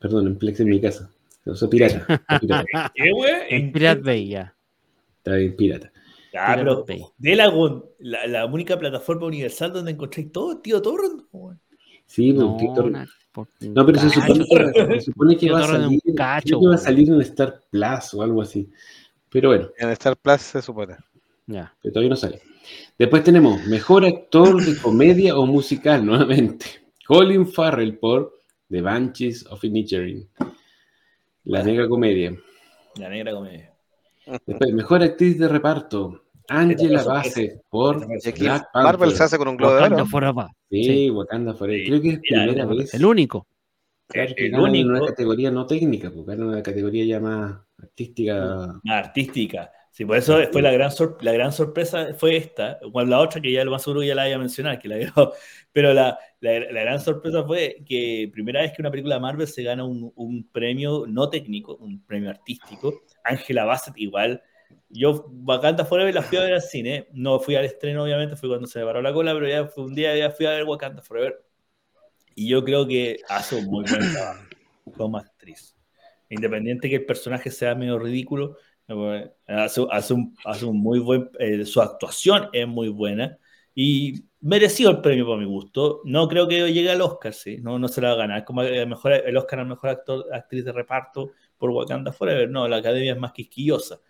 perdón, 0.00 0.26
en 0.26 0.38
Plex 0.38 0.60
en 0.60 0.70
mi 0.70 0.80
casa. 0.80 1.10
O 1.44 1.54
sea, 1.54 1.68
pirata. 1.68 2.06
¿Qué, 2.94 3.10
güey? 3.12 3.32
En 3.50 3.72
Pirate 3.72 4.00
Bay, 4.00 4.28
ya. 4.28 4.56
Está 5.18 5.34
bien 5.34 5.54
pirata. 5.54 5.92
Ah, 6.34 6.54
pero. 6.56 6.86
Delagon, 7.18 7.84
la, 7.98 8.26
la 8.26 8.46
única 8.46 8.78
plataforma 8.78 9.26
universal 9.26 9.70
donde 9.74 9.90
encontréis 9.90 10.32
todo, 10.32 10.60
tío 10.60 10.80
Torrent. 10.80 11.24
Sí, 12.06 12.32
No, 12.32 12.56
una- 12.56 13.06
por 13.32 13.48
un 13.60 13.74
no, 13.74 13.84
pero 13.84 13.98
se 13.98 14.08
supone 14.08 14.46
que, 14.46 14.94
se 14.94 15.00
supone 15.02 15.36
que 15.36 15.50
va 15.50 15.58
a 15.58 15.62
es 15.64 15.68
un 15.68 15.76
salir, 15.82 16.00
cacho, 16.16 16.58
que 16.60 16.66
va 16.68 16.74
a 16.74 16.78
salir 16.78 17.10
en 17.10 17.20
Star 17.20 17.60
Plus 17.70 18.14
o 18.14 18.22
algo 18.22 18.40
así. 18.40 18.70
Pero 19.28 19.50
bueno, 19.50 19.68
En 19.76 19.90
Star 19.90 20.16
Plus 20.16 20.40
se 20.40 20.62
supone. 20.62 20.96
Ya. 21.46 21.74
que 21.82 21.90
todavía 21.90 22.08
no 22.08 22.16
sale. 22.16 22.40
Después 22.98 23.22
tenemos 23.24 23.64
Mejor 23.66 24.04
Actor 24.04 24.64
de 24.64 24.76
Comedia 24.80 25.36
o 25.36 25.46
Musical, 25.46 26.04
nuevamente. 26.04 26.66
Colin 27.06 27.46
Farrell 27.46 27.98
por 27.98 28.32
The 28.68 28.80
Banshees 28.80 29.46
of 29.46 29.62
Inisherin. 29.64 30.28
La 31.44 31.62
negra 31.62 31.88
comedia. 31.88 32.34
La 32.98 33.08
negra 33.08 33.32
comedia. 33.32 33.72
Después, 34.46 34.72
Mejor 34.72 35.02
Actriz 35.02 35.38
de 35.38 35.48
Reparto. 35.48 36.22
Angela 36.48 37.02
Bassett 37.02 37.60
por 37.68 38.06
Black 38.06 38.68
Marvel 38.72 39.10
se 39.12 39.22
hace 39.24 39.36
con 39.36 39.48
un 39.48 39.56
globo 39.56 39.72
de 39.74 39.78
Wakanda 39.80 40.02
oro. 40.02 40.06
Forever. 40.10 40.46
Sí, 40.70 40.84
Sí. 40.84 41.10
Wakanda 41.10 41.54
Forever. 41.54 41.86
Creo 41.86 42.00
que 42.00 42.08
es 42.10 42.20
Mira, 42.22 42.44
primera 42.44 42.62
el- 42.70 42.78
vez. 42.78 42.94
El 42.94 43.04
único. 43.04 43.46
Claro, 44.08 44.32
el 44.36 44.50
ganan 44.52 44.66
en 44.66 44.70
único- 44.86 44.88
una 45.02 45.06
categoría 45.10 45.50
no 45.50 45.66
técnica, 45.66 46.10
porque 46.10 46.30
ganan 46.30 46.46
una 46.48 46.62
categoría 46.62 47.04
ya 47.04 47.18
más 47.20 47.56
artística. 47.82 48.80
Artística. 48.88 49.70
Sí, 49.96 50.04
por 50.04 50.18
eso 50.18 50.38
fue 50.52 50.60
la 50.60 50.70
gran, 50.72 50.90
sor- 50.92 51.16
la 51.22 51.32
gran 51.32 51.52
sorpresa 51.52 52.08
fue 52.18 52.36
esta, 52.36 52.78
igual 52.82 53.08
la 53.08 53.18
otra 53.18 53.40
que 53.40 53.50
ya 53.50 53.64
lo 53.64 53.70
más 53.70 53.82
seguro 53.82 54.02
ya 54.02 54.14
la 54.14 54.24
voy 54.24 54.32
a 54.32 54.38
mencionar, 54.38 54.78
que 54.78 54.88
la 54.88 54.98
grabó. 54.98 55.32
pero 55.72 55.94
la, 55.94 56.18
la- 56.40 56.70
la 56.70 56.80
gran 56.82 57.00
sorpresa 57.00 57.44
fue 57.44 57.78
que 57.86 58.28
primera 58.30 58.60
vez 58.60 58.72
que 58.72 58.82
una 58.82 58.90
película 58.90 59.14
de 59.14 59.22
Marvel 59.22 59.46
se 59.48 59.62
gana 59.62 59.84
un, 59.86 60.12
un 60.14 60.46
premio 60.50 61.06
no 61.08 61.30
técnico, 61.30 61.76
un 61.76 62.04
premio 62.04 62.28
artístico. 62.28 63.04
Angela 63.24 63.64
Bassett 63.64 63.96
igual. 63.96 64.42
Yo 64.90 65.30
Wakanda 65.46 65.86
Forever 65.86 66.12
la 66.14 66.20
fui 66.20 66.36
a 66.36 66.42
ver 66.42 66.52
al 66.52 66.60
cine, 66.60 67.08
no 67.14 67.40
fui 67.40 67.54
al 67.54 67.64
estreno 67.64 68.04
obviamente, 68.04 68.36
fue 68.36 68.50
cuando 68.50 68.66
se 68.66 68.80
me 68.80 68.84
paró 68.84 69.00
la 69.00 69.14
cola, 69.14 69.32
pero 69.32 69.48
ya 69.48 69.64
fue 69.64 69.84
un 69.84 69.94
día 69.94 70.14
ya 70.14 70.30
fui 70.30 70.44
a 70.44 70.50
ver 70.50 70.64
Wakanda 70.64 71.00
Forever. 71.00 71.42
Y 72.34 72.48
yo 72.48 72.62
creo 72.62 72.86
que 72.86 73.16
hace 73.30 73.54
un 73.56 73.64
muy 73.64 73.82
buen 73.88 74.12
trabajo 74.12 74.44
como 74.94 75.16
actriz. 75.16 75.74
Independiente 76.28 76.90
que 76.90 76.96
el 76.96 77.06
personaje 77.06 77.50
sea 77.50 77.74
medio 77.74 77.98
ridículo, 77.98 78.58
hace, 79.46 79.86
hace 79.90 80.14
un, 80.14 80.36
hace 80.44 80.64
un 80.64 80.78
muy 80.78 80.98
buen. 80.98 81.30
eh, 81.38 81.64
su 81.64 81.80
actuación 81.80 82.48
es 82.52 82.66
muy 82.66 82.88
buena 82.88 83.38
y 83.74 84.24
merecido 84.40 84.90
el 84.90 85.00
premio 85.00 85.26
para 85.26 85.38
mi 85.38 85.44
gusto. 85.46 86.00
No 86.04 86.28
creo 86.28 86.48
que 86.48 86.72
llegue 86.72 86.90
al 86.90 87.02
Oscar, 87.02 87.32
sí. 87.34 87.58
No, 87.58 87.78
no 87.78 87.88
se 87.88 88.00
la 88.00 88.08
va 88.08 88.14
a 88.14 88.16
ganar. 88.18 88.44
Como 88.44 88.62
el, 88.62 88.86
mejor, 88.88 89.12
el 89.12 89.36
Oscar 89.36 89.60
al 89.60 89.66
mejor 89.66 89.90
actor, 89.90 90.24
actriz 90.32 90.64
de 90.64 90.72
reparto 90.72 91.32
por 91.58 91.70
Wakanda 91.70 92.12
Forever. 92.12 92.48
No, 92.48 92.66
la 92.68 92.76
academia 92.76 93.12
es 93.12 93.18
más 93.18 93.32
quisquillosa. 93.32 94.00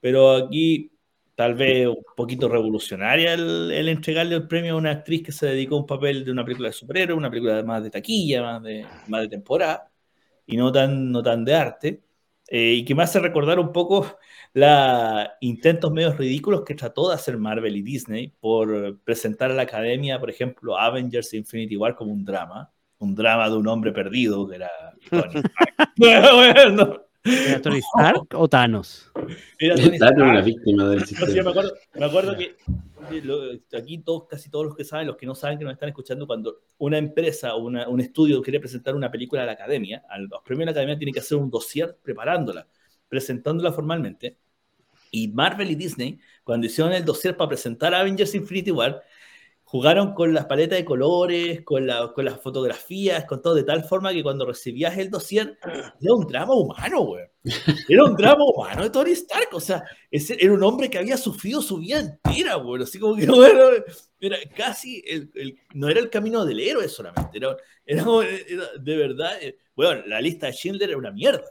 Pero 0.00 0.32
aquí, 0.36 0.92
tal 1.34 1.54
vez 1.54 1.86
un 1.88 2.02
poquito 2.16 2.48
revolucionaria 2.48 3.34
el, 3.34 3.70
el 3.72 3.88
entregarle 3.88 4.36
el 4.36 4.46
premio 4.48 4.74
a 4.74 4.76
una 4.78 4.90
actriz 4.92 5.22
que 5.22 5.32
se 5.32 5.46
dedicó 5.46 5.76
a 5.76 5.80
un 5.80 5.86
papel 5.86 6.24
de 6.24 6.30
una 6.32 6.44
película 6.44 6.68
de 6.68 6.72
superhéroe, 6.74 7.16
una 7.16 7.30
película 7.30 7.62
más 7.62 7.82
de 7.82 7.90
taquilla, 7.90 8.42
más 8.42 8.62
de, 8.62 8.86
más 9.08 9.22
de 9.22 9.28
temporada, 9.28 9.90
y 10.46 10.56
no 10.56 10.72
tan, 10.72 11.10
no 11.12 11.22
tan 11.22 11.44
de 11.44 11.54
arte. 11.54 12.02
Eh, 12.52 12.72
y 12.78 12.84
que 12.84 12.94
me 12.96 13.04
hace 13.04 13.20
recordar 13.20 13.60
un 13.60 13.72
poco 13.72 14.18
los 14.54 15.28
intentos 15.40 15.92
medios 15.92 16.18
ridículos 16.18 16.64
que 16.64 16.74
trató 16.74 17.08
de 17.08 17.14
hacer 17.14 17.38
Marvel 17.38 17.76
y 17.76 17.82
Disney 17.82 18.34
por 18.40 18.98
presentar 19.04 19.52
a 19.52 19.54
la 19.54 19.62
academia, 19.62 20.18
por 20.18 20.30
ejemplo, 20.30 20.76
Avengers 20.76 21.32
Infinity 21.32 21.76
War 21.76 21.94
como 21.94 22.12
un 22.12 22.24
drama, 22.24 22.70
un 22.98 23.14
drama 23.14 23.48
de 23.48 23.56
un 23.56 23.68
hombre 23.68 23.92
perdido 23.92 24.48
que 24.48 24.56
era 24.56 24.70
Tony. 25.08 25.42
Bueno, 25.96 27.02
¿Era 27.22 27.60
Tony 27.62 27.78
Stark 27.78 28.26
o 28.34 28.48
Thanos? 28.48 29.12
era 29.58 29.74
Stark. 29.76 30.16
una 30.18 30.40
víctima 30.40 30.88
del 30.88 31.00
No, 31.00 31.06
sí, 31.06 31.14
sistema. 31.14 31.42
me 31.44 31.50
acuerdo, 31.50 31.72
me 31.94 32.04
acuerdo 32.06 32.36
que 32.36 32.56
aquí 33.76 33.98
todos, 33.98 34.26
casi 34.28 34.50
todos 34.50 34.66
los 34.66 34.76
que 34.76 34.84
saben, 34.84 35.06
los 35.06 35.16
que 35.16 35.26
no 35.26 35.34
saben 35.34 35.58
que 35.58 35.64
nos 35.64 35.72
están 35.72 35.88
escuchando, 35.88 36.26
cuando 36.26 36.60
una 36.78 36.98
empresa 36.98 37.54
o 37.54 37.62
una- 37.64 37.88
un 37.88 38.00
estudio 38.00 38.42
quiere 38.42 38.60
presentar 38.60 38.94
una 38.94 39.10
película 39.10 39.42
a 39.42 39.46
la 39.46 39.52
academia, 39.52 40.02
a 40.08 40.18
los 40.18 40.42
premios 40.44 40.60
de 40.60 40.64
la 40.66 40.70
academia 40.72 40.98
tiene 40.98 41.12
que 41.12 41.20
hacer 41.20 41.38
un 41.38 41.50
dossier 41.50 41.96
preparándola, 42.02 42.66
presentándola 43.08 43.72
formalmente. 43.72 44.36
Y 45.10 45.28
Marvel 45.28 45.70
y 45.70 45.74
Disney, 45.74 46.20
cuando 46.44 46.66
hicieron 46.66 46.92
el 46.92 47.04
dossier 47.04 47.36
para 47.36 47.48
presentar 47.48 47.92
Avengers 47.94 48.34
Infinity 48.34 48.70
War, 48.70 49.02
jugaron 49.70 50.14
con 50.14 50.34
las 50.34 50.46
paletas 50.46 50.78
de 50.78 50.84
colores, 50.84 51.62
con, 51.64 51.86
la- 51.86 52.12
con 52.12 52.24
las 52.24 52.40
fotografías, 52.40 53.24
con 53.24 53.40
todo, 53.40 53.54
de 53.54 53.62
tal 53.62 53.84
forma 53.84 54.12
que 54.12 54.22
cuando 54.22 54.44
recibías 54.44 54.98
el 54.98 55.10
dossier, 55.10 55.58
era 56.00 56.14
un 56.14 56.26
drama 56.26 56.54
humano, 56.54 57.02
güey. 57.04 57.24
Era 57.88 58.04
un 58.04 58.16
drama 58.16 58.44
humano 58.44 58.82
de 58.82 58.90
Tony 58.90 59.12
Stark, 59.12 59.48
o 59.52 59.60
sea, 59.60 59.84
ese 60.10 60.36
era 60.42 60.52
un 60.52 60.62
hombre 60.64 60.90
que 60.90 60.98
había 60.98 61.16
sufrido 61.16 61.62
su 61.62 61.78
vida 61.78 62.00
entera, 62.00 62.56
güey. 62.56 62.82
Así 62.82 62.98
como 62.98 63.14
que, 63.16 63.26
bueno, 63.30 63.60
era 64.18 64.38
casi, 64.56 65.02
el- 65.06 65.30
no 65.74 65.88
era 65.88 66.00
el 66.00 66.10
camino 66.10 66.44
del 66.44 66.58
héroe 66.60 66.88
solamente, 66.88 67.38
era, 67.38 67.56
era, 67.86 68.04
de 68.80 68.96
verdad, 68.96 69.32
eh, 69.40 69.56
bueno, 69.76 70.02
la 70.06 70.20
lista 70.20 70.46
de 70.48 70.52
Schindler 70.52 70.90
era 70.90 70.98
una 70.98 71.12
mierda. 71.12 71.44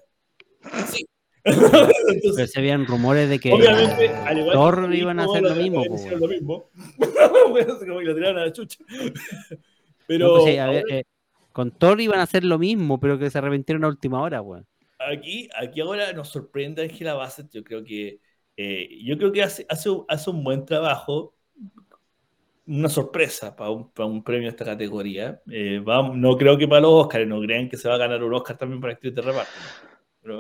Sí. 0.91 1.05
Pero 1.43 2.47
se 2.47 2.59
habían 2.59 2.85
rumores 2.85 3.29
de 3.29 3.39
que 3.39 3.51
Obviamente, 3.53 4.09
al 4.09 4.37
igual 4.39 4.53
Thor 4.53 4.89
que 4.89 4.97
iban 4.97 5.19
a 5.19 5.23
hacer 5.25 5.41
lo 5.43 5.55
mismo. 5.55 5.83
hicieron 5.85 6.19
po, 6.19 6.25
lo 6.27 6.31
mismo. 6.33 6.69
Bueno, 7.49 7.73
así 7.73 7.85
como 7.87 7.99
que 7.99 8.05
lo 8.05 8.15
tiraron 8.15 8.37
a 8.37 8.45
la 8.45 8.53
chucha. 8.53 8.77
Pero 10.07 10.27
No, 10.27 10.33
pues 10.41 10.45
sí, 10.53 10.57
eh, 10.59 11.03
con 11.51 11.71
Thor 11.71 11.99
iban 12.01 12.19
a 12.19 12.23
hacer 12.23 12.43
lo 12.43 12.59
mismo, 12.59 12.99
pero 12.99 13.17
que 13.17 13.29
se 13.29 13.37
arrepintieron 13.37 13.83
a 13.83 13.87
última 13.87 14.21
hora, 14.21 14.41
weón. 14.41 14.65
aquí, 14.99 15.49
aquí 15.59 15.81
ahora 15.81 16.13
nos 16.13 16.29
sorprende 16.29 16.83
Angela 16.83 17.13
Bassett. 17.15 17.49
Yo 17.51 17.63
creo 17.63 17.83
que, 17.83 18.19
eh, 18.57 18.89
yo 19.03 19.17
creo 19.17 19.31
que 19.31 19.41
hace, 19.43 19.65
hace, 19.69 19.89
un- 19.89 20.05
hace 20.07 20.29
un 20.29 20.43
buen 20.43 20.65
trabajo. 20.65 21.33
Una 22.67 22.87
sorpresa 22.87 23.55
para 23.55 23.71
un, 23.71 23.89
para 23.91 24.05
un 24.05 24.23
premio 24.23 24.43
de 24.43 24.49
esta 24.49 24.63
categoría. 24.65 25.41
Eh, 25.49 25.81
vamos- 25.83 26.15
no 26.15 26.37
creo 26.37 26.55
que 26.55 26.67
para 26.67 26.81
los 26.81 26.91
Oscars, 27.05 27.25
no 27.27 27.41
crean 27.41 27.67
que 27.67 27.77
se 27.77 27.89
va 27.89 27.95
a 27.95 27.97
ganar 27.97 28.23
un 28.23 28.31
Oscar 28.33 28.57
también 28.57 28.79
para 28.79 28.93
actriz 28.93 29.15
de 29.15 29.21
reparto. 29.23 29.51
Pero, 30.21 30.37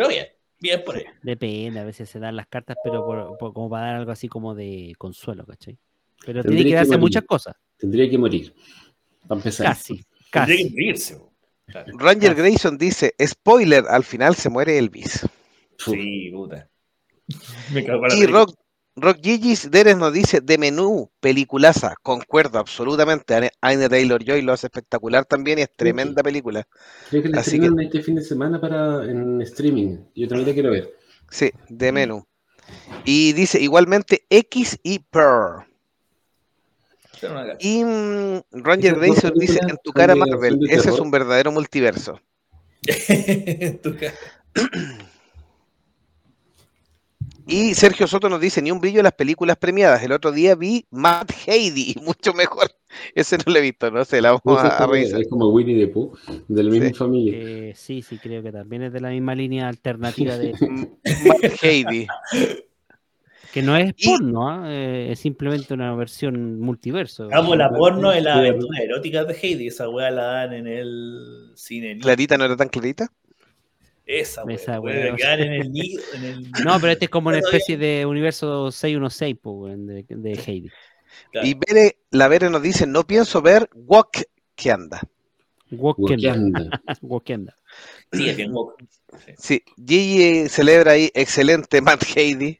pero 0.00 0.08
bien, 0.08 0.26
bien 0.58 0.82
por 0.84 0.96
ella. 0.96 1.12
Depende, 1.22 1.80
a 1.80 1.84
veces 1.84 2.08
se 2.08 2.18
dan 2.18 2.36
las 2.36 2.46
cartas, 2.46 2.76
pero 2.82 3.04
por- 3.04 3.36
por- 3.38 3.52
como 3.52 3.68
para 3.68 3.86
dar 3.86 3.96
algo 3.96 4.12
así 4.12 4.28
como 4.28 4.54
de 4.54 4.94
consuelo, 4.96 5.44
¿cachai? 5.44 5.76
Pero 6.24 6.42
Tendría 6.42 6.56
tiene 6.56 6.62
que 6.64 6.70
que 6.70 6.74
darse 6.76 6.90
morir. 6.92 7.00
muchas 7.00 7.24
cosas. 7.24 7.54
Tendría 7.76 8.08
que 8.08 8.18
morir. 8.18 8.54
Para 9.28 9.38
empezar. 9.38 9.66
Casi, 9.66 9.94
Tendría 10.32 10.56
que 10.56 10.62
casi. 10.62 10.70
morirse. 10.70 11.20
Claro. 11.66 11.98
Ranger 11.98 12.30
Casi. 12.30 12.40
Grayson 12.42 12.78
dice, 12.78 13.14
spoiler, 13.26 13.84
al 13.88 14.04
final 14.04 14.34
se 14.34 14.48
muere 14.48 14.78
Elvis. 14.78 15.26
Sí, 15.78 16.30
puta. 16.32 16.68
Me 17.72 17.84
cago 17.84 18.02
Y. 18.16 18.26
Rock, 18.26 18.54
Rock 18.96 19.18
Gigis 19.22 19.70
Deres 19.70 19.96
nos 19.96 20.12
dice, 20.12 20.40
de 20.40 20.58
menú, 20.58 21.10
peliculaza, 21.20 21.94
concuerdo 22.02 22.58
absolutamente. 22.58 23.34
Ane- 23.34 23.52
Anya 23.60 23.88
Taylor-Joy 23.88 24.42
lo 24.42 24.52
hace 24.52 24.66
espectacular 24.66 25.24
también 25.24 25.58
y 25.58 25.62
es 25.62 25.70
tremenda 25.74 26.22
película. 26.22 26.66
Creo 27.08 27.22
que 27.22 27.28
la 27.28 27.40
Así 27.40 27.56
estrenan 27.56 27.80
este 27.80 28.02
fin 28.02 28.16
de 28.16 28.22
semana 28.22 28.60
para 28.60 29.04
en 29.04 29.40
streaming. 29.42 29.98
Yo 30.14 30.28
también 30.28 30.48
la 30.48 30.54
quiero 30.54 30.70
ver. 30.72 30.94
Sí, 31.30 31.50
de 31.68 31.92
menú. 31.92 32.26
Y 33.04 33.32
dice 33.32 33.60
igualmente 33.60 34.26
X 34.28 34.78
y 34.82 35.00
gacha. 35.12 35.66
Y 37.60 37.82
Ranger 38.50 38.94
Esas 38.94 38.94
dos 38.94 39.00
Grayson 39.00 39.32
dice, 39.36 39.60
en 39.68 39.76
tu 39.82 39.92
cara 39.92 40.14
Marvel, 40.14 40.58
ese 40.68 40.90
es 40.90 40.98
un 41.00 41.10
verdadero 41.10 41.52
multiverso. 41.52 42.20
Y 47.50 47.74
Sergio 47.74 48.06
Soto 48.06 48.28
nos 48.28 48.40
dice, 48.40 48.62
ni 48.62 48.70
un 48.70 48.80
brillo 48.80 49.00
en 49.00 49.04
las 49.04 49.12
películas 49.12 49.56
premiadas. 49.56 50.02
El 50.04 50.12
otro 50.12 50.30
día 50.30 50.54
vi 50.54 50.86
Matt 50.90 51.32
Heidi, 51.46 51.94
mucho 52.02 52.32
mejor. 52.32 52.70
Ese 53.14 53.36
no 53.38 53.44
lo 53.52 53.58
he 53.58 53.62
visto, 53.62 53.90
no 53.90 54.04
sé, 54.04 54.20
la 54.20 54.32
vamos 54.32 54.62
a, 54.64 54.68
es, 54.68 54.72
a 54.74 54.86
revisar. 54.86 55.20
es 55.20 55.28
como 55.28 55.48
Winnie 55.48 55.84
the 55.86 55.92
Pooh, 55.92 56.12
de 56.48 56.62
la 56.62 56.70
misma 56.70 56.88
Sí. 56.88 56.94
familia. 56.94 57.34
Eh, 57.38 57.72
sí, 57.76 58.02
sí, 58.02 58.18
creo 58.18 58.42
que 58.42 58.52
también 58.52 58.82
es 58.82 58.92
de 58.92 59.00
la 59.00 59.10
misma 59.10 59.34
línea 59.34 59.68
alternativa 59.68 60.36
de 60.36 60.52
Matt 61.26 61.62
Heidi. 61.62 62.06
que 63.52 63.62
no 63.62 63.76
es 63.76 63.94
Y- 63.96 64.06
porno, 64.08 64.48
¿ah? 64.48 64.64
Eh, 64.68 65.08
es 65.10 65.18
simplemente 65.18 65.74
una 65.74 65.94
versión 65.94 66.60
multiverso. 66.60 67.28
Amo 67.32 67.54
la 67.56 67.70
porno 67.70 68.10
de 68.10 68.20
las 68.20 68.34
Sí, 68.40 68.46
aventuras 68.48 68.80
eróticas 68.80 69.26
de 69.28 69.34
Heidi. 69.34 69.66
Esa 69.68 69.88
weá 69.88 70.10
la 70.10 70.22
dan 70.24 70.52
en 70.52 70.66
el 70.68 71.50
cine. 71.56 71.98
Clarita 71.98 72.36
no 72.36 72.44
era 72.44 72.56
tan 72.56 72.68
clarita. 72.68 73.08
Esa 74.18 74.44
weá. 74.44 74.54
Esa 75.14 75.34
en 75.34 75.52
el 75.52 75.72
nido. 75.72 76.02
En 76.14 76.24
el... 76.24 76.50
No, 76.64 76.78
pero 76.80 76.92
este 76.92 77.04
es 77.06 77.10
como 77.10 77.28
una 77.28 77.38
especie 77.38 77.76
de 77.76 78.04
universo 78.06 78.70
616 78.72 79.36
po, 79.40 79.52
weón, 79.52 79.86
de, 79.86 80.04
de 80.08 80.32
Heidi. 80.46 80.70
Claro. 81.32 81.46
Y 81.46 81.54
Bere, 81.54 81.96
la 82.10 82.28
Bere 82.28 82.50
nos 82.50 82.62
dice, 82.62 82.86
no 82.86 83.06
pienso 83.06 83.42
ver 83.42 83.68
Walk 83.74 84.22
que 84.54 84.70
anda. 84.70 85.00
Wakanda. 85.72 86.82
Wakanda. 87.02 87.54
Sí, 88.12 88.28
es 88.28 88.36
bien 88.36 88.52
woke. 88.52 88.82
Sí. 89.24 89.32
Sí, 89.38 89.62
Gigi 89.86 90.48
celebra 90.48 90.92
ahí, 90.92 91.10
excelente 91.14 91.80
Matt 91.80 92.02
Heidi. 92.16 92.58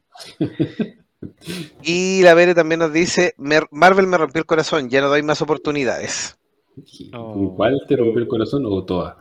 Y 1.83 2.23
la 2.23 2.35
Bere 2.35 2.55
también 2.55 2.79
nos 2.81 2.93
dice, 2.93 3.35
"Mer- 3.37 3.67
Marvel 3.71 4.07
me 4.07 4.17
rompió 4.19 4.39
el 4.41 4.47
corazón, 4.47 4.89
ya 4.91 5.01
no 5.01 5.09
doy 5.09 5.23
más 5.23 5.43
oportunidades. 5.43 6.39
Oh. 7.13 7.33
¿Con 7.35 7.57
cuál 7.57 7.81
te 7.89 7.97
rompió 7.97 8.21
el 8.23 8.29
corazón 8.29 8.65
o 8.67 8.85
todas? 8.85 9.17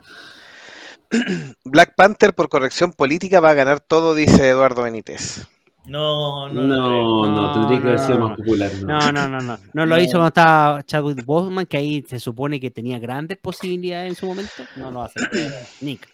Black 1.63 1.95
Panther 1.95 2.33
por 2.33 2.49
corrección 2.49 2.93
política 2.93 3.39
va 3.39 3.51
a 3.51 3.55
ganar 3.55 3.79
todo, 3.79 4.13
dice 4.15 4.49
Eduardo 4.49 4.83
Benítez. 4.83 5.47
No, 5.85 6.47
no, 6.49 6.61
No, 6.61 6.67
no. 6.67 7.25
no, 7.25 7.41
No, 7.41 7.53
tendría 7.53 7.81
que 7.81 7.87
haber 7.87 7.99
no, 7.99 8.05
sido 8.05 8.19
no. 8.19 8.27
más 8.29 8.37
popular. 8.37 8.71
No. 8.81 8.99
No, 8.99 9.11
no, 9.11 9.27
no, 9.29 9.41
no. 9.41 9.59
No 9.73 9.85
lo 9.85 9.95
No. 9.95 10.01
hizo 10.01 10.11
cuando 10.13 10.27
estaba 10.27 10.83
Chadwick 10.83 11.25
Boseman, 11.25 11.65
que 11.65 11.77
ahí 11.77 12.05
se 12.07 12.19
supone 12.19 12.59
que 12.59 12.69
tenía 12.69 12.99
grandes 12.99 13.37
posibilidades 13.39 14.09
en 14.09 14.15
su 14.15 14.27
momento. 14.27 14.51
No 14.75 14.91
lo 14.91 15.01
hace. 15.03 15.19
Nick. 15.81 16.07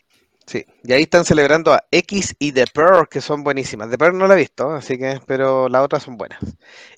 Sí, 0.45 0.63
y 0.84 0.93
ahí 0.93 1.01
están 1.01 1.26
celebrando 1.26 1.73
a 1.73 1.84
X 1.91 2.35
y 2.38 2.51
The 2.51 2.65
Pearl, 2.72 3.09
que 3.09 3.19
son 3.19 3.43
buenísimas. 3.43 3.89
The 3.89 3.97
Pearl 3.97 4.15
no 4.17 4.27
la 4.27 4.35
he 4.35 4.38
visto, 4.38 4.72
así 4.72 4.95
que, 4.97 5.19
pero 5.26 5.67
las 5.67 5.84
otras 5.84 6.03
son 6.03 6.17
buenas. 6.17 6.39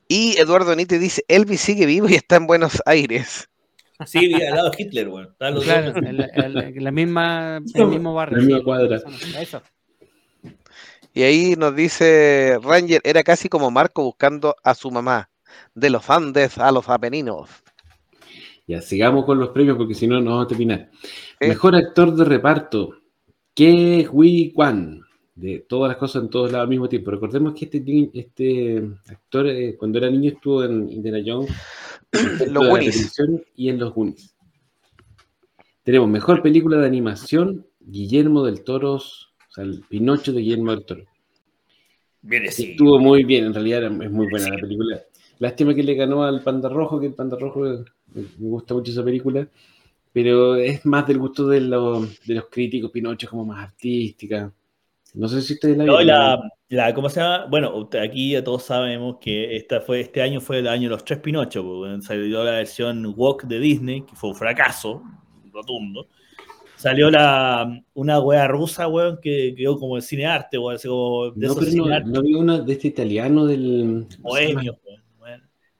Y 0.09 0.37
Eduardo 0.37 0.71
Benítez 0.71 0.99
dice, 0.99 1.23
Elvis 1.29 1.61
sigue 1.61 1.85
vivo 1.85 2.09
y 2.09 2.15
está 2.15 2.35
en 2.35 2.45
Buenos 2.45 2.81
Aires. 2.85 3.49
Sí, 4.05 4.27
vi 4.27 4.35
al 4.35 4.55
lado 4.55 4.69
de 4.69 4.83
Hitler, 4.83 5.09
weón. 5.09 5.35
Los 5.39 5.63
Claro, 5.63 5.93
la, 6.01 6.91
misma, 6.91 7.59
el 7.73 7.87
mismo 7.87 8.13
barrio. 8.13 8.37
La 8.37 8.43
misma 8.43 8.63
cuadra. 8.63 9.01
Eso. 9.39 9.61
Y 11.13 11.23
ahí 11.23 11.55
nos 11.57 11.75
dice 11.75 12.59
Ranger, 12.61 13.01
era 13.03 13.23
casi 13.23 13.49
como 13.49 13.71
Marco 13.71 14.03
buscando 14.03 14.55
a 14.63 14.75
su 14.75 14.91
mamá, 14.91 15.29
de 15.73 15.89
los 15.89 16.09
Andes 16.11 16.59
a 16.59 16.71
los 16.71 16.89
Apeninos. 16.89 17.49
Ya, 18.67 18.81
sigamos 18.81 19.25
con 19.25 19.39
los 19.39 19.49
premios 19.49 19.77
porque 19.77 19.95
si 19.95 20.05
no, 20.05 20.19
no 20.19 20.31
vamos 20.31 20.45
a 20.45 20.49
terminar. 20.49 20.91
Mejor 21.39 21.75
actor 21.75 22.13
de 22.13 22.23
reparto, 22.23 22.97
Ke 23.55 24.07
Huy 24.11 24.51
Kwan, 24.53 25.01
de 25.33 25.65
todas 25.67 25.89
las 25.89 25.97
cosas 25.97 26.23
en 26.23 26.29
todos 26.29 26.51
lados 26.51 26.65
al 26.65 26.69
mismo 26.69 26.89
tiempo. 26.89 27.09
Recordemos 27.09 27.53
que 27.53 27.65
este, 27.65 28.09
este 28.13 28.83
actor, 29.07 29.47
eh, 29.47 29.75
cuando 29.77 29.97
era 29.97 30.11
niño, 30.11 30.31
estuvo 30.31 30.63
en 30.63 30.91
Indiana 30.91 31.19
Jones, 31.25 31.49
Los 32.11 32.67
Goonies. 32.67 33.15
Y 33.55 33.69
en 33.69 33.79
Los 33.79 33.93
Goonies. 33.93 34.35
Tenemos 35.83 36.09
mejor 36.09 36.41
película 36.41 36.77
de 36.77 36.87
animación, 36.87 37.65
Guillermo 37.79 38.43
del 38.43 38.63
Toro, 38.63 38.93
o 38.95 38.99
sea, 38.99 39.63
el 39.63 39.81
Pinocho 39.87 40.33
de 40.33 40.41
Guillermo 40.41 40.71
del 40.71 40.85
Toro. 40.85 41.03
Viene 42.21 42.51
sí. 42.51 42.71
Estuvo 42.71 42.99
muy 42.99 43.23
bien, 43.23 43.45
en 43.45 43.53
realidad 43.53 43.83
es 43.85 44.11
muy 44.11 44.27
buena 44.29 44.49
la 44.49 44.57
película. 44.57 45.01
Lástima 45.39 45.73
que 45.73 45.83
le 45.83 45.93
ganó 45.95 46.23
al 46.23 46.41
Panda 46.43 46.67
Rojo, 46.67 46.99
que 46.99 47.05
el 47.07 47.13
Panda 47.13 47.37
Rojo 47.39 47.65
eh, 47.71 47.85
me 48.13 48.23
gusta 48.49 48.73
mucho 48.73 48.91
esa 48.91 49.03
película, 49.03 49.47
pero 50.11 50.55
es 50.55 50.85
más 50.85 51.07
del 51.07 51.19
gusto 51.19 51.47
de, 51.47 51.61
los- 51.61 52.25
de 52.25 52.33
los 52.35 52.45
críticos. 52.49 52.91
Pinocho 52.91 53.27
es 53.27 53.29
como 53.29 53.45
más 53.45 53.63
artística. 53.63 54.51
No 55.17 55.27
sé 55.27 55.41
si 55.41 55.53
ustedes 55.53 55.77
la 55.77 55.85
No, 55.85 55.99
la, 56.01 56.39
la- 56.69 56.93
¿cómo 56.93 57.09
se 57.09 57.19
llama? 57.19 57.47
Bueno, 57.49 57.89
aquí 58.01 58.31
ya 58.31 58.43
todos 58.43 58.63
sabemos 58.63 59.17
que 59.19 59.55
esta 59.55 59.81
fue, 59.81 60.01
este 60.01 60.21
año 60.21 60.39
fue 60.41 60.59
el 60.59 60.67
año 60.67 60.83
de 60.83 60.89
los 60.89 61.03
tres 61.03 61.19
Pinocho, 61.19 61.63
porque 61.63 62.01
salió 62.03 62.43
la 62.43 62.51
versión 62.51 63.13
Walk 63.17 63.45
de 63.45 63.59
Disney, 63.59 64.01
que 64.03 64.15
fue 64.15 64.29
un 64.29 64.35
fracaso 64.35 65.01
rotundo. 65.51 66.07
Salió 66.75 67.09
la, 67.09 67.67
una 67.95 68.19
wea 68.19 68.47
rusa, 68.47 68.87
weón, 68.87 69.17
que 69.19 69.55
quedó 69.57 69.79
como 69.79 69.95
el 69.97 70.03
cinearte, 70.03 70.59
weón, 70.59 70.75
así 70.75 70.87
como 70.87 71.31
de 71.31 71.47
No, 71.47 71.55
pero 71.55 71.71
no, 71.71 71.99
no 72.01 72.21
vi 72.21 72.33
una 72.35 72.59
de 72.59 72.73
este 72.73 72.89
italiano 72.89 73.47
del. 73.47 74.05
bohemios, 74.19 74.75
weón, 74.85 75.01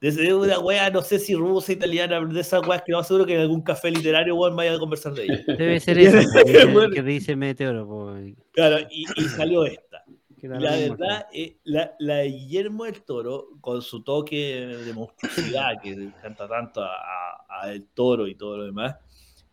De 0.00 0.08
ese- 0.08 0.22
de 0.22 0.34
una 0.34 0.58
wea, 0.60 0.90
no 0.90 1.02
sé 1.02 1.18
si 1.18 1.34
rusa, 1.34 1.72
italiana, 1.72 2.20
de 2.24 2.40
esas 2.40 2.66
weas 2.66 2.82
que 2.82 2.92
no 2.92 3.02
seguro 3.02 3.26
que 3.26 3.34
en 3.34 3.40
algún 3.40 3.62
café 3.62 3.90
literario, 3.90 4.34
weón, 4.36 4.54
vaya 4.56 4.74
a 4.74 4.78
conversar 4.78 5.12
de 5.14 5.24
ella. 5.24 5.44
Debe 5.46 5.80
ser 5.80 5.98
eso, 5.98 6.18
que 6.32 6.44
dice- 6.52 6.64
Bueno. 6.66 6.94
que 6.94 7.02
dice 7.02 7.36
Meteoro. 7.36 7.86
po, 7.86 8.14
Claro, 8.52 8.78
y, 8.90 9.04
y 9.16 9.24
salió 9.28 9.64
esta. 9.64 10.04
La 10.40 10.70
verdad, 10.76 11.26
eh, 11.32 11.56
la, 11.64 11.96
la 11.98 12.16
de 12.18 12.28
Guillermo 12.28 12.84
del 12.84 13.02
Toro, 13.02 13.48
con 13.60 13.82
su 13.82 14.04
toque 14.04 14.36
de 14.84 14.92
monstruosidad 14.92 15.80
que 15.82 15.96
le 15.96 16.04
encanta 16.04 16.46
tanto 16.46 16.80
a, 16.80 16.90
a- 16.94 17.62
a 17.62 17.72
El 17.72 17.86
Toro 17.88 18.28
y 18.28 18.36
todo 18.36 18.58
lo 18.58 18.64
demás, 18.66 18.94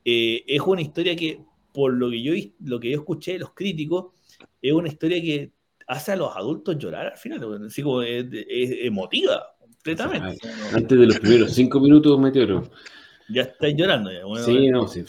eh, 0.06 0.44
es 0.46 0.62
una 0.62 0.84
historia 0.84 1.16
que, 1.16 1.40
por 1.74 1.92
lo 1.92 2.12
que, 2.12 2.22
yo, 2.22 2.34
lo 2.64 2.80
que 2.80 2.92
yo 2.92 3.00
escuché 3.00 3.34
de 3.34 3.40
los 3.40 3.54
críticos, 3.56 4.14
es 4.62 4.74
una 4.74 4.88
historia 4.88 5.20
que 5.22 5.52
hace 5.88 6.12
a 6.12 6.16
los 6.18 6.36
adultos 6.38 6.78
llorar 6.78 7.08
al 7.08 7.18
final, 7.18 7.66
así 7.66 7.82
como 7.82 8.04
es, 8.04 8.26
es 8.32 8.86
emotiva, 8.86 9.55
completamente. 9.96 10.48
Antes 10.74 11.00
de 11.00 11.06
los 11.06 11.20
primeros 11.20 11.54
cinco 11.54 11.80
minutos, 11.80 12.20
Meteoro. 12.20 12.70
Ya 13.30 13.44
estáis 13.44 13.76
llorando. 13.78 14.12
ya, 14.12 14.26
bueno, 14.26 14.46
Sí, 14.46 14.68
no, 14.70 14.88
sí. 14.88 15.04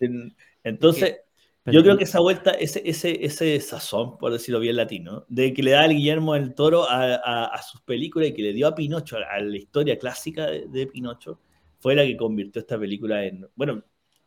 en- 0.00 0.34
Entonces, 0.62 1.16
Pero- 1.62 1.74
yo 1.74 1.82
creo 1.82 1.96
que 1.96 2.04
esa 2.04 2.20
vuelta, 2.20 2.50
ese, 2.52 2.82
ese, 2.84 3.24
ese 3.24 3.58
sazón, 3.60 4.18
por 4.18 4.32
decirlo 4.32 4.60
bien 4.60 4.76
latino, 4.76 5.24
de 5.28 5.52
que 5.54 5.62
le 5.62 5.72
da 5.72 5.82
al 5.82 5.90
Guillermo 5.94 6.34
del 6.34 6.54
Toro 6.54 6.88
a, 6.88 7.14
a- 7.16 7.44
a 7.46 7.62
sus 7.62 7.80
películas 7.82 8.28
y 8.28 8.34
que 8.34 8.42
le 8.42 8.52
dio 8.52 8.66
a 8.66 8.74
Pinocho, 8.74 9.16
a, 9.18 9.36
a 9.36 9.40
la 9.40 9.56
historia 9.56 9.98
clásica 9.98 10.46
de, 10.46 10.66
de 10.68 10.86
Pinocho, 10.86 11.40
fue 11.78 11.94
la 11.94 12.04
que 12.04 12.16
convirtió 12.16 12.60
esta 12.60 12.78
película 12.78 13.24
en, 13.24 13.46
bueno, 13.54 13.82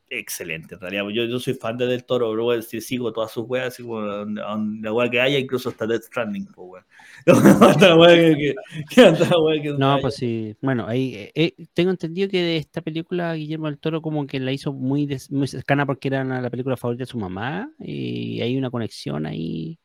excelente 0.10 0.76
en 0.76 0.82
realidad. 0.82 1.08
Yo, 1.10 1.26
yo 1.26 1.40
soy 1.40 1.54
fan 1.56 1.78
de 1.78 1.88
Del 1.88 2.06
Toro, 2.06 2.32
bro, 2.32 2.52
a 2.52 2.56
decir, 2.58 2.82
sigo 2.82 3.12
todas 3.12 3.32
sus 3.32 3.46
weas, 3.48 3.78
donde 3.78 4.42
la 4.82 4.94
wea 4.94 5.10
que 5.10 5.20
haya, 5.20 5.40
incluso 5.40 5.70
hasta 5.70 5.88
Death 5.88 6.04
Stranding, 6.04 6.48
weón. 6.56 6.84
Hasta 7.26 7.90
la 7.90 7.96
wea 7.96 8.16
que- 8.16 8.36
que- 8.38 8.56
que- 8.94 9.02
hasta 9.02 9.30
la 9.30 9.40
wea 9.40 9.62
que- 9.62 9.70
No, 9.72 9.98
pues 10.02 10.16
sí. 10.16 10.56
Bueno, 10.62 10.86
ahí 10.88 11.16
eh, 11.16 11.32
eh, 11.36 11.66
tengo 11.74 11.92
entendido 11.92 12.30
que 12.30 12.42
de 12.42 12.58
esta 12.58 12.82
película 12.82 13.34
Guillermo 13.34 13.68
del 13.68 13.80
Toro 13.80 14.02
como 14.02 14.28
que 14.28 14.40
la 14.40 14.52
hizo 14.52 14.72
muy, 14.74 15.06
des- 15.06 15.32
muy 15.32 15.48
cercana 15.48 15.86
porque 15.86 16.10
era 16.10 16.24
la 16.24 16.50
película 16.50 16.78
favorita 16.78 17.04
de 17.04 17.12
su 17.12 17.18
mamá 17.18 17.72
y 17.80 18.42
hay 18.42 18.56
una 18.58 18.70
conexión 18.70 19.26
ahí. 19.26 19.80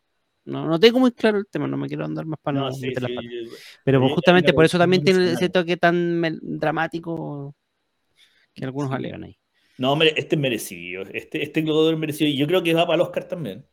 No, 0.45 0.66
no 0.66 0.81
tengo 0.81 0.99
muy 0.99 1.12
claro 1.12 1.39
el 1.39 1.47
tema, 1.47 1.66
no 1.69 1.77
me 1.77 1.89
quiero 1.89 2.07
andar 2.07 2.24
más 2.24 2.39
para 2.43 2.59
no, 2.61 2.73
sí, 2.73 2.86
meter 2.86 3.03
las 3.03 3.11
sí, 3.11 3.16
patas. 3.16 3.31
yo- 3.31 3.51
Pero 3.85 4.01
pues, 4.01 4.12
justamente 4.15 4.53
por 4.55 4.65
eso 4.65 4.78
también 4.78 5.05
tiene 5.05 5.32
ese 5.32 5.49
toque 5.51 5.77
tan 5.77 6.23
dramático 6.59 7.55
que 8.55 8.65
algunos 8.65 8.89
Sí. 8.90 8.97
alegan 8.97 9.24
ahí. 9.24 9.36
No, 9.78 9.94
mere- 9.96 10.14
este 10.16 10.34
es 10.36 10.40
merecido. 10.40 11.05
Este, 11.12 11.42
este 11.42 11.62
Globador 11.62 11.94
es 11.94 12.00
merecido. 12.00 12.28
Y 12.28 12.36
yo 12.36 12.46
creo 12.46 12.62
que 12.62 12.74
va 12.74 12.84
para 12.86 12.96
el 12.96 13.00
Oscar 13.02 13.24
también. 13.28 13.64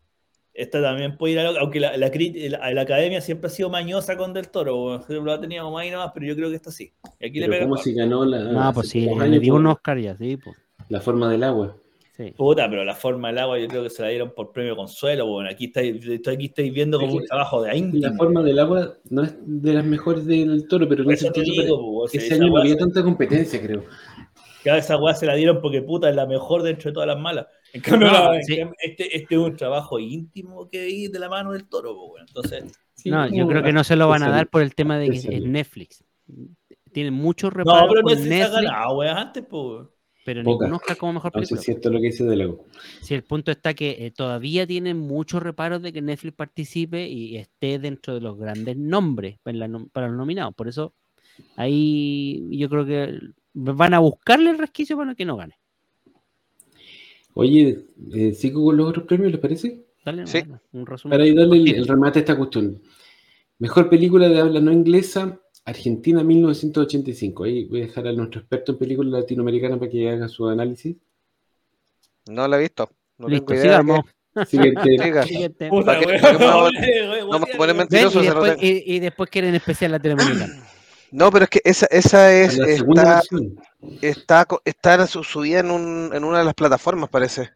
Esta 0.53 0.82
también 0.82 1.18
puede 1.18 1.34
ir 1.34 1.40
a 1.40 1.49
aunque 1.60 1.82
la, 1.82 1.98
la, 1.98 2.10
la- 2.10 2.72
la 2.73 2.82
academia 2.82 3.19
siempre 3.19 3.48
ha 3.48 3.49
sido 3.49 3.69
mañosa 3.69 4.15
con 4.15 4.32
Del 4.34 4.49
Toro. 4.49 5.03
Lo 5.10 5.32
ha 5.34 5.41
tenido 5.41 5.69
más 5.72 5.86
y 5.86 5.90
nada 5.90 6.06
más, 6.06 6.14
pero 6.14 6.27
yo 6.27 6.36
creo 6.36 6.49
que 6.49 6.56
esta 6.56 6.72
sí. 6.72 6.94
Y 7.19 7.26
aquí 7.27 7.40
le 7.40 7.48
Pero 7.48 7.52
pega. 7.52 7.64
¿cómo 7.65 7.77
si 7.77 7.94
ganó 7.94 8.23
la. 8.23 8.40
No, 8.40 8.73
pues 8.73 8.90
sí, 8.90 9.02
le 9.02 9.40
dio 9.40 9.53
por 9.53 9.61
un 9.61 9.68
Oscar 9.68 9.99
ya, 9.99 10.15
sí, 10.15 10.38
pues. 10.38 10.56
La 10.90 11.02
forma 11.02 11.30
del 11.30 11.44
agua. 11.44 11.76
Sí. 12.15 12.32
Puta, 12.38 12.69
pero 12.69 12.86
la 12.86 12.95
forma 12.95 13.27
del 13.27 13.40
agua 13.40 13.60
yo 13.60 13.68
creo 13.68 13.84
que 13.84 13.90
se 13.90 14.02
la 14.02 14.07
dieron 14.07 14.32
por 14.34 14.53
premio 14.53 14.77
consuelo. 14.77 15.26
Bueno, 15.27 15.49
aquí 15.49 15.65
estáis, 15.65 15.95
aquí 16.26 16.45
estáis 16.45 16.72
viendo 16.73 16.98
como 16.98 17.11
Es 17.11 17.18
un 17.23 17.26
trabajo 17.26 17.61
de 17.64 17.68
La 17.72 17.76
íntimo. 17.76 18.15
forma 18.15 18.41
del 18.41 18.57
agua 18.60 18.94
no 19.10 19.23
es 19.23 19.36
de 19.41 19.73
las 19.73 19.84
mejores 19.84 20.26
del 20.26 20.65
toro, 20.69 20.88
pero 20.88 21.02
en 21.02 21.06
Por 21.07 21.14
ese 21.15 21.26
eso 21.26 21.34
te 21.34 21.44
sentido, 21.44 21.64
digo, 21.65 21.77
po, 21.77 21.98
o 22.03 22.07
sea, 22.07 22.22
ese 22.22 22.36
año 22.36 22.48
no 22.48 22.57
había 22.60 22.77
tanta 22.77 23.03
competencia, 23.03 23.61
creo. 23.61 23.84
Cada 24.66 24.80
esa 24.80 24.98
weá 24.98 25.14
se 25.16 25.26
la 25.28 25.36
dieron 25.36 25.62
porque 25.62 25.82
puta 25.82 26.10
es 26.10 26.16
la 26.16 26.26
mejor 26.26 26.64
dentro 26.64 26.90
de 26.90 26.94
todas 26.94 27.08
las 27.08 27.20
malas. 27.20 27.46
En 27.72 27.82
cambio, 27.82 28.08
No, 28.12 28.34
la- 28.34 28.42
sí. 28.42 28.58
este, 28.82 29.16
este 29.16 29.36
es 29.36 29.40
un 29.42 29.56
trabajo 29.56 30.00
íntimo 30.00 30.68
que 30.68 30.86
vi 30.86 31.08
de 31.08 31.20
la 31.20 31.30
mano 31.30 31.52
del 31.54 31.70
toro, 31.70 31.94
po, 31.94 32.06
weón. 32.14 32.26
Entonces, 32.28 32.64
Sí, 32.96 33.10
No, 33.12 33.28
yo 33.28 33.48
creo 33.48 33.62
que 33.62 33.72
no 33.74 33.84
se 33.84 33.96
lo 33.96 34.08
van 34.08 34.24
a 34.24 34.30
dar 34.32 34.48
por 34.50 34.62
el 34.64 34.74
tema 34.74 34.98
de 34.98 35.10
que 35.12 35.18
es. 35.18 35.44
Netflix. 35.44 36.04
Tienen 36.92 37.14
muchos 37.14 37.52
no, 37.52 37.58
reparos 37.60 37.90
pero 37.90 38.02
con 38.02 38.14
Netflix, 38.14 38.34
ha 38.34 38.40
Netflix, 38.50 38.62
ganado, 38.72 39.02
antes, 39.02 39.44
po. 39.46 39.92
pero 40.26 40.44
Pocas. 40.44 40.62
ningún 40.68 40.76
Oscar 40.78 40.98
como 40.98 41.14
mejor 41.14 41.32
No 41.36 41.42
sé 41.42 41.48
si 41.48 41.54
es 41.56 41.62
cierto 41.62 41.90
lo 41.92 42.00
que 42.00 42.06
dice 42.08 42.24
de 42.24 42.36
luego. 42.38 42.66
Si 43.02 43.14
el 43.14 43.24
punto 43.24 43.52
está 43.52 43.74
que 43.76 43.98
eh, 44.00 44.12
todavía 44.12 44.66
tienen 44.66 44.98
muchos 44.98 45.44
reparos 45.44 45.82
de 45.84 45.92
que 45.94 46.02
Netflix 46.02 46.34
participe 46.36 47.08
y 47.08 47.38
esté 47.38 47.78
dentro 47.78 48.16
de 48.16 48.22
los 48.22 48.38
grandes 48.40 48.76
nombres 48.78 49.38
para, 49.44 49.58
la 49.58 49.68
nom- 49.68 49.90
para 49.92 50.08
los 50.08 50.16
nominados. 50.18 50.56
Por 50.56 50.68
eso 50.70 50.94
ahí 51.58 52.48
yo 52.58 52.70
creo 52.70 52.86
que 52.86 53.20
van 53.56 53.94
a 53.94 53.99
buscarle 53.99 54.52
el 54.52 54.57
resquicio 54.57 54.98
para 54.98 55.15
que 55.15 55.26
no 55.26 55.38
gane. 55.38 55.57
Oye, 57.34 57.86
eh, 58.14 58.34
¿sigo 58.34 58.64
con 58.65 58.77
los 58.77 58.88
otros 58.90 59.06
premios, 59.06 59.32
les 59.32 59.41
parece? 59.41 59.86
Dale, 60.06 60.27
Sí. 60.27 60.40
bueno, 60.40 60.61
un 60.73 60.86
resumen. 60.86 61.11
Para 61.11 61.23
ahí 61.23 61.34
darle 61.36 61.57
el, 61.57 61.76
el 61.76 61.88
remate 61.88 62.19
a 62.19 62.22
esta 62.22 62.38
cuestión. 62.38 62.82
Mejor 63.60 63.90
película 63.90 64.30
de 64.30 64.40
habla 64.40 64.60
no 64.61 64.72
inglesa, 64.72 65.40
Argentina 65.65 66.23
1985. 66.23 67.44
Ahí 67.44 67.65
voy 67.65 67.82
a 67.82 67.86
dejar 67.88 68.07
a 68.07 68.14
nuestro 68.14 68.41
experto 68.41 68.73
en 68.73 68.77
películas 68.77 69.14
latinoamericanas 69.22 69.80
para 69.80 69.91
que 69.91 70.10
haga 70.10 70.27
su 70.27 70.48
análisis. 70.48 70.95
No 72.30 72.48
la 72.48 72.57
he 72.57 72.61
visto. 72.61 72.90
No 73.18 73.27
Listo, 73.27 73.45
tengo 73.48 73.61
idea. 73.61 73.72
sigamos. 73.82 73.99
Siguiente. 74.48 74.82
qué- 74.84 75.03
Siga. 75.03 75.23
Siguiente. 75.23 75.69
Puta, 75.69 75.86
¿Para 75.86 75.99
qué- 75.99 76.06
weón, 76.07 76.22
para 76.22 76.34
qué 76.34 76.40
me 76.40 76.45
hago- 76.45 76.64
oye, 76.65 76.80
weón, 77.10 77.30
no 77.30 77.40
me 77.40 77.45
oye, 77.45 77.57
ponen 77.57 77.57
weón. 77.57 77.68
¿Ven? 77.68 77.77
mentiroso, 77.77 78.19
Y, 78.19 78.23
se 78.26 78.34
lo 78.34 78.41
después, 78.44 78.57
tengo. 78.61 78.73
y- 78.86 78.95
y 78.95 78.99
después 78.99 79.30
quieren 79.30 79.56
especial 79.56 79.91
latinoamericana. 79.91 80.68
No, 81.16 81.32
pero 81.32 81.44
es 81.46 81.50
que 81.50 81.62
esa, 81.64 81.86
esa 81.88 82.34
es, 82.34 82.58
la 82.58 82.66
segunda 82.68 83.02
está, 83.02 83.16
versión. 83.16 83.56
está, 84.02 84.48
está 84.66 85.08
su- 85.08 85.24
subida 85.24 85.60
en, 85.60 85.72
un, 85.72 86.12
en 86.14 86.24
una 86.24 86.40
de 86.40 86.46
las 86.46 86.54
plataformas, 86.54 87.10
parece. 87.10 87.52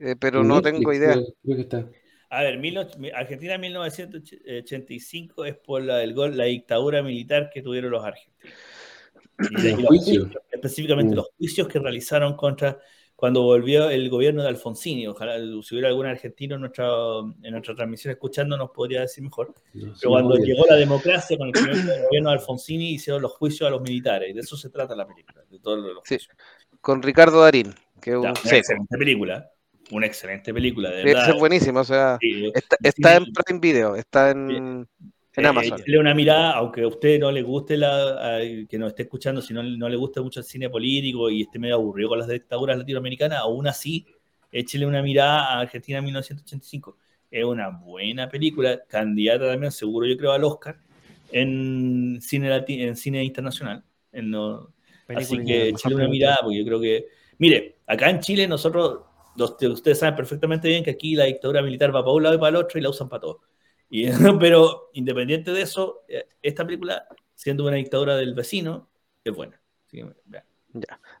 Eh, 0.00 0.16
pero 0.18 0.42
no 0.42 0.56
Netflix, 0.56 0.78
tengo 0.78 0.92
idea. 0.92 1.12
creo- 1.12 1.34
creo 1.42 1.56
que 1.56 1.62
está. 1.62 1.86
A 2.30 2.42
ver, 2.42 2.58
mil 2.58 2.76
Argentina 3.14 3.56
1985 3.58 5.44
es 5.44 5.56
por 5.56 5.82
la, 5.82 5.98
del 5.98 6.14
gol, 6.14 6.36
la 6.36 6.44
dictadura 6.44 7.02
militar 7.02 7.50
que 7.52 7.62
tuvieron 7.62 7.90
los 7.92 8.04
argentinos. 8.04 8.54
Y 9.50 9.72
Los 9.82 9.86
juicios, 9.86 10.28
específicamente 10.50 11.12
Mm. 11.12 11.16
los 11.16 11.28
juicios 11.38 11.68
que 11.68 11.78
realizaron 11.78 12.36
contra 12.36 12.78
cuando 13.24 13.40
volvió 13.40 13.88
el 13.88 14.10
gobierno 14.10 14.42
de 14.42 14.50
Alfonsini. 14.50 15.06
Ojalá 15.06 15.38
si 15.38 15.74
hubiera 15.74 15.88
algún 15.88 16.04
argentino 16.04 16.56
en 16.56 16.60
nuestra, 16.60 16.86
en 17.42 17.52
nuestra 17.52 17.74
transmisión 17.74 18.12
escuchando 18.12 18.54
nos 18.54 18.70
podría 18.70 19.00
decir 19.00 19.24
mejor. 19.24 19.54
No, 19.72 19.94
sí, 19.94 20.00
Pero 20.02 20.10
cuando 20.10 20.36
llegó 20.36 20.66
la 20.68 20.76
democracia 20.76 21.38
con 21.38 21.48
el 21.48 21.54
gobierno 21.54 22.28
de 22.28 22.34
Alfonsini 22.34 22.90
hicieron 22.90 23.22
los 23.22 23.32
juicios 23.32 23.66
a 23.66 23.70
los 23.70 23.80
militares. 23.80 24.34
De 24.34 24.42
eso 24.42 24.58
se 24.58 24.68
trata 24.68 24.94
la 24.94 25.06
película. 25.06 25.42
De 25.50 25.58
todos 25.58 25.78
los 25.78 26.02
Sí. 26.04 26.18
Con 26.82 27.02
Ricardo 27.02 27.40
Darín, 27.40 27.74
que 27.98 28.10
es 28.10 28.16
un 28.16 28.26
una 28.26 28.30
excelente 28.32 28.98
película. 28.98 29.50
Una 29.90 30.06
excelente 30.06 30.52
película, 30.52 30.90
de 30.90 30.98
Ese 30.98 31.14
verdad. 31.14 31.30
es 31.30 31.36
buenísimo, 31.36 31.80
o 31.80 31.84
sea, 31.84 32.18
Sí, 32.20 32.52
está, 32.82 33.16
en. 33.16 33.24
Prime 33.32 33.60
Video, 33.60 33.96
está 33.96 34.32
en, 34.32 34.86
en 35.36 35.44
Eh, 35.44 35.48
Amazon. 35.48 35.82
una 35.98 36.14
mirada, 36.14 36.52
aunque 36.52 36.82
a 36.82 36.88
usted 36.88 37.18
no 37.18 37.30
le 37.30 37.42
guste 37.42 37.76
la, 37.76 38.36
a- 38.36 38.40
que 38.68 38.78
nos 38.78 38.88
esté 38.90 39.02
escuchando, 39.04 39.40
si 39.42 39.52
no, 39.54 39.62
no 39.62 39.88
le 39.88 39.96
gusta 39.96 40.22
mucho 40.22 40.40
el 40.40 40.46
cine 40.46 40.68
político 40.70 41.30
y 41.30 41.42
esté 41.42 41.58
medio 41.58 41.74
aburrido 41.76 42.10
con 42.10 42.18
las 42.18 42.28
dictaduras 42.28 42.78
latinoamericanas, 42.78 43.38
aún 43.40 43.66
así, 43.66 44.06
échele 44.52 44.86
una 44.86 45.02
mirada 45.02 45.54
a 45.54 45.60
Argentina 45.60 46.00
1985. 46.00 46.98
Es 47.30 47.44
una 47.44 47.68
buena 47.70 48.28
película, 48.28 48.84
candidata 48.86 49.48
también, 49.48 49.72
seguro 49.72 50.06
yo 50.06 50.16
creo, 50.16 50.32
al 50.32 50.44
Oscar 50.44 50.76
en 51.30 52.18
cine, 52.20 52.48
lati- 52.50 52.80
en 52.82 52.96
cine 52.96 53.24
internacional. 53.24 53.84
En 54.12 54.30
lo- 54.30 54.72
así 55.12 55.42
que 55.44 55.68
échale 55.70 55.94
una 55.96 56.08
mirada, 56.08 56.38
porque 56.42 56.58
yo 56.58 56.64
creo 56.64 56.80
que. 56.80 57.06
Mire, 57.38 57.76
acá 57.86 58.10
en 58.10 58.20
Chile 58.20 58.46
nosotros, 58.46 59.00
los- 59.36 59.56
ustedes 59.60 59.98
saben 59.98 60.14
perfectamente 60.16 60.68
bien 60.68 60.84
que 60.84 60.90
aquí 60.90 61.14
la 61.16 61.24
dictadura 61.24 61.62
militar 61.62 61.94
va 61.94 62.02
para 62.04 62.12
un 62.12 62.22
lado 62.22 62.34
y 62.36 62.38
para 62.38 62.50
el 62.50 62.56
otro 62.56 62.78
y 62.78 62.82
la 62.82 62.90
usan 62.90 63.08
para 63.08 63.20
todo. 63.22 63.40
Y, 63.88 64.06
pero 64.40 64.90
independiente 64.94 65.52
de 65.52 65.62
eso, 65.62 66.02
eh, 66.08 66.26
esta 66.42 66.64
película, 66.64 67.06
siendo 67.34 67.64
una 67.64 67.76
dictadura 67.76 68.16
del 68.16 68.34
vecino, 68.34 68.88
es 69.22 69.34
buena. 69.34 69.60
Así 69.86 69.98
que, 69.98 70.06
vean. 70.24 70.44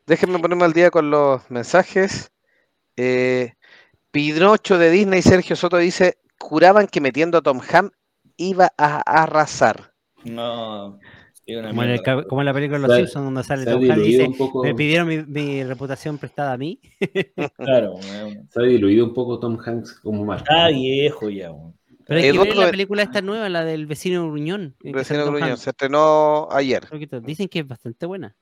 Déjenme 0.06 0.38
ponerme 0.38 0.64
al 0.64 0.72
día 0.72 0.90
con 0.90 1.10
los 1.10 1.48
mensajes. 1.50 2.32
Eh, 2.96 3.52
Pinocho 4.10 4.78
de 4.78 4.90
Disney, 4.90 5.22
Sergio 5.22 5.56
Soto 5.56 5.76
dice, 5.78 6.18
juraban 6.40 6.86
que 6.86 7.00
metiendo 7.00 7.38
a 7.38 7.42
Tom 7.42 7.60
Ham 7.72 7.90
iba 8.36 8.72
a 8.76 9.00
arrasar. 9.22 9.92
No, 10.24 10.98
Como 11.46 11.82
en, 11.82 11.90
el 11.90 12.02
como 12.02 12.40
en 12.40 12.46
la 12.46 12.54
película 12.54 12.78
de 12.78 12.88
los 12.88 12.96
Simpsons 12.96 13.24
donde 13.24 13.44
sale 13.44 13.64
Tom 13.64 13.82
Hanks 13.90 14.02
dice, 14.04 14.30
poco, 14.36 14.62
me 14.62 14.74
pidieron 14.74 15.06
mi, 15.06 15.18
mi 15.22 15.62
reputación 15.62 16.18
prestada 16.18 16.54
a 16.54 16.56
mí. 16.56 16.80
Claro, 17.56 17.96
se 18.50 18.60
ha 18.60 18.62
diluido 18.62 19.04
un 19.04 19.14
poco 19.14 19.38
Tom 19.38 19.58
Hanks 19.64 20.00
como 20.00 20.24
marca. 20.24 20.44
está 20.52 20.68
viejo 20.68 21.28
ya. 21.30 21.52
weón. 21.52 21.74
Pero 22.06 22.20
hay 22.20 22.26
que 22.26 22.32
ver 22.38 22.46
Eduardo- 22.48 22.60
la 22.64 22.70
película 22.70 23.02
esta 23.02 23.22
nueva, 23.22 23.48
la 23.48 23.64
del 23.64 23.86
vecino 23.86 24.26
Gruñón. 24.28 24.76
que 24.80 24.92
Vecino 24.92 25.26
Gruñón, 25.26 25.56
se 25.56 25.70
estrenó 25.70 26.48
ayer. 26.50 26.82
Dicen 27.22 27.48
que 27.48 27.60
es 27.60 27.66
bastante 27.66 28.06
buena. 28.06 28.36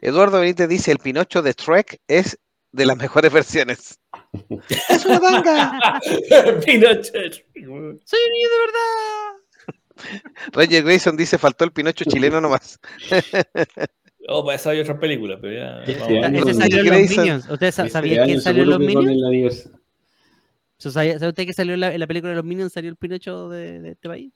Eduardo 0.00 0.40
Benítez 0.40 0.68
dice, 0.68 0.92
el 0.92 0.98
Pinocho 0.98 1.42
de 1.42 1.52
Shrek 1.52 2.00
es 2.06 2.38
de 2.72 2.86
las 2.86 2.96
mejores 2.96 3.32
versiones. 3.32 3.98
¡Es 4.88 5.04
una 5.06 5.20
tanga! 5.20 6.00
Pinochet. 6.64 7.44
¡Soy 7.54 7.64
un 7.64 8.32
niño 8.32 8.48
de 8.48 8.58
verdad! 8.66 10.10
Roger 10.52 10.82
Grayson 10.84 11.16
dice, 11.16 11.38
faltó 11.38 11.64
el 11.64 11.72
Pinocho 11.72 12.04
chileno 12.04 12.40
nomás. 12.40 12.78
Oh, 14.26 14.42
para 14.42 14.56
eso 14.56 14.70
hay 14.70 14.80
otras 14.80 14.96
películas, 14.98 15.38
pero 15.38 15.52
ya. 15.52 15.82
Este 15.82 16.00
salió 16.00 16.24
en 16.24 16.32
los 16.32 16.56
Grayson. 16.86 17.24
Minions. 17.24 17.50
¿Usted 17.50 17.70
sa- 17.72 17.82
Este 17.82 17.92
sabía 17.92 18.22
año 18.22 18.24
quién 18.24 18.40
salió 18.40 18.62
en 18.62 18.70
los 18.70 18.78
Minions? 18.78 19.70
¿Sabía 20.90 21.18
¿Sabe 21.18 21.28
usted 21.30 21.46
que 21.46 21.52
salió 21.52 21.74
en 21.74 21.80
la, 21.80 21.92
en 21.94 22.00
la 22.00 22.06
película 22.06 22.30
de 22.30 22.36
los 22.36 22.44
Minions? 22.44 22.72
¿Salió 22.72 22.90
el 22.90 22.96
Pinocho 22.96 23.48
de, 23.48 23.80
de 23.80 23.90
este 23.92 24.08
país? 24.08 24.32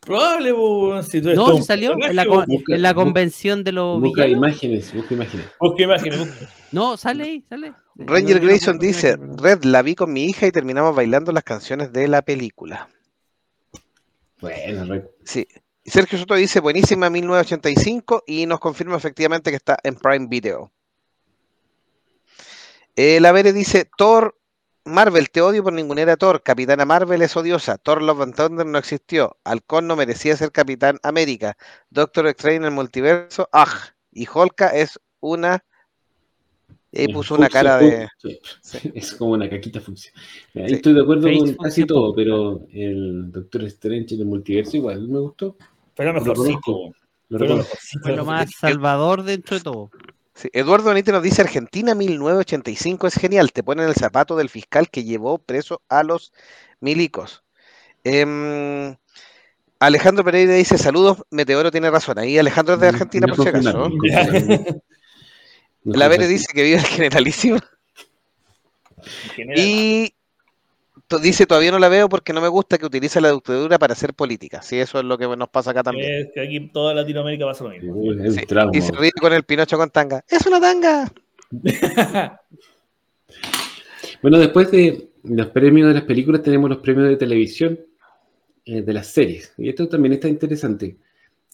Probable, 0.00 0.54
po, 0.54 1.02
si 1.02 1.20
tú 1.20 1.28
eres 1.28 1.38
No, 1.38 1.56
un 1.56 1.62
salió 1.64 1.92
en 1.92 1.98
la, 1.98 2.06
personaje, 2.24 2.28
con- 2.28 2.44
po. 2.46 2.52
Busca- 2.52 2.74
en 2.76 2.82
la 2.82 2.92
busca- 2.92 3.04
convención 3.04 3.64
de 3.64 3.72
los 3.72 4.00
Busca 4.00 4.24
villanos. 4.24 4.36
imágenes, 4.48 4.94
busca 4.94 5.14
imágenes. 5.14 5.46
Busca 5.60 5.82
imágenes, 5.82 6.18
busca. 6.20 6.48
No, 6.72 6.96
sale 6.96 7.24
ahí, 7.24 7.44
sale. 7.48 7.72
Ranger 7.96 8.22
No, 8.22 8.28
yo 8.28 8.34
no 8.40 8.46
Grayson 8.46 8.78
dice, 8.78 9.16
Red, 9.16 9.64
la 9.64 9.82
vi 9.82 9.94
con 9.96 10.12
mi 10.12 10.24
hija 10.26 10.46
y 10.46 10.52
terminamos 10.52 10.94
bailando 10.94 11.32
las 11.32 11.42
canciones 11.42 11.92
de 11.92 12.06
la 12.08 12.22
película. 12.22 12.88
Bueno, 14.40 14.84
re- 14.84 15.10
Sí. 15.24 15.48
Sergio 15.84 16.18
Soto 16.18 16.34
dice, 16.34 16.60
buenísima 16.60 17.10
1985 17.10 18.22
y 18.26 18.46
nos 18.46 18.60
confirma 18.60 18.96
efectivamente 18.96 19.50
que 19.50 19.56
está 19.56 19.78
en 19.82 19.96
Prime 19.96 20.26
Video. 20.28 20.70
Eh, 22.94 23.20
la 23.20 23.32
Vere 23.32 23.52
dice, 23.52 23.88
Thor, 23.96 24.36
Marvel, 24.88 25.30
te 25.30 25.40
odio 25.40 25.62
por 25.62 25.72
ningunera 25.72 26.16
Thor. 26.16 26.42
Capitana 26.42 26.84
Marvel 26.84 27.22
es 27.22 27.36
odiosa. 27.36 27.78
Thor 27.78 28.02
Love 28.02 28.22
and 28.22 28.34
Thunder 28.34 28.66
no 28.66 28.78
existió. 28.78 29.36
Halcón 29.44 29.86
no 29.86 29.96
merecía 29.96 30.36
ser 30.36 30.50
Capitán 30.52 30.98
América. 31.02 31.56
Doctor 31.90 32.26
Strange 32.28 32.56
en 32.56 32.64
el 32.64 32.70
multiverso, 32.72 33.48
¡aj! 33.52 33.92
Y 34.12 34.26
Holka 34.32 34.68
es 34.68 34.98
una... 35.20 35.64
Y 36.90 37.00
ahí 37.00 37.04
eh, 37.04 37.12
puso 37.12 37.34
una 37.34 37.48
cara 37.50 37.76
de... 37.78 38.08
Es 38.94 39.12
como 39.14 39.32
una 39.32 39.48
caquita. 39.50 39.80
Ahí 39.80 39.84
Sí. 40.68 40.74
estoy 40.74 40.94
de 40.94 41.02
acuerdo 41.02 41.28
con 41.30 41.54
casi 41.54 41.84
todo, 41.84 42.14
pero 42.14 42.62
el 42.72 43.30
Doctor 43.30 43.64
Strange 43.64 44.14
en 44.14 44.20
el 44.22 44.26
multiverso 44.26 44.76
igual 44.78 45.06
me 45.06 45.18
gustó. 45.18 45.56
Pero 45.94 46.12
Lo 46.14 46.20
mejorcito. 46.20 46.42
conozco. 46.62 46.94
Lo 47.28 47.38
Pero 47.38 47.40
reconozco. 47.40 47.70
mejorcito. 47.74 48.02
Fue 48.02 48.16
lo 48.16 48.24
más 48.24 48.50
salvador 48.58 49.22
dentro 49.22 49.58
de 49.58 49.62
todo. 49.62 49.90
Sí, 50.38 50.48
Eduardo 50.52 50.90
Benítez 50.90 51.12
nos 51.12 51.24
dice 51.24 51.42
Argentina 51.42 51.96
1985 51.96 53.08
es 53.08 53.14
genial, 53.14 53.50
te 53.50 53.64
ponen 53.64 53.88
el 53.88 53.96
zapato 53.96 54.36
del 54.36 54.48
fiscal 54.48 54.88
que 54.88 55.02
llevó 55.02 55.38
preso 55.38 55.82
a 55.88 56.04
los 56.04 56.32
milicos. 56.78 57.42
Em, 58.04 58.94
Alejandro 59.80 60.22
Pereira 60.22 60.54
dice 60.54 60.78
saludos, 60.78 61.24
Meteoro 61.30 61.72
tiene 61.72 61.90
razón. 61.90 62.20
Ahí 62.20 62.38
Alejandro 62.38 62.74
es 62.74 62.80
de 62.80 62.86
Argentina 62.86 63.26
No 63.26 63.34
por 63.34 63.42
si 63.42 63.48
acaso. 63.48 63.90
La 65.82 66.06
Vere 66.06 66.28
dice 66.28 66.46
que 66.54 66.62
vive 66.62 66.76
el 66.76 66.84
generalísimo 66.84 67.58
En 69.24 69.30
general. 69.30 69.58
y 69.58 70.14
dice 71.22 71.46
todavía 71.46 71.70
no 71.70 71.78
la 71.78 71.88
veo 71.88 72.08
porque 72.08 72.32
no 72.34 72.40
me 72.40 72.48
gusta 72.48 72.76
que 72.76 72.84
utilice 72.84 73.20
la 73.20 73.32
dictadura 73.32 73.78
para 73.78 73.94
hacer 73.94 74.12
política. 74.12 74.60
Sí, 74.60 74.78
eso 74.78 74.98
es 74.98 75.04
lo 75.04 75.16
que 75.16 75.26
nos 75.26 75.48
pasa 75.48 75.70
acá 75.70 75.82
también. 75.82 76.26
Es 76.26 76.28
que 76.34 76.40
aquí 76.40 76.56
en 76.56 76.70
toda 76.70 76.92
Latinoamérica 76.92 77.46
pasa 77.46 77.64
lo 77.64 77.70
mismo. 77.70 77.94
Uy, 77.94 78.18
Es 78.22 78.34
Sí, 78.34 78.40
un 78.40 78.46
trauma. 78.46 78.72
Y 78.74 78.82
se 78.82 78.92
ríe 78.92 79.12
con 79.12 79.32
el 79.32 79.44
Pinocho 79.44 79.78
con 79.78 79.90
tanga. 79.90 80.22
¡Es 80.28 80.44
una 80.46 80.60
tanga! 80.60 81.10
Bueno, 84.20 84.38
después 84.38 84.70
de 84.72 85.10
los 85.22 85.46
premios 85.48 85.88
de 85.88 85.94
las 85.94 86.02
películas 86.02 86.42
tenemos 86.42 86.68
los 86.68 86.78
premios 86.78 87.08
de 87.08 87.16
televisión 87.16 87.78
eh, 88.64 88.82
de 88.82 88.92
las 88.92 89.06
series. 89.06 89.54
Y 89.56 89.68
esto 89.68 89.88
también 89.88 90.14
está 90.14 90.28
interesante. 90.28 90.96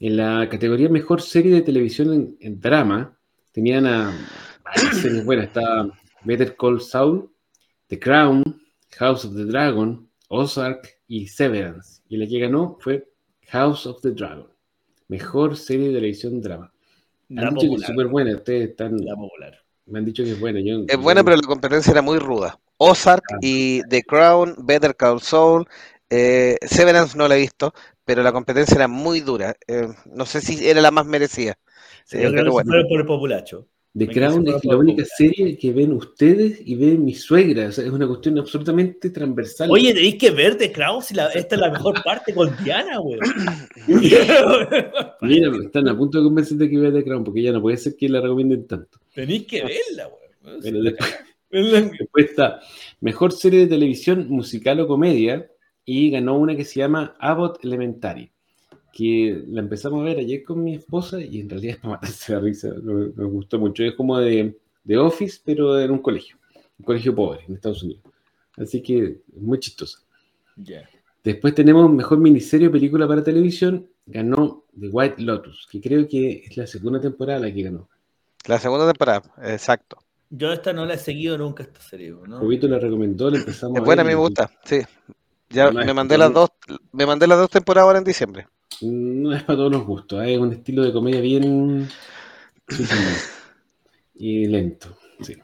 En 0.01 0.17
la 0.17 0.49
categoría 0.49 0.89
Mejor 0.89 1.21
Serie 1.21 1.53
de 1.55 1.61
Televisión 1.61 2.13
en, 2.15 2.37
en 2.41 2.61
Drama 2.61 3.17
tenían 3.53 3.87
a 3.87 4.13
varias 4.65 4.97
series 4.97 5.25
buenas. 5.25 5.47
Está 5.47 5.87
Better 6.23 6.57
Call 6.57 6.81
Saul, 6.81 7.29
The 7.89 7.99
Crown, 7.99 8.43
House 8.99 9.25
of 9.25 9.35
the 9.35 9.45
Dragon, 9.45 10.09
Ozark 10.29 10.89
y 11.09 11.27
Severance. 11.27 12.01
Y 12.09 12.17
la 12.17 12.27
que 12.27 12.39
ganó 12.39 12.77
fue 12.81 13.07
House 13.49 13.87
of 13.87 14.01
the 14.03 14.11
Dragon. 14.13 14.49
Mejor 15.09 15.57
serie 15.57 15.89
de 15.89 15.95
televisión 15.95 16.41
drama. 16.41 16.73
La 17.29 17.49
Han 17.49 17.55
dicho 17.55 17.69
que 17.71 17.75
es 17.77 17.87
súper 17.87 18.07
buena. 18.07 18.35
Ustedes 18.35 18.71
están, 18.71 18.97
La 19.05 19.15
popular. 19.17 19.59
me 19.87 19.99
han 19.99 20.05
dicho 20.05 20.23
que 20.25 20.33
es 20.33 20.41
buena. 20.41 20.61
Yo- 20.61 20.85
Es 20.87 20.97
buena, 20.99 21.21
yo- 21.21 21.25
pero 21.25 21.37
la 21.37 21.43
competencia 21.43 21.91
era 21.93 22.03
muy 22.03 22.19
ruda. 22.19 22.59
Ozark 22.79 23.23
Ah. 23.33 23.39
y 23.41 23.83
The 23.89 24.03
Crown, 24.03 24.55
Better 24.59 24.95
Call 24.97 25.21
Saul, 25.21 25.67
eh, 26.11 26.57
Severance 26.63 27.17
no 27.17 27.29
la 27.29 27.37
he 27.37 27.41
visto, 27.41 27.73
pero 28.05 28.23
la 28.23 28.33
competencia 28.33 28.77
era 28.77 28.89
muy 28.89 29.21
dura. 29.21 29.57
Eh, 29.67 29.89
no 30.07 30.27
sé 30.27 30.41
si 30.41 30.67
era 30.69 30.81
la 30.81 30.91
más 30.91 31.07
merecida. 31.07 31.59
Sí, 32.05 32.19
Eh, 32.19 32.23
yo 32.25 32.31
creo 32.31 32.33
pero 32.33 32.45
que 32.45 32.51
bueno. 32.51 32.73
fue 32.73 32.89
por 32.89 33.01
el 33.01 33.07
populacho. 33.07 33.67
The 33.97 34.09
Crown 34.09 34.49
es 34.49 34.65
la 34.65 34.77
única 34.77 35.05
popular. 35.05 35.17
serie 35.17 35.57
que 35.57 35.73
ven 35.73 35.93
ustedes 35.93 36.61
y 36.65 36.75
ven 36.75 37.05
mi 37.05 37.15
suegra. 37.15 37.69
O 37.69 37.73
sea, 37.73 37.85
es 37.85 37.91
una 37.93 38.09
cuestión 38.09 38.37
absolutamente 38.41 39.11
transversal. 39.11 39.71
Oye, 39.71 39.95
tenéis 39.95 40.17
que 40.17 40.31
ver 40.33 40.57
The 40.57 40.73
Crown 40.73 41.01
si 41.01 41.15
la- 41.15 41.29
esta 41.29 41.55
es 41.55 41.61
la 41.61 41.71
mejor 41.71 42.03
parte 42.03 42.35
con 42.35 42.51
Diana, 42.65 42.99
güey. 42.99 43.21
Mira, 45.21 45.51
están 45.65 45.89
a 45.89 45.97
punto 45.97 46.19
de 46.19 46.25
convencerte 46.25 46.69
que 46.69 46.79
vea 46.79 46.93
The 46.93 47.05
Crown, 47.05 47.25
porque 47.25 47.43
ya 47.43 47.53
no 47.53 47.61
puede 47.63 47.77
ser 47.77 47.97
que 47.97 48.09
la 48.09 48.21
recomienden 48.21 48.67
tanto. 48.67 48.99
tenéis 49.15 49.47
que 49.47 49.63
verla, 49.63 50.07
güey. 50.11 50.61
Bueno, 50.61 50.83
después, 50.83 51.15
después 51.99 52.25
está 52.31 52.61
Mejor 53.01 53.33
serie 53.33 53.61
de 53.61 53.67
televisión 53.69 54.27
musical 54.29 54.81
o 54.81 54.87
comedia 54.89 55.49
y 55.85 56.11
ganó 56.11 56.37
una 56.39 56.57
que 56.57 56.65
se 56.65 56.81
llama 56.81 57.15
Abbott 57.21 57.65
Elementary, 57.65 58.31
que 58.95 59.45
la 59.49 59.61
empezamos 59.61 60.01
a 60.01 60.05
ver 60.05 60.19
ayer 60.19 60.45
con 60.45 60.63
mi 60.63 60.77
esposa 60.77 61.21
y 61.21 61.41
en 61.41 61.51
realidad 61.51 61.75
es 61.77 61.81
para 61.83 61.95
matarse 61.95 62.33
la 62.33 62.41
risa, 62.41 62.69
me, 62.83 63.07
me 63.15 63.25
gustó 63.25 63.59
mucho. 63.59 63.83
Es 63.83 63.95
como 63.95 64.19
de, 64.19 64.57
de 64.85 64.99
Office, 64.99 65.41
pero 65.45 65.79
en 65.81 65.91
un 65.91 65.99
colegio, 65.99 66.37
un 66.79 66.85
colegio 66.85 67.15
pobre 67.15 67.41
en 67.49 67.55
Estados 67.57 67.83
Unidos. 67.83 68.03
Así 68.57 68.81
que 68.83 69.05
es 69.35 69.43
muy 69.43 69.59
chistosa. 69.59 69.99
Ya. 70.57 70.89
Después 71.25 71.55
tenemos 71.55 71.91
mejor 71.93 72.19
miniserie 72.19 72.69
o 72.69 72.73
película 72.73 73.09
para 73.09 73.25
televisión. 73.25 73.89
Ganó 74.07 74.65
The 74.79 74.89
White 74.89 75.23
Lotus, 75.23 75.67
que 75.71 75.81
creo 75.81 76.07
que 76.07 76.45
es 76.47 76.57
la 76.57 76.67
segunda 76.67 77.01
temporada 77.01 77.41
la 77.41 77.53
que 77.53 77.63
ganó. 77.63 77.89
La 78.47 78.59
segunda 78.59 78.87
temporada, 78.87 79.23
exacto. 79.43 79.97
Yo 80.31 80.53
esta 80.53 80.73
no 80.73 80.85
la 80.85 80.95
he 80.95 80.99
seguido 80.99 81.39
nunca, 81.39 81.63
esta 81.63 81.81
serie, 81.81 82.11
¿no? 82.29 82.39
Jovito 82.39 82.69
la 82.69 82.79
recomendó, 82.79 83.31
la 83.31 83.39
empezamos 83.39 83.77
Es 83.77 83.83
a 83.83 83.85
buena, 83.85 84.03
a 84.03 84.05
ver 84.05 84.13
mí 84.15 84.17
me 84.17 84.21
y- 84.21 84.29
gusta, 84.29 84.51
sí. 84.65 84.81
Ya 85.49 85.71
me 85.71 85.95
mandé 85.95 86.19
las 86.19 86.33
dos, 86.33 86.51
me 86.93 87.07
mandé 87.07 87.27
las 87.27 87.39
dos 87.39 87.49
temporadas 87.51 87.87
ahora 87.87 87.99
en 87.99 88.05
diciembre. 88.05 88.47
No 88.83 89.35
es 89.35 89.43
para 89.45 89.57
todos 89.59 89.73
los 89.73 89.85
gustos, 89.87 90.23
¿eh? 90.25 90.35
es 90.35 90.39
un 90.41 90.53
estilo 90.53 90.83
de 90.83 90.93
comedia 90.93 91.21
bien 91.21 91.89
y 94.15 94.47
lento. 94.47 94.97
sí. 95.21 95.37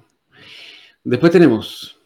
Después 1.02 1.32
tenemos 1.32 1.98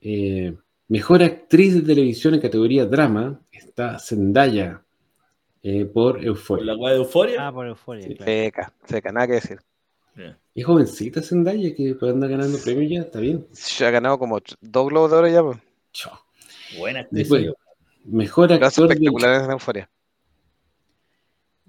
eh, 0.00 0.54
Mejor 0.88 1.22
Actriz 1.22 1.74
de 1.74 1.82
Televisión 1.82 2.34
en 2.34 2.40
categoría 2.40 2.84
Drama. 2.84 3.40
Está 3.50 3.98
Zendaya 3.98 4.82
eh, 5.62 5.84
por 5.86 6.22
Euphoria. 6.22 6.74
la 6.74 6.90
de 6.90 6.96
Euforia. 6.96 7.46
Ah, 7.48 7.52
por 7.52 7.66
euforia, 7.66 8.06
Sí. 8.06 8.14
claro. 8.16 8.30
Seca, 8.30 8.72
seca, 8.84 9.12
nada 9.12 9.26
que 9.28 9.32
decir. 9.34 9.58
Es 10.54 10.66
jovencita 10.66 11.22
Zendaya 11.22 11.74
que 11.74 11.94
puede 11.94 12.12
andar 12.12 12.28
ganando 12.28 12.58
premios 12.58 12.90
ya, 12.92 13.00
está 13.00 13.20
bien. 13.20 13.46
Ya 13.78 13.88
ha 13.88 13.90
ganado 13.90 14.18
como 14.18 14.38
dos 14.60 14.88
globos 14.88 15.10
de 15.10 15.16
oro 15.16 15.28
ya. 15.28 15.42
pues. 15.42 15.58
Chao. 15.94 16.18
Buena 16.78 17.00
actriz. 17.00 17.20
Después, 17.20 17.46
mejor 18.04 18.52
actor 18.52 18.84
espectacular 18.92 19.44
en 19.44 19.50
Euforia. 19.52 19.88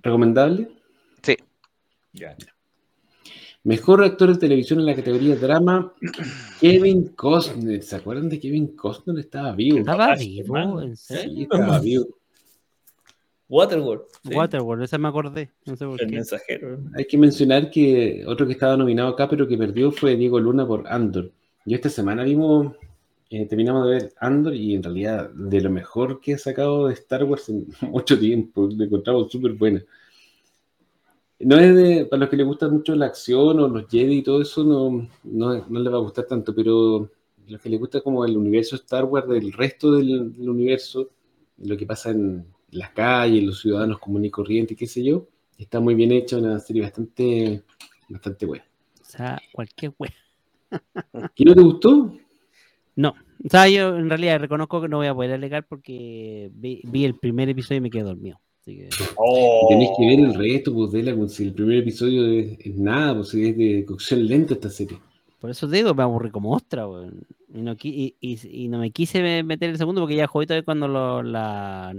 Recomendable. 0.03 0.69
Ya. 2.15 2.35
Mejor 3.63 4.03
actor 4.03 4.31
de 4.31 4.37
televisión 4.37 4.79
en 4.79 4.85
la 4.85 4.93
categoría 4.95 5.35
drama, 5.35 5.93
Kevin 6.59 7.07
Costner. 7.15 7.81
¿Se 7.81 7.95
acuerdan 7.95 8.29
de 8.29 8.39
Kevin 8.39 8.75
Costner? 8.75 9.17
Estaba 9.17 9.53
vivo. 9.53 9.79
¿Estaba 9.79 10.13
vivo? 10.15 10.81
¿En 10.81 10.95
serio? 10.95 11.33
Sí, 11.33 11.41
estaba 11.43 11.79
vivo. 11.79 12.05
Waterworld. 13.49 14.03
sí. 14.23 14.33
Waterworld, 14.35 14.83
esa 14.83 14.97
me 14.97 15.07
acordé. 15.07 15.49
No 15.65 15.75
sé 15.75 15.85
por 15.85 16.01
El 16.01 16.07
qué. 16.09 16.15
mensajero. 16.15 16.79
Hay 16.95 17.05
que 17.05 17.17
mencionar 17.17 17.71
que 17.71 18.23
otro 18.27 18.45
que 18.45 18.53
estaba 18.53 18.77
nominado 18.77 19.09
acá, 19.09 19.27
pero 19.29 19.47
que 19.47 19.57
perdió 19.57 19.91
fue 19.91 20.15
Diego 20.15 20.39
Luna 20.39 20.67
por 20.67 20.87
Andor. 20.87 21.31
Y 21.65 21.73
esta 21.73 21.89
semana 21.89 22.23
vimos, 22.23 22.75
eh, 23.35 23.47
terminamos 23.47 23.87
de 23.87 23.91
ver 23.91 24.13
Andor 24.19 24.53
y 24.53 24.75
en 24.75 24.83
realidad 24.83 25.27
de 25.31 25.59
lo 25.59 25.71
mejor 25.71 26.21
que 26.21 26.35
ha 26.35 26.37
sacado 26.37 26.87
de 26.87 26.93
Star 26.93 27.23
Wars 27.23 27.49
en 27.49 27.65
mucho 27.81 28.19
tiempo. 28.19 28.69
Lo 28.71 28.83
encontramos 28.83 29.31
súper 29.31 29.53
buena. 29.53 29.83
No 31.39 31.57
es 31.57 31.75
de, 31.75 32.05
para 32.05 32.19
los 32.19 32.29
que 32.29 32.37
les 32.37 32.45
gusta 32.45 32.69
mucho 32.69 32.95
la 32.95 33.07
acción 33.07 33.59
o 33.59 33.67
los 33.67 33.89
Jedi 33.89 34.19
y 34.19 34.21
todo 34.21 34.39
eso, 34.39 34.63
no, 34.63 35.09
no, 35.23 35.67
no 35.67 35.79
les 35.79 35.91
va 35.91 35.97
a 35.97 36.01
gustar 36.01 36.25
tanto, 36.25 36.53
pero 36.53 37.09
los 37.47 37.59
que 37.59 37.69
les 37.69 37.79
gusta 37.79 38.01
como 38.01 38.23
el 38.23 38.37
universo 38.37 38.75
Star 38.75 39.05
Wars 39.05 39.27
del 39.27 39.51
resto 39.51 39.93
del, 39.93 40.31
del 40.37 40.49
universo, 40.49 41.09
lo 41.57 41.75
que 41.75 41.87
pasa 41.87 42.11
en 42.11 42.45
las 42.69 42.91
calles, 42.91 43.43
los 43.43 43.59
ciudadanos 43.61 43.97
comunes 43.97 44.27
y 44.27 44.31
corrientes, 44.31 44.77
qué 44.77 44.85
sé 44.85 45.03
yo, 45.03 45.27
está 45.57 45.79
muy 45.79 45.95
bien 45.95 46.11
hecha, 46.11 46.37
una 46.37 46.59
serie 46.59 46.83
bastante, 46.83 47.63
bastante 48.09 48.45
buena. 48.45 48.65
O 49.01 49.05
sea, 49.05 49.41
cualquier 49.51 49.93
wea. 49.97 50.13
¿Y 51.35 51.45
no 51.45 51.55
te 51.55 51.61
gustó? 51.61 52.15
No. 52.95 53.15
O 53.45 53.49
sea, 53.49 53.67
yo 53.69 53.95
en 53.97 54.09
realidad 54.09 54.39
reconozco 54.39 54.81
que 54.81 54.87
no 54.87 54.97
voy 54.97 55.07
a 55.07 55.13
poder 55.15 55.31
alegar 55.33 55.65
porque 55.67 56.49
vi, 56.53 56.81
vi 56.85 57.05
el 57.05 57.15
primer 57.15 57.49
episodio 57.49 57.77
y 57.79 57.81
me 57.81 57.89
quedé 57.89 58.03
dormido. 58.03 58.39
Así 58.61 58.77
que, 58.77 58.89
Oh. 59.17 59.67
Tenés 59.69 59.89
que 59.97 60.05
ver 60.07 60.19
el 60.19 60.33
resto, 60.33 60.73
pues, 60.73 60.91
de 60.91 61.03
la, 61.03 61.27
si 61.27 61.43
el 61.43 61.53
primer 61.53 61.77
episodio 61.79 62.25
es, 62.27 62.57
es 62.59 62.75
nada, 62.77 63.15
pues 63.15 63.33
es 63.33 63.57
de 63.57 63.83
cocción 63.85 64.25
lenta 64.25 64.53
esta 64.53 64.69
serie. 64.69 64.97
Por 65.39 65.49
eso 65.49 65.67
te 65.67 65.75
digo, 65.75 65.93
me 65.93 66.03
aburrí 66.03 66.31
como 66.31 66.53
ostra, 66.53 66.87
weón. 66.87 67.25
Y 67.53 67.61
no, 67.61 67.73
y, 67.83 68.15
y- 68.21 68.63
y 68.63 68.67
no 68.69 68.79
me 68.79 68.91
quise 68.91 69.21
me- 69.21 69.43
meter 69.43 69.69
el 69.71 69.77
segundo 69.77 69.99
porque 70.01 70.15
ya 70.15 70.27
Jovito 70.27 70.53
cuando 70.63 70.87
lo- 70.87 71.21
la, 71.21 71.93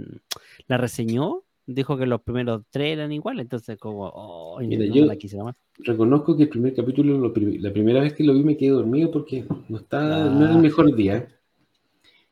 la 0.67 0.77
reseñó, 0.77 1.43
dijo 1.67 1.95
que 1.97 2.07
los 2.07 2.21
primeros 2.23 2.63
tres 2.71 2.93
eran 2.93 3.11
iguales. 3.11 3.43
Entonces, 3.43 3.77
como, 3.77 4.09
oh, 4.13 4.59
y 4.61 4.67
Mira, 4.67 4.85
no 4.87 4.95
yo- 4.95 5.05
la 5.05 5.15
quise 5.15 5.37
más. 5.37 5.55
Reconozco 5.79 6.37
que 6.37 6.43
el 6.43 6.49
primer 6.49 6.73
capítulo, 6.73 7.17
lo 7.17 7.33
la 7.59 7.73
primera 7.73 7.99
vez 8.01 8.13
que 8.13 8.23
lo 8.23 8.33
vi 8.33 8.43
me 8.43 8.55
quedé 8.57 8.69
dormido 8.69 9.11
porque 9.11 9.45
no, 9.67 9.77
estaba, 9.77 10.29
no 10.29 10.41
era 10.43 10.51
el 10.51 10.57
Ah. 10.57 10.61
mejor 10.61 10.95
día. 10.95 11.27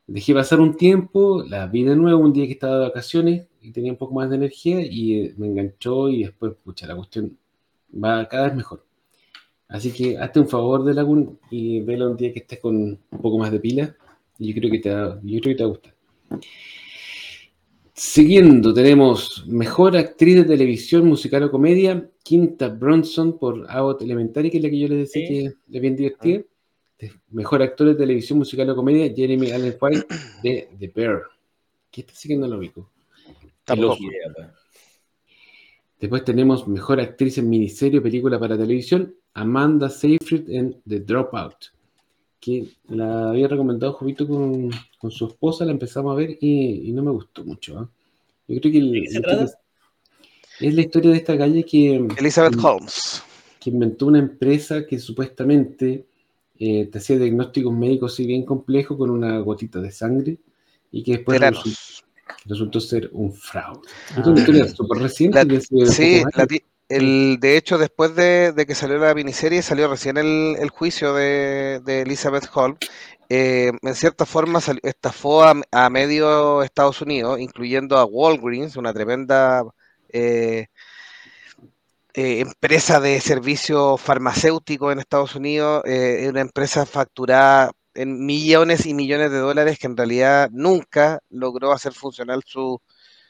Dejé 0.06 0.34
pasar 0.34 0.60
un 0.60 0.76
tiempo, 0.76 1.42
la 1.48 1.66
vi 1.66 1.82
de 1.84 1.96
nuevo 1.96 2.22
un 2.22 2.32
día 2.32 2.46
que 2.46 2.52
estaba 2.52 2.74
de 2.78 2.86
vacaciones 2.88 3.46
y 3.62 3.70
tenía 3.70 3.92
un 3.92 3.98
poco 3.98 4.14
más 4.14 4.28
de 4.30 4.36
energía 4.36 4.80
y 4.84 5.14
eh, 5.20 5.34
me 5.38 5.46
enganchó 5.46 6.08
y 6.10 6.24
después, 6.24 6.52
pucha, 6.62 6.86
la 6.86 6.96
cuestión 6.96 7.36
va 8.02 8.28
cada 8.28 8.44
vez 8.48 8.56
mejor. 8.56 8.84
Así 9.68 9.92
que 9.92 10.18
hazte 10.18 10.40
un 10.40 10.48
favor 10.48 10.84
de 10.84 10.94
Lagoon 10.94 11.38
y 11.50 11.80
vela 11.80 12.06
un 12.08 12.16
día 12.16 12.32
que 12.32 12.40
estés 12.40 12.60
con 12.60 12.76
un 12.76 12.98
poco 13.22 13.38
más 13.38 13.50
de 13.50 13.60
pila 13.60 13.96
y 14.38 14.48
yo 14.52 14.60
creo 14.60 14.70
que 14.70 14.78
te 14.78 14.90
va, 14.94 15.20
yo 15.22 15.40
creo 15.40 15.52
que 15.52 15.54
te 15.54 15.64
va 15.64 15.68
a 15.68 15.72
gustar. 15.72 15.94
Siguiendo, 17.96 18.74
tenemos 18.74 19.46
Mejor 19.46 19.96
Actriz 19.96 20.34
de 20.34 20.44
Televisión, 20.44 21.06
Musical 21.06 21.44
o 21.44 21.50
Comedia, 21.50 22.10
Quinta 22.24 22.68
Bronson 22.68 23.38
por 23.38 23.70
Abbott 23.70 24.02
Elementary, 24.02 24.50
que 24.50 24.56
es 24.56 24.62
la 24.64 24.70
que 24.70 24.78
yo 24.80 24.88
les 24.88 24.98
decía 24.98 25.26
Sí. 25.26 25.32
que 25.32 25.46
es 25.76 25.80
bien 25.80 25.94
divertida. 25.94 26.42
Mejor 27.30 27.62
Actor 27.62 27.88
de 27.88 27.94
Televisión, 27.94 28.38
Musical 28.38 28.70
o 28.70 28.76
Comedia, 28.76 29.12
Jeremy 29.14 29.50
Allen 29.52 29.76
White 29.80 30.06
de 30.42 30.68
The 30.78 30.92
Bear. 30.94 31.22
Que 31.90 32.04
sí 32.12 32.28
que 32.28 32.36
no 32.36 32.48
lo 32.48 32.58
ubico. 32.58 32.90
Después 36.00 36.24
tenemos 36.24 36.66
Mejor 36.66 37.00
Actriz 37.00 37.38
en 37.38 37.48
Miniserie 37.48 38.00
o 38.00 38.02
Película 38.02 38.38
para 38.40 38.58
Televisión, 38.58 39.14
Amanda 39.34 39.88
Seyfried 39.88 40.50
en 40.50 40.80
The 40.88 41.00
Dropout, 41.00 41.72
que 42.44 42.66
la 42.88 43.30
había 43.30 43.48
recomendado 43.48 43.94
Jovito 43.94 44.28
con, 44.28 44.70
con 44.98 45.10
su 45.10 45.26
esposa, 45.26 45.64
la 45.64 45.72
empezamos 45.72 46.12
a 46.12 46.16
ver 46.16 46.36
y, 46.40 46.88
y 46.88 46.92
no 46.92 47.02
me 47.02 47.10
gustó 47.10 47.42
mucho. 47.42 47.78
¿ah? 47.78 47.88
Yo 48.46 48.60
creo 48.60 48.72
que 48.72 49.02
es 50.60 50.74
la 50.74 50.80
historia 50.82 51.10
de 51.12 51.16
esta 51.16 51.38
calle 51.38 51.64
que, 51.64 52.06
Elizabeth. 52.18 52.62
Holmes. 52.62 53.22
que 53.58 53.70
inventó 53.70 54.06
una 54.06 54.18
empresa 54.18 54.86
que 54.86 54.98
supuestamente 54.98 56.04
eh, 56.58 56.86
te 56.92 56.98
hacía 56.98 57.18
diagnósticos 57.18 57.72
médicos 57.72 58.12
así 58.12 58.26
bien 58.26 58.44
complejos 58.44 58.98
con 58.98 59.08
una 59.08 59.38
gotita 59.38 59.80
de 59.80 59.90
sangre 59.90 60.36
y 60.92 61.02
que 61.02 61.12
después 61.12 61.40
resultó, 62.44 62.78
ser 62.78 63.08
un 63.12 63.32
fraude. 63.32 63.80
Ah. 64.10 64.20
Es 64.20 64.26
una 64.26 64.38
historia 64.40 64.68
súper 64.68 64.98
reciente. 65.02 65.38
La- 65.38 65.46
que 65.46 65.60
Sí, 65.86 66.22
la 66.36 66.46
el, 66.88 67.38
de 67.40 67.56
hecho, 67.56 67.78
después 67.78 68.14
de, 68.14 68.54
que 68.66 68.74
salió 68.74 68.98
la 68.98 69.14
miniserie, 69.14 69.62
salió 69.62 69.88
recién 69.88 70.16
el, 70.16 70.56
el 70.58 70.70
juicio 70.70 71.14
de, 71.14 71.82
Elizabeth 71.86 72.48
Holmes. 72.52 72.78
Eh, 73.30 73.72
en 73.82 73.94
cierta 73.94 74.26
forma 74.26 74.60
estafó 74.82 75.44
a, 75.44 75.90
medio 75.90 76.62
Estados 76.62 77.00
Unidos, 77.00 77.40
incluyendo 77.40 77.98
a 77.98 78.04
Walgreens, 78.04 78.76
una 78.76 78.92
tremenda 78.92 79.64
eh, 80.10 80.66
eh, 82.16 82.40
empresa 82.40 83.00
de 83.00 83.20
servicios 83.20 84.00
farmacéuticos 84.00 84.92
en 84.92 85.00
Estados 85.00 85.34
Unidos, 85.34 85.82
eh, 85.84 86.26
una 86.30 86.42
empresa 86.42 86.86
facturada 86.86 87.72
en 87.94 88.24
millones 88.24 88.86
y 88.86 88.94
millones 88.94 89.32
de 89.32 89.38
dólares 89.38 89.78
que 89.80 89.88
en 89.88 89.96
realidad 89.96 90.48
nunca 90.52 91.20
logró 91.30 91.72
hacer 91.72 91.92
funcional 91.92 92.42
su, 92.46 92.80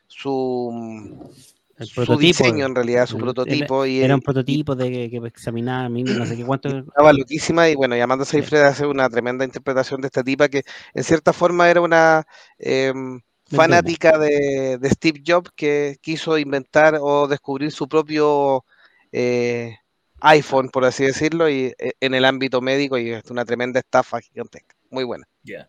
su, 0.06 1.32
El 1.78 1.86
su 1.86 1.94
prototipo. 1.94 2.20
diseño 2.20 2.66
en 2.66 2.74
realidad, 2.74 3.06
su 3.06 3.16
El- 3.16 3.22
prototipo 3.22 3.86
y, 3.86 4.00
Era 4.00 4.14
un 4.14 4.20
prototipo 4.20 4.74
de 4.74 4.90
que, 4.90 5.10
que 5.10 5.26
examinaba, 5.26 5.88
no 5.88 6.26
sé 6.26 6.36
qué 6.36 6.44
cuánto. 6.44 6.68
estaba 6.68 7.12
loquísima 7.12 7.68
y 7.68 7.74
bueno, 7.74 7.96
y 7.96 8.00
Amanda 8.00 8.24
Seyfried 8.24 8.60
hace 8.62 8.86
una 8.86 9.08
tremenda 9.08 9.44
interpretación 9.44 10.00
de 10.00 10.06
esta 10.06 10.22
tipa 10.22 10.48
que 10.48 10.62
en 10.94 11.04
cierta 11.04 11.32
forma 11.32 11.68
era 11.68 11.80
una 11.80 12.24
em, 12.58 13.20
fanática 13.48 14.18
de, 14.18 14.78
de 14.78 14.90
Steve 14.90 15.22
Jobs 15.26 15.50
que 15.56 15.96
quiso 16.00 16.38
inventar 16.38 16.98
o 17.00 17.26
descubrir 17.26 17.70
su 17.72 17.88
propio 17.88 18.64
eh, 19.12 19.76
iPhone, 20.20 20.70
por 20.70 20.84
así 20.84 21.04
decirlo, 21.04 21.48
y 21.48 21.74
eh, 21.78 21.92
en 22.00 22.14
el 22.14 22.24
ámbito 22.24 22.60
médico 22.60 22.96
y 22.98 23.10
es 23.10 23.30
una 23.30 23.44
tremenda 23.44 23.80
estafa 23.80 24.20
gigantesca. 24.20 24.74
Muy 24.90 25.04
buena. 25.04 25.26
Ya. 25.42 25.68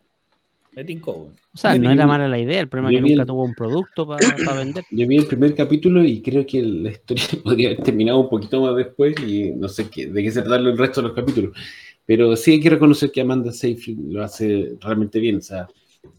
Me 0.76 0.84
tincó. 0.84 1.12
O 1.12 1.56
sea, 1.56 1.74
Yo 1.74 1.82
no 1.82 1.88
vi 1.88 1.94
era 1.94 2.06
mala 2.06 2.28
la 2.28 2.38
idea, 2.38 2.60
el 2.60 2.68
problema 2.68 2.90
es 2.90 2.96
que 2.96 3.08
nunca 3.08 3.22
el- 3.22 3.26
tuvo 3.26 3.44
un 3.44 3.54
producto 3.54 4.06
para 4.06 4.54
vender. 4.56 4.84
Yo 4.90 5.06
vi 5.08 5.16
el 5.16 5.26
primer 5.26 5.54
capítulo 5.54 6.04
y 6.04 6.20
creo 6.20 6.46
que 6.46 6.62
la 6.62 6.90
historia 6.90 7.24
podría 7.44 7.68
haber 7.70 7.82
terminado 7.82 8.20
un 8.20 8.28
poquito 8.28 8.60
más 8.60 8.76
después 8.76 9.14
y 9.26 9.50
no 9.52 9.68
sé 9.68 9.88
qué, 9.88 10.06
de 10.06 10.22
qué 10.22 10.30
se 10.30 10.42
trata 10.42 10.56
el 10.56 10.76
resto 10.76 11.00
de 11.00 11.08
los 11.08 11.16
capítulos. 11.16 11.56
Pero 12.04 12.36
sí 12.36 12.52
hay 12.52 12.60
que 12.60 12.70
reconocer 12.70 13.10
que 13.10 13.22
Amanda 13.22 13.52
Seyfried 13.52 13.98
lo 14.10 14.22
hace 14.22 14.76
realmente 14.80 15.18
bien. 15.18 15.36
O 15.36 15.40
sea, 15.40 15.66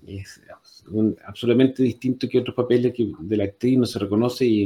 es 0.08 0.42
un- 0.90 1.16
absolutamente 1.26 1.84
distinto 1.84 2.28
que 2.28 2.40
otros 2.40 2.56
papeles 2.56 2.94
que 2.94 3.12
de 3.20 3.38
la 3.38 3.44
actriz 3.46 3.78
no 3.78 3.86
se 3.86 4.00
reconoce 4.00 4.44
y, 4.46 4.64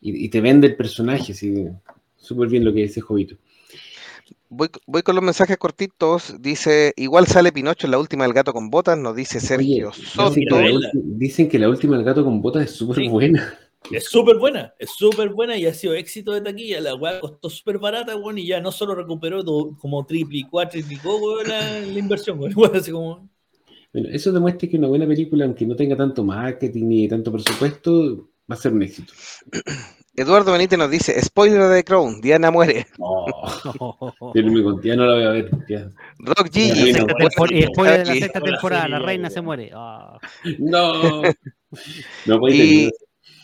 y- 0.00 0.24
y 0.24 0.28
te 0.30 0.40
vende 0.40 0.68
el 0.68 0.76
personaje. 0.76 1.34
Sí, 1.34 1.66
súper 2.16 2.48
bien 2.48 2.64
lo 2.64 2.72
que 2.72 2.80
dice 2.80 3.00
Jovito. 3.02 3.36
Voy, 4.48 4.68
voy 4.86 5.02
con 5.02 5.14
los 5.16 5.24
mensajes 5.24 5.56
cortitos. 5.56 6.34
Dice, 6.40 6.92
igual 6.96 7.26
sale 7.26 7.52
Pinocho 7.52 7.86
en 7.86 7.90
la 7.90 7.98
última 7.98 8.24
del 8.24 8.32
gato 8.32 8.52
con 8.52 8.70
botas, 8.70 8.96
nos 8.98 9.16
dice 9.16 9.40
Sergio 9.40 9.88
Oye, 9.90 10.06
Soto. 10.06 10.30
dicen, 10.30 10.44
que 10.48 10.50
la 10.54 10.60
Novela. 10.60 10.90
ulti- 10.92 11.02
dicen 11.18 11.48
que 11.48 11.58
la 11.58 11.68
última 11.68 11.96
del 11.96 12.04
gato 12.04 12.24
con 12.24 12.40
botas 12.40 12.64
es 12.64 12.70
súper 12.72 12.96
Sí. 12.96 13.08
buena. 13.08 13.58
Es 13.90 14.04
súper 14.06 14.38
buena, 14.38 14.72
es 14.78 14.90
súper 14.96 15.28
buena 15.28 15.58
y 15.58 15.66
ha 15.66 15.74
sido 15.74 15.92
éxito 15.94 16.32
de 16.32 16.40
taquilla. 16.40 16.80
La 16.80 16.94
weá 16.94 17.20
costó 17.20 17.50
súper 17.50 17.78
barata, 17.78 18.16
weón, 18.16 18.38
y 18.38 18.46
ya 18.46 18.58
no 18.60 18.72
solo 18.72 18.94
recuperó 18.94 19.44
como 19.78 20.06
triplicó, 20.06 20.66
triplicó, 20.68 21.16
weón, 21.18 21.48
la, 21.48 21.80
la 21.80 21.98
inversión, 21.98 22.38
weón. 22.38 22.52
Weón, 22.56 22.76
así 22.76 22.90
como, 22.90 23.28
Bueno, 23.92 24.08
eso 24.10 24.32
demuestra 24.32 24.68
que 24.70 24.78
una 24.78 24.88
buena 24.88 25.06
película, 25.06 25.44
aunque 25.44 25.66
no 25.66 25.76
tenga 25.76 25.96
tanto 25.96 26.24
marketing 26.24 26.84
ni 26.88 27.08
tanto 27.08 27.30
presupuesto, 27.30 28.30
va 28.50 28.54
a 28.54 28.56
ser 28.56 28.72
un 28.72 28.82
éxito. 28.84 29.12
Eduardo 30.16 30.52
Benítez 30.52 30.78
nos 30.78 30.90
dice, 30.90 31.20
spoiler 31.20 31.62
de 31.62 31.76
The 31.76 31.84
Crown, 31.84 32.20
Diana 32.20 32.50
muere. 32.50 32.86
No, 32.98 34.32
pero 34.32 34.50
me 34.50 34.62
conté, 34.62 34.88
ya 34.88 34.96
no 34.96 35.06
la 35.06 35.14
voy 35.14 35.24
a 35.24 35.30
ver. 35.30 35.50
Rock 36.18 36.50
tempor- 36.50 37.52
y 37.52 37.60
después 37.62 37.90
de 37.90 38.04
la 38.04 38.14
sexta 38.14 38.40
Con 38.40 38.50
temporada, 38.50 38.88
la 38.88 38.98
reina 39.00 39.28
se 39.28 39.40
muere. 39.40 39.70
Ah. 39.74 40.18
No, 40.58 41.22
no 42.26 42.38
puede 42.38 42.54
Y 42.56 42.90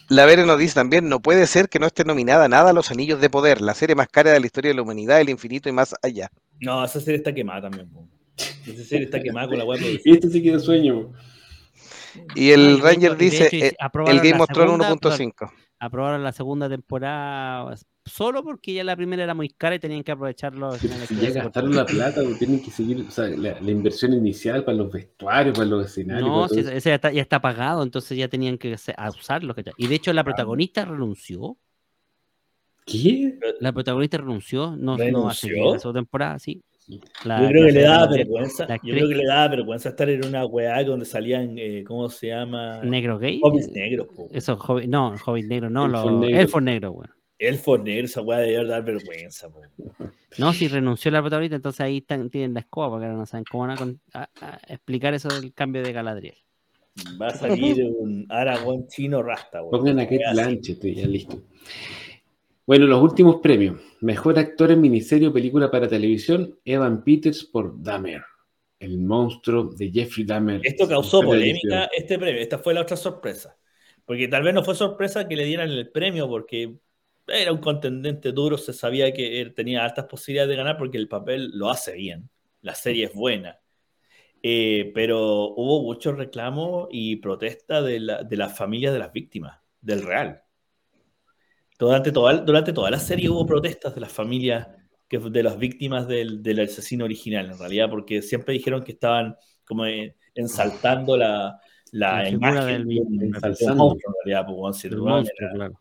la 0.09 0.27
Vere 0.27 0.47
nos 0.47 0.59
dice 0.59 0.75
también, 0.75 1.09
no 1.09 1.21
puede 1.21 1.47
ser 1.47 1.69
que 1.69 1.79
no 1.79 1.87
esté 1.87 2.05
nominada 2.05 2.49
nada 2.49 2.71
a 2.71 2.73
los 2.73 2.91
Anillos 2.91 3.21
de 3.21 3.31
Poder, 3.31 3.61
la 3.61 3.75
serie 3.75 3.97
más 3.97 4.09
cara 4.09 4.33
de 4.33 4.41
la 4.41 4.47
historia 4.47 4.71
de 4.71 4.77
la 4.77 4.83
humanidad, 4.83 5.21
el 5.21 5.31
infinito 5.31 5.69
y 5.69 5.73
más 5.73 5.95
allá. 6.03 6.31
no, 6.61 6.85
esa 6.85 7.01
serie 7.01 7.19
está 7.19 7.35
quemada 7.35 7.63
también. 7.63 7.89
Esa 8.67 8.85
serie 8.85 9.07
está 9.07 9.21
quemada 9.21 9.49
con 9.49 9.59
la. 9.59 9.65
Y 10.05 10.13
este 10.13 10.29
sí 10.29 10.43
que 10.43 10.53
da 10.53 10.59
sueño. 10.59 11.13
Y 12.35 12.51
el 12.51 12.81
Ranger 12.81 13.17
dice, 13.17 13.49
eh, 13.53 13.73
el 14.07 14.21
Game 14.21 14.41
of 14.41 14.49
Thrones 14.49 14.87
segunda, 14.87 15.17
1.5. 15.17 15.53
Aprobaron 15.81 16.23
la 16.23 16.33
segunda 16.33 16.69
temporada 16.69 17.75
solo 18.05 18.43
porque 18.43 18.75
ya 18.75 18.85
la 18.85 18.97
primera 18.97 19.23
era 19.25 19.35
muy 19.35 19.49
cara 19.49 19.77
y 19.77 19.79
tenían 19.79 20.03
que 20.03 20.13
aprovecharlo. 20.13 20.73
Si 20.77 20.89
ya 20.89 21.31
gastaron 21.31 21.75
la 21.75 21.87
plata, 21.87 22.23
pues 22.23 22.39
tienen 22.39 22.63
que 22.63 22.71
seguir, 22.71 23.05
o 23.09 23.11
sea, 23.11 23.29
la, 23.29 23.61
la 23.61 23.71
inversión 23.71 24.13
inicial 24.13 24.65
para 24.65 24.77
los 24.77 24.93
vestuarios, 24.93 25.57
para 25.57 25.69
los 25.69 25.87
escenarios. 25.87 26.29
No, 26.29 26.49
si 26.49 26.61
ese 26.61 26.91
ya 26.91 26.95
está, 26.95 27.13
ya 27.13 27.23
está 27.23 27.41
pagado, 27.41 27.83
entonces 27.83 28.19
ya 28.19 28.29
tenían 28.29 28.59
que 28.59 28.77
a 28.97 29.09
usarlo. 29.09 29.55
Y 29.77 29.87
de 29.87 29.95
hecho 29.95 30.13
la 30.13 30.25
protagonista 30.25 30.85
renunció. 30.85 31.57
¿Qué? 32.85 33.39
La 33.61 33.73
protagonista 33.73 34.19
renunció, 34.19 34.77
no, 34.77 34.77
no 34.77 34.97
¿Renunció? 34.97 35.49
seguir 35.49 35.65
la 35.65 35.79
segunda 35.79 36.01
temporada, 36.01 36.39
sí. 36.39 36.63
La- 37.25 37.43
Yo 37.43 37.49
creo 37.49 37.67
que 37.67 37.73
le 37.73 37.83
daba 37.83 38.07
la- 38.07 38.17
vergüenza. 38.17 38.67
la 38.67 38.77
Yo 38.83 38.95
creo 38.95 39.09
que 39.09 39.15
le 39.15 39.25
daba 39.27 39.49
vergüenza 39.49 39.89
estar 39.91 40.09
en 40.11 40.25
una 40.27 40.45
weá 40.47 40.83
donde 40.85 41.05
salían, 41.07 41.55
eh, 41.59 41.85
¿cómo 41.87 42.09
se 42.09 42.29
llama? 42.29 42.81
Negro 42.83 43.19
gay. 43.19 43.41
Hobbits 43.43 43.71
negros, 43.73 44.09
po. 44.15 44.29
Eso, 44.33 44.59
hobbit- 44.59 44.89
no, 44.89 45.15
hobbit 45.25 45.47
negro, 45.47 45.71
no, 45.71 45.87
Elfos 45.87 46.05
los 46.13 46.21
negros. 46.21 46.41
elfos 46.41 46.63
negros, 46.63 46.93
güey. 46.95 47.09
Elfos 47.39 47.83
negros, 47.83 48.11
esa 48.11 48.21
weá 48.23 48.39
debe 48.39 48.67
dar 48.67 48.85
vergüenza, 48.85 49.49
po. 49.49 49.61
No, 50.39 50.53
si 50.53 50.69
renunció 50.69 51.11
la 51.11 51.21
protagonista, 51.21 51.57
entonces 51.57 51.81
ahí 51.81 51.99
están- 51.99 52.31
tienen 52.31 52.55
la 52.55 52.61
escoba, 52.61 52.91
porque 52.91 53.07
ahora 53.07 53.17
no 53.19 53.27
saben 53.27 53.45
cómo 53.51 53.63
van 53.67 53.71
a, 53.73 53.77
con- 53.77 54.01
a- 54.13 54.29
a 54.41 54.59
explicar 54.69 55.15
eso 55.15 55.29
del 55.29 55.53
cambio 55.55 55.83
de 55.83 55.93
Galadriel. 55.93 56.35
Va 57.21 57.29
a 57.29 57.35
salir 57.35 57.83
un 57.99 58.27
Aragón 58.29 58.87
chino 58.89 59.23
rasta, 59.23 59.63
weón. 59.63 59.71
Pongan 59.71 60.01
a 60.01 60.05
Kate. 60.05 60.23
Blanchett 60.33 60.83
ya 60.85 61.07
listo. 61.07 61.41
Bueno, 62.67 62.87
los 62.87 63.03
últimos 63.03 63.37
premios. 63.37 63.81
Mejor 64.01 64.39
actor 64.39 64.71
en 64.71 64.81
miniserie 64.81 65.29
o 65.29 65.33
película 65.33 65.71
para 65.71 65.89
televisión, 65.89 66.59
Evan 66.65 67.03
Peters 67.03 67.45
por 67.45 67.83
Dahmer, 67.83 68.23
el 68.79 68.99
monstruo 68.99 69.65
de 69.77 69.91
Jeffrey 69.91 70.25
Dahmer. 70.25 70.61
Esto 70.65 70.89
causó 70.89 71.21
polémica 71.21 71.91
este 71.97 72.19
premio. 72.19 72.41
Esta 72.41 72.59
fue 72.59 72.75
la 72.75 72.83
otra 72.83 72.97
sorpresa. 72.97 73.57
Porque 74.05 74.29
tal 74.29 74.43
vez 74.43 74.55
no 74.55 74.65
fue 74.65 74.75
sorpresa 74.75 75.29
que 75.29 75.37
le 75.37 75.45
dieran 75.45 75.71
el 75.71 75.91
premio 75.91 76.29
porque 76.29 76.75
era 77.27 77.53
un 77.53 77.59
contendente 77.59 78.33
duro, 78.33 78.59
se 78.59 78.73
sabía 78.73 79.13
que 79.13 79.41
él 79.41 79.55
tenía 79.55 79.85
altas 79.85 80.07
posibilidades 80.07 80.51
de 80.51 80.57
ganar 80.57 80.77
porque 80.79 80.99
el 80.99 81.07
papel 81.09 81.51
lo 81.55 81.71
hace 81.71 81.95
bien. 81.95 82.29
La 82.63 82.75
serie 82.75 83.07
es 83.07 83.15
buena. 83.15 83.61
Eh, 84.43 84.91
pero 84.95 85.49
hubo 85.55 85.83
muchos 85.83 86.17
reclamos 86.17 86.89
y 86.91 87.17
protestas 87.17 87.85
de, 87.85 88.01
la- 88.01 88.23
de 88.25 88.37
las 88.37 88.57
familias 88.57 88.93
de 88.93 88.99
las 88.99 89.13
víctimas, 89.13 89.61
del 89.81 90.03
Real. 90.03 90.43
Durante 91.81 92.13
toda, 92.13 92.37
durante 92.39 92.73
toda 92.73 92.91
la 92.91 92.99
serie 93.01 93.29
hubo 93.31 93.45
protestas 93.47 93.95
de 93.95 94.01
las 94.03 94.13
familias 94.13 94.69
que 95.09 95.19
de 95.19 95.43
las 95.43 95.59
víctimas 95.59 96.07
del, 96.07 96.43
del 96.43 96.61
asesino 96.61 97.05
original, 97.05 97.51
en 97.51 97.59
realidad, 97.59 97.91
porque 97.91 98.23
siempre 98.23 98.55
dijeron 98.55 98.85
que 98.85 98.93
estaban 98.93 99.35
como 99.65 99.87
eh, 99.87 100.15
ensaltando 100.35 101.17
la, 101.17 101.59
la, 101.93 102.23
La 102.23 102.29
imagen 102.29 102.87
del- 102.87 103.33
monstruo, 103.77 104.15
en 104.15 104.15
realidad, 104.25 104.47
pues, 104.47 104.77
si 104.77 104.89
claro. 105.57 105.81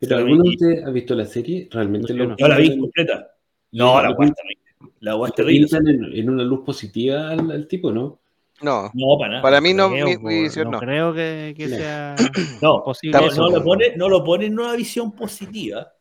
¿Pero 0.00 0.16
alguno 0.16 0.42
de 0.44 0.48
ustedes 0.50 0.84
ha 0.84 0.90
visto 0.90 1.14
la 1.14 1.26
serie? 1.26 1.68
¿Realmente 1.70 2.14
No, 2.14 2.24
lo 2.24 2.36
Yo 2.36 2.48
la 2.48 2.56
vi 2.56 2.78
completa. 2.78 3.30
No, 3.72 4.02
la 4.02 4.16
terrible. 4.16 4.34
La 5.00 5.12
lo 5.12 5.28
terrible. 5.28 5.68
en, 5.72 6.04
en 6.18 6.30
una 6.30 6.42
luz 6.44 6.60
positiva 6.64 7.30
al, 7.30 7.50
al 7.50 7.68
tipo, 7.68 7.92
¿no? 7.92 8.21
No, 8.62 8.90
No, 8.94 9.18
para 9.18 9.30
nada. 9.30 9.42
para 9.42 9.60
mí 9.60 9.74
no, 9.74 9.90
Creo, 9.90 10.06
mi, 10.20 10.42
visión 10.42 10.70
no. 10.70 10.78
creo 10.80 11.12
que, 11.12 11.54
que 11.56 11.66
No. 11.68 11.76
sea 11.76 12.16
No, 12.62 12.82
posible. 12.84 13.18
no, 13.18 13.26
Estamos- 13.26 13.50
no 13.52 13.58
lo 13.58 13.64
pone, 13.64 13.96
no 13.96 14.08
lo 14.08 14.24
pone 14.24 14.46
en 14.46 14.58
una 14.58 14.74
visión 14.74 15.12
positiva. 15.12 15.92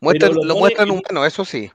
Muestran, 0.00 0.34
lo 0.34 0.56
muestran 0.56 0.88
en- 0.88 0.94
humano, 0.94 1.24
eso 1.26 1.44
sí. 1.44 1.70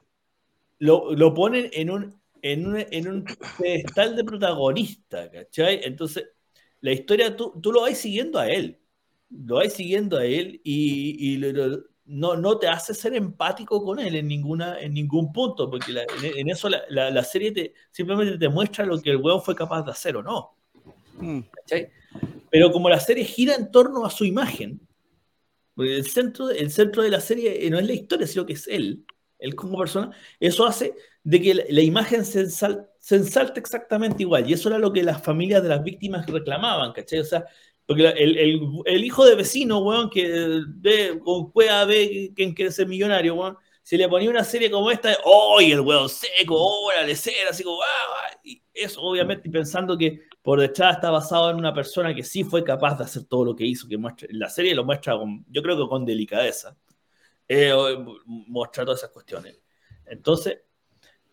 Lo, 0.78 1.14
lo 1.14 1.32
ponen 1.34 1.68
en 1.72 1.90
un, 1.90 2.20
en 2.42 2.66
un, 2.66 2.76
en 2.90 3.08
un 3.08 3.24
pedestal 3.58 4.16
de 4.16 4.24
protagonista, 4.24 5.30
¿cachai? 5.30 5.80
Entonces, 5.84 6.24
la 6.80 6.92
historia 6.92 7.36
tú, 7.36 7.52
tú 7.62 7.72
lo 7.72 7.82
vas 7.82 7.96
siguiendo 7.98 8.38
a 8.38 8.48
él. 8.48 8.80
Lo 9.30 9.56
vas 9.56 9.72
siguiendo 9.72 10.18
a 10.18 10.24
él 10.24 10.60
y, 10.64 11.32
y 11.34 11.36
lo- 11.38 11.52
lo- 11.68 11.82
no, 12.12 12.36
no 12.36 12.58
te 12.58 12.68
hace 12.68 12.94
ser 12.94 13.14
empático 13.14 13.82
con 13.84 13.98
él 13.98 14.14
en, 14.16 14.28
ninguna, 14.28 14.78
en 14.80 14.92
ningún 14.94 15.32
punto, 15.32 15.70
porque 15.70 15.92
la- 15.92 16.02
en, 16.02 16.38
en 16.38 16.50
eso 16.50 16.68
la, 16.68 16.82
la- 16.88 17.10
la 17.10 17.24
serie 17.24 17.52
te, 17.52 17.74
simplemente 17.90 18.38
te 18.38 18.48
muestra 18.48 18.84
lo 18.84 19.00
que 19.00 19.10
el 19.10 19.16
huevo 19.16 19.40
fue 19.40 19.54
capaz 19.54 19.82
de 19.82 19.90
hacer 19.92 20.16
o 20.16 20.22
no. 20.22 20.54
Mm. 21.18 21.40
¿cachai? 21.50 21.88
Pero 22.50 22.70
como 22.70 22.88
la 22.88 23.00
serie 23.00 23.24
gira 23.24 23.54
en 23.54 23.70
torno 23.70 24.04
a 24.04 24.10
su 24.10 24.24
imagen, 24.24 24.80
porque 25.74 25.96
el 25.96 26.06
centro, 26.06 26.50
el 26.50 26.70
centro 26.70 27.02
de 27.02 27.10
la 27.10 27.20
serie 27.20 27.68
no 27.70 27.78
es 27.78 27.86
la 27.86 27.94
historia, 27.94 28.26
sino 28.26 28.44
que 28.44 28.52
es 28.52 28.68
él, 28.68 29.04
él 29.38 29.54
como 29.54 29.78
persona, 29.78 30.10
eso 30.38 30.66
hace 30.66 30.94
de 31.24 31.40
que 31.40 31.54
la, 31.54 31.62
la 31.70 31.80
imagen 31.80 32.24
se, 32.24 32.44
ensal- 32.44 32.88
se 32.98 33.16
ensalte 33.16 33.58
exactamente 33.58 34.22
igual. 34.22 34.48
Y 34.48 34.52
eso 34.52 34.68
era 34.68 34.78
lo 34.78 34.92
que 34.92 35.02
las 35.02 35.22
familias 35.22 35.62
de 35.62 35.70
las 35.70 35.82
víctimas 35.82 36.26
reclamaban, 36.26 36.92
¿cachai? 36.92 37.20
O 37.20 37.24
sea, 37.24 37.46
porque 37.86 38.06
el, 38.08 38.38
el- 38.86 39.04
hijo 39.04 39.24
de 39.24 39.34
vecino, 39.34 39.78
weón, 39.80 40.08
que 40.10 40.62
ve 40.76 41.20
con 41.24 41.50
cueva 41.50 41.84
ve 41.84 42.32
quién 42.34 42.54
quiere 42.54 42.70
ser 42.72 42.86
millonario, 42.86 43.34
weón, 43.34 43.56
se 43.82 43.96
le 43.98 44.08
ponía 44.08 44.30
una 44.30 44.44
serie 44.44 44.70
como 44.70 44.90
esta, 44.90 45.16
¡ay, 45.58 45.72
el 45.72 45.80
weón 45.80 46.08
seco! 46.08 46.56
¡Órale, 46.86 47.16
cera! 47.16 47.50
Así 47.50 47.64
como, 47.64 47.82
¡ah! 47.82 48.38
Y 48.44 48.62
eso, 48.72 49.00
obviamente, 49.02 49.50
pensando 49.50 49.98
que 49.98 50.20
por 50.40 50.60
detrás 50.60 50.96
está 50.96 51.10
basado 51.10 51.50
en 51.50 51.56
una 51.56 51.74
persona 51.74 52.14
que 52.14 52.22
sí 52.22 52.44
fue 52.44 52.64
capaz 52.64 52.96
de 52.98 53.04
hacer 53.04 53.24
todo 53.24 53.44
lo 53.44 53.56
que 53.56 53.64
hizo, 53.66 53.88
que 53.88 53.96
muestra, 53.98 54.28
la 54.30 54.48
serie 54.48 54.74
lo 54.74 54.84
muestra, 54.84 55.16
con, 55.18 55.44
yo 55.48 55.62
creo 55.62 55.76
que 55.76 55.88
con 55.88 56.04
delicadeza, 56.04 56.76
eh, 57.48 57.72
muestra 58.26 58.84
todas 58.84 59.00
esas 59.00 59.10
cuestiones. 59.10 59.60
Entonces, 60.06 60.58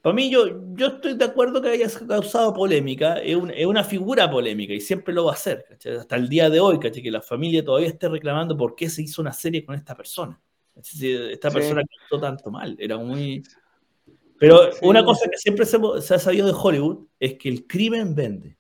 para 0.02 0.16
mí, 0.16 0.30
yo, 0.30 0.46
yo 0.76 0.88
estoy 0.88 1.16
de 1.16 1.26
acuerdo 1.26 1.62
que 1.62 1.70
haya 1.70 1.88
causado 2.08 2.54
polémica, 2.54 3.16
es, 3.18 3.36
un- 3.36 3.52
es 3.52 3.66
una 3.66 3.84
figura 3.84 4.30
polémica 4.32 4.74
y 4.74 4.80
siempre 4.82 5.14
lo 5.14 5.26
va 5.26 5.32
a 5.32 5.36
hacer, 5.36 5.66
¿cachai? 5.68 5.96
hasta 5.98 6.16
el 6.16 6.30
día 6.30 6.50
de 6.50 6.60
hoy, 6.60 6.80
¿cachai? 6.80 7.04
que 7.04 7.12
la 7.12 7.22
familia 7.22 7.64
todavía 7.64 7.90
esté 7.90 8.08
reclamando 8.08 8.56
por 8.56 8.76
qué 8.76 8.90
se 8.90 9.02
hizo 9.02 9.22
una 9.22 9.34
serie 9.34 9.66
con 9.66 9.76
esta 9.76 9.96
persona. 9.96 10.40
Esta 10.76 11.50
Sí. 11.50 11.54
persona 11.56 11.82
que 11.84 11.96
hizo 12.06 12.20
tanto 12.20 12.50
mal, 12.50 12.76
era 12.80 12.98
muy... 12.98 13.44
Pero 14.38 14.70
una 14.84 15.04
cosa 15.04 15.30
que 15.30 15.38
siempre 15.38 15.66
se, 15.66 15.78
se 16.02 16.14
ha 16.14 16.20
sabido 16.20 16.48
de 16.48 16.54
Hollywood 16.56 17.08
es 17.20 17.34
que 17.38 17.50
el 17.50 17.68
crimen 17.68 18.16
vende. 18.16 18.58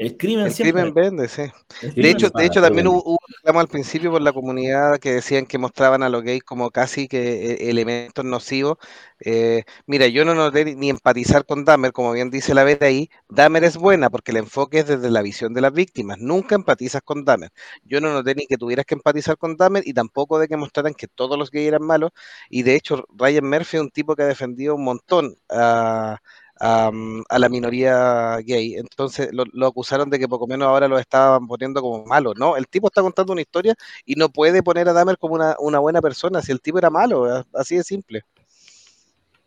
El 0.00 0.16
crimen 0.16 0.46
El 0.46 0.54
siempre 0.54 0.82
crimen 0.82 0.94
vende, 0.94 1.28
sí. 1.28 1.42
el 1.80 1.94
De 1.98 2.10
hecho, 2.10 2.30
de 2.30 2.46
hecho 2.46 2.62
también 2.62 2.86
hubo, 2.86 3.02
hubo 3.04 3.18
un 3.28 3.34
reclamo 3.36 3.60
al 3.60 3.68
principio 3.68 4.10
por 4.10 4.22
la 4.22 4.32
comunidad 4.32 4.98
que 4.98 5.12
decían 5.12 5.44
que 5.44 5.58
mostraban 5.58 6.02
a 6.02 6.08
los 6.08 6.22
gays 6.22 6.42
como 6.42 6.70
casi 6.70 7.08
que 7.08 7.52
eh, 7.52 7.70
elementos 7.70 8.24
nocivos. 8.24 8.78
Eh, 9.20 9.64
mira, 9.86 10.06
yo 10.08 10.24
no 10.24 10.34
noté 10.34 10.64
ni- 10.76 10.88
empatizar 10.88 11.44
con 11.44 11.66
Dahmer, 11.66 11.92
como 11.92 12.12
bien 12.12 12.30
dice 12.30 12.54
la 12.54 12.64
Vera 12.64 12.86
ahí. 12.86 13.10
Dahmer 13.28 13.64
es 13.64 13.76
buena 13.76 14.08
porque 14.08 14.30
el 14.30 14.38
enfoque 14.38 14.78
es 14.78 14.86
desde 14.88 15.10
la 15.10 15.20
visión 15.20 15.52
de 15.52 15.60
las 15.60 15.72
víctimas. 15.74 16.16
Nunca 16.18 16.54
empatizas 16.54 17.02
con 17.02 17.24
Dahmer. 17.26 17.50
Yo 17.84 18.00
no 18.00 18.10
noté 18.12 18.34
ni 18.34 18.46
que 18.46 18.56
tuvieras 18.56 18.86
que 18.86 18.94
empatizar 18.94 19.36
con 19.36 19.56
Dahmer 19.58 19.82
y 19.86 19.92
tampoco 19.92 20.38
de 20.38 20.48
que 20.48 20.56
mostraran 20.56 20.94
que 20.94 21.06
todos 21.08 21.38
los 21.38 21.50
gays 21.50 21.68
eran 21.68 21.82
malos. 21.84 22.12
Y 22.48 22.62
de 22.62 22.74
hecho, 22.76 23.04
Ryan 23.16 23.48
Murphy 23.48 23.76
es 23.76 23.82
un 23.82 23.90
tipo 23.90 24.16
que 24.16 24.22
ha 24.22 24.26
defendido 24.26 24.74
un 24.74 24.84
montón 24.84 25.36
a, 25.50 26.18
a, 26.60 26.90
a 27.28 27.38
la 27.38 27.48
minoría 27.48 28.36
gay. 28.44 28.74
Entonces 28.74 29.30
lo, 29.32 29.44
lo 29.52 29.66
acusaron 29.66 30.10
de 30.10 30.18
que 30.18 30.28
poco 30.28 30.46
menos 30.46 30.68
ahora 30.68 30.86
lo 30.86 30.98
estaban 30.98 31.46
poniendo 31.46 31.80
como 31.80 32.04
malo. 32.04 32.34
No, 32.34 32.56
el 32.56 32.68
tipo 32.68 32.88
está 32.88 33.02
contando 33.02 33.32
una 33.32 33.42
historia 33.42 33.74
y 34.04 34.14
no 34.14 34.28
puede 34.28 34.62
poner 34.62 34.88
a 34.88 34.92
Dahmer 34.92 35.18
como 35.18 35.34
una, 35.34 35.56
una 35.58 35.78
buena 35.78 36.00
persona 36.00 36.42
si 36.42 36.52
el 36.52 36.60
tipo 36.60 36.78
era 36.78 36.90
malo, 36.90 37.44
así 37.54 37.76
de 37.76 37.82
simple. 37.82 38.24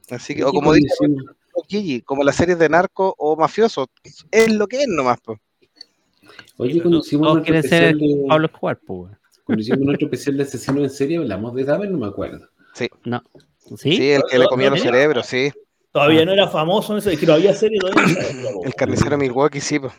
Así 0.10 0.36
que, 0.36 0.44
o 0.44 0.52
¿Qué 0.52 0.56
como 0.56 0.74
dice 0.74 0.90
Gigi, 1.68 2.02
como 2.02 2.24
las 2.24 2.36
series 2.36 2.58
de 2.60 2.68
narco 2.68 3.16
o 3.18 3.36
mafioso, 3.36 3.88
es 4.32 4.52
lo 4.52 4.68
que 4.68 4.82
es 4.82 4.88
nomás. 4.88 5.22
po. 5.22 5.40
Oye, 6.58 6.82
cuando 6.82 7.00
hicimos 7.00 7.34
nuestro 7.34 7.56
especial 7.56 7.98
de, 7.98 8.26
Pablo 8.28 8.46
Escobar, 8.48 8.80
pues, 8.86 9.00
weón. 9.00 9.18
cuando 9.46 9.62
hicimos 9.62 9.80
nuestro 9.86 10.08
especial 10.08 10.38
de 10.38 10.44
asesino 10.44 10.84
en 10.84 10.90
serie, 10.90 11.18
hablamos 11.18 11.54
de 11.54 11.64
Dahmer, 11.64 11.92
no 11.92 12.00
me 12.00 12.08
acuerdo. 12.08 12.48
No. 13.06 13.24
Sí, 13.78 13.96
¿Sí? 13.96 14.12
el 14.12 14.24
que 14.30 14.40
le 14.40 14.48
comía 14.48 14.70
¿No 14.70 14.76
los 14.76 14.84
cerebros, 14.84 15.26
sí. 15.26 15.52
Todavía 15.94 16.26
no 16.26 16.34
era 16.34 16.48
famoso 16.50 16.92
en 16.94 17.00
eso, 17.00 17.10
es 17.12 17.20
que 17.20 17.26
no 17.26 17.34
había 17.34 17.54
serie 17.56 17.80
todavía. 17.80 18.04
El 18.66 18.74
carnicero 18.76 19.18
Milwaukee, 19.18 19.62
sí. 19.62 19.80
po. 19.80 19.94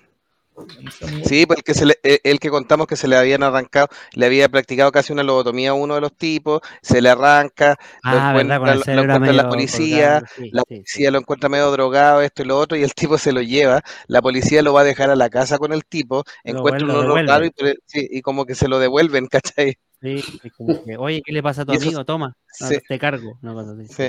Sí, 1.25 1.47
pues 1.47 1.59
el 1.59 1.65
que, 1.65 1.75
se 1.75 1.85
le- 1.87 1.99
eh, 2.05 2.21
el 2.23 2.39
que 2.39 2.49
contamos 2.49 2.87
que 2.87 2.95
se 2.95 3.09
le 3.09 3.17
habían 3.17 3.43
arrancado, 3.43 3.89
le 4.13 4.27
había 4.27 4.49
practicado 4.49 4.93
casi 4.93 5.13
una 5.13 5.25
lobotomía 5.25 5.71
a 5.71 5.75
uno 5.75 5.97
de 5.97 6.01
los 6.01 6.13
tipos, 6.17 6.61
se 6.81 7.03
le 7.03 7.09
arranca, 7.11 7.77
Ah, 8.05 8.33
lo 8.33 8.39
verdad, 8.39 8.57
encuentra, 8.57 8.75
lo 8.77 8.83
cerebro 8.83 9.15
encuentra 9.15 9.33
la 9.33 9.49
policía, 9.49 10.23
sí, 10.37 10.51
la 10.53 10.63
sí, 10.63 10.75
sí. 10.75 10.75
policía 10.77 11.11
lo 11.11 11.19
encuentra 11.19 11.49
medio 11.49 11.71
drogado, 11.73 12.23
esto 12.23 12.43
y 12.43 12.47
lo 12.47 12.59
otro, 12.59 12.77
y 12.79 12.83
el 12.85 12.95
tipo 12.95 13.19
se 13.19 13.33
lo 13.33 13.43
lleva, 13.43 13.83
la 14.07 14.23
policía 14.23 14.63
lo 14.63 14.73
va 14.73 14.83
a 14.83 14.85
dejar 14.85 15.11
a 15.11 15.17
la 15.17 15.29
casa 15.29 15.59
con 15.59 15.73
el 15.73 15.85
tipo, 15.85 16.23
Lo 16.45 16.59
encuentra 16.59 16.87
vuelve- 16.87 16.99
un 17.01 17.07
lo 17.09 17.15
olor 17.15 17.27
raro 17.27 17.47
y, 17.93 18.23
como 18.23 18.47
que 18.47 18.55
se 18.55 18.69
lo 18.69 18.79
devuelven, 18.79 19.27
¿cachai? 19.31 19.75
Sí, 20.01 20.23
es 20.45 20.53
como 20.53 20.85
que, 20.85 20.97
Oye, 20.99 21.21
¿qué 21.25 21.33
le 21.33 21.43
pasa 21.43 21.63
a 21.63 21.65
tu 21.65 21.73
eso- 21.73 21.83
amigo? 21.83 22.05
Toma, 22.05 22.37
no, 22.61 22.67
sí. 22.69 22.77
te 22.87 22.99
cargo. 22.99 23.39
Así. 23.43 23.93
Sí. 23.93 24.09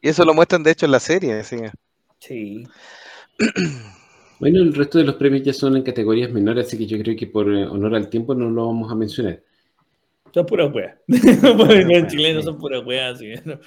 Y 0.00 0.08
eso 0.08 0.24
lo 0.24 0.34
muestran 0.34 0.62
de 0.62 0.70
hecho 0.70 0.86
en 0.86 0.92
la 0.92 1.00
serie, 1.00 1.42
sí. 1.44 1.56
Sí. 2.18 2.66
Bueno, 4.40 4.62
el 4.62 4.72
resto 4.72 4.98
de 4.98 5.04
los 5.04 5.16
premios 5.16 5.42
ya 5.42 5.52
son 5.52 5.76
en 5.76 5.82
categorías 5.82 6.30
menores, 6.30 6.68
así 6.68 6.78
que 6.78 6.86
yo 6.86 6.96
creo 7.00 7.16
que 7.16 7.26
por 7.26 7.52
eh, 7.52 7.66
honor 7.66 7.96
al 7.96 8.08
tiempo 8.08 8.36
no 8.36 8.48
lo 8.48 8.66
vamos 8.66 8.88
a 8.92 8.94
mencionar. 8.94 9.42
Son 10.32 10.46
puras 10.46 10.72
weas. 10.72 10.96
Los 11.08 12.06
chilenos 12.06 12.44
son 12.44 12.56
puras 12.56 12.86
weas. 12.86 13.16
así, 13.16 13.32
¿no? 13.44 13.58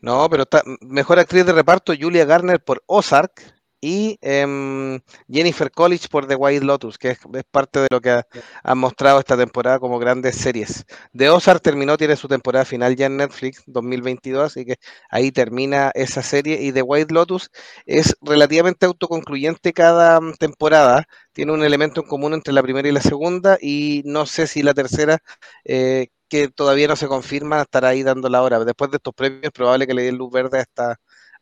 No, 0.00 0.30
pero 0.30 0.44
está 0.44 0.62
mejor 0.80 1.18
actriz 1.18 1.44
de 1.44 1.52
reparto 1.52 1.92
Julia 1.98 2.24
Garner 2.24 2.60
por 2.60 2.82
Ozark 2.86 3.32
y 3.80 4.18
em, 4.20 5.00
Jennifer 5.30 5.70
Coolidge 5.70 6.08
por 6.08 6.26
The 6.26 6.36
White 6.36 6.64
Lotus, 6.64 6.98
que 6.98 7.10
es, 7.10 7.18
es 7.34 7.44
parte 7.50 7.80
de 7.80 7.88
lo 7.90 8.00
que 8.00 8.10
ha- 8.10 8.26
han 8.62 8.78
mostrado 8.78 9.18
esta 9.18 9.36
temporada 9.36 9.78
como 9.78 9.98
grandes 9.98 10.36
series. 10.36 10.84
The 11.16 11.30
Ozark 11.30 11.62
terminó, 11.62 11.96
tiene 11.96 12.16
su 12.16 12.28
temporada 12.28 12.64
final 12.64 12.96
ya 12.96 13.06
en 13.06 13.16
Netflix 13.16 13.62
2022, 13.66 14.44
así 14.46 14.64
que 14.64 14.76
ahí 15.10 15.32
termina 15.32 15.90
esa 15.94 16.22
serie. 16.22 16.60
Y 16.62 16.72
The 16.72 16.82
White 16.82 17.12
Lotus 17.14 17.50
es 17.86 18.16
relativamente 18.20 18.86
autoconcluyente 18.86 19.72
cada 19.72 20.20
mm, 20.20 20.34
temporada, 20.34 21.04
tiene 21.32 21.52
un 21.52 21.62
elemento 21.64 22.02
en 22.02 22.08
común 22.08 22.34
entre 22.34 22.52
la 22.52 22.62
primera 22.62 22.88
y 22.88 22.92
la 22.92 23.00
segunda, 23.00 23.58
y 23.60 24.02
no 24.04 24.26
sé 24.26 24.46
si 24.46 24.62
la 24.62 24.74
tercera 24.74 25.18
eh, 25.64 26.08
que 26.28 26.48
todavía 26.48 26.88
no 26.88 26.96
se 26.96 27.08
confirma, 27.08 27.62
estará 27.62 27.88
ahí 27.88 28.02
dando 28.02 28.28
la 28.28 28.42
hora. 28.42 28.64
Después 28.64 28.90
de 28.90 28.96
estos 28.98 29.14
premios, 29.14 29.44
es 29.44 29.50
probable 29.52 29.86
que 29.86 29.94
le 29.94 30.02
den 30.02 30.16
luz 30.16 30.30
verde 30.32 30.58
a 30.58 30.62
esta, 30.62 30.90
a 30.92 30.98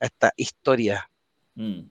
esta 0.06 0.32
historia. 0.36 1.10
Mm. 1.55 1.90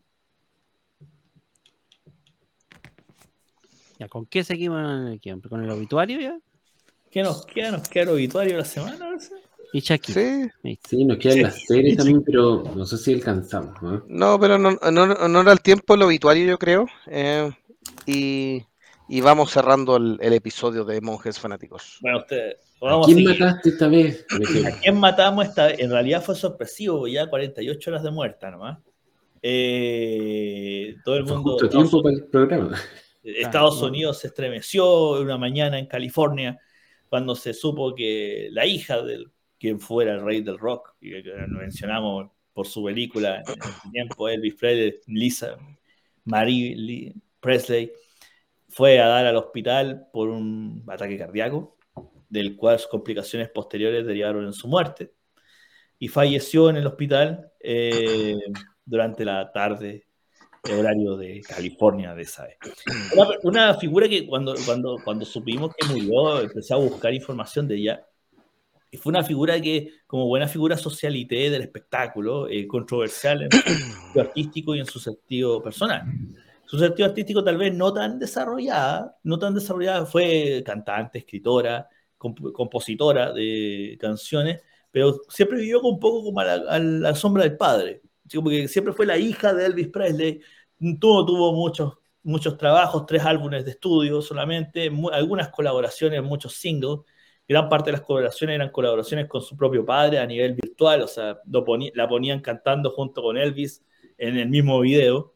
Ya, 4.00 4.08
¿Con 4.08 4.26
qué 4.26 4.44
seguimos? 4.44 5.18
¿Con 5.50 5.64
el 5.64 5.70
obituario 5.72 6.20
ya? 6.20 6.38
¿Qué 7.10 7.24
nos 7.24 7.46
queda? 7.46 7.72
¿Nos 7.72 7.88
queda 7.88 8.04
el 8.04 8.10
obituario 8.10 8.54
de 8.54 8.60
la 8.60 8.66
semana? 8.66 9.12
no 9.12 9.20
sé? 9.20 9.34
Y 9.74 9.80
Shakira. 9.82 10.22
Sí. 10.64 10.80
Sí, 10.88 11.06
nos 11.06 11.18
quedan 11.18 11.42
las 11.44 11.62
series 11.66 11.98
también, 11.98 12.24
pero 12.24 12.64
no 12.76 12.86
sé 12.86 12.98
si 12.98 13.14
alcanzamos. 13.14 13.82
¿no? 13.82 14.04
no, 14.08 14.40
pero 14.40 14.58
no, 14.58 14.72
no, 14.92 15.28
no 15.28 15.42
era 15.42 15.52
el 15.52 15.62
tiempo 15.62 15.96
el 15.96 16.04
obituario, 16.04 16.46
yo 16.46 16.58
creo. 16.58 16.86
eh, 17.08 17.52
y, 18.06 18.64
y 19.10 19.22
vamos 19.22 19.52
cerrando 19.52 19.98
el, 19.98 20.18
el 20.22 20.34
episodio 20.34 20.86
de 20.86 21.02
Monjes 21.02 21.40
Fanáticos. 21.40 21.98
Bueno, 22.02 22.20
ustedes. 22.20 22.58
¿A 22.82 22.86
Vamos 22.86 23.08
a 23.08 23.14
quién 23.14 23.26
seguir. 23.26 23.40
mataste 23.42 23.70
esta 23.70 23.88
vez? 23.88 24.26
¿A 24.66 24.80
quién 24.80 25.00
matamos 25.00 25.46
esta 25.48 25.68
vez? 25.68 25.80
En 25.80 25.90
realidad 25.90 26.24
fue 26.24 26.36
sorpresivo, 26.36 27.08
ya 27.08 27.28
48 27.28 27.90
horas 27.90 28.04
de 28.04 28.12
muerta 28.12 28.52
nomás. 28.52 28.78
Eh, 29.42 30.96
todo 31.04 31.16
el 31.18 31.26
Fue 31.26 31.36
mundo. 31.38 31.52
justo 31.52 31.66
a 31.66 31.68
Estados 31.68 31.90
tiempo 31.90 32.04
para 32.04 32.16
el 32.16 32.24
programa. 32.26 32.78
Estados. 33.36 33.82
Unidos 33.82 34.20
se 34.20 34.28
estremeció 34.28 35.20
una 35.22 35.38
mañana 35.38 35.78
en 35.80 35.86
California 35.86 36.60
cuando 37.10 37.36
se 37.36 37.54
supo 37.54 37.94
que 37.96 38.50
la 38.52 38.66
hija 38.66 39.02
del 39.02 39.32
quien 39.60 39.80
fuera 39.80 40.14
el 40.14 40.24
rey 40.24 40.42
del 40.42 40.58
rock, 40.58 40.96
y 41.02 41.12
que 41.24 41.34
lo 41.48 41.60
mencionamos 41.60 42.30
por 42.54 42.68
su 42.68 42.84
película 42.84 43.38
en 43.38 43.60
ese 43.60 43.90
tiempo, 43.92 44.30
Elvis 44.30 44.56
Presley, 44.56 45.00
Lisa 45.08 45.58
Marie 46.26 46.76
Lee 46.76 47.16
Presley, 47.40 47.92
fue 48.70 49.00
a 49.00 49.08
dar 49.08 49.26
al 49.26 49.36
hospital 49.36 50.08
por 50.12 50.30
un 50.30 50.84
ataque 50.88 51.18
cardíaco, 51.18 51.78
del 52.30 52.56
cual 52.56 52.80
sus 52.80 52.88
complicaciones 52.88 53.50
posteriores 53.50 54.06
derivaron 54.06 54.46
en 54.46 54.54
su 54.54 54.68
muerte. 54.68 55.14
y 56.00 56.10
falleció 56.10 56.70
en 56.70 56.78
el 56.78 56.86
hospital 56.86 57.52
eh, 57.60 58.38
durante 58.86 59.26
la 59.26 59.52
tarde, 59.52 60.07
horario 60.74 61.18
de 61.18 61.42
California 61.42 62.14
de 62.16 62.22
esa 62.24 62.46
vez. 62.46 62.58
Una, 63.16 63.30
una 63.44 63.74
figura 63.76 64.08
que 64.08 64.26
cuando, 64.28 64.56
cuando, 64.66 64.98
cuando 65.04 65.26
supimos 65.26 65.76
que 65.76 65.86
murió, 65.88 66.42
empecé 66.42 66.74
a 66.74 66.78
buscar 66.78 67.14
información 67.14 67.68
de 67.68 67.76
ella. 67.76 68.06
Y 68.90 68.98
fue 68.98 69.10
una 69.10 69.24
figura 69.24 69.60
que, 69.60 69.92
como 70.08 70.28
buena 70.28 70.48
figura 70.48 70.78
socialité 70.78 71.50
del 71.50 71.62
espectáculo, 71.62 72.48
eh, 72.48 72.66
controversial 72.66 73.44
en 73.44 73.52
su 73.52 73.58
sentido 73.60 74.22
artístico 74.22 74.76
y 74.76 74.80
en 74.80 74.86
su 74.86 75.00
sentido 75.00 75.62
personal. 75.62 76.04
Su 76.66 76.80
sentido 76.80 77.08
artístico 77.08 77.44
tal 77.44 77.58
vez 77.58 77.74
no 77.74 77.94
tan 77.94 78.18
desarrollada, 78.18 79.18
no 79.24 79.38
tan 79.38 79.54
desarrollada, 79.54 80.06
fue 80.06 80.64
cantante, 80.66 81.20
escritora, 81.20 81.88
comp- 82.18 82.52
compositora 82.54 83.34
de 83.34 83.98
canciones, 84.00 84.62
pero 84.90 85.20
siempre 85.28 85.60
vivió 85.60 85.82
un 85.82 86.00
poco 86.00 86.24
como 86.24 86.40
a 86.40 86.46
la, 86.46 86.54
a 86.54 86.80
la 86.80 87.14
sombra 87.14 87.44
del 87.44 87.58
padre. 87.58 88.02
Así 88.26 88.38
como 88.38 88.50
que 88.50 88.68
siempre 88.68 88.94
fue 88.94 89.06
la 89.06 89.18
hija 89.18 89.54
de 89.54 89.66
Elvis 89.66 89.90
Presley, 89.90 90.42
tuvo, 91.00 91.26
tuvo 91.26 91.54
muchos, 91.54 91.94
muchos 92.24 92.58
trabajos, 92.58 93.06
tres 93.06 93.24
álbumes 93.24 93.66
de 93.66 93.72
estudio 93.72 94.22
solamente, 94.22 94.90
mu- 94.90 95.10
algunas 95.10 95.50
colaboraciones, 95.50 96.24
muchos 96.24 96.54
singles. 96.54 97.00
Gran 97.48 97.70
parte 97.70 97.88
de 97.92 97.94
las 97.94 98.02
colaboraciones 98.02 98.56
eran 98.56 98.72
colaboraciones 98.72 99.28
con 99.28 99.42
su 99.42 99.56
propio 99.56 99.86
padre 99.86 100.20
a 100.20 100.26
nivel 100.26 100.54
virtual, 100.54 101.02
o 101.02 101.08
sea, 101.08 101.40
lo 101.46 101.66
la 101.94 102.08
ponían 102.08 102.42
cantando 102.42 102.92
junto 102.92 103.22
con 103.22 103.38
Elvis 103.38 103.84
en 104.18 104.38
el 104.38 104.50
mismo 104.50 104.80
video. 104.82 105.34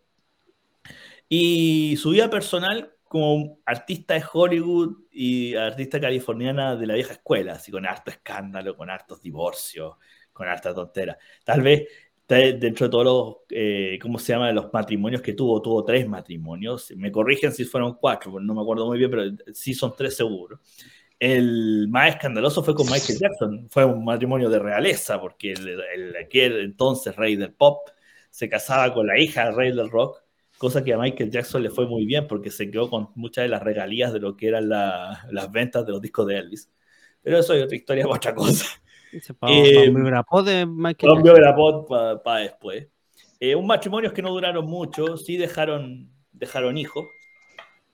Y 1.30 1.96
su 1.98 2.10
vida 2.12 2.30
personal 2.30 2.94
como 3.04 3.60
artista 3.66 4.14
de 4.14 4.24
Hollywood 4.32 5.04
y 5.12 5.56
artista 5.56 6.00
californiana 6.00 6.76
de 6.76 6.88
la 6.88 6.96
vieja 6.96 7.14
escuela, 7.14 7.54
así 7.54 7.72
con 7.72 7.86
harto 7.86 8.12
escándalo, 8.12 8.76
con 8.76 8.90
hartos 8.90 9.22
divorcios, 9.22 9.96
con 10.34 10.48
harta 10.48 10.74
tontera. 10.74 11.18
Tal 11.44 11.62
vez 11.62 11.88
dentro 12.36 12.88
de 12.88 12.92
todos 12.92 13.06
los, 13.06 13.36
eh, 13.50 14.00
¿cómo 14.02 14.20
se 14.20 14.34
llama? 14.34 14.52
Los 14.52 14.72
matrimonios 14.74 15.22
que 15.22 15.34
tuvo, 15.34 15.62
tuvo 15.62 15.84
tres 15.86 16.08
matrimonios. 16.08 16.92
Me 16.98 17.12
corrigen 17.12 17.52
si 17.52 17.66
fueron 17.66 17.96
cuatro, 17.96 18.40
no 18.40 18.54
me 18.54 18.62
acuerdo 18.62 18.86
muy 18.88 18.98
bien, 18.98 19.12
pero 19.12 19.24
sí 19.54 19.74
son 19.74 19.94
tres 19.98 20.16
seguros. 20.18 20.60
El 21.20 21.88
más 21.90 22.10
escandaloso 22.16 22.64
fue 22.64 22.76
con 22.76 22.90
Michael 22.90 23.20
Jackson. 23.20 23.68
Fue 23.70 23.86
un 23.86 24.04
matrimonio 24.06 24.50
de 24.50 24.60
realeza, 24.60 25.20
porque 25.22 25.52
el, 25.54 25.70
el- 25.96 26.16
aquel 26.18 26.60
entonces 26.62 27.16
rey 27.16 27.36
del 27.36 27.54
pop 27.54 27.88
se 28.32 28.50
casaba 28.50 28.94
con 28.94 29.08
la 29.08 29.20
hija 29.20 29.46
del 29.46 29.56
rey 29.56 29.72
del 29.72 29.90
rock, 29.90 30.24
cosa 30.58 30.84
que 30.84 30.94
a 30.94 30.98
Michael 30.98 31.30
Jackson 31.32 31.64
le 31.64 31.70
fue 31.70 31.88
muy 31.88 32.06
bien, 32.06 32.28
porque 32.28 32.50
se 32.52 32.72
quedó 32.72 32.90
con 32.90 33.10
muchas 33.16 33.44
de 33.46 33.50
las 33.50 33.62
regalías 33.64 34.14
de 34.14 34.20
lo 34.20 34.36
que 34.38 34.48
eran 34.48 34.70
la- 34.70 35.28
las 35.32 35.52
ventas 35.52 35.86
de 35.86 35.92
los 35.92 36.02
discos 36.02 36.28
de 36.28 36.38
Elvis. 36.38 36.72
Pero 37.22 37.38
eso 37.40 37.54
es 37.54 37.64
otra 37.64 37.76
historia, 37.78 38.08
otra 38.08 38.34
cosa. 38.36 38.66
Ese 39.12 39.34
pa- 39.34 39.48
Eh, 39.52 39.92
pa- 39.92 39.92
un 39.92 40.46
de 40.46 40.66
Michael 40.66 41.14
Cambio 41.14 41.36
Jackson. 41.36 41.50
de 41.50 41.54
pod 41.56 42.22
para 42.24 42.40
después. 42.40 42.88
Eh, 43.40 43.56
un 43.56 43.66
matrimonio 43.68 44.14
que 44.14 44.22
no 44.22 44.30
duraron 44.32 44.66
mucho, 44.66 45.18
sí 45.18 45.36
dejaron, 45.38 46.10
dejaron 46.32 46.78
hijos, 46.78 47.06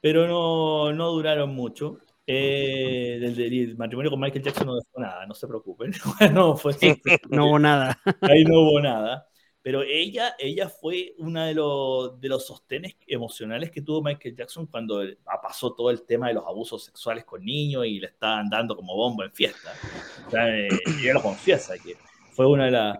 pero 0.01 0.27
no, 0.27 0.91
no 0.93 1.09
duraron 1.11 1.55
mucho. 1.55 1.99
Eh, 2.29 3.19
el, 3.21 3.39
el 3.39 3.77
matrimonio 3.77 4.11
con 4.11 4.19
Michael 4.19 4.43
Jackson 4.43 4.67
no 4.67 4.75
dejó 4.75 4.99
nada, 4.99 5.25
no 5.25 5.33
se 5.33 5.47
preocupen. 5.47 5.91
no, 6.33 6.57
fue, 6.57 6.73
No 7.29 7.47
hubo 7.47 7.59
nada. 7.59 7.97
ahí 8.21 8.43
no 8.43 8.61
hubo 8.61 8.79
nada. 8.81 9.25
Pero 9.61 9.81
ella, 9.83 10.33
ella 10.39 10.69
fue 10.69 11.13
una 11.17 11.45
de 11.45 11.53
los, 11.53 12.19
de 12.21 12.29
los 12.29 12.45
sostenes 12.45 12.95
emocionales 13.05 13.69
que 13.69 13.81
tuvo 13.81 14.01
Michael 14.01 14.33
Jackson 14.35 14.65
cuando 14.67 15.01
pasó 15.41 15.73
todo 15.73 15.89
el 15.91 16.03
tema 16.05 16.29
de 16.29 16.35
los 16.35 16.45
abusos 16.45 16.85
sexuales 16.85 17.25
con 17.25 17.43
niños 17.43 17.85
y 17.85 17.99
le 17.99 18.07
estaban 18.07 18.49
dando 18.49 18.77
como 18.77 18.95
bombo 18.95 19.23
en 19.25 19.31
fiesta. 19.33 19.71
Sea, 20.29 20.49
eh, 20.49 20.67
ella 21.01 21.13
lo 21.13 21.21
confiesa, 21.21 21.73
que 21.77 21.95
fue 22.31 22.45
una 22.45 22.65
de 22.65 22.71
las... 22.71 22.99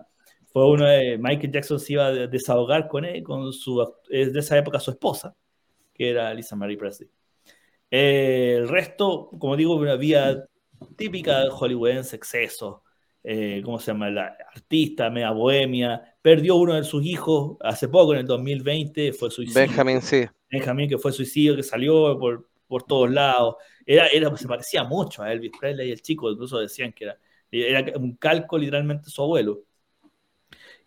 Fue 0.52 0.66
una 0.66 0.90
de... 0.90 1.18
Michael 1.18 1.52
Jackson 1.52 1.78
se 1.78 1.92
iba 1.94 2.06
a 2.06 2.12
desahogar 2.12 2.88
con 2.88 3.04
él, 3.04 3.22
con 3.22 3.52
su... 3.52 3.80
es 4.08 4.32
de 4.32 4.40
esa 4.40 4.56
época 4.56 4.80
su 4.80 4.90
esposa, 4.90 5.34
que 5.94 6.10
era 6.10 6.32
Lisa 6.32 6.56
Marie 6.56 6.76
Presley. 6.76 7.08
Eh, 7.90 8.56
el 8.58 8.68
resto, 8.68 9.30
como 9.38 9.56
digo, 9.56 9.76
una 9.76 9.96
vida 9.96 10.46
típica 10.96 11.40
de 11.40 11.50
hollywoodense, 11.50 12.16
exceso, 12.16 12.82
eh, 13.24 13.60
¿cómo 13.64 13.78
se 13.78 13.92
llama? 13.92 14.10
La 14.10 14.36
artista, 14.54 15.10
media 15.10 15.30
bohemia, 15.30 16.16
perdió 16.22 16.56
uno 16.56 16.74
de 16.74 16.84
sus 16.84 17.04
hijos 17.04 17.56
hace 17.60 17.88
poco, 17.88 18.14
en 18.14 18.20
el 18.20 18.26
2020, 18.26 19.12
fue 19.12 19.30
suicidio. 19.30 19.60
Benjamin, 19.60 20.00
sí. 20.00 20.26
Benjamin, 20.50 20.88
que 20.88 20.98
fue 20.98 21.12
suicidio, 21.12 21.56
que 21.56 21.62
salió 21.62 22.18
por, 22.18 22.48
por 22.66 22.84
todos 22.84 23.10
lados. 23.10 23.56
Era, 23.88 24.08
era, 24.08 24.36
se 24.36 24.46
parecía 24.46 24.84
mucho 24.84 25.22
a 25.22 25.32
Elvis 25.32 25.52
Presley 25.58 25.88
y 25.88 25.92
el 25.92 26.02
chico, 26.02 26.30
incluso 26.30 26.58
decían 26.58 26.92
que 26.92 27.04
era, 27.04 27.18
era 27.50 27.98
un 27.98 28.16
calco 28.16 28.58
literalmente 28.58 29.08
su 29.10 29.22
abuelo. 29.22 29.64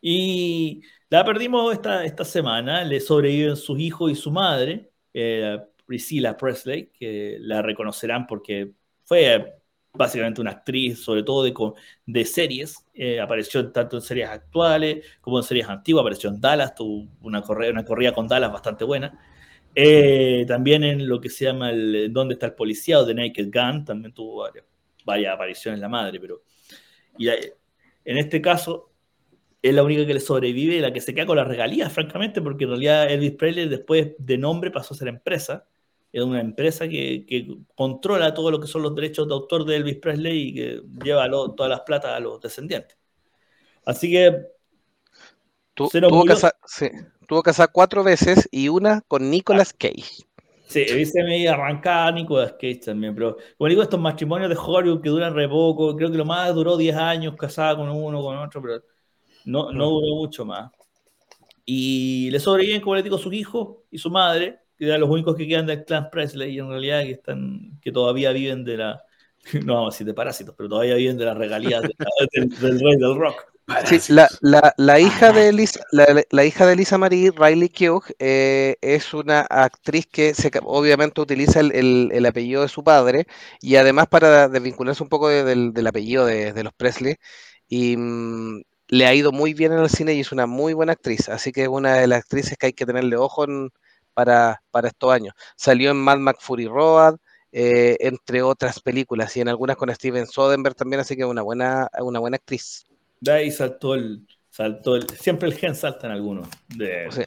Y 0.02 0.82
la 1.10 1.24
perdimos 1.26 1.74
esta, 1.74 2.06
esta 2.06 2.26
semana, 2.26 2.84
le 2.84 3.00
sobreviven 3.00 3.56
sus 3.56 3.80
hijos 3.80 4.12
y 4.12 4.16
su 4.16 4.32
madre, 4.32 4.92
eh, 5.14 5.60
Priscilla 5.86 6.38
Presley, 6.38 6.92
que 6.92 7.38
la 7.40 7.62
reconocerán 7.62 8.28
porque 8.28 8.74
fue 9.04 9.56
básicamente 9.94 10.42
una 10.42 10.52
actriz, 10.52 11.04
sobre 11.04 11.24
todo 11.24 11.44
de, 11.44 11.54
de 12.06 12.26
series, 12.26 12.86
eh, 12.94 13.20
apareció 13.20 13.72
tanto 13.72 13.98
en 13.98 14.02
series 14.02 14.30
actuales 14.30 15.06
como 15.22 15.38
en 15.40 15.44
series 15.44 15.68
antiguas, 15.68 16.02
apareció 16.04 16.30
en 16.30 16.40
Dallas, 16.40 16.76
tuvo 16.76 17.10
una 17.22 17.42
corrida, 17.42 17.72
una 17.72 17.84
corrida 17.86 18.14
con 18.14 18.28
Dallas 18.28 18.52
bastante 18.52 18.86
buena. 18.86 19.20
Eh, 19.74 20.46
también 20.48 20.84
en 20.84 21.08
lo 21.08 21.22
que 21.22 21.30
se 21.30 21.46
llama 21.46 21.70
el 21.70 22.12
¿Dónde 22.12 22.34
está 22.34 22.48
el 22.48 22.54
policía? 22.56 23.00
o 23.00 23.06
The 23.06 23.14
Naked 23.14 23.50
Gun, 23.54 23.86
también 23.86 24.14
tuvo 24.14 24.42
varias, 24.42 24.66
varias 25.06 25.34
apariciones 25.34 25.80
la 25.80 25.90
madre, 25.90 26.20
pero 26.20 26.44
y 27.18 27.26
la, 27.26 27.36
en 28.06 28.18
este 28.18 28.42
caso 28.42 28.92
es 29.62 29.74
la 29.74 29.84
única 29.84 30.06
que 30.06 30.14
le 30.14 30.20
sobrevive, 30.20 30.82
la 30.82 30.92
que 30.92 31.02
se 31.02 31.14
queda 31.14 31.26
con 31.26 31.38
las 31.38 31.48
regalías, 31.48 31.94
francamente, 31.94 32.42
porque 32.42 32.64
en 32.64 32.72
realidad 32.72 33.12
Elvis 33.12 33.34
Presley 33.34 33.70
después 33.70 34.14
de 34.18 34.38
nombre 34.38 34.72
pasó 34.72 34.94
a 34.94 34.98
ser 34.98 35.08
empresa, 35.08 35.68
es 36.12 36.22
una 36.22 36.42
empresa 36.42 36.90
que, 36.90 37.26
que, 37.26 37.48
controla 37.76 38.34
todo 38.34 38.52
lo 38.52 38.60
que 38.60 38.68
son 38.68 38.82
los 38.82 38.96
derechos 38.96 39.28
de 39.28 39.34
autor 39.34 39.64
de 39.66 39.78
Elvis 39.78 39.98
Presley 39.98 40.50
y 40.50 40.54
que 40.54 40.82
lleva 41.04 41.28
lo, 41.28 41.54
todas 41.54 41.70
las 41.70 41.82
platas 41.82 42.12
a 42.12 42.20
los 42.20 42.42
descendientes. 42.42 42.98
Así 43.86 44.12
que... 44.12 44.61
Tu, 45.74 45.88
tuvo, 45.90 46.24
sí, 46.66 46.90
tuvo 47.28 47.42
casada 47.42 47.68
cuatro 47.68 48.04
veces 48.04 48.48
y 48.52 48.70
una 48.70 49.02
con 49.08 49.30
Nicolas 49.30 49.74
Cage. 49.74 50.26
Sí, 50.68 50.86
dice 50.86 51.24
me 51.24 51.48
arrancada 51.50 52.12
Nicolas 52.14 52.54
Cage 52.54 52.82
también, 52.86 53.14
pero 53.14 53.38
como 53.58 53.68
digo, 53.70 53.82
estos 53.82 54.00
matrimonios 54.00 54.50
de 54.50 54.56
Hollywood 54.56 55.02
que 55.02 55.10
duran 55.10 55.34
re 55.34 55.50
poco, 55.50 55.96
creo 55.98 56.10
que 56.10 56.18
lo 56.18 56.24
más 56.24 56.54
duró 56.56 56.78
10 56.78 56.96
años 56.96 57.36
casada 57.38 57.76
con 57.76 57.90
uno, 57.90 58.22
con 58.22 58.38
otro, 58.38 58.62
pero 58.62 58.82
no, 59.46 59.72
no 59.74 59.90
duró 59.90 60.16
mucho 60.16 60.46
más. 60.46 60.72
Y 61.66 62.30
le 62.32 62.40
sobreviven, 62.40 62.82
como 62.82 62.96
les 62.96 63.04
digo, 63.04 63.18
sus 63.18 63.34
hijos 63.34 63.80
y 63.92 63.98
su 63.98 64.10
madre, 64.10 64.60
que 64.78 64.86
eran 64.86 65.02
los 65.02 65.10
únicos 65.10 65.36
que 65.36 65.48
quedan 65.48 65.66
del 65.66 65.84
clan 65.84 66.10
Presley, 66.10 66.56
y 66.56 66.60
en 66.60 66.70
realidad 66.70 67.04
que, 67.04 67.12
están, 67.12 67.80
que 67.82 67.92
todavía 67.92 68.32
viven 68.32 68.64
de 68.64 68.78
la, 68.78 69.04
no 69.66 69.76
vamos 69.76 69.94
a 69.94 69.96
decir 69.96 70.08
de 70.08 70.14
parásitos, 70.14 70.56
pero 70.58 70.70
todavía 70.70 70.96
viven 70.96 71.18
de 71.18 71.26
las 71.26 71.38
regalías 71.38 71.82
de 71.82 71.96
la, 71.98 72.06
del, 72.32 72.50
del, 72.50 72.80
rey 72.80 72.96
del 72.98 73.16
rock. 73.16 73.51
Sí, 73.86 74.00
la, 74.10 74.28
la, 74.42 74.74
la, 74.78 75.00
hija 75.00 75.32
de 75.32 75.54
Lisa, 75.54 75.82
la, 75.92 76.24
la, 76.30 76.46
hija 76.46 76.66
de 76.66 76.76
Lisa 76.76 76.98
Marie, 76.98 77.32
Riley 77.32 77.70
Keough, 77.70 78.04
eh, 78.20 78.76
es 78.82 79.14
una 79.14 79.42
actriz 79.42 80.08
que 80.08 80.34
se, 80.34 80.52
obviamente 80.64 81.22
utiliza 81.22 81.62
el, 81.62 81.72
el, 81.74 82.10
el, 82.12 82.26
apellido 82.26 82.64
de 82.64 82.68
su 82.68 82.84
padre 82.84 83.28
y 83.62 83.78
además 83.78 84.08
para 84.08 84.50
desvincularse 84.50 85.04
un 85.04 85.10
poco 85.10 85.30
de, 85.30 85.44
del, 85.46 85.74
del, 85.74 85.88
apellido 85.88 86.26
de, 86.26 86.52
de, 86.54 86.64
los 86.64 86.74
Presley 86.74 87.16
y 87.70 87.96
mmm, 87.98 88.62
le 88.88 89.06
ha 89.06 89.14
ido 89.16 89.32
muy 89.32 89.54
bien 89.54 89.72
en 89.72 89.80
el 89.80 89.90
cine 89.90 90.14
y 90.16 90.20
es 90.20 90.32
una 90.34 90.48
muy 90.48 90.74
buena 90.74 90.94
actriz, 90.94 91.30
así 91.30 91.52
que 91.54 91.64
es 91.64 91.70
una 91.70 91.94
de 91.96 92.08
las 92.08 92.20
actrices 92.20 92.58
que 92.58 92.68
hay 92.68 92.74
que 92.74 92.86
tenerle 92.86 93.16
ojo 93.16 93.46
en, 93.46 93.70
para, 94.14 94.62
para 94.72 94.90
estos 94.90 95.12
años. 95.14 95.34
Salió 95.56 95.92
en 95.92 95.98
Mad 95.98 96.18
Max 96.18 96.44
Fury 96.44 96.68
Road, 96.68 97.18
eh, 97.52 97.98
entre 98.02 98.42
otras 98.44 98.80
películas, 98.82 99.36
y 99.38 99.42
en 99.42 99.50
algunas 99.50 99.78
con 99.78 99.94
Steven 99.94 100.28
Soderbergh 100.28 100.76
también, 100.76 101.00
así 101.02 101.16
que 101.16 101.22
es 101.24 101.28
una 101.28 101.42
buena, 101.42 101.90
una 102.02 102.20
buena 102.20 102.36
actriz. 102.36 102.86
De 103.22 103.32
ahí 103.32 103.52
saltó 103.52 103.94
el, 103.94 104.26
saltó 104.50 104.96
el, 104.96 105.08
siempre 105.12 105.48
el 105.48 105.56
gen 105.56 105.76
salta 105.76 106.08
en 106.08 106.14
algunos 106.14 106.48
de, 106.68 107.08
sí. 107.12 107.22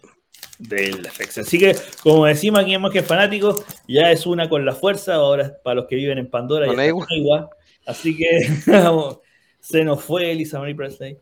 del 0.58 1.06
FX. 1.06 1.38
Así 1.38 1.56
que, 1.56 1.76
como 2.02 2.26
decimos 2.26 2.60
aquí 2.60 2.74
en 2.74 2.80
Monje 2.80 3.02
Fanáticos, 3.02 3.64
ya 3.86 4.10
es 4.10 4.26
una 4.26 4.48
con 4.48 4.64
la 4.66 4.74
fuerza, 4.74 5.14
ahora 5.14 5.56
para 5.62 5.76
los 5.76 5.86
que 5.86 5.94
viven 5.94 6.18
en 6.18 6.28
Pandora, 6.28 6.66
con 6.66 6.76
ya 6.76 6.84
igual. 6.84 7.48
Así 7.86 8.16
que 8.16 8.40
se 9.60 9.84
nos 9.84 10.02
fue 10.02 10.32
Elisa 10.32 10.58
Marie 10.58 10.74
Presley 10.74 11.16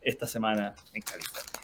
esta 0.00 0.26
semana 0.26 0.74
en 0.92 1.02
California. 1.02 1.62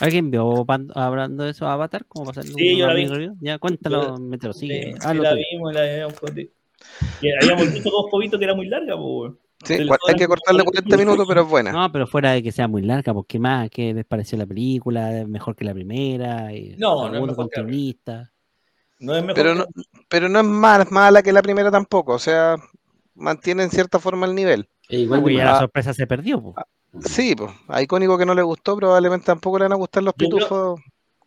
¿Alguien 0.00 0.30
vio 0.30 0.64
hablando 0.94 1.44
de 1.44 1.50
eso 1.50 1.66
Avatar? 1.66 2.06
¿Cómo 2.06 2.26
pasar 2.26 2.44
Sí, 2.44 2.78
yo 2.78 2.86
la 2.86 2.94
vi. 2.94 3.06
Review? 3.06 3.36
Ya, 3.40 3.58
cuéntalo, 3.58 4.16
mételo, 4.16 4.54
sigue. 4.54 4.94
Sí, 4.94 5.14
la 5.18 5.34
vimos, 5.34 5.74
la 5.74 5.82
habíamos, 5.82 6.14
habíamos 6.22 7.72
visto 7.74 7.90
dos 7.90 8.06
poquitos 8.10 8.38
que 8.38 8.44
era 8.44 8.54
muy 8.54 8.68
larga, 8.68 8.96
pues. 8.96 9.34
Sí, 9.64 9.74
hay 9.74 10.14
que 10.16 10.26
cortarle 10.28 10.62
40 10.62 10.96
minutos, 10.96 11.26
pero 11.26 11.42
es 11.42 11.48
buena. 11.48 11.72
No, 11.72 11.90
pero 11.90 12.06
fuera 12.06 12.32
de 12.32 12.42
que 12.42 12.52
sea 12.52 12.68
muy 12.68 12.82
larga, 12.82 13.12
¿qué 13.26 13.38
más? 13.40 13.68
¿Qué 13.70 13.92
les 13.92 14.04
pareció 14.04 14.38
la 14.38 14.46
película? 14.46 15.24
¿Mejor 15.26 15.56
que 15.56 15.64
la 15.64 15.74
primera? 15.74 16.52
Y 16.54 16.76
no, 16.78 17.08
no 17.08 17.16
es 17.18 17.26
mejor 17.26 17.48
que 17.50 17.60
no 19.00 19.14
es 19.14 19.22
mejor 19.22 19.34
pero, 19.34 19.54
no, 19.54 19.64
pero 20.08 20.28
no 20.28 20.40
es 20.40 20.44
más 20.44 20.90
mala 20.90 21.22
que 21.22 21.32
la 21.32 21.42
primera 21.42 21.70
tampoco, 21.70 22.14
o 22.14 22.18
sea, 22.18 22.56
mantiene 23.14 23.62
en 23.64 23.70
cierta 23.70 23.98
forma 23.98 24.26
el 24.26 24.34
nivel. 24.34 24.68
E 24.88 25.00
igual 25.00 25.20
Porque 25.20 25.34
de 25.34 25.38
ya 25.38 25.44
la 25.44 25.56
Ah. 25.56 25.60
sorpresa 25.60 25.92
se 25.94 26.06
perdió. 26.06 26.40
po. 26.42 26.54
Sí, 27.02 27.34
pues, 27.36 27.50
a 27.68 27.82
icónico 27.82 28.16
que 28.16 28.26
no 28.26 28.34
le 28.34 28.42
gustó, 28.42 28.76
probablemente 28.76 29.26
tampoco 29.26 29.58
le 29.58 29.64
van 29.66 29.72
a 29.72 29.76
gustar 29.76 30.02
los 30.02 30.14
Yo 30.16 30.28
creo- 30.28 30.38
pitufos 30.38 30.80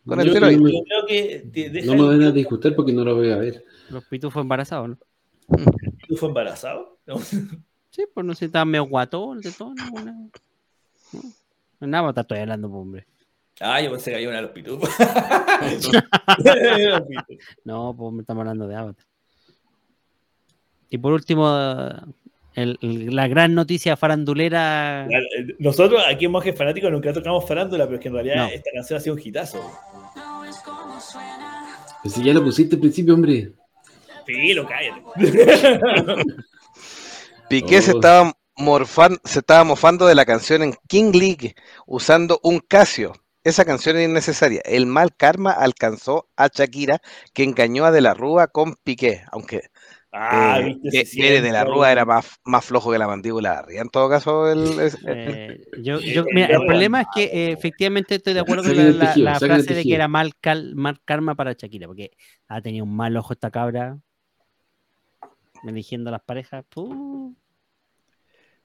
con 0.06 0.18
Yo- 0.18 0.24
esteroides. 0.26 0.60
yo- 0.60 0.68
Yo 0.68 0.84
creo 0.84 1.06
que 1.06 1.46
te 1.52 1.70
deja 1.70 1.86
No 1.94 2.02
me 2.02 2.08
van 2.08 2.22
a 2.22 2.26
el 2.26 2.34
disgustar 2.34 2.74
porque 2.74 2.92
no 2.92 3.04
lo 3.04 3.14
voy 3.16 3.30
a 3.30 3.36
ver. 3.36 3.64
Los 3.90 4.04
pitufos 4.04 4.42
embarazados, 4.42 4.88
¿no? 4.90 4.96
pitufo 5.98 6.26
embarazado. 6.26 6.98
¿no? 7.06 7.16
Sí, 7.94 8.04
pues 8.12 8.24
no 8.26 8.34
sé, 8.34 8.46
estaban 8.46 8.68
medio 8.68 8.84
guatón, 8.86 9.40
de 9.40 9.52
todo, 9.52 9.74
no, 9.74 9.90
no. 10.04 10.30
No, 11.80 11.86
nada, 11.86 12.10
pues, 12.12 12.22
estoy 12.24 12.38
hablando, 12.38 12.68
pues, 12.70 12.80
hombre. 12.80 13.06
Ah, 13.60 13.80
yo 13.82 13.90
pensé 13.90 14.10
que 14.10 14.16
había 14.16 14.28
una 14.28 14.38
de 14.38 14.42
los 14.44 14.52
pitufos. 14.52 14.88
No, 17.64 17.94
pues 17.96 18.12
me 18.14 18.20
estamos 18.22 18.40
hablando 18.40 18.66
de 18.66 18.74
Avatar. 18.76 19.04
Y 20.90 20.98
por 20.98 21.12
último, 21.12 21.48
el- 22.54 22.78
el- 22.80 23.14
la 23.14 23.28
gran 23.28 23.54
noticia 23.54 23.96
farandulera. 23.96 25.06
Nosotros 25.58 26.02
aquí 26.08 26.24
en 26.26 26.32
Monjes 26.32 26.56
Fanáticos 26.56 26.90
nunca 26.90 27.12
tocamos 27.12 27.46
farándula, 27.46 27.84
pero 27.84 27.96
es 27.96 28.02
que 28.02 28.08
en 28.08 28.14
realidad 28.14 28.36
No. 28.36 28.46
esta 28.48 28.70
canción 28.74 28.96
ha 28.96 29.00
sido 29.00 29.14
un 29.14 29.20
hitazo. 29.22 29.60
Pues 32.02 32.14
si 32.14 32.24
ya 32.24 32.32
lo 32.34 32.42
pusiste 32.42 32.74
al 32.76 32.80
principio, 32.80 33.14
hombre. 33.14 33.52
Sí, 34.26 34.54
lo 34.54 34.66
cállate. 34.66 35.02
Piqué 37.52 37.82
se 37.82 37.92
Oh. 37.92 37.96
estaba 37.96 38.32
morfan- 38.56 39.20
se 39.24 39.40
estaba 39.40 39.64
mofando 39.64 40.06
de 40.06 40.14
la 40.14 40.24
canción 40.24 40.62
en 40.62 40.74
King 40.88 41.12
League 41.12 41.54
usando 41.86 42.40
un 42.42 42.60
Casio. 42.60 43.12
Esa 43.44 43.64
canción 43.64 43.96
es 43.96 44.08
innecesaria. 44.08 44.62
El 44.64 44.86
mal 44.86 45.14
karma 45.16 45.50
alcanzó 45.52 46.28
a 46.36 46.46
Shakira, 46.48 47.00
que 47.34 47.42
engañó 47.44 47.84
a 47.84 47.90
De 47.90 48.00
la 48.00 48.14
Rúa 48.14 48.46
con 48.46 48.76
Piqué, 48.82 49.22
aunque 49.32 49.62
Ah, 50.14 50.58
eh, 50.60 50.76
viste, 50.82 51.04
que- 51.16 51.40
De 51.40 51.52
la 51.52 51.64
Rúa 51.64 51.90
era 51.90 52.04
más, 52.04 52.38
más 52.44 52.64
flojo 52.64 52.92
que 52.92 52.98
la 52.98 53.06
mandíbula 53.06 53.52
de 53.52 53.58
arriba. 53.58 53.80
En 53.82 53.88
todo 53.88 54.08
caso, 54.10 54.50
el, 54.50 54.78
eh, 55.06 55.64
yo, 55.78 55.98
yo- 56.00 56.24
El 56.28 56.34
mira, 56.34 56.48
el 56.48 56.66
problema 56.66 57.00
es 57.00 57.06
que 57.14 57.22
eh, 57.24 57.52
efectivamente 57.52 58.16
estoy 58.16 58.34
de 58.34 58.40
acuerdo 58.40 58.62
con 58.64 58.98
la, 58.98 59.38
frase 59.38 59.74
de 59.74 59.82
que 59.82 59.94
era 59.94 60.08
mal, 60.08 60.34
cal- 60.40 60.74
mal 60.74 61.00
karma 61.04 61.34
para 61.34 61.52
Shakira, 61.54 61.86
porque 61.86 62.10
ha 62.48 62.60
tenido 62.60 62.84
un 62.84 62.94
mal 62.94 63.16
ojo 63.16 63.32
esta 63.32 63.50
cabra. 63.50 63.98
Eligiendo 65.64 66.10
a 66.10 66.12
las 66.12 66.22
parejas. 66.22 66.64
puh. 66.68 67.34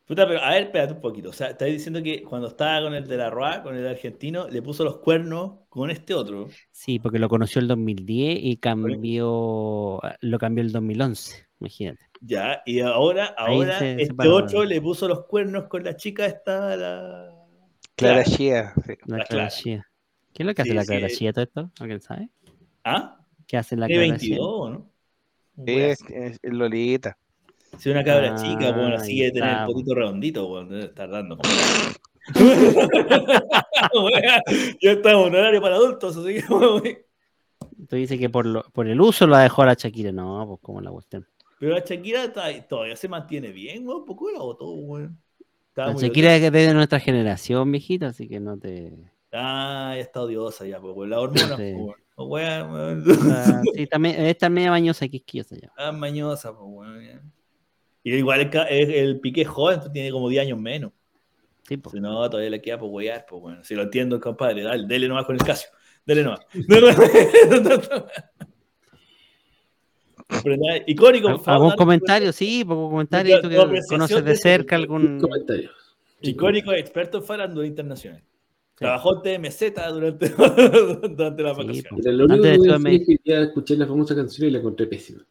Puta, 0.07 0.25
pero 0.25 0.41
a 0.41 0.51
ver, 0.51 0.63
espérate 0.63 0.93
un 0.93 1.01
poquito. 1.01 1.29
O 1.29 1.33
sea, 1.33 1.47
estáis 1.49 1.73
diciendo 1.73 2.01
que 2.01 2.23
cuando 2.23 2.47
estaba 2.47 2.81
con 2.81 2.93
el 2.95 3.05
de 3.07 3.17
la 3.17 3.29
Roa, 3.29 3.61
con 3.61 3.75
el 3.75 3.85
argentino, 3.85 4.47
le 4.47 4.61
puso 4.61 4.85
los 4.85 4.99
cuernos 4.99 5.59
con 5.67 5.91
este 5.91 6.13
otro. 6.13 6.47
Sí, 6.71 6.97
porque 6.97 7.19
lo 7.19 7.27
conoció 7.27 7.59
el 7.59 7.67
2010 7.67 8.39
y 8.41 8.55
cambió, 8.57 9.99
lo 10.21 10.39
cambió 10.39 10.63
el 10.63 10.71
2011. 10.71 11.45
Imagínate. 11.59 12.05
Ya, 12.21 12.61
y 12.65 12.79
ahora, 12.79 13.33
ahora 13.37 13.79
se 13.79 14.01
este 14.01 14.27
otro 14.29 14.63
le 14.63 14.79
puso 14.81 15.07
los 15.07 15.25
cuernos 15.25 15.65
con 15.65 15.83
la 15.83 15.95
chica 15.97 16.25
esta, 16.25 16.75
la. 16.77 17.33
Clara. 17.95 18.23
Shea, 18.23 18.73
sí. 18.85 18.93
La 19.07 19.17
La 19.17 19.23
Clara. 19.25 19.49
¿Qué 20.33 20.43
es 20.43 20.45
lo 20.45 20.53
que 20.53 20.61
hace 20.61 20.69
Sí, 20.71 20.75
la 20.75 20.81
sí. 20.83 20.87
Clara 20.87 21.07
Chía 21.09 21.33
todo 21.33 21.43
esto? 21.43 21.71
¿Alguien 21.79 21.99
sabe? 21.99 22.29
¿Ah? 22.83 23.19
¿Qué 23.47 23.57
hace 23.57 23.75
la 23.75 23.87
Tiene 23.87 24.05
Clara 24.05 24.19
Chía? 24.19 24.35
22, 24.37 24.71
¿no? 24.71 24.91
Sí, 25.65 25.73
es, 25.79 26.01
es- 26.09 26.39
es 26.41 26.53
Lolita. 26.53 27.17
Si 27.77 27.89
una 27.89 28.03
cabra 28.03 28.33
Ah, 28.33 28.35
chica, 28.35 28.71
bueno, 28.71 28.95
así 28.95 29.19
de 29.19 29.31
tener 29.31 29.49
está, 29.49 29.61
el 29.61 29.67
po. 29.67 29.73
potito 29.73 29.95
redondito, 29.95 30.47
bueno, 30.47 30.69
debe 30.69 30.85
estar 30.85 31.09
dando. 31.09 31.37
ya 34.81 34.91
estamos 34.91 35.27
en 35.27 35.35
horario 35.35 35.61
para 35.61 35.75
adultos, 35.75 36.17
así 36.17 36.35
que. 36.35 37.05
Tú 37.87 37.95
dices 37.95 38.19
que 38.19 38.29
por, 38.29 38.45
lo- 38.45 38.63
por 38.73 38.87
el 38.87 38.99
uso 38.99 39.27
la 39.27 39.39
dejó 39.39 39.61
a 39.61 39.67
la 39.67 39.73
Shakira. 39.75 40.11
No, 40.11 40.45
pues 40.47 40.59
como 40.61 40.81
la 40.81 40.91
cuestión. 40.91 41.25
Pero 41.59 41.73
la 41.73 41.79
Shakira 41.85 42.23
está- 42.25 42.67
todavía 42.67 42.95
se 42.95 43.07
mantiene 43.07 43.49
bien, 43.51 43.87
weón. 43.87 44.05
¿Por 44.05 44.17
qué 44.17 44.33
la 44.33 44.39
votó, 44.43 44.69
weón? 44.71 45.17
La 45.75 45.93
Shakira 45.93 46.35
es 46.35 46.51
de 46.51 46.73
nuestra 46.73 46.99
generación, 46.99 47.71
viejito, 47.71 48.07
así 48.07 48.27
que 48.27 48.39
no 48.39 48.57
te... 48.57 48.93
Ah, 49.31 49.91
ya 49.95 50.01
está 50.01 50.21
odiosa 50.21 50.65
ya, 50.65 50.79
pues, 50.79 50.95
weón. 50.95 51.09
La 51.11 51.19
hormona, 51.19 51.39
Sí. 51.57 51.73
pues, 51.75 51.77
weón. 51.77 51.95
Oh, 52.19 52.25
weón, 52.25 52.71
weón. 52.71 53.03
Ah, 53.31 53.61
sí, 53.75 53.85
también 53.85 54.19
está 54.25 54.49
media 54.49 54.71
bañosa 54.71 55.05
y 55.05 55.09
quisquillosa 55.09 55.55
ya. 55.55 55.71
Ah, 55.77 55.91
mañosa, 55.91 56.51
pues, 56.51 56.63
weón. 56.67 57.31
Y 58.07 58.15
igual 58.15 58.39
el, 58.39 58.49
el, 58.69 58.91
el 58.91 59.19
pique 59.19 59.41
es 59.41 59.49
joven, 59.49 59.81
tiene 59.91 60.11
como 60.11 60.29
10 60.29 60.43
años 60.43 60.57
menos. 60.57 60.93
Sí. 61.67 61.77
Si 61.91 61.99
no, 61.99 62.29
todavía 62.29 62.51
le 62.51 62.61
queda 62.61 62.79
por 62.79 62.89
wear, 62.89 63.25
pues, 63.27 63.41
bueno. 63.41 63.61
Si 63.65 63.75
lo 63.75 63.81
entiendo, 63.81 64.17
compadre, 64.21 64.63
dale, 64.63 64.87
dele 64.87 65.09
nomás 65.09 65.25
con 65.25 65.35
el 65.35 65.43
Casio. 65.43 65.67
Dele 66.05 66.23
nomás. 66.23 66.39
Pero 70.41 70.55
nada, 70.55 70.83
Icónico, 70.87 71.41
¿Algún 71.45 71.71
comentario? 71.71 72.31
Sí, 72.31 72.63
poco 72.63 72.91
comentario. 72.91 73.41
Tú 73.41 73.49
que 73.49 73.81
conoces 73.89 74.23
de 74.23 74.37
cerca 74.37 74.77
algún... 74.77 75.19
Comentarios. 75.19 75.73
Icónico, 76.21 76.71
experto 76.71 77.17
en 77.17 77.23
farándula 77.25 77.67
internacional. 77.67 78.23
Trabajó 78.75 79.21
en 79.25 79.41
TMZ 79.41 79.73
durante, 79.91 80.29
durante 81.09 81.43
la 81.43 81.51
vacación. 81.51 81.99
lo 82.03 82.23
único 82.23 82.47
Antes 82.73 83.19
que 83.21 83.41
escuché 83.41 83.75
la 83.75 83.85
famosa 83.85 84.15
canción 84.15 84.47
y 84.47 84.51
la 84.51 84.59
encontré 84.59 84.87
pésima. 84.87 85.25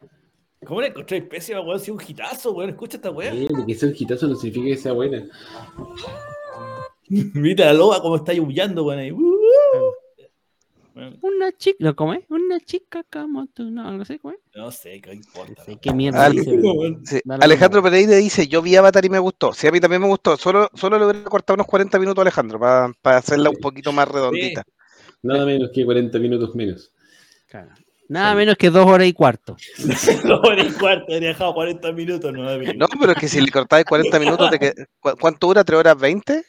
¿Cómo 0.64 0.80
le 0.80 0.88
encontré 0.88 1.22
pésima, 1.22 1.60
weón? 1.60 1.78
Si 1.80 1.90
un 1.90 2.00
hitazo, 2.06 2.52
weón. 2.52 2.70
Escucha 2.70 2.96
esta 2.96 3.10
weá. 3.10 3.32
Eh, 3.32 3.46
de 3.48 3.66
que 3.66 3.74
sea 3.74 3.88
un 3.88 3.94
hitazo 3.98 4.26
no 4.26 4.36
significa 4.36 4.66
que 4.74 4.76
sea 4.82 4.92
buena. 4.92 5.26
Mira 7.08 7.66
la 7.66 7.72
loba 7.74 8.00
como 8.02 8.16
está 8.16 8.32
huyendo, 8.32 8.84
weón. 8.84 8.98
ahí. 9.00 9.12
Uh, 9.12 9.20
Bueno, 10.94 11.16
Una 11.20 11.52
chica, 11.52 11.76
¿lo 11.80 11.94
come? 11.94 12.24
Una 12.30 12.58
chica 12.58 13.04
como 13.12 13.46
tú, 13.48 13.70
no, 13.70 14.00
así, 14.00 14.18
¿cómo 14.18 14.32
es? 14.32 14.40
No 14.54 14.70
sé, 14.70 14.98
qué 15.02 15.12
importa. 15.12 15.52
No 15.58 15.64
sé 15.64 15.76
qué 15.76 15.92
mierda 15.92 16.24
Al- 16.24 16.32
dice, 16.32 16.58
Sí, 17.04 17.20
Alejandro. 17.28 17.82
Pereira 17.82 18.16
dice, 18.16 18.48
yo 18.48 18.62
vi 18.62 18.76
Avatar 18.76 19.04
y 19.04 19.10
me 19.10 19.18
gustó. 19.18 19.52
Sí, 19.52 19.66
a 19.66 19.70
mí 19.72 19.78
también 19.78 20.00
me 20.00 20.08
gustó. 20.08 20.38
Solo, 20.38 20.70
solo 20.74 20.98
le 20.98 21.04
hubiera 21.04 21.28
cortado 21.28 21.54
unos 21.56 21.66
40 21.66 21.98
minutos 21.98 22.18
a 22.18 22.22
Alejandro 22.22 22.58
para 22.58 23.18
hacerla 23.18 23.50
un 23.50 23.56
poquito 23.56 23.92
más 23.92 24.08
redondita. 24.08 24.64
Nada 25.22 25.44
menos 25.44 25.70
que 25.74 25.84
40 25.84 26.18
minutos 26.18 26.54
menos. 26.54 26.90
Claro. 27.46 27.72
Nada 28.08 28.34
menos 28.34 28.56
que 28.56 28.70
dos 28.70 28.86
horas 28.86 29.06
y 29.08 29.12
cuarto. 29.12 29.56
Dos 30.24 30.40
horas 30.44 30.66
y 30.68 30.72
cuarto, 30.78 31.12
habría 31.12 31.28
dejado 31.30 31.54
40 31.54 31.92
minutos, 31.92 32.32
no 32.32 32.42
No, 32.44 32.86
pero 33.00 33.12
es 33.12 33.18
que 33.18 33.28
si 33.28 33.40
le 33.40 33.50
cortáis 33.50 33.84
40 33.84 34.18
minutos, 34.20 34.50
de 34.50 34.58
que, 34.58 34.72
¿cu- 35.00 35.16
¿cuánto 35.20 35.48
dura? 35.48 35.64
¿3 35.64 35.76
horas 35.78 35.98
20? 35.98 36.42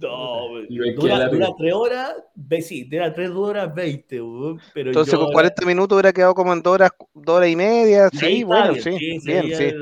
No, 0.00 0.48
dura, 0.96 1.28
dura 1.28 1.30
pena. 1.30 1.48
3 1.56 1.72
horas, 1.72 2.14
ve, 2.34 2.60
sí, 2.62 2.84
dura 2.84 3.12
3 3.12 3.30
horas 3.30 3.74
20, 3.74 4.20
weón, 4.20 4.60
pero 4.74 4.90
Entonces 4.90 5.12
yo 5.12 5.18
con 5.18 5.26
ahora- 5.26 5.34
40 5.34 5.66
minutos 5.66 5.94
hubiera 5.96 6.12
quedado 6.12 6.34
como 6.34 6.52
en 6.52 6.62
2 6.62 6.74
horas, 6.74 6.90
dos 7.14 7.36
horas 7.36 7.48
y 7.48 7.56
media. 7.56 8.08
Sí, 8.12 8.42
bueno, 8.44 8.72
bien, 8.72 8.82
sí. 8.82 9.18
Bien, 9.24 9.46
ya, 9.48 9.56
sí. 9.56 9.72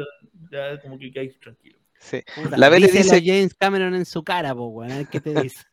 ya 0.50 0.80
como 0.82 0.98
que 0.98 1.12
caes 1.12 1.38
tranquilo. 1.40 1.78
Sí. 2.02 2.22
Puta, 2.42 2.56
La 2.56 2.68
Bele 2.68 2.86
díselo 2.88 3.14
dice- 3.14 3.22
James 3.24 3.54
Cameron 3.54 3.94
en 3.94 4.04
su 4.04 4.22
cara, 4.22 4.54
po, 4.54 4.66
weón, 4.66 4.92
a 4.92 4.96
ver 4.98 5.06
qué 5.08 5.20
te 5.20 5.34
dice. 5.42 5.64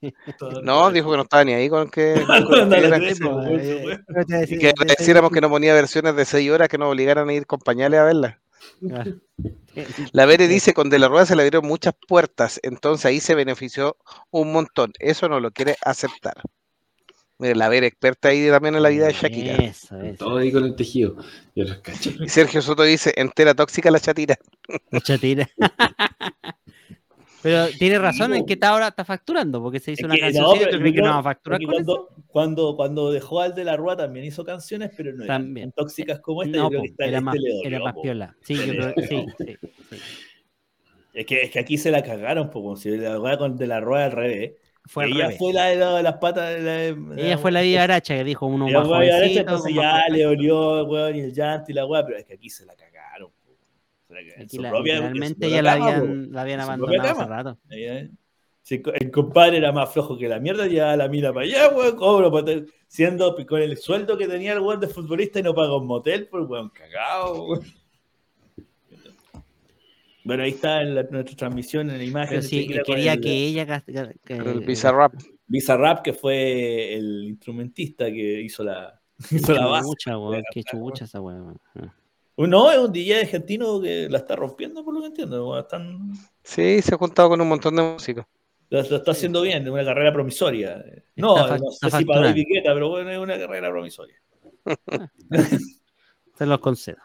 No, 0.63 0.91
dijo 0.91 1.11
que 1.11 1.17
no 1.17 1.23
estaba 1.23 1.43
ni 1.43 1.53
ahí 1.53 1.69
con 1.69 1.89
que, 1.89 2.13
con 2.27 2.69
que 2.69 4.47
que 4.59 4.73
le 4.85 4.95
deciéramos 4.97 5.31
que 5.31 5.41
no 5.41 5.49
ponía 5.49 5.73
versiones 5.73 6.15
de 6.15 6.25
6 6.25 6.51
horas 6.51 6.69
que 6.69 6.77
nos 6.77 6.91
obligaran 6.91 7.27
a 7.29 7.33
ir 7.33 7.45
con 7.45 7.59
pañales 7.59 7.99
a 7.99 8.03
verla. 8.03 8.39
Claro. 8.79 9.13
La 10.11 10.25
Bere 10.25 10.47
dice, 10.47 10.73
con 10.73 10.89
De 10.89 10.99
la 10.99 11.07
Rueda 11.07 11.25
se 11.25 11.35
le 11.35 11.43
abrieron 11.43 11.67
muchas 11.67 11.93
puertas, 12.07 12.59
entonces 12.63 13.05
ahí 13.05 13.19
se 13.19 13.35
benefició 13.35 13.97
un 14.31 14.51
montón. 14.51 14.93
Eso 14.99 15.27
no 15.29 15.39
lo 15.39 15.51
quiere 15.51 15.75
aceptar. 15.81 16.35
Mira, 17.41 17.55
la 17.55 17.69
Bere 17.69 17.87
experta 17.87 18.27
ahí 18.29 18.49
también 18.49 18.75
en 18.75 18.83
la 18.83 18.89
vida 18.89 19.07
de 19.07 19.13
Shakira. 19.13 19.55
Eso, 19.55 19.97
eso. 20.01 20.17
Todo 20.17 20.37
ahí 20.39 20.51
con 20.51 20.65
el 20.65 20.75
tejido. 20.75 21.15
Yo. 21.55 21.63
Y 22.19 22.27
Sergio 22.27 22.61
Soto 22.61 22.83
dice, 22.83 23.13
entera 23.15 23.53
tóxica 23.53 23.89
la 23.91 23.99
chatira. 24.01 24.37
Mucha 24.91 25.17
tira. 25.17 25.49
Pero 27.41 27.67
tiene 27.69 27.97
razón 27.99 28.33
en 28.33 28.45
que 28.45 28.53
está 28.53 28.69
ahora 28.69 28.89
está 28.89 29.05
facturando, 29.05 29.61
porque 29.61 29.79
se 29.79 29.93
hizo 29.93 30.01
Es 30.01 30.05
una 30.05 30.17
canción. 30.19 30.43
no, 30.43 30.51
¿Tú 30.53 30.59
pero 30.59 30.79
crees 30.79 30.93
que 30.95 31.01
no 31.01 31.09
va 31.09 31.17
a 31.19 31.23
facturar 31.23 31.61
con 31.61 31.73
eso? 31.75 31.83
cuando, 31.85 32.09
cuando, 32.27 32.75
cuando 32.75 33.11
dejó 33.11 33.39
al 33.41 33.55
de 33.55 33.63
la 33.63 33.77
Rúa 33.77 33.95
también 33.95 34.25
hizo 34.25 34.43
canciones, 34.43 34.91
pero 34.95 35.13
no 35.13 35.23
eran 35.23 35.43
También. 35.43 35.71
tan 35.71 35.83
tóxicas 35.85 36.19
como 36.19 36.43
esta. 36.43 36.57
No, 36.57 36.63
yo 36.63 36.69
creo 36.69 36.81
po, 36.81 36.87
que 36.97 37.03
era 37.05 37.17
este 37.17 37.21
más, 37.21 37.35
dolió, 37.35 37.53
era 37.63 37.79
más 37.79 37.95
piola. 38.01 38.35
Sí, 38.41 38.53
Este 38.55 38.67
yo 38.67 38.73
creo 38.93 38.93
sí, 39.07 39.25
sí, 39.37 39.57
sí. 39.89 39.97
Es 41.13 41.25
que, 41.25 41.41
es 41.41 41.51
que 41.51 41.59
aquí 41.59 41.77
se 41.77 41.91
la 41.91 42.03
cagaron, 42.03 42.49
como 42.49 42.75
si 42.75 42.95
la 42.97 43.37
con 43.37 43.55
de 43.57 43.67
la 43.67 43.79
Rueda 43.79 44.05
al 44.05 44.11
revés. 44.11 44.53
Fue 44.85 45.05
ella 45.05 45.25
revés. 45.25 45.37
fue 45.37 45.53
la 45.53 45.65
de 45.65 45.75
la- 45.75 46.01
las 46.01 46.17
patas 46.17 46.49
de 46.63 46.95
la, 46.95 47.21
Ella 47.21 47.37
fue 47.37 47.51
la 47.51 47.61
Viva 47.61 47.83
Aracha 47.83 48.15
que 48.15 48.23
dijo 48.23 48.47
uno 48.47 48.65
más 48.65 48.87
la 48.87 48.99
de 48.99 49.07
la 49.07 49.41
entonces 49.41 49.73
ya 49.75 50.01
le 50.09 50.23
dolió, 50.23 50.83
weón, 50.85 51.15
y 51.15 51.19
el 51.19 51.33
llanto 51.33 51.71
y 51.71 51.73
la 51.73 51.85
weá, 51.85 52.05
pero 52.05 52.17
es 52.17 52.25
que 52.25 52.33
aquí 52.33 52.49
se 52.49 52.65
la 52.65 52.73
cagaron. 52.75 52.88
Su 54.49 54.61
ya 55.49 55.61
la 55.61 55.73
habían, 55.73 56.31
la 56.31 56.41
habían 56.41 56.59
abandonado 56.59 57.09
hace 57.21 57.25
rato. 57.25 57.57
eh. 57.69 58.09
Si 58.61 58.81
el 58.99 59.09
compadre 59.09 59.57
era 59.57 59.71
más 59.71 59.91
flojo 59.91 60.17
que 60.17 60.27
la 60.27 60.39
mierda, 60.39 60.67
ya 60.67 60.95
la 60.95 61.07
mira 61.07 61.33
para 61.33 61.45
allá, 61.45 61.69
weón, 61.69 61.95
cobro 61.95 62.31
para 62.31 62.45
tener- 62.45 62.65
siendo 62.87 63.35
con 63.47 63.61
el 63.61 63.77
sueldo 63.77 64.15
que 64.17 64.27
tenía 64.27 64.53
el 64.53 64.59
weón 64.59 64.79
de 64.79 64.87
futbolista 64.87 65.39
y 65.39 65.43
no 65.43 65.55
paga 65.55 65.75
un 65.75 65.87
motel, 65.87 66.27
pues 66.27 66.45
weón, 66.47 66.69
cagado, 66.69 67.45
weón. 67.47 67.63
Bueno, 70.23 70.43
ahí 70.43 70.51
está 70.51 70.81
en 70.83 70.93
la- 70.95 71.03
nuestra 71.03 71.35
transmisión 71.35 71.89
en 71.89 71.97
la 71.97 72.03
imagen. 72.03 72.29
Pero 72.29 72.41
sí, 72.43 72.67
con 72.67 72.83
quería 72.83 73.13
el- 73.13 73.21
que 73.21 73.33
ella. 73.33 73.83
que- 73.83 74.33
El 74.35 74.59
Bizarrap. 74.59 75.13
Bizarrap, 75.47 76.03
que 76.03 76.13
fue 76.13 76.93
el 76.93 77.23
instrumentista 77.29 78.05
que 78.05 78.41
hizo 78.41 78.63
la, 78.63 79.01
hizo 79.31 79.53
la 79.53 79.65
base. 79.65 79.89
Chucha, 79.89 80.17
weón, 80.17 80.43
qué 80.53 80.63
chucha 80.63 81.05
esa 81.05 81.21
weón. 81.21 81.57
No, 82.47 82.71
es 82.71 82.77
un 82.77 82.93
DJ 82.93 83.21
argentino 83.21 83.81
que 83.81 84.07
la 84.09 84.19
está 84.19 84.35
rompiendo, 84.35 84.83
por 84.83 84.93
lo 84.93 85.01
que 85.01 85.07
entiendo. 85.07 85.59
Están, 85.59 86.13
Sí, 86.43 86.81
se 86.81 86.95
ha 86.95 86.97
juntado 86.97 87.29
con 87.29 87.41
un 87.41 87.47
montón 87.47 87.75
de 87.75 87.81
músicos. 87.81 88.25
lo, 88.69 88.81
lo 88.81 88.95
está 88.95 89.11
haciendo 89.11 89.41
bien, 89.41 89.63
es 89.63 89.69
una 89.69 89.83
carrera 89.83 90.13
promisoria. 90.13 90.83
No, 91.15 91.37
Está 91.37 91.57
no 91.57 91.71
sé 91.71 91.91
si 91.91 92.05
para 92.05 92.31
Guetta, 92.31 92.73
pero 92.73 92.89
bueno, 92.89 93.11
es 93.11 93.17
una 93.17 93.37
carrera 93.37 93.69
promisoria. 93.69 94.15
Se 96.37 96.45
los 96.45 96.59
concedo. 96.59 96.99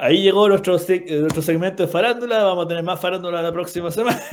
Ahí 0.00 0.20
llegó 0.20 0.48
nuestro, 0.48 0.76
eh, 0.76 1.04
nuestro 1.20 1.42
segmento 1.42 1.84
de 1.84 1.88
farándula. 1.88 2.42
Vamos 2.44 2.66
a 2.66 2.68
tener 2.68 2.82
más 2.82 3.00
farándula 3.00 3.40
la 3.40 3.52
próxima 3.52 3.90
semana. 3.90 4.20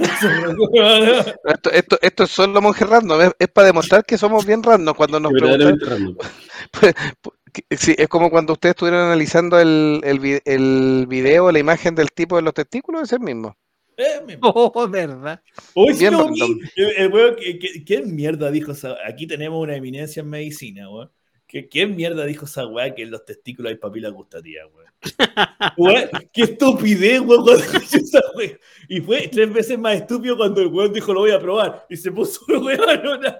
Esto, 1.45 1.71
esto, 1.71 1.97
esto 2.01 2.23
es 2.23 2.31
solo 2.31 2.59
monje 2.61 2.85
random, 2.85 3.21
es, 3.21 3.31
es 3.39 3.47
para 3.49 3.67
demostrar 3.67 4.03
que 4.03 4.17
somos 4.17 4.45
bien 4.45 4.63
random 4.63 4.95
cuando 4.95 5.19
nos 5.19 5.31
preguntan. 5.31 5.77
Sí, 7.77 7.95
es 7.97 8.07
como 8.07 8.29
cuando 8.29 8.53
ustedes 8.53 8.71
estuvieron 8.73 9.01
analizando 9.01 9.59
el, 9.59 10.01
el, 10.03 10.19
vi- 10.19 10.39
el 10.45 11.05
video, 11.07 11.51
la 11.51 11.59
imagen 11.59 11.95
del 11.95 12.11
tipo 12.11 12.35
de 12.35 12.41
los 12.41 12.53
testículos, 12.53 13.03
es 13.03 13.13
el 13.13 13.19
mismo. 13.19 13.55
Eh, 13.97 14.21
mismo. 14.25 14.51
Oh, 14.55 14.87
verdad. 14.89 15.39
Hoy 15.75 15.93
sí 15.93 16.09
lo 16.09 16.29
vi. 16.31 16.41
El, 16.75 16.89
el 16.97 17.13
weón 17.13 17.35
¿Quién 17.85 18.15
mierda 18.15 18.49
dijo 18.49 18.71
esa? 18.71 18.95
Aquí 19.07 19.27
tenemos 19.27 19.61
una 19.61 19.75
eminencia 19.75 20.21
en 20.21 20.29
medicina, 20.29 20.89
weón. 20.89 21.11
¿Qué- 21.45 21.67
¿Quién 21.69 21.95
mierda 21.95 22.25
dijo 22.25 22.45
esa 22.45 22.65
weá 22.65 22.95
que 22.95 23.03
en 23.03 23.11
los 23.11 23.23
testículos 23.25 23.71
hay 23.71 23.77
papila 23.77 24.09
gustativa, 24.09 24.63
weón? 24.67 24.89
Weón, 25.77 26.09
¡Qué 26.31 26.41
estupidez, 26.43 27.19
weón! 27.19 27.43
cuando 27.43 27.53
escuché 27.63 27.97
esa 27.97 28.21
weá. 28.35 28.57
Y 28.89 29.01
fue 29.01 29.27
tres 29.31 29.53
veces 29.53 29.77
más 29.77 29.95
estúpido 29.97 30.37
cuando 30.37 30.61
el 30.61 30.67
weón 30.67 30.91
dijo 30.91 31.13
lo 31.13 31.19
voy 31.19 31.31
a 31.31 31.39
probar. 31.39 31.85
Y 31.89 31.97
se 31.97 32.11
puso 32.11 32.41
weón, 32.47 33.07
una- 33.07 33.37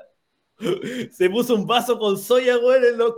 Se 1.12 1.30
puso 1.32 1.56
un 1.56 1.66
vaso 1.66 1.98
con 1.98 2.18
soya, 2.18 2.60
weón, 2.60 2.84
en 2.86 2.98
los. 3.00 3.14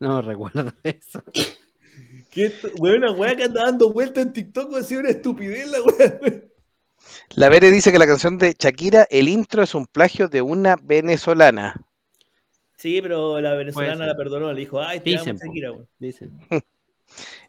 No 0.00 0.22
recuerdo 0.22 0.72
eso. 0.82 1.22
¿Qué 2.30 2.46
estu- 2.50 2.72
weón, 2.78 2.98
una 2.98 3.12
weá 3.12 3.36
que 3.36 3.44
anda 3.44 3.64
dando 3.64 3.92
vuelta 3.92 4.20
en 4.20 4.32
TikTok, 4.32 4.74
ha 4.74 4.82
sido 4.82 5.00
una 5.00 5.10
estupidez 5.10 5.68
la 5.68 5.82
weá. 5.82 6.20
La 7.36 7.48
Vere 7.48 7.70
dice 7.70 7.92
que 7.92 7.98
la 7.98 8.06
canción 8.06 8.38
de 8.38 8.56
Shakira, 8.58 9.06
el 9.10 9.28
intro 9.28 9.62
es 9.62 9.74
un 9.74 9.86
plagio 9.86 10.28
de 10.28 10.42
una 10.42 10.76
venezolana. 10.82 11.80
Sí, 12.76 13.00
pero 13.00 13.40
la 13.40 13.54
venezolana 13.54 14.06
la 14.06 14.16
perdonó, 14.16 14.52
le 14.52 14.60
dijo, 14.60 14.80
ay, 14.80 15.00
te 15.00 15.10
Dicen, 15.10 15.36
Shakira, 15.36 15.72
weón. 15.72 15.88
Dicen. 15.98 16.32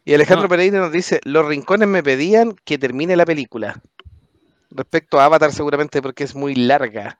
Y 0.04 0.14
Alejandro 0.14 0.44
No. 0.44 0.48
Pereira 0.50 0.78
nos 0.78 0.92
dice, 0.92 1.20
los 1.24 1.46
rincones 1.46 1.88
me 1.88 2.02
pedían 2.02 2.54
que 2.64 2.78
termine 2.78 3.16
la 3.16 3.26
película. 3.26 3.82
Respecto 4.70 5.18
a 5.18 5.24
Avatar 5.24 5.52
seguramente 5.52 6.00
porque 6.00 6.24
es 6.24 6.34
muy 6.34 6.54
larga. 6.54 7.18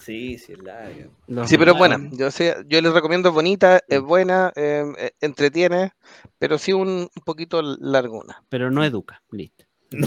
Sí, 0.00 0.38
sí, 0.38 0.52
es 0.54 0.62
larga. 0.62 1.08
Los 1.26 1.48
Sí, 1.48 1.58
pero 1.58 1.72
es 1.72 1.78
buena. 1.78 1.98
Yo, 2.12 2.30
sé, 2.30 2.56
yo 2.66 2.80
les 2.80 2.92
recomiendo, 2.92 3.28
es 3.28 3.34
bonita, 3.34 3.80
es 3.86 4.00
buena, 4.00 4.52
eh, 4.56 4.84
eh, 4.98 5.10
entretiene, 5.20 5.92
pero 6.38 6.58
sí 6.58 6.72
un, 6.72 6.88
un 6.88 7.24
poquito 7.24 7.60
larguna. 7.62 8.42
Pero 8.48 8.70
no 8.70 8.82
educa. 8.84 9.22
Listo. 9.30 9.64
No 9.92 10.06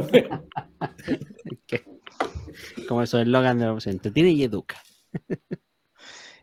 weón. 0.00 0.48
¿Qué? 1.66 1.84
Como 2.88 3.02
eso 3.02 3.20
eslogan 3.20 3.58
de 3.58 3.66
la 3.66 3.72
opción. 3.72 3.94
Entretiene 3.94 4.30
y 4.30 4.44
educa. 4.44 4.82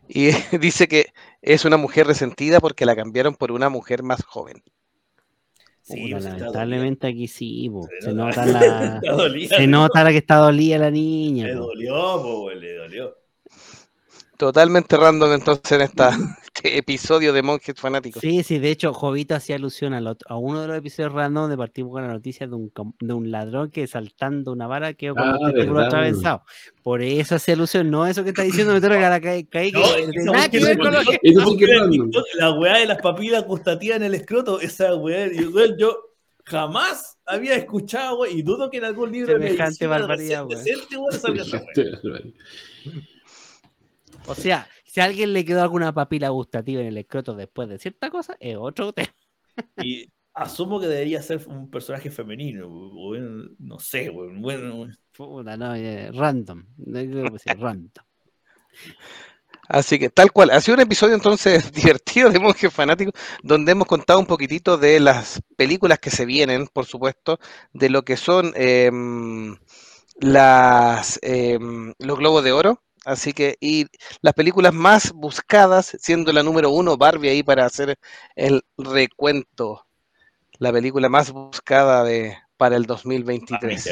Y 0.08 0.30
dice 0.58 0.88
que 0.88 1.12
es 1.42 1.64
una 1.64 1.76
mujer 1.76 2.06
resentida 2.06 2.60
porque 2.60 2.86
la 2.86 2.96
cambiaron 2.96 3.34
por 3.34 3.52
una 3.52 3.68
mujer 3.68 4.02
más 4.02 4.24
joven. 4.24 4.62
Sí, 5.88 6.02
Puta, 6.02 6.16
pues 6.16 6.24
lamentablemente 6.24 7.06
aquí 7.06 7.26
sí, 7.28 7.70
po. 7.70 7.88
Se 8.00 8.02
se 8.06 8.12
nota. 8.12 8.44
la, 8.44 9.00
se 9.48 9.66
nota 9.66 10.04
la 10.04 10.10
que 10.10 10.18
está 10.18 10.36
dolida 10.36 10.76
la 10.78 10.90
niña. 10.90 11.46
Le 11.46 11.54
po. 11.54 11.60
dolió, 11.60 11.92
po, 12.22 12.44
weón, 12.44 12.60
le 12.60 12.74
dolió. 12.74 13.16
Totalmente 14.36 14.96
random 14.96 15.32
entonces 15.32 15.72
en 15.72 15.80
esta, 15.80 16.10
este 16.58 16.76
episodio 16.76 17.32
de 17.32 17.42
Monjes 17.42 17.74
Fanáticos. 17.78 18.20
Sí, 18.20 18.42
sí, 18.42 18.58
de 18.58 18.70
hecho, 18.70 18.92
Jovito 18.92 19.34
hacía 19.36 19.56
alusión 19.56 19.94
a, 19.94 20.00
lo- 20.00 20.16
a 20.26 20.36
uno 20.36 20.60
de 20.62 20.66
los 20.68 20.76
episodios 20.76 21.12
random 21.12 21.44
donde 21.44 21.56
partimos 21.56 21.92
con 21.92 22.02
la 22.02 22.08
noticia 22.12 22.46
de 22.48 22.54
un, 22.56 22.72
de 23.00 23.14
un 23.14 23.30
ladrón 23.30 23.70
que 23.70 23.86
saltando 23.86 24.52
una 24.52 24.66
vara 24.66 24.92
quedó 24.94 25.14
con 25.14 25.28
Ah, 25.28 25.36
verdad. 25.52 25.86
atravesados. 25.86 26.42
Por 26.82 27.02
eso 27.02 27.36
hacía 27.36 27.54
alusión, 27.54 27.90
no 27.90 28.06
eso 28.06 28.24
que 28.24 28.30
está 28.30 28.42
diciendo, 28.42 28.72
me 28.72 28.80
que 28.80 28.88
la 29.02 29.20
caí, 29.20 29.44
No, 29.72 29.82
random. 31.66 32.10
La 32.38 32.52
weá 32.52 32.78
de 32.78 32.86
las 32.86 33.00
papilas 33.00 33.44
gustativas 33.46 33.96
en 33.98 34.02
el 34.04 34.14
escroto, 34.14 34.60
esa 34.60 34.94
weá, 34.96 35.28
yo 35.78 35.96
jamás 36.44 37.18
había 37.26 37.54
escuchado, 37.54 38.18
weón, 38.20 38.36
y 38.36 38.42
dudo 38.42 38.68
que 38.70 38.78
en 38.78 38.84
algún 38.84 39.12
libro 39.12 39.34
de 39.34 39.48
Semejante 39.48 39.86
medicina 39.86 39.88
barbaridad, 39.90 40.44
decente, 40.46 40.96
salga. 41.12 41.44
O 44.26 44.34
sea, 44.34 44.68
si 44.88 45.00
a 45.00 45.04
alguien 45.04 45.32
le 45.34 45.44
quedó 45.44 45.62
alguna 45.62 45.92
papila 45.92 46.30
gustativa 46.30 46.80
en 46.80 46.88
el 46.88 46.98
escroto 46.98 47.34
después 47.34 47.68
de 47.68 47.78
cierta 47.78 48.10
cosa, 48.10 48.36
es 48.40 48.56
otro 48.58 48.92
tema. 48.94 49.14
Y 49.82 50.10
asumo 50.32 50.80
que 50.80 50.86
debería 50.86 51.20
ser 51.22 51.46
un 51.46 51.70
personaje 51.70 52.10
femenino, 52.10 52.66
weón, 52.68 53.54
no 53.58 53.78
sé, 53.78 54.08
bueno, 54.08 54.40
weón. 54.40 54.98
Puta, 55.12 55.56
no, 55.56 55.74
eh, 55.74 56.10
random. 56.12 56.64
No 56.78 57.00
creo 57.00 57.32
que 57.32 57.38
sea 57.38 57.54
random. 57.54 58.04
Así 59.68 59.98
que 59.98 60.08
tal 60.08 60.32
cual, 60.32 60.50
ha 60.50 60.60
sido 60.62 60.76
un 60.76 60.80
episodio 60.80 61.14
entonces 61.14 61.70
divertido 61.72 62.30
de 62.30 62.38
Monjes 62.38 62.72
Fanáticos, 62.72 63.12
donde 63.42 63.72
hemos 63.72 63.86
contado 63.86 64.18
un 64.18 64.26
poquitito 64.26 64.78
de 64.78 65.00
las 65.00 65.42
películas 65.56 65.98
que 65.98 66.10
se 66.10 66.24
vienen, 66.24 66.66
por 66.68 66.86
supuesto, 66.86 67.38
de 67.74 67.90
lo 67.90 68.02
que 68.02 68.16
son 68.16 68.52
em, 68.56 69.54
las 70.20 71.18
em, 71.22 71.92
los 71.98 72.18
Globos 72.18 72.42
de 72.42 72.52
Oro. 72.52 72.82
Así 73.04 73.32
que, 73.32 73.56
y 73.60 73.86
las 74.22 74.34
películas 74.34 74.72
más 74.74 75.12
buscadas, 75.12 75.96
siendo 76.00 76.32
la 76.32 76.42
número 76.42 76.70
uno 76.70 76.96
Barbie 76.96 77.30
ahí 77.30 77.42
para 77.42 77.64
hacer 77.64 77.96
el 78.36 78.62
recuento. 78.76 79.84
La 80.58 80.72
película 80.72 81.08
más 81.08 81.30
buscada 81.30 82.02
de 82.04 82.36
para 82.56 82.76
el 82.76 82.84
2023. 82.84 83.88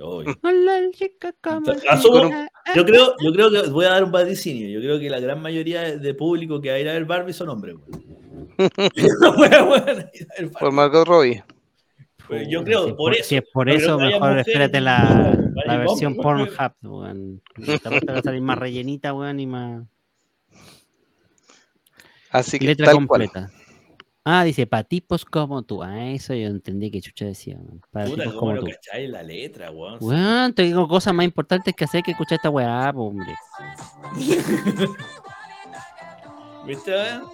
Obvio. 0.00 0.36
Hola, 0.42 0.80
chica, 0.92 1.34
¿cómo 1.42 1.72
Asumo- 1.88 2.26
estás? 2.26 2.48
Yo 2.76 2.84
creo, 2.84 3.14
yo 3.20 3.32
creo 3.32 3.50
que 3.50 3.68
voy 3.70 3.84
a 3.84 3.90
dar 3.90 4.04
un 4.04 4.12
vaticinio. 4.12 4.68
Yo 4.68 4.80
creo 4.80 4.98
que 5.00 5.10
la 5.10 5.18
gran 5.20 5.42
mayoría 5.42 5.96
de 5.98 6.14
público 6.14 6.60
que 6.60 6.70
va 6.70 6.76
a 6.76 6.78
ir 6.78 6.88
a 6.88 6.92
ver 6.92 7.04
Barbie 7.04 7.32
son 7.32 7.48
hombres. 7.48 7.74
Por. 10.58 10.72
Margot 10.72 11.06
Robbie. 11.06 11.42
Pues 12.28 12.48
yo 12.48 12.64
creo, 12.64 12.86
si 12.86 12.92
por 12.94 13.12
es 13.12 13.18
eso. 13.20 13.28
Si 13.28 13.36
es 13.36 13.44
por 13.52 13.68
eso, 13.70 13.98
mejor 13.98 14.38
espérate 14.38 14.80
la, 14.80 15.38
la 15.66 15.76
versión 15.76 16.16
Pornhub, 16.16 16.72
weón. 16.82 17.42
Esta 17.66 17.90
parte 17.90 18.12
va 18.12 18.18
a 18.18 18.22
salir 18.22 18.40
más 18.40 18.58
rellenita, 18.58 19.12
weón, 19.12 19.40
y 19.40 19.46
más 19.46 19.82
Así 22.30 22.58
que 22.58 22.66
letra 22.66 22.86
tal 22.86 22.94
cual. 23.06 23.06
completa. 23.28 23.50
Ah, 24.24 24.42
dice, 24.42 24.66
para 24.66 24.84
tipos 24.84 25.24
como 25.26 25.62
tú. 25.64 25.82
Ah, 25.82 26.08
eso 26.12 26.32
yo 26.34 26.46
entendí 26.46 26.90
que 26.90 27.02
chucha 27.02 27.26
decía, 27.26 27.56
weón. 27.58 27.80
Para 27.90 28.06
Puta, 28.06 28.22
tipos 28.22 28.34
cómo 28.38 28.52
como 28.52 28.60
tú. 28.66 28.72
cacháis 28.72 29.10
la 29.10 29.22
letra, 29.22 29.70
weón. 29.70 29.98
Weón, 30.00 30.54
tengo 30.54 30.88
cosas 30.88 31.12
más 31.12 31.26
importantes 31.26 31.74
que 31.76 31.84
hacer 31.84 32.02
que 32.02 32.12
escuchar 32.12 32.36
esta 32.36 32.48
weá, 32.50 32.90
hombre. 32.96 33.34
¿Viste? 36.66 36.90
weón? 36.90 37.24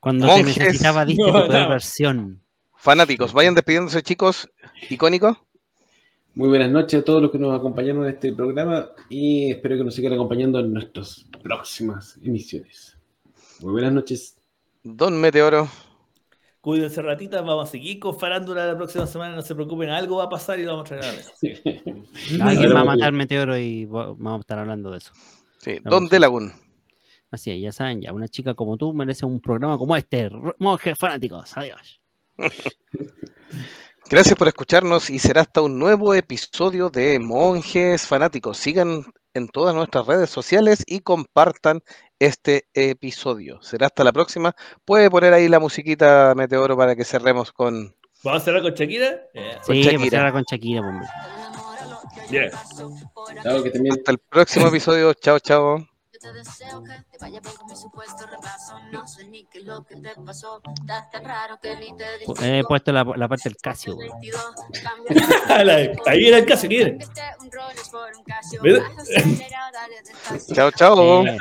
Cuando 0.00 0.26
Monjes. 0.28 0.54
te 0.54 0.64
necesitaba 0.64 1.04
diste 1.04 1.22
No, 1.22 1.42
tu 1.42 1.48
peor 1.48 1.62
no. 1.64 1.68
versión. 1.70 2.40
Fanáticos, 2.92 3.34
vayan 3.34 3.54
despidiéndose, 3.54 4.02
chicos. 4.02 4.48
Icónico. 4.88 5.36
Muy 6.34 6.48
buenas 6.48 6.70
noches 6.70 7.02
a 7.02 7.04
todos 7.04 7.20
los 7.20 7.30
que 7.30 7.38
nos 7.38 7.54
acompañaron 7.54 8.04
en 8.04 8.14
este 8.14 8.32
programa 8.32 8.88
y 9.10 9.50
espero 9.50 9.76
que 9.76 9.84
nos 9.84 9.94
sigan 9.94 10.14
acompañando 10.14 10.58
en 10.60 10.72
nuestras 10.72 11.26
próximas 11.42 12.18
emisiones. 12.24 12.96
Muy 13.60 13.72
buenas 13.72 13.92
noches. 13.92 14.38
Don 14.82 15.20
Meteoro. 15.20 15.68
Cuídense 16.62 17.02
ratitas, 17.02 17.44
vamos 17.44 17.68
a 17.68 17.70
seguir 17.70 17.98
con 17.98 18.18
farándula 18.18 18.64
la 18.64 18.74
próxima 18.78 19.06
semana, 19.06 19.36
no 19.36 19.42
se 19.42 19.54
preocupen, 19.54 19.90
algo 19.90 20.16
va 20.16 20.24
a 20.24 20.28
pasar 20.30 20.58
y 20.58 20.62
lo 20.64 20.72
vamos 20.78 20.90
a 20.90 20.96
traer 20.98 21.04
a 21.04 21.08
la 21.08 21.12
mesa. 21.12 21.32
Alguien 22.42 22.74
va 22.74 22.80
a 22.80 22.84
matar 22.84 23.12
Meteoro 23.12 23.58
y 23.58 23.84
va- 23.84 24.06
vamos 24.14 24.38
a 24.38 24.40
estar 24.40 24.58
hablando 24.60 24.92
de 24.92 24.96
eso. 24.96 25.12
Sí, 25.58 25.72
Vamos. 25.84 25.90
Don 25.90 26.08
De 26.08 26.20
Lagún. 26.20 26.52
Así 27.30 27.50
es, 27.50 27.60
ya 27.60 27.70
saben, 27.70 28.00
ya 28.00 28.14
una 28.14 28.28
chica 28.28 28.54
como 28.54 28.78
tú 28.78 28.94
merece 28.94 29.26
un 29.26 29.42
programa 29.42 29.76
como 29.76 29.94
este. 29.94 30.30
Monjes 30.58 30.96
fanáticos, 30.96 31.54
adiós. 31.54 32.00
Gracias 34.10 34.36
por 34.36 34.48
escucharnos 34.48 35.10
y 35.10 35.18
será 35.18 35.42
hasta 35.42 35.60
un 35.60 35.78
nuevo 35.78 36.14
episodio 36.14 36.88
de 36.88 37.18
Monjes 37.18 38.06
Fanáticos. 38.06 38.56
Sigan 38.56 39.04
en 39.34 39.48
todas 39.48 39.74
nuestras 39.74 40.06
redes 40.06 40.30
sociales 40.30 40.82
y 40.86 41.00
compartan 41.00 41.82
este 42.18 42.68
episodio. 42.72 43.60
Será 43.62 43.86
hasta 43.86 44.04
la 44.04 44.12
próxima. 44.12 44.54
Puede 44.84 45.10
poner 45.10 45.34
ahí 45.34 45.48
la 45.48 45.60
musiquita 45.60 46.34
Meteoro 46.34 46.76
para 46.76 46.96
que 46.96 47.04
cerremos 47.04 47.52
con... 47.52 47.94
¿Vamos 48.24 48.42
a 48.42 48.44
cerrar 48.44 48.62
con 48.62 48.72
Shakira? 48.74 49.22
Yeah. 49.34 49.60
Con 49.60 49.74
Sí, 49.76 49.82
Shakira. 49.82 50.00
pues 50.00 50.14
ahora 50.14 50.32
con 50.32 50.42
Shakira, 50.50 50.80
pues, 50.80 50.92
hombre. 50.92 51.08
Yeah. 52.30 52.50
Chao, 53.42 53.62
que 53.62 53.70
también 53.70 53.94
Hasta 53.94 54.10
el 54.12 54.18
próximo 54.18 54.68
episodio. 54.68 55.14
Chao, 55.14 55.38
chao. 55.38 55.86
Yo 56.20 56.32
te 56.32 56.38
deseo 56.38 56.82
que 56.82 56.92
te 57.12 57.18
vaya 57.18 57.38
bien 57.40 57.54
con 57.54 57.66
mi 57.68 57.76
supuesto 57.76 58.26
repaso. 58.26 58.76
No 58.90 59.06
sé 59.06 59.24
ni 59.28 59.44
qué 59.44 59.58
es 59.58 59.64
lo 59.66 59.84
que 59.84 59.94
te 59.96 60.14
pasó. 60.16 60.60
Estás 60.80 61.10
tan 61.12 61.24
raro 61.24 61.60
que 61.60 61.76
ni 61.76 61.96
te 61.96 62.04
Pu- 62.26 62.42
He 62.42 62.64
puesto 62.64 62.90
la, 62.90 63.04
la 63.04 63.28
parte 63.28 63.48
del 63.48 63.56
Casio, 63.58 63.94
weón. 63.94 64.18
22. 64.20 64.54
Cambia 64.82 65.64
La- 65.64 65.92
Ahí 66.06 66.26
era 66.26 66.38
el 66.38 66.46
rollo 66.46 66.68
Mira. 68.62 68.88
Chao, 70.54 70.70
chao. 70.72 71.24
Eh, 71.26 71.38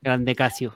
grande 0.00 0.34
Casio. 0.34 0.74